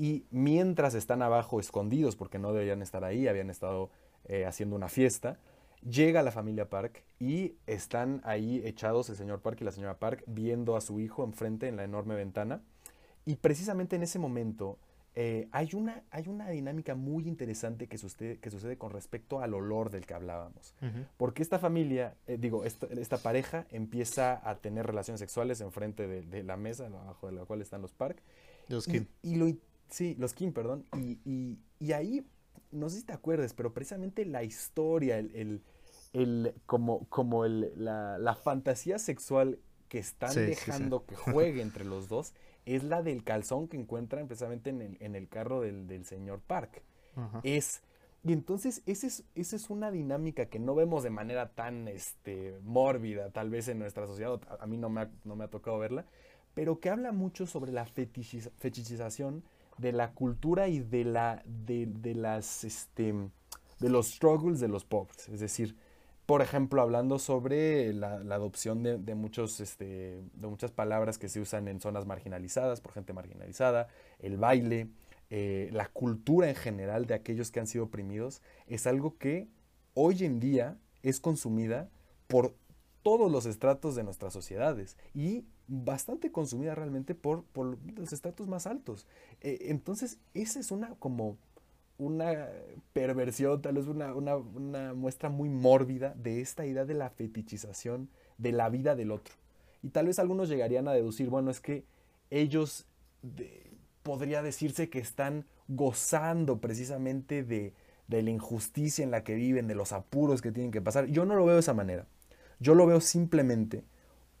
y 0.00 0.24
mientras 0.30 0.94
están 0.94 1.20
abajo 1.20 1.60
escondidos, 1.60 2.16
porque 2.16 2.38
no 2.38 2.54
deberían 2.54 2.80
estar 2.80 3.04
ahí, 3.04 3.28
habían 3.28 3.50
estado 3.50 3.90
eh, 4.28 4.46
haciendo 4.46 4.74
una 4.74 4.88
fiesta, 4.88 5.36
llega 5.86 6.22
la 6.22 6.30
familia 6.30 6.70
Park 6.70 7.04
y 7.18 7.56
están 7.66 8.22
ahí 8.24 8.62
echados 8.64 9.10
el 9.10 9.16
señor 9.16 9.40
Park 9.40 9.58
y 9.60 9.64
la 9.64 9.72
señora 9.72 9.98
Park 9.98 10.22
viendo 10.26 10.74
a 10.74 10.80
su 10.80 11.00
hijo 11.00 11.22
enfrente 11.22 11.68
en 11.68 11.76
la 11.76 11.84
enorme 11.84 12.14
ventana, 12.14 12.62
y 13.26 13.36
precisamente 13.36 13.94
en 13.94 14.02
ese 14.02 14.18
momento 14.18 14.78
eh, 15.16 15.48
hay, 15.52 15.74
una, 15.74 16.02
hay 16.10 16.28
una 16.28 16.48
dinámica 16.48 16.94
muy 16.94 17.28
interesante 17.28 17.86
que 17.86 17.98
sucede, 17.98 18.38
que 18.38 18.50
sucede 18.50 18.78
con 18.78 18.92
respecto 18.92 19.42
al 19.42 19.52
olor 19.52 19.90
del 19.90 20.06
que 20.06 20.14
hablábamos. 20.14 20.74
Porque 21.18 21.42
esta 21.42 21.58
familia, 21.58 22.14
eh, 22.26 22.38
digo, 22.40 22.64
esta, 22.64 23.18
pareja 23.18 23.66
empieza 23.70 24.48
a 24.48 24.54
tener 24.54 24.86
relaciones 24.86 25.20
sexuales 25.20 25.60
enfrente 25.60 26.06
de, 26.06 26.22
de 26.22 26.42
la 26.42 26.56
mesa 26.56 26.86
abajo 26.86 27.26
de 27.26 27.34
la 27.34 27.44
cual 27.44 27.60
están 27.60 27.82
los 27.82 27.92
Park. 27.92 28.22
Los. 28.70 28.88
Y, 28.88 29.34
lo, 29.36 29.52
sí, 29.90 30.16
los 30.18 30.34
Kim, 30.34 30.52
perdón. 30.52 30.86
Y, 30.96 31.58
y, 31.78 31.92
ahí, 31.92 32.26
no 32.70 32.88
sé 32.88 33.00
si 33.00 33.04
te 33.04 33.12
acuerdas, 33.12 33.54
pero 33.54 33.72
precisamente 33.72 34.24
la 34.24 34.42
historia, 34.42 35.18
el, 35.18 35.62
el, 36.12 36.54
como, 36.66 37.06
como 37.08 37.44
el, 37.44 37.72
la, 37.76 38.18
la, 38.18 38.34
fantasía 38.34 38.98
sexual 38.98 39.58
que 39.88 39.98
están 39.98 40.34
dejando 40.34 41.04
que 41.04 41.16
juegue 41.16 41.62
entre 41.62 41.84
los 41.84 42.08
dos 42.08 42.32
es 42.64 42.84
la 42.84 43.02
del 43.02 43.24
calzón 43.24 43.68
que 43.68 43.76
encuentran 43.76 44.26
precisamente 44.26 44.70
en 44.70 44.80
el, 44.80 44.96
en 45.00 45.16
el 45.16 45.28
carro 45.28 45.60
del, 45.60 45.86
del, 45.86 46.04
señor 46.04 46.40
Park. 46.40 46.82
Es, 47.42 47.82
y 48.22 48.32
entonces 48.32 48.82
esa 48.86 49.06
es, 49.06 49.24
esa 49.34 49.56
es 49.56 49.68
una 49.68 49.90
dinámica 49.90 50.46
que 50.46 50.58
no 50.58 50.74
vemos 50.74 51.02
de 51.02 51.10
manera 51.10 51.50
tan 51.50 51.88
este, 51.88 52.58
mórbida, 52.62 53.30
tal 53.30 53.50
vez 53.50 53.68
en 53.68 53.78
nuestra 53.78 54.06
sociedad, 54.06 54.40
a, 54.60 54.66
mí 54.66 54.76
no 54.76 54.88
me, 54.88 55.02
ha, 55.02 55.10
no 55.24 55.36
me 55.36 55.44
ha 55.44 55.48
tocado 55.48 55.78
verla, 55.78 56.06
pero 56.54 56.80
que 56.80 56.90
habla 56.90 57.12
mucho 57.12 57.46
sobre 57.46 57.72
la 57.72 57.84
fetichización 57.86 59.42
de 59.80 59.92
la 59.92 60.12
cultura 60.12 60.68
y 60.68 60.80
de, 60.80 61.04
la, 61.04 61.42
de, 61.46 61.86
de 61.86 62.14
las, 62.14 62.64
este, 62.64 63.14
de 63.78 63.88
los 63.88 64.08
struggles 64.08 64.60
de 64.60 64.68
los 64.68 64.84
pobres. 64.84 65.28
Es 65.28 65.40
decir, 65.40 65.76
por 66.26 66.42
ejemplo, 66.42 66.80
hablando 66.80 67.18
sobre 67.18 67.92
la, 67.92 68.18
adopción 68.30 68.84
de, 68.84 69.14
muchos, 69.16 69.58
este, 69.58 70.22
de 70.34 70.46
muchas 70.46 70.70
palabras 70.70 71.18
que 71.18 71.28
se 71.28 71.40
usan 71.40 71.66
en 71.66 71.80
zonas 71.80 72.06
marginalizadas, 72.06 72.80
por 72.80 72.92
gente 72.92 73.12
marginalizada, 73.12 73.88
el 74.20 74.36
baile, 74.36 74.90
eh, 75.30 75.70
la 75.72 75.88
cultura 75.88 76.48
en 76.48 76.54
general 76.54 77.06
de 77.06 77.14
aquellos 77.14 77.50
que 77.50 77.58
han 77.58 77.66
sido 77.66 77.86
oprimidos, 77.86 78.42
es 78.68 78.86
algo 78.86 79.18
que 79.18 79.48
hoy 79.94 80.24
en 80.24 80.38
día 80.38 80.78
es 81.02 81.18
consumida 81.18 81.90
por 82.28 82.54
todos 83.02 83.32
los 83.32 83.44
estratos 83.46 83.96
de 83.96 84.04
nuestras 84.04 84.32
sociedades 84.32 84.96
y 85.14 85.46
bastante 85.70 86.32
consumida 86.32 86.74
realmente 86.74 87.14
por, 87.14 87.44
los 87.54 88.12
estratos 88.12 88.48
más 88.48 88.66
altos. 88.66 89.06
Eh, 89.40 89.66
entonces, 89.68 90.18
esa 90.34 90.58
es 90.58 90.72
una 90.72 90.96
como 90.98 91.38
una 91.96 92.48
perversión, 92.92 93.62
tal 93.62 93.74
vez 93.74 93.86
una, 93.86 94.12
muestra 94.94 95.28
muy 95.28 95.48
mórbida 95.48 96.14
de 96.16 96.40
esta 96.40 96.66
idea 96.66 96.84
de 96.84 96.94
la 96.94 97.10
fetichización 97.10 98.08
de 98.38 98.52
la 98.52 98.68
vida 98.68 98.96
del 98.96 99.12
otro. 99.12 99.34
Y 99.82 99.90
tal 99.90 100.06
vez 100.06 100.18
algunos 100.18 100.48
llegarían 100.48 100.88
a 100.88 100.92
deducir, 100.92 101.28
bueno, 101.28 101.50
es 101.50 101.60
que 101.60 101.84
ellos 102.30 102.86
podría 104.02 104.42
decirse 104.42 104.88
que 104.88 104.98
están 104.98 105.44
gozando 105.68 106.58
precisamente 106.58 107.44
de, 107.44 107.74
de 108.08 108.22
la 108.22 108.30
injusticia 108.30 109.04
en 109.04 109.10
la 109.10 109.22
que 109.22 109.34
viven, 109.34 109.68
de 109.68 109.74
los 109.74 109.92
apuros 109.92 110.42
que 110.42 110.52
tienen 110.52 110.72
que 110.72 110.80
pasar. 110.80 111.06
Yo 111.06 111.26
no 111.26 111.36
lo 111.36 111.44
veo 111.44 111.54
de 111.54 111.60
esa 111.60 111.74
manera. 111.74 112.06
Yo 112.58 112.74
lo 112.74 112.86
veo 112.86 113.00
simplemente 113.00 113.84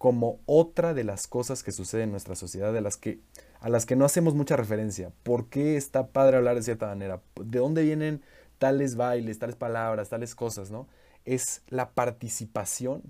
como 0.00 0.40
otra 0.46 0.94
de 0.94 1.04
las 1.04 1.26
cosas 1.26 1.62
que 1.62 1.72
suceden 1.72 2.04
en 2.04 2.12
nuestra 2.12 2.34
sociedad, 2.34 2.72
de 2.72 2.80
las 2.80 2.96
que 2.96 3.20
a 3.60 3.68
las 3.68 3.84
que 3.84 3.96
no 3.96 4.06
hacemos 4.06 4.34
mucha 4.34 4.56
referencia. 4.56 5.12
¿Por 5.22 5.50
qué 5.50 5.76
está 5.76 6.06
padre 6.06 6.38
hablar 6.38 6.56
de 6.56 6.62
cierta 6.62 6.86
manera? 6.86 7.20
¿De 7.36 7.58
dónde 7.58 7.82
vienen 7.82 8.22
tales 8.56 8.96
bailes, 8.96 9.38
tales 9.38 9.56
palabras, 9.56 10.08
tales 10.08 10.34
cosas, 10.34 10.70
no? 10.70 10.88
Es 11.26 11.60
la 11.68 11.90
participación, 11.90 13.02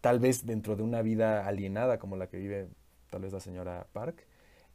tal 0.00 0.18
vez 0.18 0.44
dentro 0.44 0.74
de 0.74 0.82
una 0.82 1.00
vida 1.00 1.46
alienada 1.46 2.00
como 2.00 2.16
la 2.16 2.26
que 2.26 2.38
vive 2.38 2.66
tal 3.08 3.22
vez 3.22 3.32
la 3.32 3.38
señora 3.38 3.86
Park, 3.92 4.26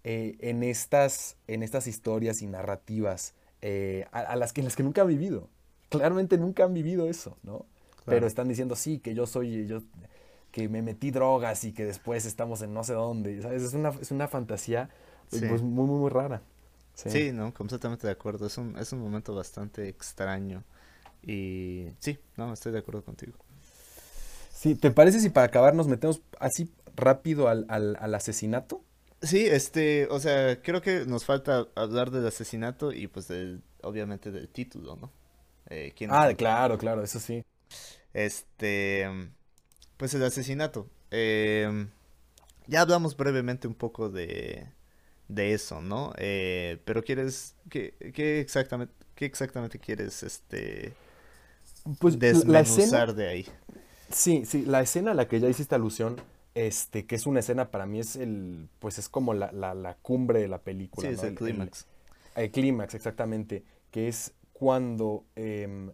eh, 0.05 0.37
en, 0.39 0.63
estas, 0.63 1.35
en 1.47 1.63
estas 1.63 1.85
historias 1.87 2.41
y 2.41 2.47
narrativas 2.47 3.33
eh, 3.61 4.05
a, 4.13 4.37
las 4.37 4.53
que, 4.53 4.61
en 4.61 4.65
las 4.65 4.77
que 4.77 4.83
nunca 4.83 5.01
han 5.01 5.09
vivido. 5.09 5.49
Claramente 5.89 6.37
nunca 6.37 6.63
han 6.63 6.73
vivido 6.73 7.09
eso, 7.09 7.35
¿no? 7.43 7.65
Pero 8.05 8.25
están 8.25 8.47
diciendo, 8.47 8.77
sí, 8.77 8.99
que 8.99 9.13
yo 9.13 9.27
soy, 9.27 9.67
yo, 9.67 9.81
que 10.57 10.67
me 10.69 10.81
metí 10.81 11.11
drogas 11.11 11.65
y 11.65 11.71
que 11.71 11.85
después 11.85 12.25
estamos 12.25 12.63
en 12.63 12.73
no 12.73 12.83
sé 12.83 12.93
dónde, 12.93 13.43
¿sabes? 13.43 13.61
Es 13.61 13.75
una, 13.75 13.89
es 13.89 14.09
una 14.09 14.27
fantasía 14.27 14.89
pues, 15.29 15.43
muy, 15.61 15.85
muy, 15.85 15.99
muy 15.99 16.09
rara. 16.09 16.41
Sí. 16.95 17.31
no, 17.31 17.53
completamente 17.53 18.07
de 18.07 18.13
acuerdo. 18.13 18.47
Es 18.47 18.57
un, 18.57 18.75
es 18.75 18.91
un 18.91 18.99
momento 18.99 19.35
bastante 19.35 19.87
extraño. 19.87 20.63
Y 21.21 21.89
sí, 21.99 22.17
no, 22.37 22.51
estoy 22.53 22.71
de 22.71 22.79
acuerdo 22.79 23.03
contigo. 23.03 23.33
Sí, 24.51 24.73
¿te 24.73 24.89
parece 24.89 25.19
si 25.19 25.29
para 25.29 25.45
acabar 25.45 25.75
nos 25.75 25.87
metemos 25.87 26.23
así 26.39 26.73
rápido 26.95 27.49
al, 27.49 27.67
al, 27.69 28.15
asesinato? 28.15 28.81
Sí, 29.21 29.45
este, 29.45 30.07
o 30.09 30.19
sea, 30.19 30.59
creo 30.63 30.81
que 30.81 31.05
nos 31.05 31.23
falta 31.23 31.67
hablar 31.75 32.09
del 32.09 32.25
asesinato 32.25 32.91
y 32.91 33.05
pues 33.05 33.27
del, 33.27 33.61
obviamente 33.83 34.31
del 34.31 34.49
título, 34.49 34.95
¿no? 34.95 35.11
Eh, 35.69 35.93
ah, 36.09 36.31
claro, 36.35 36.79
claro, 36.79 37.03
eso 37.03 37.19
sí. 37.19 37.45
Este, 38.11 39.05
pues 39.97 40.13
el 40.13 40.23
asesinato. 40.23 40.87
Eh, 41.11 41.87
ya 42.67 42.81
hablamos 42.81 43.15
brevemente 43.17 43.67
un 43.67 43.73
poco 43.73 44.09
de, 44.09 44.67
de 45.27 45.53
eso, 45.53 45.81
¿no? 45.81 46.13
Eh, 46.17 46.79
pero 46.85 47.03
quieres, 47.03 47.55
¿qué, 47.69 47.93
qué, 48.13 48.39
exactamente, 48.39 48.93
qué 49.15 49.25
exactamente 49.25 49.79
quieres, 49.79 50.23
este, 50.23 50.93
pues, 51.99 52.19
desmenuzar 52.19 53.13
de 53.15 53.27
ahí? 53.27 53.47
Sí, 54.11 54.45
sí, 54.45 54.65
la 54.65 54.81
escena 54.81 55.11
a 55.11 55.13
la 55.13 55.27
que 55.27 55.39
ya 55.39 55.49
hiciste 55.49 55.75
alusión, 55.75 56.17
este, 56.55 57.05
que 57.05 57.15
es 57.15 57.25
una 57.25 57.39
escena 57.41 57.71
para 57.71 57.85
mí 57.85 57.99
es 57.99 58.15
el, 58.15 58.69
pues 58.79 58.97
es 58.97 59.09
como 59.09 59.33
la, 59.33 59.51
la, 59.51 59.97
cumbre 60.01 60.39
de 60.39 60.47
la 60.47 60.59
película. 60.59 61.07
Sí, 61.07 61.13
es 61.13 61.23
el, 61.23 61.35
clímax. 61.35 61.85
El, 62.35 62.51
clímax, 62.51 62.95
exactamente, 62.95 63.63
que 63.91 64.07
es 64.07 64.33
cuando 64.53 65.25
em, 65.35 65.91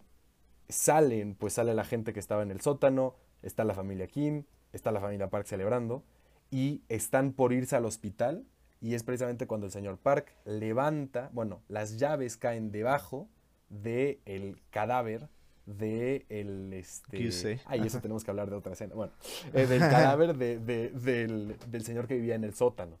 salen, 0.68 1.34
pues 1.34 1.54
sale 1.54 1.74
la 1.74 1.84
gente 1.84 2.12
que 2.12 2.20
estaba 2.20 2.42
en 2.42 2.50
el 2.50 2.60
sótano, 2.60 3.14
está 3.44 3.64
la 3.64 3.74
familia 3.74 4.06
Kim, 4.06 4.44
está 4.72 4.90
la 4.90 5.00
familia 5.00 5.30
Park 5.30 5.46
celebrando, 5.46 6.02
y 6.50 6.82
están 6.88 7.32
por 7.32 7.52
irse 7.52 7.76
al 7.76 7.84
hospital, 7.84 8.44
y 8.80 8.94
es 8.94 9.02
precisamente 9.02 9.46
cuando 9.46 9.66
el 9.66 9.72
señor 9.72 9.98
Park 9.98 10.34
levanta, 10.44 11.30
bueno, 11.32 11.62
las 11.68 11.98
llaves 11.98 12.36
caen 12.36 12.70
debajo 12.70 13.28
del 13.68 14.18
el 14.24 14.60
cadáver 14.70 15.28
de 15.66 16.26
el 16.28 16.74
este 16.74 17.58
ay 17.64 17.80
eso 17.80 17.98
tenemos 18.00 18.22
que 18.22 18.30
hablar 18.30 18.50
de 18.50 18.56
otra 18.56 18.74
escena 18.74 18.94
bueno 18.94 19.14
eh, 19.54 19.66
del 19.66 19.80
cadáver 19.80 20.36
de, 20.36 20.58
del, 20.58 21.56
del, 21.70 21.84
señor 21.84 22.06
que 22.06 22.16
vivía 22.16 22.34
en 22.34 22.44
el 22.44 22.54
sótano. 22.54 22.98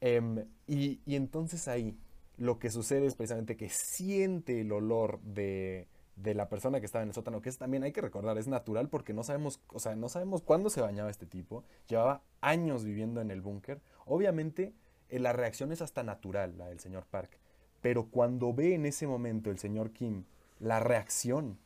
Em, 0.00 0.46
y, 0.66 1.00
y, 1.04 1.16
entonces 1.16 1.68
ahí 1.68 1.98
lo 2.38 2.58
que 2.58 2.70
sucede 2.70 3.06
es 3.06 3.14
precisamente 3.14 3.56
que 3.56 3.68
siente 3.68 4.60
el 4.60 4.72
olor 4.72 5.20
de, 5.22 5.88
de 6.22 6.34
la 6.34 6.48
persona 6.48 6.80
que 6.80 6.86
estaba 6.86 7.02
en 7.02 7.08
el 7.08 7.14
sótano 7.14 7.40
que 7.40 7.48
es 7.48 7.58
también 7.58 7.84
hay 7.84 7.92
que 7.92 8.00
recordar 8.00 8.38
es 8.38 8.48
natural 8.48 8.88
porque 8.88 9.12
no 9.12 9.22
sabemos 9.22 9.60
o 9.68 9.78
sea 9.78 9.96
no 9.96 10.08
sabemos 10.08 10.42
cuándo 10.42 10.70
se 10.70 10.80
bañaba 10.80 11.10
este 11.10 11.26
tipo 11.26 11.64
llevaba 11.86 12.22
años 12.40 12.84
viviendo 12.84 13.20
en 13.20 13.30
el 13.30 13.40
búnker 13.40 13.80
obviamente 14.04 14.74
eh, 15.08 15.18
la 15.18 15.32
reacción 15.32 15.70
es 15.72 15.80
hasta 15.80 16.02
natural 16.02 16.58
la 16.58 16.66
del 16.66 16.80
señor 16.80 17.06
Park 17.06 17.38
pero 17.80 18.06
cuando 18.06 18.52
ve 18.52 18.74
en 18.74 18.86
ese 18.86 19.06
momento 19.06 19.50
el 19.50 19.58
señor 19.58 19.92
Kim 19.92 20.24
la 20.58 20.80
reacción 20.80 21.58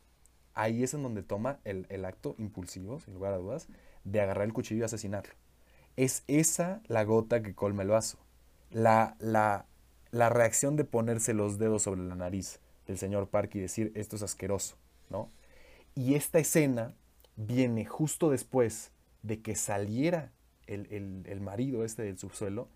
ahí 0.55 0.83
es 0.83 0.95
en 0.95 1.03
donde 1.03 1.23
toma 1.23 1.59
el, 1.65 2.05
acto 2.05 2.35
impulsivo, 2.39 3.01
sin 3.01 3.15
lugar 3.15 3.33
a 3.33 3.39
dudas, 3.39 3.69
de 4.05 4.21
agarrar 4.21 4.45
el 4.45 4.53
cuchillo 4.53 4.83
y 4.83 4.85
asesinarlo. 4.85 5.35
Es 5.97 6.25
esa 6.27 6.81
la 6.87 7.05
gota 7.05 7.43
que 7.43 7.55
colma 7.55 7.83
el 7.83 7.89
vaso. 7.89 8.19
La, 8.71 9.17
la, 9.19 9.67
la 10.11 10.29
reacción 10.29 10.77
de 10.77 10.85
ponerse 10.85 11.35
los 11.35 11.59
dedos 11.59 11.83
sobre 11.83 12.03
la 12.03 12.15
nariz 12.15 12.61
del 12.87 12.99
señor 12.99 13.29
Park 13.29 13.55
y 13.55 13.61
decir 13.61 13.93
esto 13.95 14.17
es 14.17 14.23
asqueroso, 14.23 14.77
¿no? 15.11 15.31
Y 15.95 16.15
esta 16.15 16.39
escena 16.39 16.95
viene 17.37 17.85
justo 17.85 18.31
después 18.31 18.91
de 19.23 19.41
que 19.41 19.57
saliera 19.57 20.33
el, 20.67 20.87
el 21.27 21.41
marido 21.41 21.85
este 21.85 22.03
del 22.03 22.19
subsuelo 22.19 22.69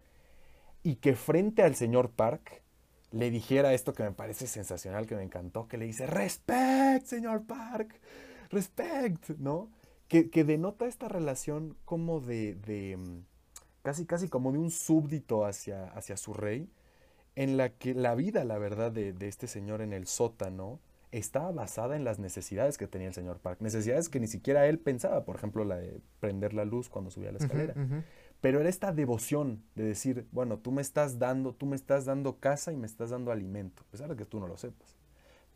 y 0.82 0.96
que 0.96 1.16
frente 1.16 1.62
al 1.62 1.74
señor 1.74 2.10
Park 2.10 2.62
le 3.10 3.30
dijera 3.30 3.72
esto 3.72 3.92
que 3.92 4.02
me 4.02 4.12
parece 4.12 4.46
sensacional, 4.46 5.06
que 5.06 5.16
me 5.16 5.22
encantó, 5.22 5.68
que 5.68 5.78
le 5.78 5.86
dice, 5.86 6.06
respect, 6.06 7.06
señor 7.06 7.44
Park, 7.44 7.98
respect, 8.50 9.30
¿no? 9.38 9.70
Que, 10.08 10.30
que 10.30 10.44
denota 10.44 10.86
esta 10.86 11.08
relación 11.08 11.76
como 11.84 12.20
de, 12.20 12.54
de, 12.54 12.96
mm, 12.96 13.24
casi, 13.82 14.06
casi 14.06 14.28
como 14.28 14.52
de 14.52 14.58
un 14.58 14.70
súbdito 14.70 15.44
hacia, 15.44 15.86
hacia 15.88 16.16
su 16.16 16.34
rey, 16.34 16.68
en 17.36 17.56
la 17.56 17.68
que 17.70 17.94
la 17.94 18.14
vida, 18.14 18.44
la 18.44 18.58
verdad, 18.58 18.90
de, 18.90 19.12
de 19.12 19.28
este 19.28 19.46
señor 19.46 19.82
en 19.82 19.92
el 19.92 20.06
sótano 20.06 20.80
estaba 21.12 21.50
basada 21.52 21.96
en 21.96 22.04
las 22.04 22.18
necesidades 22.18 22.78
que 22.78 22.86
tenía 22.86 23.08
el 23.08 23.14
señor 23.14 23.38
Park, 23.38 23.60
necesidades 23.60 24.08
que 24.08 24.20
ni 24.20 24.26
siquiera 24.26 24.66
él 24.66 24.78
pensaba, 24.78 25.24
por 25.24 25.36
ejemplo, 25.36 25.64
la 25.64 25.76
de 25.76 26.00
prender 26.20 26.52
la 26.52 26.64
luz 26.64 26.88
cuando 26.88 27.10
subía 27.10 27.32
la 27.32 27.38
escalera. 27.38 27.74
Pero 28.40 28.60
era 28.60 28.68
esta 28.68 28.92
devoción 28.92 29.62
de 29.74 29.84
decir, 29.84 30.26
bueno, 30.30 30.58
tú 30.58 30.72
me 30.72 30.82
estás 30.82 31.18
dando, 31.18 31.54
tú 31.54 31.66
me 31.66 31.76
estás 31.76 32.04
dando 32.04 32.38
casa 32.38 32.72
y 32.72 32.76
me 32.76 32.86
estás 32.86 33.10
dando 33.10 33.32
alimento, 33.32 33.82
a 33.88 33.90
pesar 33.90 34.10
de 34.10 34.16
que 34.16 34.26
tú 34.26 34.40
no 34.40 34.46
lo 34.46 34.56
sepas. 34.56 34.96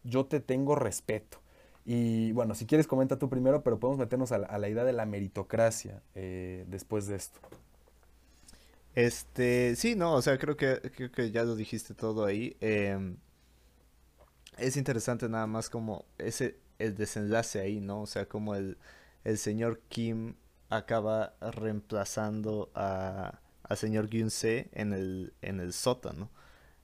Yo 0.03 0.27
te 0.27 0.41
tengo 0.41 0.75
respeto. 0.77 1.39
Y 1.85 2.33
bueno, 2.33 2.55
si 2.55 2.67
quieres 2.67 2.87
comenta 2.87 3.19
tú 3.19 3.29
primero, 3.29 3.63
pero 3.63 3.79
podemos 3.79 3.99
meternos 3.99 4.33
a 4.33 4.39
la, 4.39 4.69
idea 4.69 4.85
de 4.85 4.93
la 4.93 5.07
meritocracia 5.07 6.03
eh, 6.15 6.65
después 6.69 7.07
de 7.07 7.17
esto. 7.17 7.41
Este, 8.95 9.77
sí, 9.77 9.95
no, 9.97 10.15
o 10.15 10.23
sea, 10.23 10.39
creo 10.39 10.57
que, 10.57 10.81
creo 10.95 11.13
que 11.13 11.31
ya 11.31 11.45
lo 11.45 11.55
dijiste 11.57 11.95
todo 11.95 12.25
ahí. 12.25 12.57
Em, 12.61 13.17
es 14.59 14.77
interesante 14.77 15.29
nada 15.29 15.47
más 15.47 15.71
como 15.71 16.05
ese, 16.19 16.59
el 16.79 16.95
desenlace 16.97 17.61
ahí, 17.61 17.81
¿no? 17.81 18.03
O 18.03 18.07
sea, 18.07 18.27
como 18.27 18.55
el, 18.55 18.79
el 19.25 19.39
señor 19.39 19.81
Kim 19.89 20.35
acaba 20.69 21.35
reemplazando 21.41 22.71
a, 22.75 23.41
al 23.63 23.77
señor 23.77 24.09
Gyunse 24.09 24.69
en 24.73 24.93
el, 24.93 25.33
en 25.43 25.61
el 25.61 25.73
sótano, 25.73 26.31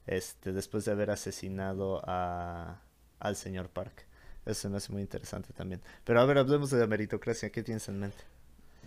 este, 0.07 0.53
después 0.53 0.85
de 0.85 0.93
haber 0.93 1.11
asesinado 1.11 2.03
a, 2.07 2.83
al 3.21 3.37
señor 3.37 3.71
Park. 3.71 4.07
Eso 4.47 4.71
me 4.71 4.79
hace 4.79 4.93
muy 4.93 5.03
interesante 5.03 5.53
también. 5.53 5.83
Pero 6.05 6.21
a 6.21 6.27
ver, 6.27 6.39
hablemos 6.39 6.71
de 6.71 6.79
la 6.81 6.87
meritocracia. 6.87 7.51
¿Qué 7.51 7.63
tienes 7.65 7.89
en 7.89 8.01
mente? 8.01 8.25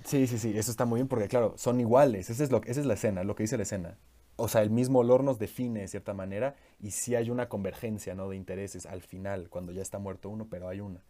Sí, 0.03 0.27
sí, 0.27 0.37
sí, 0.37 0.57
eso 0.57 0.71
está 0.71 0.85
muy 0.85 0.97
bien 0.97 1.07
porque, 1.07 1.27
claro, 1.27 1.53
son 1.57 1.79
iguales. 1.79 2.29
Esa 2.29 2.43
es, 2.43 2.51
lo, 2.51 2.61
esa 2.63 2.79
es 2.79 2.85
la 2.85 2.93
escena, 2.93 3.23
lo 3.23 3.35
que 3.35 3.43
dice 3.43 3.57
la 3.57 3.63
escena. 3.63 3.97
O 4.35 4.47
sea, 4.47 4.61
el 4.61 4.69
mismo 4.69 4.99
olor 4.99 5.23
nos 5.23 5.37
define 5.37 5.81
de 5.81 5.87
cierta 5.87 6.13
manera 6.13 6.55
y 6.79 6.91
sí 6.91 7.15
hay 7.15 7.29
una 7.29 7.49
convergencia 7.49 8.15
¿no? 8.15 8.29
de 8.29 8.37
intereses 8.37 8.85
al 8.85 9.01
final, 9.01 9.49
cuando 9.49 9.73
ya 9.73 9.81
está 9.81 9.99
muerto 9.99 10.29
uno, 10.29 10.47
pero 10.49 10.69
hay 10.69 10.79
una. 10.79 11.01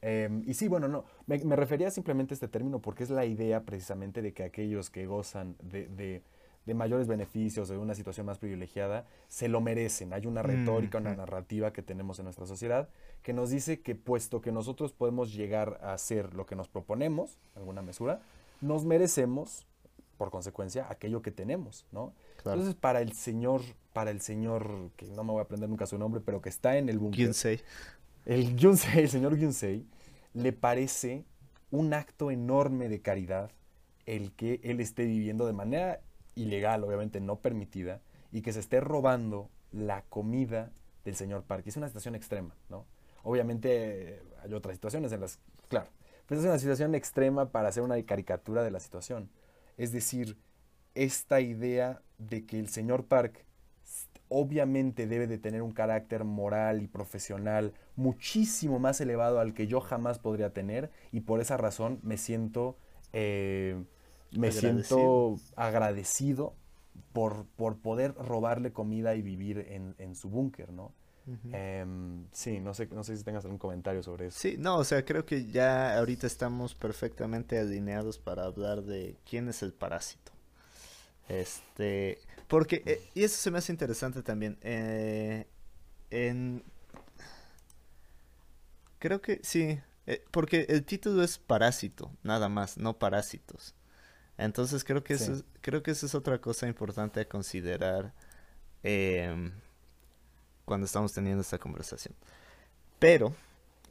Em, 0.00 0.44
y 0.46 0.54
sí, 0.54 0.68
bueno, 0.68 0.86
no, 0.86 1.04
me, 1.26 1.56
refería 1.56 1.90
simplemente 1.90 2.32
a 2.32 2.36
este 2.36 2.46
término 2.46 2.80
porque 2.80 3.02
es 3.02 3.10
la 3.10 3.24
idea 3.24 3.62
precisamente 3.64 4.22
de 4.22 4.32
que 4.32 4.44
aquellos 4.44 4.90
que 4.90 5.06
gozan 5.06 5.56
de, 5.60 5.88
de, 5.88 6.22
mayores 6.74 7.06
beneficios, 7.06 7.68
de 7.68 7.76
una 7.76 7.94
situación 7.94 8.26
más 8.26 8.38
privilegiada, 8.38 9.06
se 9.28 9.48
lo 9.48 9.60
merecen. 9.60 10.12
Hay 10.12 10.26
una 10.26 10.42
retórica, 10.42 10.98
una 10.98 11.14
narrativa 11.14 11.72
que 11.72 11.82
tenemos 11.82 12.18
en 12.18 12.24
nuestra 12.24 12.46
sociedad 12.46 12.88
que 13.22 13.32
nos 13.32 13.50
dice 13.50 13.80
que 13.80 13.94
puesto 13.94 14.40
que 14.40 14.52
nosotros 14.52 14.92
podemos 14.92 15.32
llegar 15.32 15.78
a 15.82 15.92
hacer 15.92 16.34
lo 16.34 16.46
que 16.46 16.56
nos 16.56 16.68
proponemos, 16.68 17.38
alguna 17.56 17.82
mesura, 17.82 18.20
nos 18.60 18.84
merecemos, 18.84 19.66
por 20.16 20.30
consecuencia, 20.30 20.86
aquello 20.90 21.22
que 21.22 21.30
tenemos, 21.30 21.86
¿no? 21.92 22.12
Entonces, 22.38 22.74
para 22.74 23.00
el 23.00 23.12
señor, 23.12 23.62
para 23.92 24.10
el 24.10 24.20
señor, 24.20 24.90
que 24.96 25.06
no 25.06 25.24
me 25.24 25.32
voy 25.32 25.40
a 25.40 25.42
aprender 25.42 25.68
nunca 25.68 25.86
su 25.86 25.98
nombre, 25.98 26.20
pero 26.24 26.40
que 26.40 26.48
está 26.48 26.76
en 26.76 26.88
el 26.88 26.98
búnker 26.98 27.34
el, 28.28 28.56
el 28.94 29.08
señor 29.08 29.36
Yunsei, 29.36 29.86
le 30.34 30.52
parece 30.52 31.24
un 31.70 31.94
acto 31.94 32.30
enorme 32.30 32.88
de 32.88 33.00
caridad 33.00 33.50
el 34.06 34.32
que 34.32 34.60
él 34.62 34.80
esté 34.80 35.04
viviendo 35.04 35.46
de 35.46 35.52
manera 35.52 36.00
ilegal, 36.38 36.84
obviamente 36.84 37.20
no 37.20 37.40
permitida, 37.40 38.00
y 38.32 38.42
que 38.42 38.52
se 38.52 38.60
esté 38.60 38.80
robando 38.80 39.50
la 39.72 40.02
comida 40.02 40.72
del 41.04 41.14
señor 41.14 41.42
Park. 41.42 41.66
Es 41.66 41.76
una 41.76 41.88
situación 41.88 42.14
extrema, 42.14 42.54
¿no? 42.68 42.86
Obviamente 43.22 44.22
hay 44.42 44.54
otras 44.54 44.76
situaciones 44.76 45.12
en 45.12 45.20
las, 45.20 45.38
claro, 45.68 45.88
pero 46.26 46.40
es 46.40 46.46
una 46.46 46.58
situación 46.58 46.94
extrema 46.94 47.50
para 47.50 47.68
hacer 47.68 47.82
una 47.82 48.00
caricatura 48.04 48.62
de 48.62 48.70
la 48.70 48.80
situación. 48.80 49.30
Es 49.76 49.92
decir, 49.92 50.36
esta 50.94 51.40
idea 51.40 52.02
de 52.18 52.44
que 52.46 52.58
el 52.58 52.68
señor 52.68 53.06
Park 53.06 53.44
obviamente 54.28 55.06
debe 55.06 55.26
de 55.26 55.38
tener 55.38 55.62
un 55.62 55.72
carácter 55.72 56.24
moral 56.24 56.82
y 56.82 56.86
profesional 56.86 57.72
muchísimo 57.96 58.78
más 58.78 59.00
elevado 59.00 59.40
al 59.40 59.54
que 59.54 59.66
yo 59.66 59.80
jamás 59.80 60.18
podría 60.18 60.52
tener 60.52 60.90
y 61.12 61.20
por 61.20 61.40
esa 61.40 61.56
razón 61.56 61.98
me 62.02 62.18
siento 62.18 62.76
eh, 63.12 63.82
me 64.32 64.48
agradecido. 64.48 64.82
siento 64.82 65.40
agradecido 65.56 66.54
por, 67.12 67.46
por, 67.56 67.78
poder 67.78 68.14
robarle 68.14 68.72
comida 68.72 69.14
y 69.14 69.22
vivir 69.22 69.66
en, 69.68 70.14
su 70.14 70.28
búnker, 70.28 70.72
¿no? 70.72 70.92
Em, 71.52 72.24
sí, 72.32 72.58
no 72.58 72.72
sé, 72.72 72.88
no 72.90 73.04
sé 73.04 73.14
si 73.16 73.22
tengas 73.22 73.44
algún 73.44 73.58
comentario 73.58 74.02
sobre 74.02 74.28
eso. 74.28 74.38
Sí, 74.38 74.56
no, 74.58 74.78
o 74.78 74.84
sea, 74.84 75.04
creo 75.04 75.26
que 75.26 75.44
ya 75.50 75.98
ahorita 75.98 76.26
estamos 76.26 76.74
perfectamente 76.74 77.58
alineados 77.58 78.18
para 78.18 78.44
hablar 78.44 78.82
de 78.82 79.16
quién 79.28 79.48
es 79.48 79.62
el 79.62 79.74
parásito. 79.74 80.32
Este, 81.28 82.18
porque, 82.48 82.82
eh, 82.86 83.02
y 83.14 83.24
eso 83.24 83.36
se 83.36 83.50
me 83.50 83.58
hace 83.58 83.72
interesante 83.72 84.22
también. 84.22 84.58
Eh, 84.62 85.46
en. 86.10 86.62
Creo 88.98 89.20
que 89.20 89.40
sí. 89.42 89.78
Eh, 90.06 90.24
porque 90.30 90.64
el 90.70 90.84
título 90.84 91.22
es 91.22 91.38
Parásito, 91.38 92.10
nada 92.22 92.48
más, 92.48 92.78
no 92.78 92.98
Parásitos. 92.98 93.74
Entonces 94.38 94.84
creo 94.84 95.02
que, 95.02 95.14
eso, 95.14 95.42
creo 95.60 95.82
que 95.82 95.90
eso 95.90 96.06
es 96.06 96.14
otra 96.14 96.40
cosa 96.40 96.68
importante 96.68 97.20
a 97.20 97.28
considerar 97.28 98.14
em, 98.84 99.52
cuando 100.64 100.86
estamos 100.86 101.12
teniendo 101.12 101.42
esta 101.42 101.58
conversación. 101.58 102.14
Pero 103.00 103.34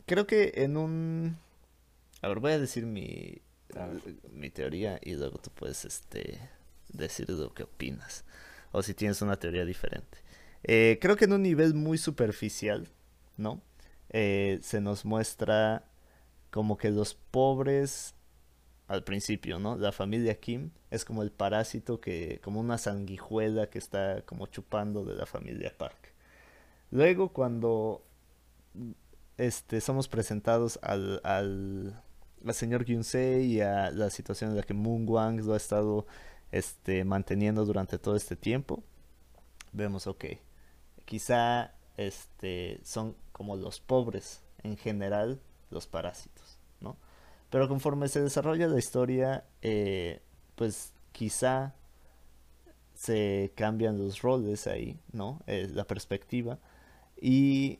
creo 0.05 0.25
que 0.25 0.53
en 0.55 0.77
un... 0.77 1.37
A 2.21 2.29
ver, 2.29 2.39
voy 2.39 2.53
a 2.53 2.59
decir 2.59 2.85
mi, 2.85 3.41
mi 4.31 4.49
teoría 4.49 4.99
y 5.03 5.15
luego 5.15 5.37
tú 5.37 5.51
puedes 5.51 5.83
este, 5.83 6.39
decir 6.87 7.29
lo 7.29 7.53
que 7.53 7.63
opinas. 7.63 8.23
O 8.71 8.81
si 8.81 8.93
tienes 8.93 9.21
una 9.21 9.37
teoría 9.37 9.65
diferente. 9.65 10.17
Eh, 10.63 10.97
creo 11.01 11.17
que 11.17 11.25
en 11.25 11.33
un 11.33 11.43
nivel 11.43 11.73
muy 11.73 11.97
superficial, 11.97 12.87
¿no? 13.35 13.61
Eh, 14.09 14.59
se 14.61 14.79
nos 14.79 15.03
muestra 15.03 15.83
como 16.51 16.77
que 16.77 16.89
los 16.89 17.13
pobres 17.13 18.15
al 18.87 19.03
principio, 19.03 19.59
¿no? 19.59 19.77
La 19.77 19.91
familia 19.91 20.39
Kim 20.39 20.71
es 20.91 21.03
como 21.03 21.21
el 21.21 21.31
parásito 21.31 21.99
que, 21.99 22.39
como 22.43 22.59
una 22.59 22.77
sanguijuela 22.77 23.69
que 23.69 23.79
está 23.79 24.21
como 24.21 24.47
chupando 24.47 25.03
de 25.03 25.15
la 25.15 25.25
familia 25.25 25.73
Park. 25.77 26.13
Luego 26.91 27.33
cuando 27.33 28.05
este, 29.37 29.81
somos 29.81 30.07
presentados 30.07 30.79
al, 30.81 31.19
al, 31.23 32.01
señor 32.53 32.85
Gyunsei 32.85 33.45
y 33.45 33.61
a 33.61 33.91
la 33.91 34.09
situación 34.09 34.51
en 34.51 34.57
la 34.57 34.63
que 34.63 34.73
Moon 34.73 35.05
Wang 35.07 35.41
lo 35.41 35.53
ha 35.53 35.57
estado 35.57 36.07
este, 36.51 37.03
manteniendo 37.03 37.65
durante 37.65 37.99
todo 37.99 38.15
este 38.15 38.37
tiempo, 38.37 38.83
vemos, 39.73 40.07
ok, 40.07 40.25
quizá 41.03 41.73
este, 41.97 42.79
son 42.83 43.17
como 43.33 43.57
los 43.57 43.81
pobres 43.81 44.43
en 44.63 44.77
general 44.77 45.41
los 45.69 45.87
parásitos, 45.87 46.57
¿no? 46.79 46.97
Pero 47.49 47.67
conforme 47.67 48.07
se 48.07 48.21
desarrolla 48.21 48.67
la 48.67 48.77
historia, 48.77 49.45
eh, 49.61 50.21
pues 50.55 50.93
quizá 51.11 51.73
se 52.93 53.51
cambian 53.55 53.97
los 53.97 54.21
roles 54.21 54.67
ahí, 54.67 54.99
¿no? 55.11 55.39
Eh, 55.47 55.69
la 55.71 55.85
perspectiva 55.85 56.59
y 57.21 57.79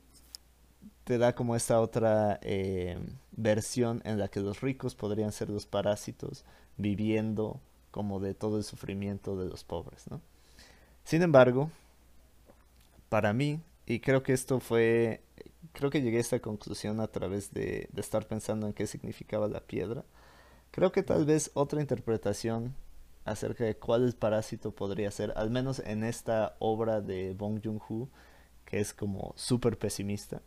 te 1.04 1.18
da 1.18 1.34
como 1.34 1.56
esta 1.56 1.80
otra 1.80 2.40
eh, 2.42 2.98
versión 3.32 4.02
en 4.04 4.20
la 4.20 4.28
que 4.28 4.40
los 4.42 4.62
ricos 4.62 4.94
podrían 4.96 5.32
ser 5.32 5.50
los 5.50 5.66
parásitos 5.66 6.44
viviendo 6.78 7.62
como 7.92 8.20
de 8.20 8.34
todo 8.34 8.58
el 8.58 8.64
sufrimiento 8.64 9.38
de 9.38 9.48
los 9.48 9.64
pobres, 9.64 10.06
¿no? 10.10 10.22
Sin 11.04 11.22
embargo, 11.22 11.72
para 13.10 13.32
mí, 13.32 13.62
y 13.86 14.02
creo 14.02 14.22
que 14.22 14.34
esto 14.34 14.60
fue, 14.60 15.22
creo 15.74 15.90
que 15.90 16.02
llegué 16.02 16.18
a 16.18 16.22
esta 16.22 16.40
conclusión 16.40 17.00
a 17.00 17.08
través 17.08 17.54
de, 17.54 17.90
de 17.92 18.02
estar 18.02 18.28
pensando 18.28 18.68
en 18.68 18.74
qué 18.74 18.88
significaba 18.88 19.48
la 19.48 19.62
piedra, 19.62 20.04
creo 20.72 20.92
que 20.92 21.04
tal 21.04 21.26
vez 21.26 21.52
otra 21.54 21.82
interpretación 21.82 22.76
acerca 23.26 23.66
de 23.66 23.76
cuál 23.76 24.04
el 24.04 24.14
parásito 24.14 24.72
podría 24.72 25.12
ser, 25.12 25.34
al 25.36 25.50
menos 25.50 25.80
en 25.80 26.04
esta 26.04 26.56
obra 26.60 27.02
de 27.02 27.34
Bong 27.34 27.60
Joon-ho, 27.64 28.10
que 28.66 28.80
es 28.80 28.94
como 28.94 29.34
súper 29.36 29.78
pesimista, 29.78 30.42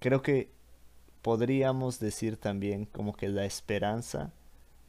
creo 0.00 0.22
que 0.22 0.50
podríamos 1.22 1.98
decir 2.00 2.36
también 2.36 2.84
como 2.84 3.14
que 3.14 3.28
la 3.28 3.46
esperanza 3.46 4.32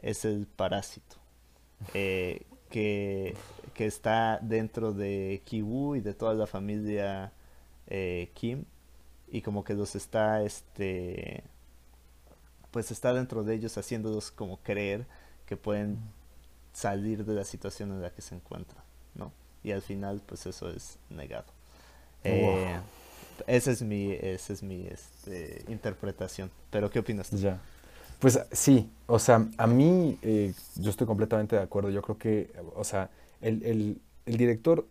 es 0.02 0.26
el 0.26 0.48
parásito 0.48 1.16
eh, 1.94 2.46
que, 2.70 3.36
está 3.78 4.40
dentro 4.42 4.92
de 4.92 5.42
Kiwu 5.46 5.96
y 5.96 6.02
de 6.02 6.14
toda 6.14 6.34
la 6.34 6.48
familia 6.48 7.32
eh, 7.88 8.32
Kim 8.34 8.66
y 9.28 9.42
como 9.42 9.64
que 9.64 9.74
los 9.74 9.96
está 9.96 10.44
este 10.44 11.44
pues 12.72 12.92
está 12.92 13.14
dentro 13.14 13.44
de 13.44 13.56
ellos 13.56 13.78
haciéndolos 13.78 14.32
como 14.32 14.58
creer 14.58 15.06
que 15.46 15.56
pueden 15.56 15.98
salir 16.74 17.24
de 17.24 17.34
la 17.34 17.46
situación 17.46 17.92
en 17.92 18.02
la 18.02 18.10
que 18.10 18.22
se 18.22 18.36
encuentran, 18.36 18.84
¿no? 19.14 19.32
Y 19.64 19.72
al 19.72 19.82
final 19.82 20.22
pues 20.26 20.46
eso 20.46 20.70
es 20.70 20.98
negado. 21.10 21.46
Eh, 22.26 22.78
esa 23.48 23.72
es 23.72 23.82
mi, 23.82 24.12
esa 24.12 24.54
es 24.54 24.64
mi 24.64 24.88
este, 24.88 25.64
interpretación. 25.68 26.52
Pero, 26.72 26.90
¿qué 26.90 27.00
opinas 27.00 27.30
tú? 27.30 27.38
Ya. 27.38 27.62
Pues 28.20 28.40
sí, 28.52 28.90
o 29.08 29.20
sea, 29.20 29.48
a 29.58 29.68
mí 29.68 30.18
eh, 30.22 30.54
yo 30.76 30.90
estoy 30.90 31.06
completamente 31.06 31.56
de 31.56 31.62
acuerdo. 31.62 31.90
Yo 31.90 32.02
creo 32.02 32.18
que, 32.18 32.52
o 32.76 32.84
sea, 32.84 33.10
el, 33.42 33.64
el, 33.64 34.02
el 34.26 34.38
director 34.38 34.88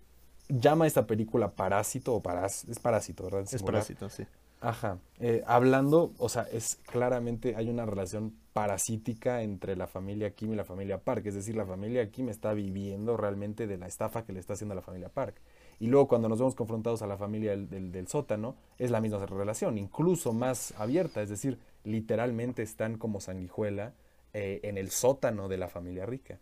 llama 0.59 0.87
esta 0.87 1.07
película 1.07 1.53
Parásito 1.53 2.15
o 2.15 2.23
Parás, 2.23 2.65
es 2.69 2.79
Parásito, 2.79 3.25
¿verdad? 3.25 3.47
Es 3.51 3.63
Parásito, 3.63 4.09
sí. 4.09 4.25
Ajá. 4.61 4.99
Eh, 5.21 5.43
hablando, 5.47 6.13
o 6.19 6.29
sea, 6.31 6.47
es 6.51 6.77
claramente 6.91 7.55
hay 7.55 7.69
una 7.69 7.85
relación 7.85 8.35
parasítica 8.55 9.43
entre 9.43 9.77
la 9.77 9.87
familia 9.87 10.31
Kim 10.31 10.53
y 10.53 10.57
la 10.57 10.65
familia 10.65 10.99
Park. 10.99 11.27
Es 11.27 11.35
decir, 11.35 11.55
la 11.55 11.67
familia 11.67 12.11
Kim 12.11 12.31
está 12.31 12.55
viviendo 12.55 13.17
realmente 13.17 13.67
de 13.67 13.77
la 13.77 13.87
estafa 13.87 14.25
que 14.25 14.33
le 14.33 14.41
está 14.41 14.55
haciendo 14.55 14.73
a 14.73 14.77
la 14.77 14.83
familia 14.83 15.11
Park. 15.11 15.35
Y 15.81 15.89
luego 15.89 16.09
cuando 16.09 16.29
nos 16.31 16.39
vemos 16.39 16.55
confrontados 16.55 17.03
a 17.03 17.07
la 17.07 17.19
familia 17.19 17.51
del, 17.51 17.93
del, 17.93 18.09
sótano, 18.09 18.57
es 18.79 18.91
la 18.91 19.01
misma 19.01 19.27
relación, 19.27 19.77
incluso 19.77 20.33
más 20.33 20.73
abierta, 20.79 21.21
es 21.21 21.29
decir, 21.29 21.59
literalmente 21.83 22.63
están 22.63 22.97
como 22.97 23.21
sanguijuela 23.21 23.93
eh, 24.33 24.61
en 24.63 24.79
el 24.79 24.91
sótano 24.91 25.49
de 25.49 25.59
la 25.59 25.69
familia 25.69 26.07
rica. 26.07 26.39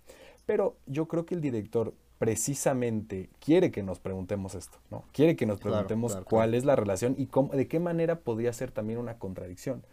Pero 0.46 0.76
yo 0.86 1.08
creo 1.08 1.24
que 1.24 1.34
el 1.34 1.40
director 1.40 1.94
precisamente 2.22 3.30
quiere 3.40 3.72
que 3.72 3.82
nos 3.82 3.98
preguntemos 3.98 4.54
esto, 4.54 4.78
¿no? 4.90 5.04
Quiere 5.12 5.34
que 5.34 5.44
nos 5.44 5.58
preguntemos 5.58 6.16
cuál 6.24 6.54
es 6.54 6.64
la 6.64 6.76
relación 6.76 7.16
y 7.18 7.26
cómo, 7.26 7.52
de 7.52 7.66
qué 7.66 7.80
manera 7.80 8.20
podría 8.20 8.52
ser 8.52 8.70
también 8.70 9.00
una 9.00 9.18
contradicción. 9.18 9.84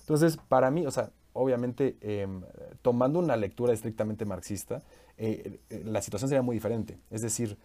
Entonces, 0.00 0.36
para 0.48 0.70
mí, 0.70 0.86
o 0.86 0.90
sea, 0.90 1.10
obviamente, 1.32 1.96
em, 2.02 2.42
tomando 2.82 3.18
una 3.18 3.36
lectura 3.36 3.72
estrictamente 3.72 4.26
marxista, 4.26 4.82
eh, 5.16 5.60
eh, 5.70 5.82
la 5.86 6.02
situación 6.02 6.28
sería 6.28 6.42
muy 6.42 6.56
diferente. 6.56 6.98
Es 7.10 7.22
decir, 7.22 7.56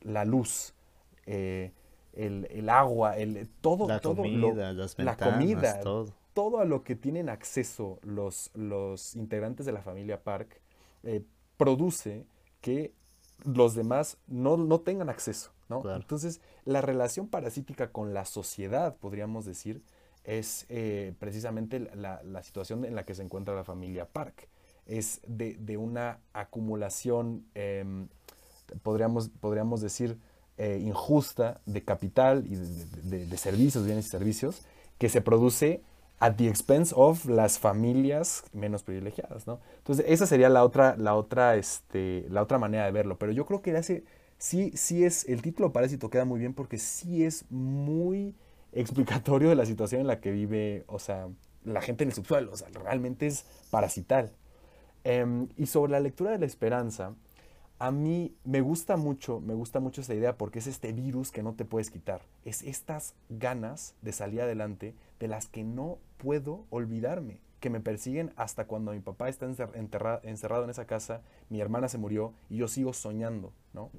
la 0.00 0.24
luz, 0.24 0.74
eh, 1.26 1.70
el, 2.14 2.68
agua, 2.68 3.16
el, 3.16 3.48
todo, 3.60 3.86
la 3.86 4.00
todo 4.00 4.16
comida, 4.16 4.72
las 4.72 4.96
ventanas, 4.96 5.20
la 5.20 5.30
comida, 5.30 5.80
todo. 5.82 6.12
todo. 6.34 6.58
a 6.58 6.64
lo 6.64 6.82
que 6.82 6.96
tienen 6.96 7.28
acceso 7.28 8.00
los, 8.02 8.50
los 8.54 9.14
integrantes 9.14 9.66
de 9.66 9.70
la 9.70 9.82
familia 9.82 10.20
Park 10.24 10.60
eh, 11.04 11.22
produce 11.56 12.26
que 12.60 12.92
los 13.44 13.74
demás 13.74 14.18
no, 14.26 14.56
no 14.56 14.80
tengan 14.80 15.08
acceso. 15.08 15.52
¿no? 15.68 15.82
Entonces, 15.94 16.40
la 16.64 16.80
relación 16.80 17.28
parasítica 17.28 17.90
con 17.92 18.14
la 18.14 18.24
sociedad, 18.24 18.96
podríamos 18.96 19.44
decir, 19.44 19.82
es 20.24 20.66
eh, 20.68 21.14
precisamente 21.18 21.80
la, 21.94 22.22
la, 22.22 22.42
situación 22.42 22.84
en 22.84 22.94
la 22.94 23.04
que 23.04 23.14
se 23.14 23.22
encuentra 23.22 23.54
la 23.54 23.64
familia 23.64 24.06
Park. 24.06 24.48
Es 24.86 25.20
de, 25.26 25.56
de 25.58 25.76
una 25.76 26.20
acumulación, 26.32 27.46
em, 27.54 28.08
podríamos, 28.82 29.28
podríamos 29.28 29.80
decir, 29.80 30.18
eh, 30.60 30.82
injusta 30.82 31.60
de 31.66 31.84
capital 31.84 32.44
y 32.44 32.56
de, 32.56 33.36
servicios, 33.36 33.84
bienes 33.84 34.06
y 34.06 34.08
servicios, 34.08 34.62
que 34.98 35.08
se 35.08 35.20
produce 35.20 35.82
at 36.20 36.34
the 36.36 36.48
expense 36.48 36.92
of 36.96 37.26
las 37.26 37.58
familias 37.58 38.44
menos 38.52 38.82
privilegiadas, 38.82 39.46
¿no? 39.46 39.60
Entonces, 39.78 40.04
esa 40.08 40.26
sería 40.26 40.48
la 40.48 40.64
otra, 40.64 40.96
la 40.96 41.14
otra, 41.14 41.56
este, 41.56 42.26
la 42.28 42.42
otra 42.42 42.58
manera 42.58 42.84
de 42.84 42.92
verlo. 42.92 43.18
Pero 43.18 43.32
yo 43.32 43.46
creo 43.46 43.62
que 43.62 43.76
hace, 43.76 44.04
sí, 44.36 44.72
sí 44.74 45.04
es, 45.04 45.28
el 45.28 45.42
título 45.42 45.72
Parásito 45.72 46.10
queda 46.10 46.24
muy 46.24 46.40
bien 46.40 46.54
porque 46.54 46.78
sí 46.78 47.24
es 47.24 47.44
muy 47.50 48.34
explicatorio 48.72 49.48
de 49.48 49.54
la 49.54 49.66
situación 49.66 50.00
en 50.00 50.06
la 50.08 50.20
que 50.20 50.32
vive, 50.32 50.84
o 50.88 50.98
sea, 50.98 51.28
la 51.64 51.80
gente 51.80 52.04
en 52.04 52.10
el 52.10 52.14
subsuelo, 52.14 52.52
o 52.52 52.56
sea, 52.56 52.68
realmente 52.68 53.26
es 53.26 53.44
parasital. 53.70 54.32
Em, 55.04 55.48
y 55.56 55.66
sobre 55.66 55.92
la 55.92 56.00
lectura 56.00 56.32
de 56.32 56.38
la 56.38 56.46
esperanza, 56.46 57.14
a 57.78 57.92
mí 57.92 58.34
me 58.44 58.60
gusta 58.60 58.96
mucho, 58.96 59.40
me 59.40 59.54
gusta 59.54 59.78
mucho 59.78 60.00
esa 60.00 60.14
idea 60.14 60.36
porque 60.36 60.58
es 60.58 60.66
este 60.66 60.92
virus 60.92 61.30
que 61.30 61.44
no 61.44 61.54
te 61.54 61.64
puedes 61.64 61.90
quitar. 61.90 62.22
Es 62.44 62.62
estas 62.62 63.14
ganas 63.28 63.94
de 64.02 64.12
salir 64.12 64.40
adelante 64.40 64.94
de 65.20 65.28
las 65.28 65.46
que 65.46 65.62
no 65.62 65.98
puedo 66.18 66.66
olvidarme, 66.70 67.40
que 67.60 67.70
me 67.70 67.80
persiguen 67.80 68.32
hasta 68.36 68.66
cuando 68.66 68.92
mi 68.92 69.00
papá 69.00 69.28
está 69.28 69.46
encerrado 69.46 70.64
en 70.64 70.70
esa 70.70 70.86
casa, 70.86 71.22
mi 71.48 71.60
hermana 71.60 71.88
se 71.88 71.98
murió 71.98 72.34
y 72.48 72.58
yo 72.58 72.68
sigo 72.68 72.92
soñando, 72.92 73.52
¿no? 73.72 73.90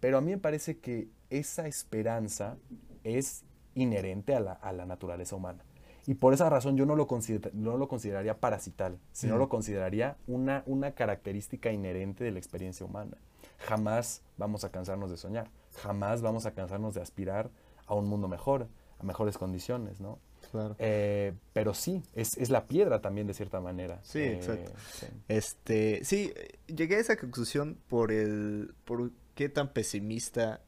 Pero 0.00 0.18
a 0.18 0.20
mí 0.20 0.30
me 0.30 0.38
parece 0.38 0.78
que 0.78 1.08
esa 1.30 1.66
esperanza 1.66 2.56
es 3.04 3.44
inherente 3.74 4.34
a 4.34 4.40
la, 4.40 4.52
a 4.52 4.72
la 4.72 4.86
naturaleza 4.86 5.36
humana. 5.36 5.64
Y 6.06 6.14
por 6.14 6.34
esa 6.34 6.50
razón 6.50 6.76
yo 6.76 6.84
no 6.84 6.96
lo, 6.96 7.06
no 7.52 7.76
lo 7.76 7.88
consideraría 7.88 8.40
parasital, 8.40 8.98
sino 9.12 9.38
lo 9.38 9.48
consideraría 9.48 10.16
una, 10.26 10.64
una 10.66 10.92
característica 10.92 11.70
inherente 11.70 12.24
de 12.24 12.32
la 12.32 12.38
experiencia 12.38 12.84
humana. 12.84 13.16
Jamás 13.58 14.22
vamos 14.36 14.64
a 14.64 14.70
cansarnos 14.70 15.10
de 15.10 15.16
soñar, 15.16 15.48
jamás 15.76 16.20
vamos 16.20 16.46
a 16.46 16.54
cansarnos 16.54 16.94
de 16.94 17.02
aspirar 17.02 17.50
a 17.86 17.94
un 17.94 18.08
mundo 18.08 18.26
mejor, 18.26 18.66
a 18.98 19.04
mejores 19.04 19.38
condiciones, 19.38 20.00
¿no? 20.00 20.18
Claro. 20.52 20.76
Eh, 20.78 21.32
pero 21.54 21.72
sí, 21.72 22.02
es, 22.14 22.36
es, 22.36 22.50
la 22.50 22.66
piedra 22.66 23.00
también 23.00 23.26
de 23.26 23.34
cierta 23.34 23.60
manera. 23.60 24.00
Sí, 24.04 24.18
eh, 24.18 24.34
exacto. 24.34 24.72
Sí. 24.92 25.06
Este, 25.26 26.04
sí, 26.04 26.32
llegué 26.66 26.96
a 26.96 27.00
esa 27.00 27.16
conclusión 27.16 27.78
por 27.88 28.12
el, 28.12 28.74
por 28.84 29.10
qué 29.34 29.48
tan 29.48 29.72
pesimista, 29.72 30.60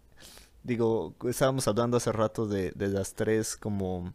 digo, 0.63 1.15
estábamos 1.29 1.69
hablando 1.69 1.99
hace 1.99 2.13
rato 2.13 2.47
de, 2.47 2.71
de 2.73 2.89
las 2.89 3.13
tres 3.13 3.57
como 3.57 4.15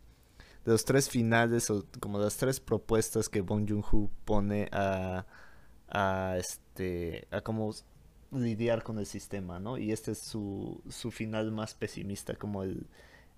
de 0.66 0.72
los 0.72 0.86
tres 0.86 1.08
finales 1.08 1.70
o 1.70 1.86
como 2.00 2.18
las 2.20 2.36
tres 2.36 2.60
propuestas 2.60 3.30
que 3.30 3.42
Bong 3.42 3.70
Joon-ho 3.70 4.10
pone 4.26 4.70
a, 4.72 5.26
a 5.88 6.36
este 6.38 7.28
a 7.30 7.42
cómo 7.42 7.74
lidiar 8.32 8.84
con 8.84 9.00
el 9.00 9.06
sistema, 9.06 9.60
¿no? 9.60 9.78
Y 9.78 9.92
este 9.92 10.12
es 10.12 10.20
su, 10.20 10.82
su 10.90 11.12
final 11.12 11.52
más 11.52 11.74
pesimista, 11.74 12.36
como 12.36 12.64
el, 12.64 12.88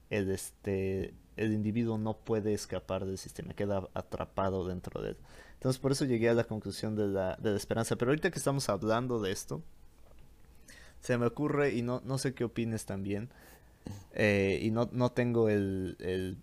el, 0.10 0.30
este, 0.32 1.14
el 1.38 1.54
individuo 1.54 1.98
no 1.98 2.18
puede 2.18 2.54
escapar 2.54 3.06
del 3.06 3.18
sistema, 3.18 3.54
queda 3.54 3.88
atrapado 3.94 4.68
dentro 4.68 5.02
de 5.02 5.12
él. 5.12 5.18
Entonces 5.54 5.80
por 5.80 5.92
eso 5.92 6.06
llegué 6.06 6.30
a 6.30 6.34
la 6.34 6.44
conclusión 6.44 6.96
de 6.96 7.08
la, 7.08 7.36
de 7.36 7.52
la 7.52 7.58
esperanza. 7.58 7.96
Pero 7.96 8.12
ahorita 8.12 8.32
que 8.32 8.40
estamos 8.40 8.68
hablando 8.70 9.22
de 9.22 9.32
esto, 9.32 9.62
se 11.00 11.18
me 11.18 11.26
ocurre, 11.26 11.74
y 11.74 11.82
no, 11.82 12.02
no 12.04 12.18
sé 12.18 12.34
qué 12.34 12.44
opines 12.44 12.86
también, 12.86 13.30
eh, 14.14 14.60
y 14.62 14.72
no, 14.72 14.90
no 14.92 15.12
tengo 15.12 15.50
el, 15.50 15.98
el, 16.00 16.38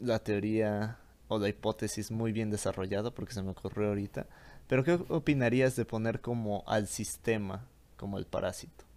la 0.00 0.18
teoría 0.20 0.98
o 1.28 1.38
la 1.38 1.48
hipótesis 1.48 2.10
muy 2.10 2.32
bien 2.32 2.50
desarrollada 2.50 3.10
porque 3.10 3.34
se 3.34 3.42
me 3.42 3.50
ocurrió 3.50 3.88
ahorita, 3.88 4.26
pero 4.66 4.84
¿qué 4.84 4.98
opinarías 5.08 5.76
de 5.76 5.84
poner 5.84 6.20
como 6.20 6.64
al 6.66 6.86
sistema 6.86 7.66
como 7.96 8.18
el 8.18 8.26
parásito? 8.26 8.87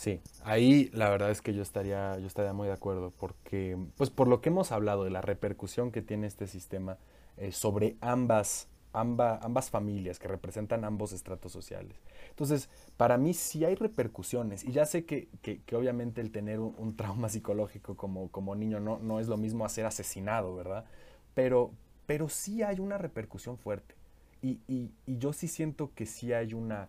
Sí, 0.00 0.18
ahí 0.44 0.88
la 0.94 1.10
verdad 1.10 1.30
es 1.30 1.42
que 1.42 1.52
yo 1.52 1.60
estaría, 1.60 2.18
yo 2.18 2.26
estaría 2.26 2.54
muy 2.54 2.68
de 2.68 2.72
acuerdo, 2.72 3.12
porque, 3.20 3.76
pues 3.98 4.08
por 4.08 4.28
lo 4.28 4.40
que 4.40 4.48
hemos 4.48 4.72
hablado 4.72 5.04
de 5.04 5.10
la 5.10 5.20
repercusión 5.20 5.90
que 5.90 6.00
tiene 6.00 6.26
este 6.26 6.46
sistema 6.46 6.96
eh, 7.36 7.52
sobre 7.52 7.98
ambas, 8.00 8.66
ambas 8.94 9.68
familias 9.68 10.18
que 10.18 10.26
representan 10.26 10.86
ambos 10.86 11.12
estratos 11.12 11.52
sociales. 11.52 12.00
Entonces, 12.30 12.70
para 12.96 13.18
mí 13.18 13.34
sí 13.34 13.66
hay 13.66 13.74
repercusiones, 13.74 14.64
y 14.64 14.72
ya 14.72 14.86
sé 14.86 15.04
que, 15.04 15.28
que, 15.42 15.76
obviamente 15.76 16.22
el 16.22 16.30
tener 16.30 16.60
un, 16.60 16.96
trauma 16.96 17.28
psicológico 17.28 17.94
como, 17.94 18.30
como 18.30 18.54
niño 18.54 18.80
no, 18.80 19.00
no 19.00 19.20
es 19.20 19.28
lo 19.28 19.36
mismo 19.36 19.66
a 19.66 19.68
ser 19.68 19.84
asesinado, 19.84 20.56
¿verdad? 20.56 20.86
Pero, 21.34 21.72
pero 22.06 22.30
sí 22.30 22.62
hay 22.62 22.80
una 22.80 22.96
repercusión 22.96 23.58
fuerte, 23.58 23.94
y, 24.40 24.60
y, 24.66 24.92
y 25.04 25.18
yo 25.18 25.34
sí 25.34 25.46
siento 25.46 25.92
que 25.94 26.06
sí 26.06 26.32
hay 26.32 26.54
una 26.54 26.88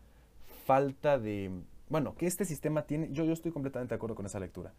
falta 0.65 1.19
de 1.19 1.51
bueno, 1.91 2.15
que 2.15 2.25
este 2.25 2.45
sistema 2.45 2.83
tiene, 2.83 3.09
yo, 3.11 3.25
yo 3.25 3.33
estoy 3.33 3.51
completamente 3.51 3.93
de 3.93 3.97
acuerdo 3.97 4.15
con 4.15 4.25
esa 4.25 4.39
lectura, 4.39 4.71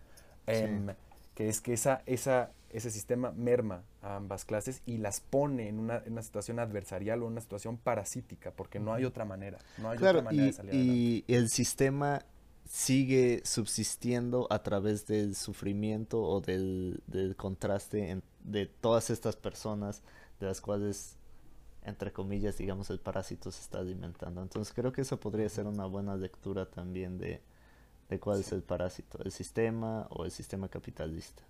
em, 0.47 0.89
que 1.35 1.49
es 1.49 1.61
que 1.61 1.75
esa, 1.75 2.03
esa, 2.07 2.51
ese 2.71 2.91
sistema 2.91 3.33
merma 3.33 3.85
a 4.01 4.17
ambas 4.17 4.47
clases 4.47 4.81
y 4.87 4.97
las 4.97 5.21
pone 5.21 5.69
en 5.69 5.79
una, 5.79 5.99
en 5.99 6.13
una 6.13 6.23
situación 6.23 6.59
adversarial 6.59 7.23
o 7.23 7.27
en 7.27 7.33
una 7.33 7.43
situación 7.43 7.77
parasítica, 7.77 8.51
porque 8.51 8.81
no 8.81 8.95
hay 8.95 9.05
otra 9.05 9.27
manera, 9.27 9.59
no 9.77 9.91
hay 9.91 9.99
otra 9.99 10.23
manera 10.23 10.43
y, 10.43 10.47
de 10.47 10.53
salir 10.55 10.75
Y 10.75 11.25
el 11.29 11.51
sistema 11.51 12.25
sigue 12.67 13.43
subsistiendo 13.45 14.47
a 14.49 14.63
través 14.63 15.07
del 15.07 15.37
sufrimiento 15.37 16.23
o 16.23 16.41
del, 16.41 17.03
del 17.07 17.37
contraste 17.37 18.23
de 18.43 18.67
todas 18.67 19.11
estas 19.11 19.37
personas 19.37 20.03
de 20.41 20.47
las 20.47 20.63
cuales 20.63 21.19
entre 21.85 22.13
comillas, 22.13 22.59
digamos, 22.59 22.91
el 22.91 23.01
parásito 23.01 23.51
se 23.51 23.61
está 23.61 23.79
alimentando. 23.79 24.43
Entonces 24.43 24.73
creo 24.75 24.93
que 24.93 25.01
eso 25.03 25.19
podría 25.19 25.49
ser 25.49 25.67
una 25.67 25.87
buena 25.87 26.17
lectura 26.17 26.67
también 26.67 27.19
de, 27.19 27.41
de 28.09 28.21
cuál 28.21 28.41
es 28.41 28.53
el 28.53 28.63
parásito, 28.63 29.19
el 29.25 29.33
sistema 29.33 30.07
o 30.11 30.25
el 30.25 30.31
sistema 30.31 30.69
capitalista. 30.69 31.43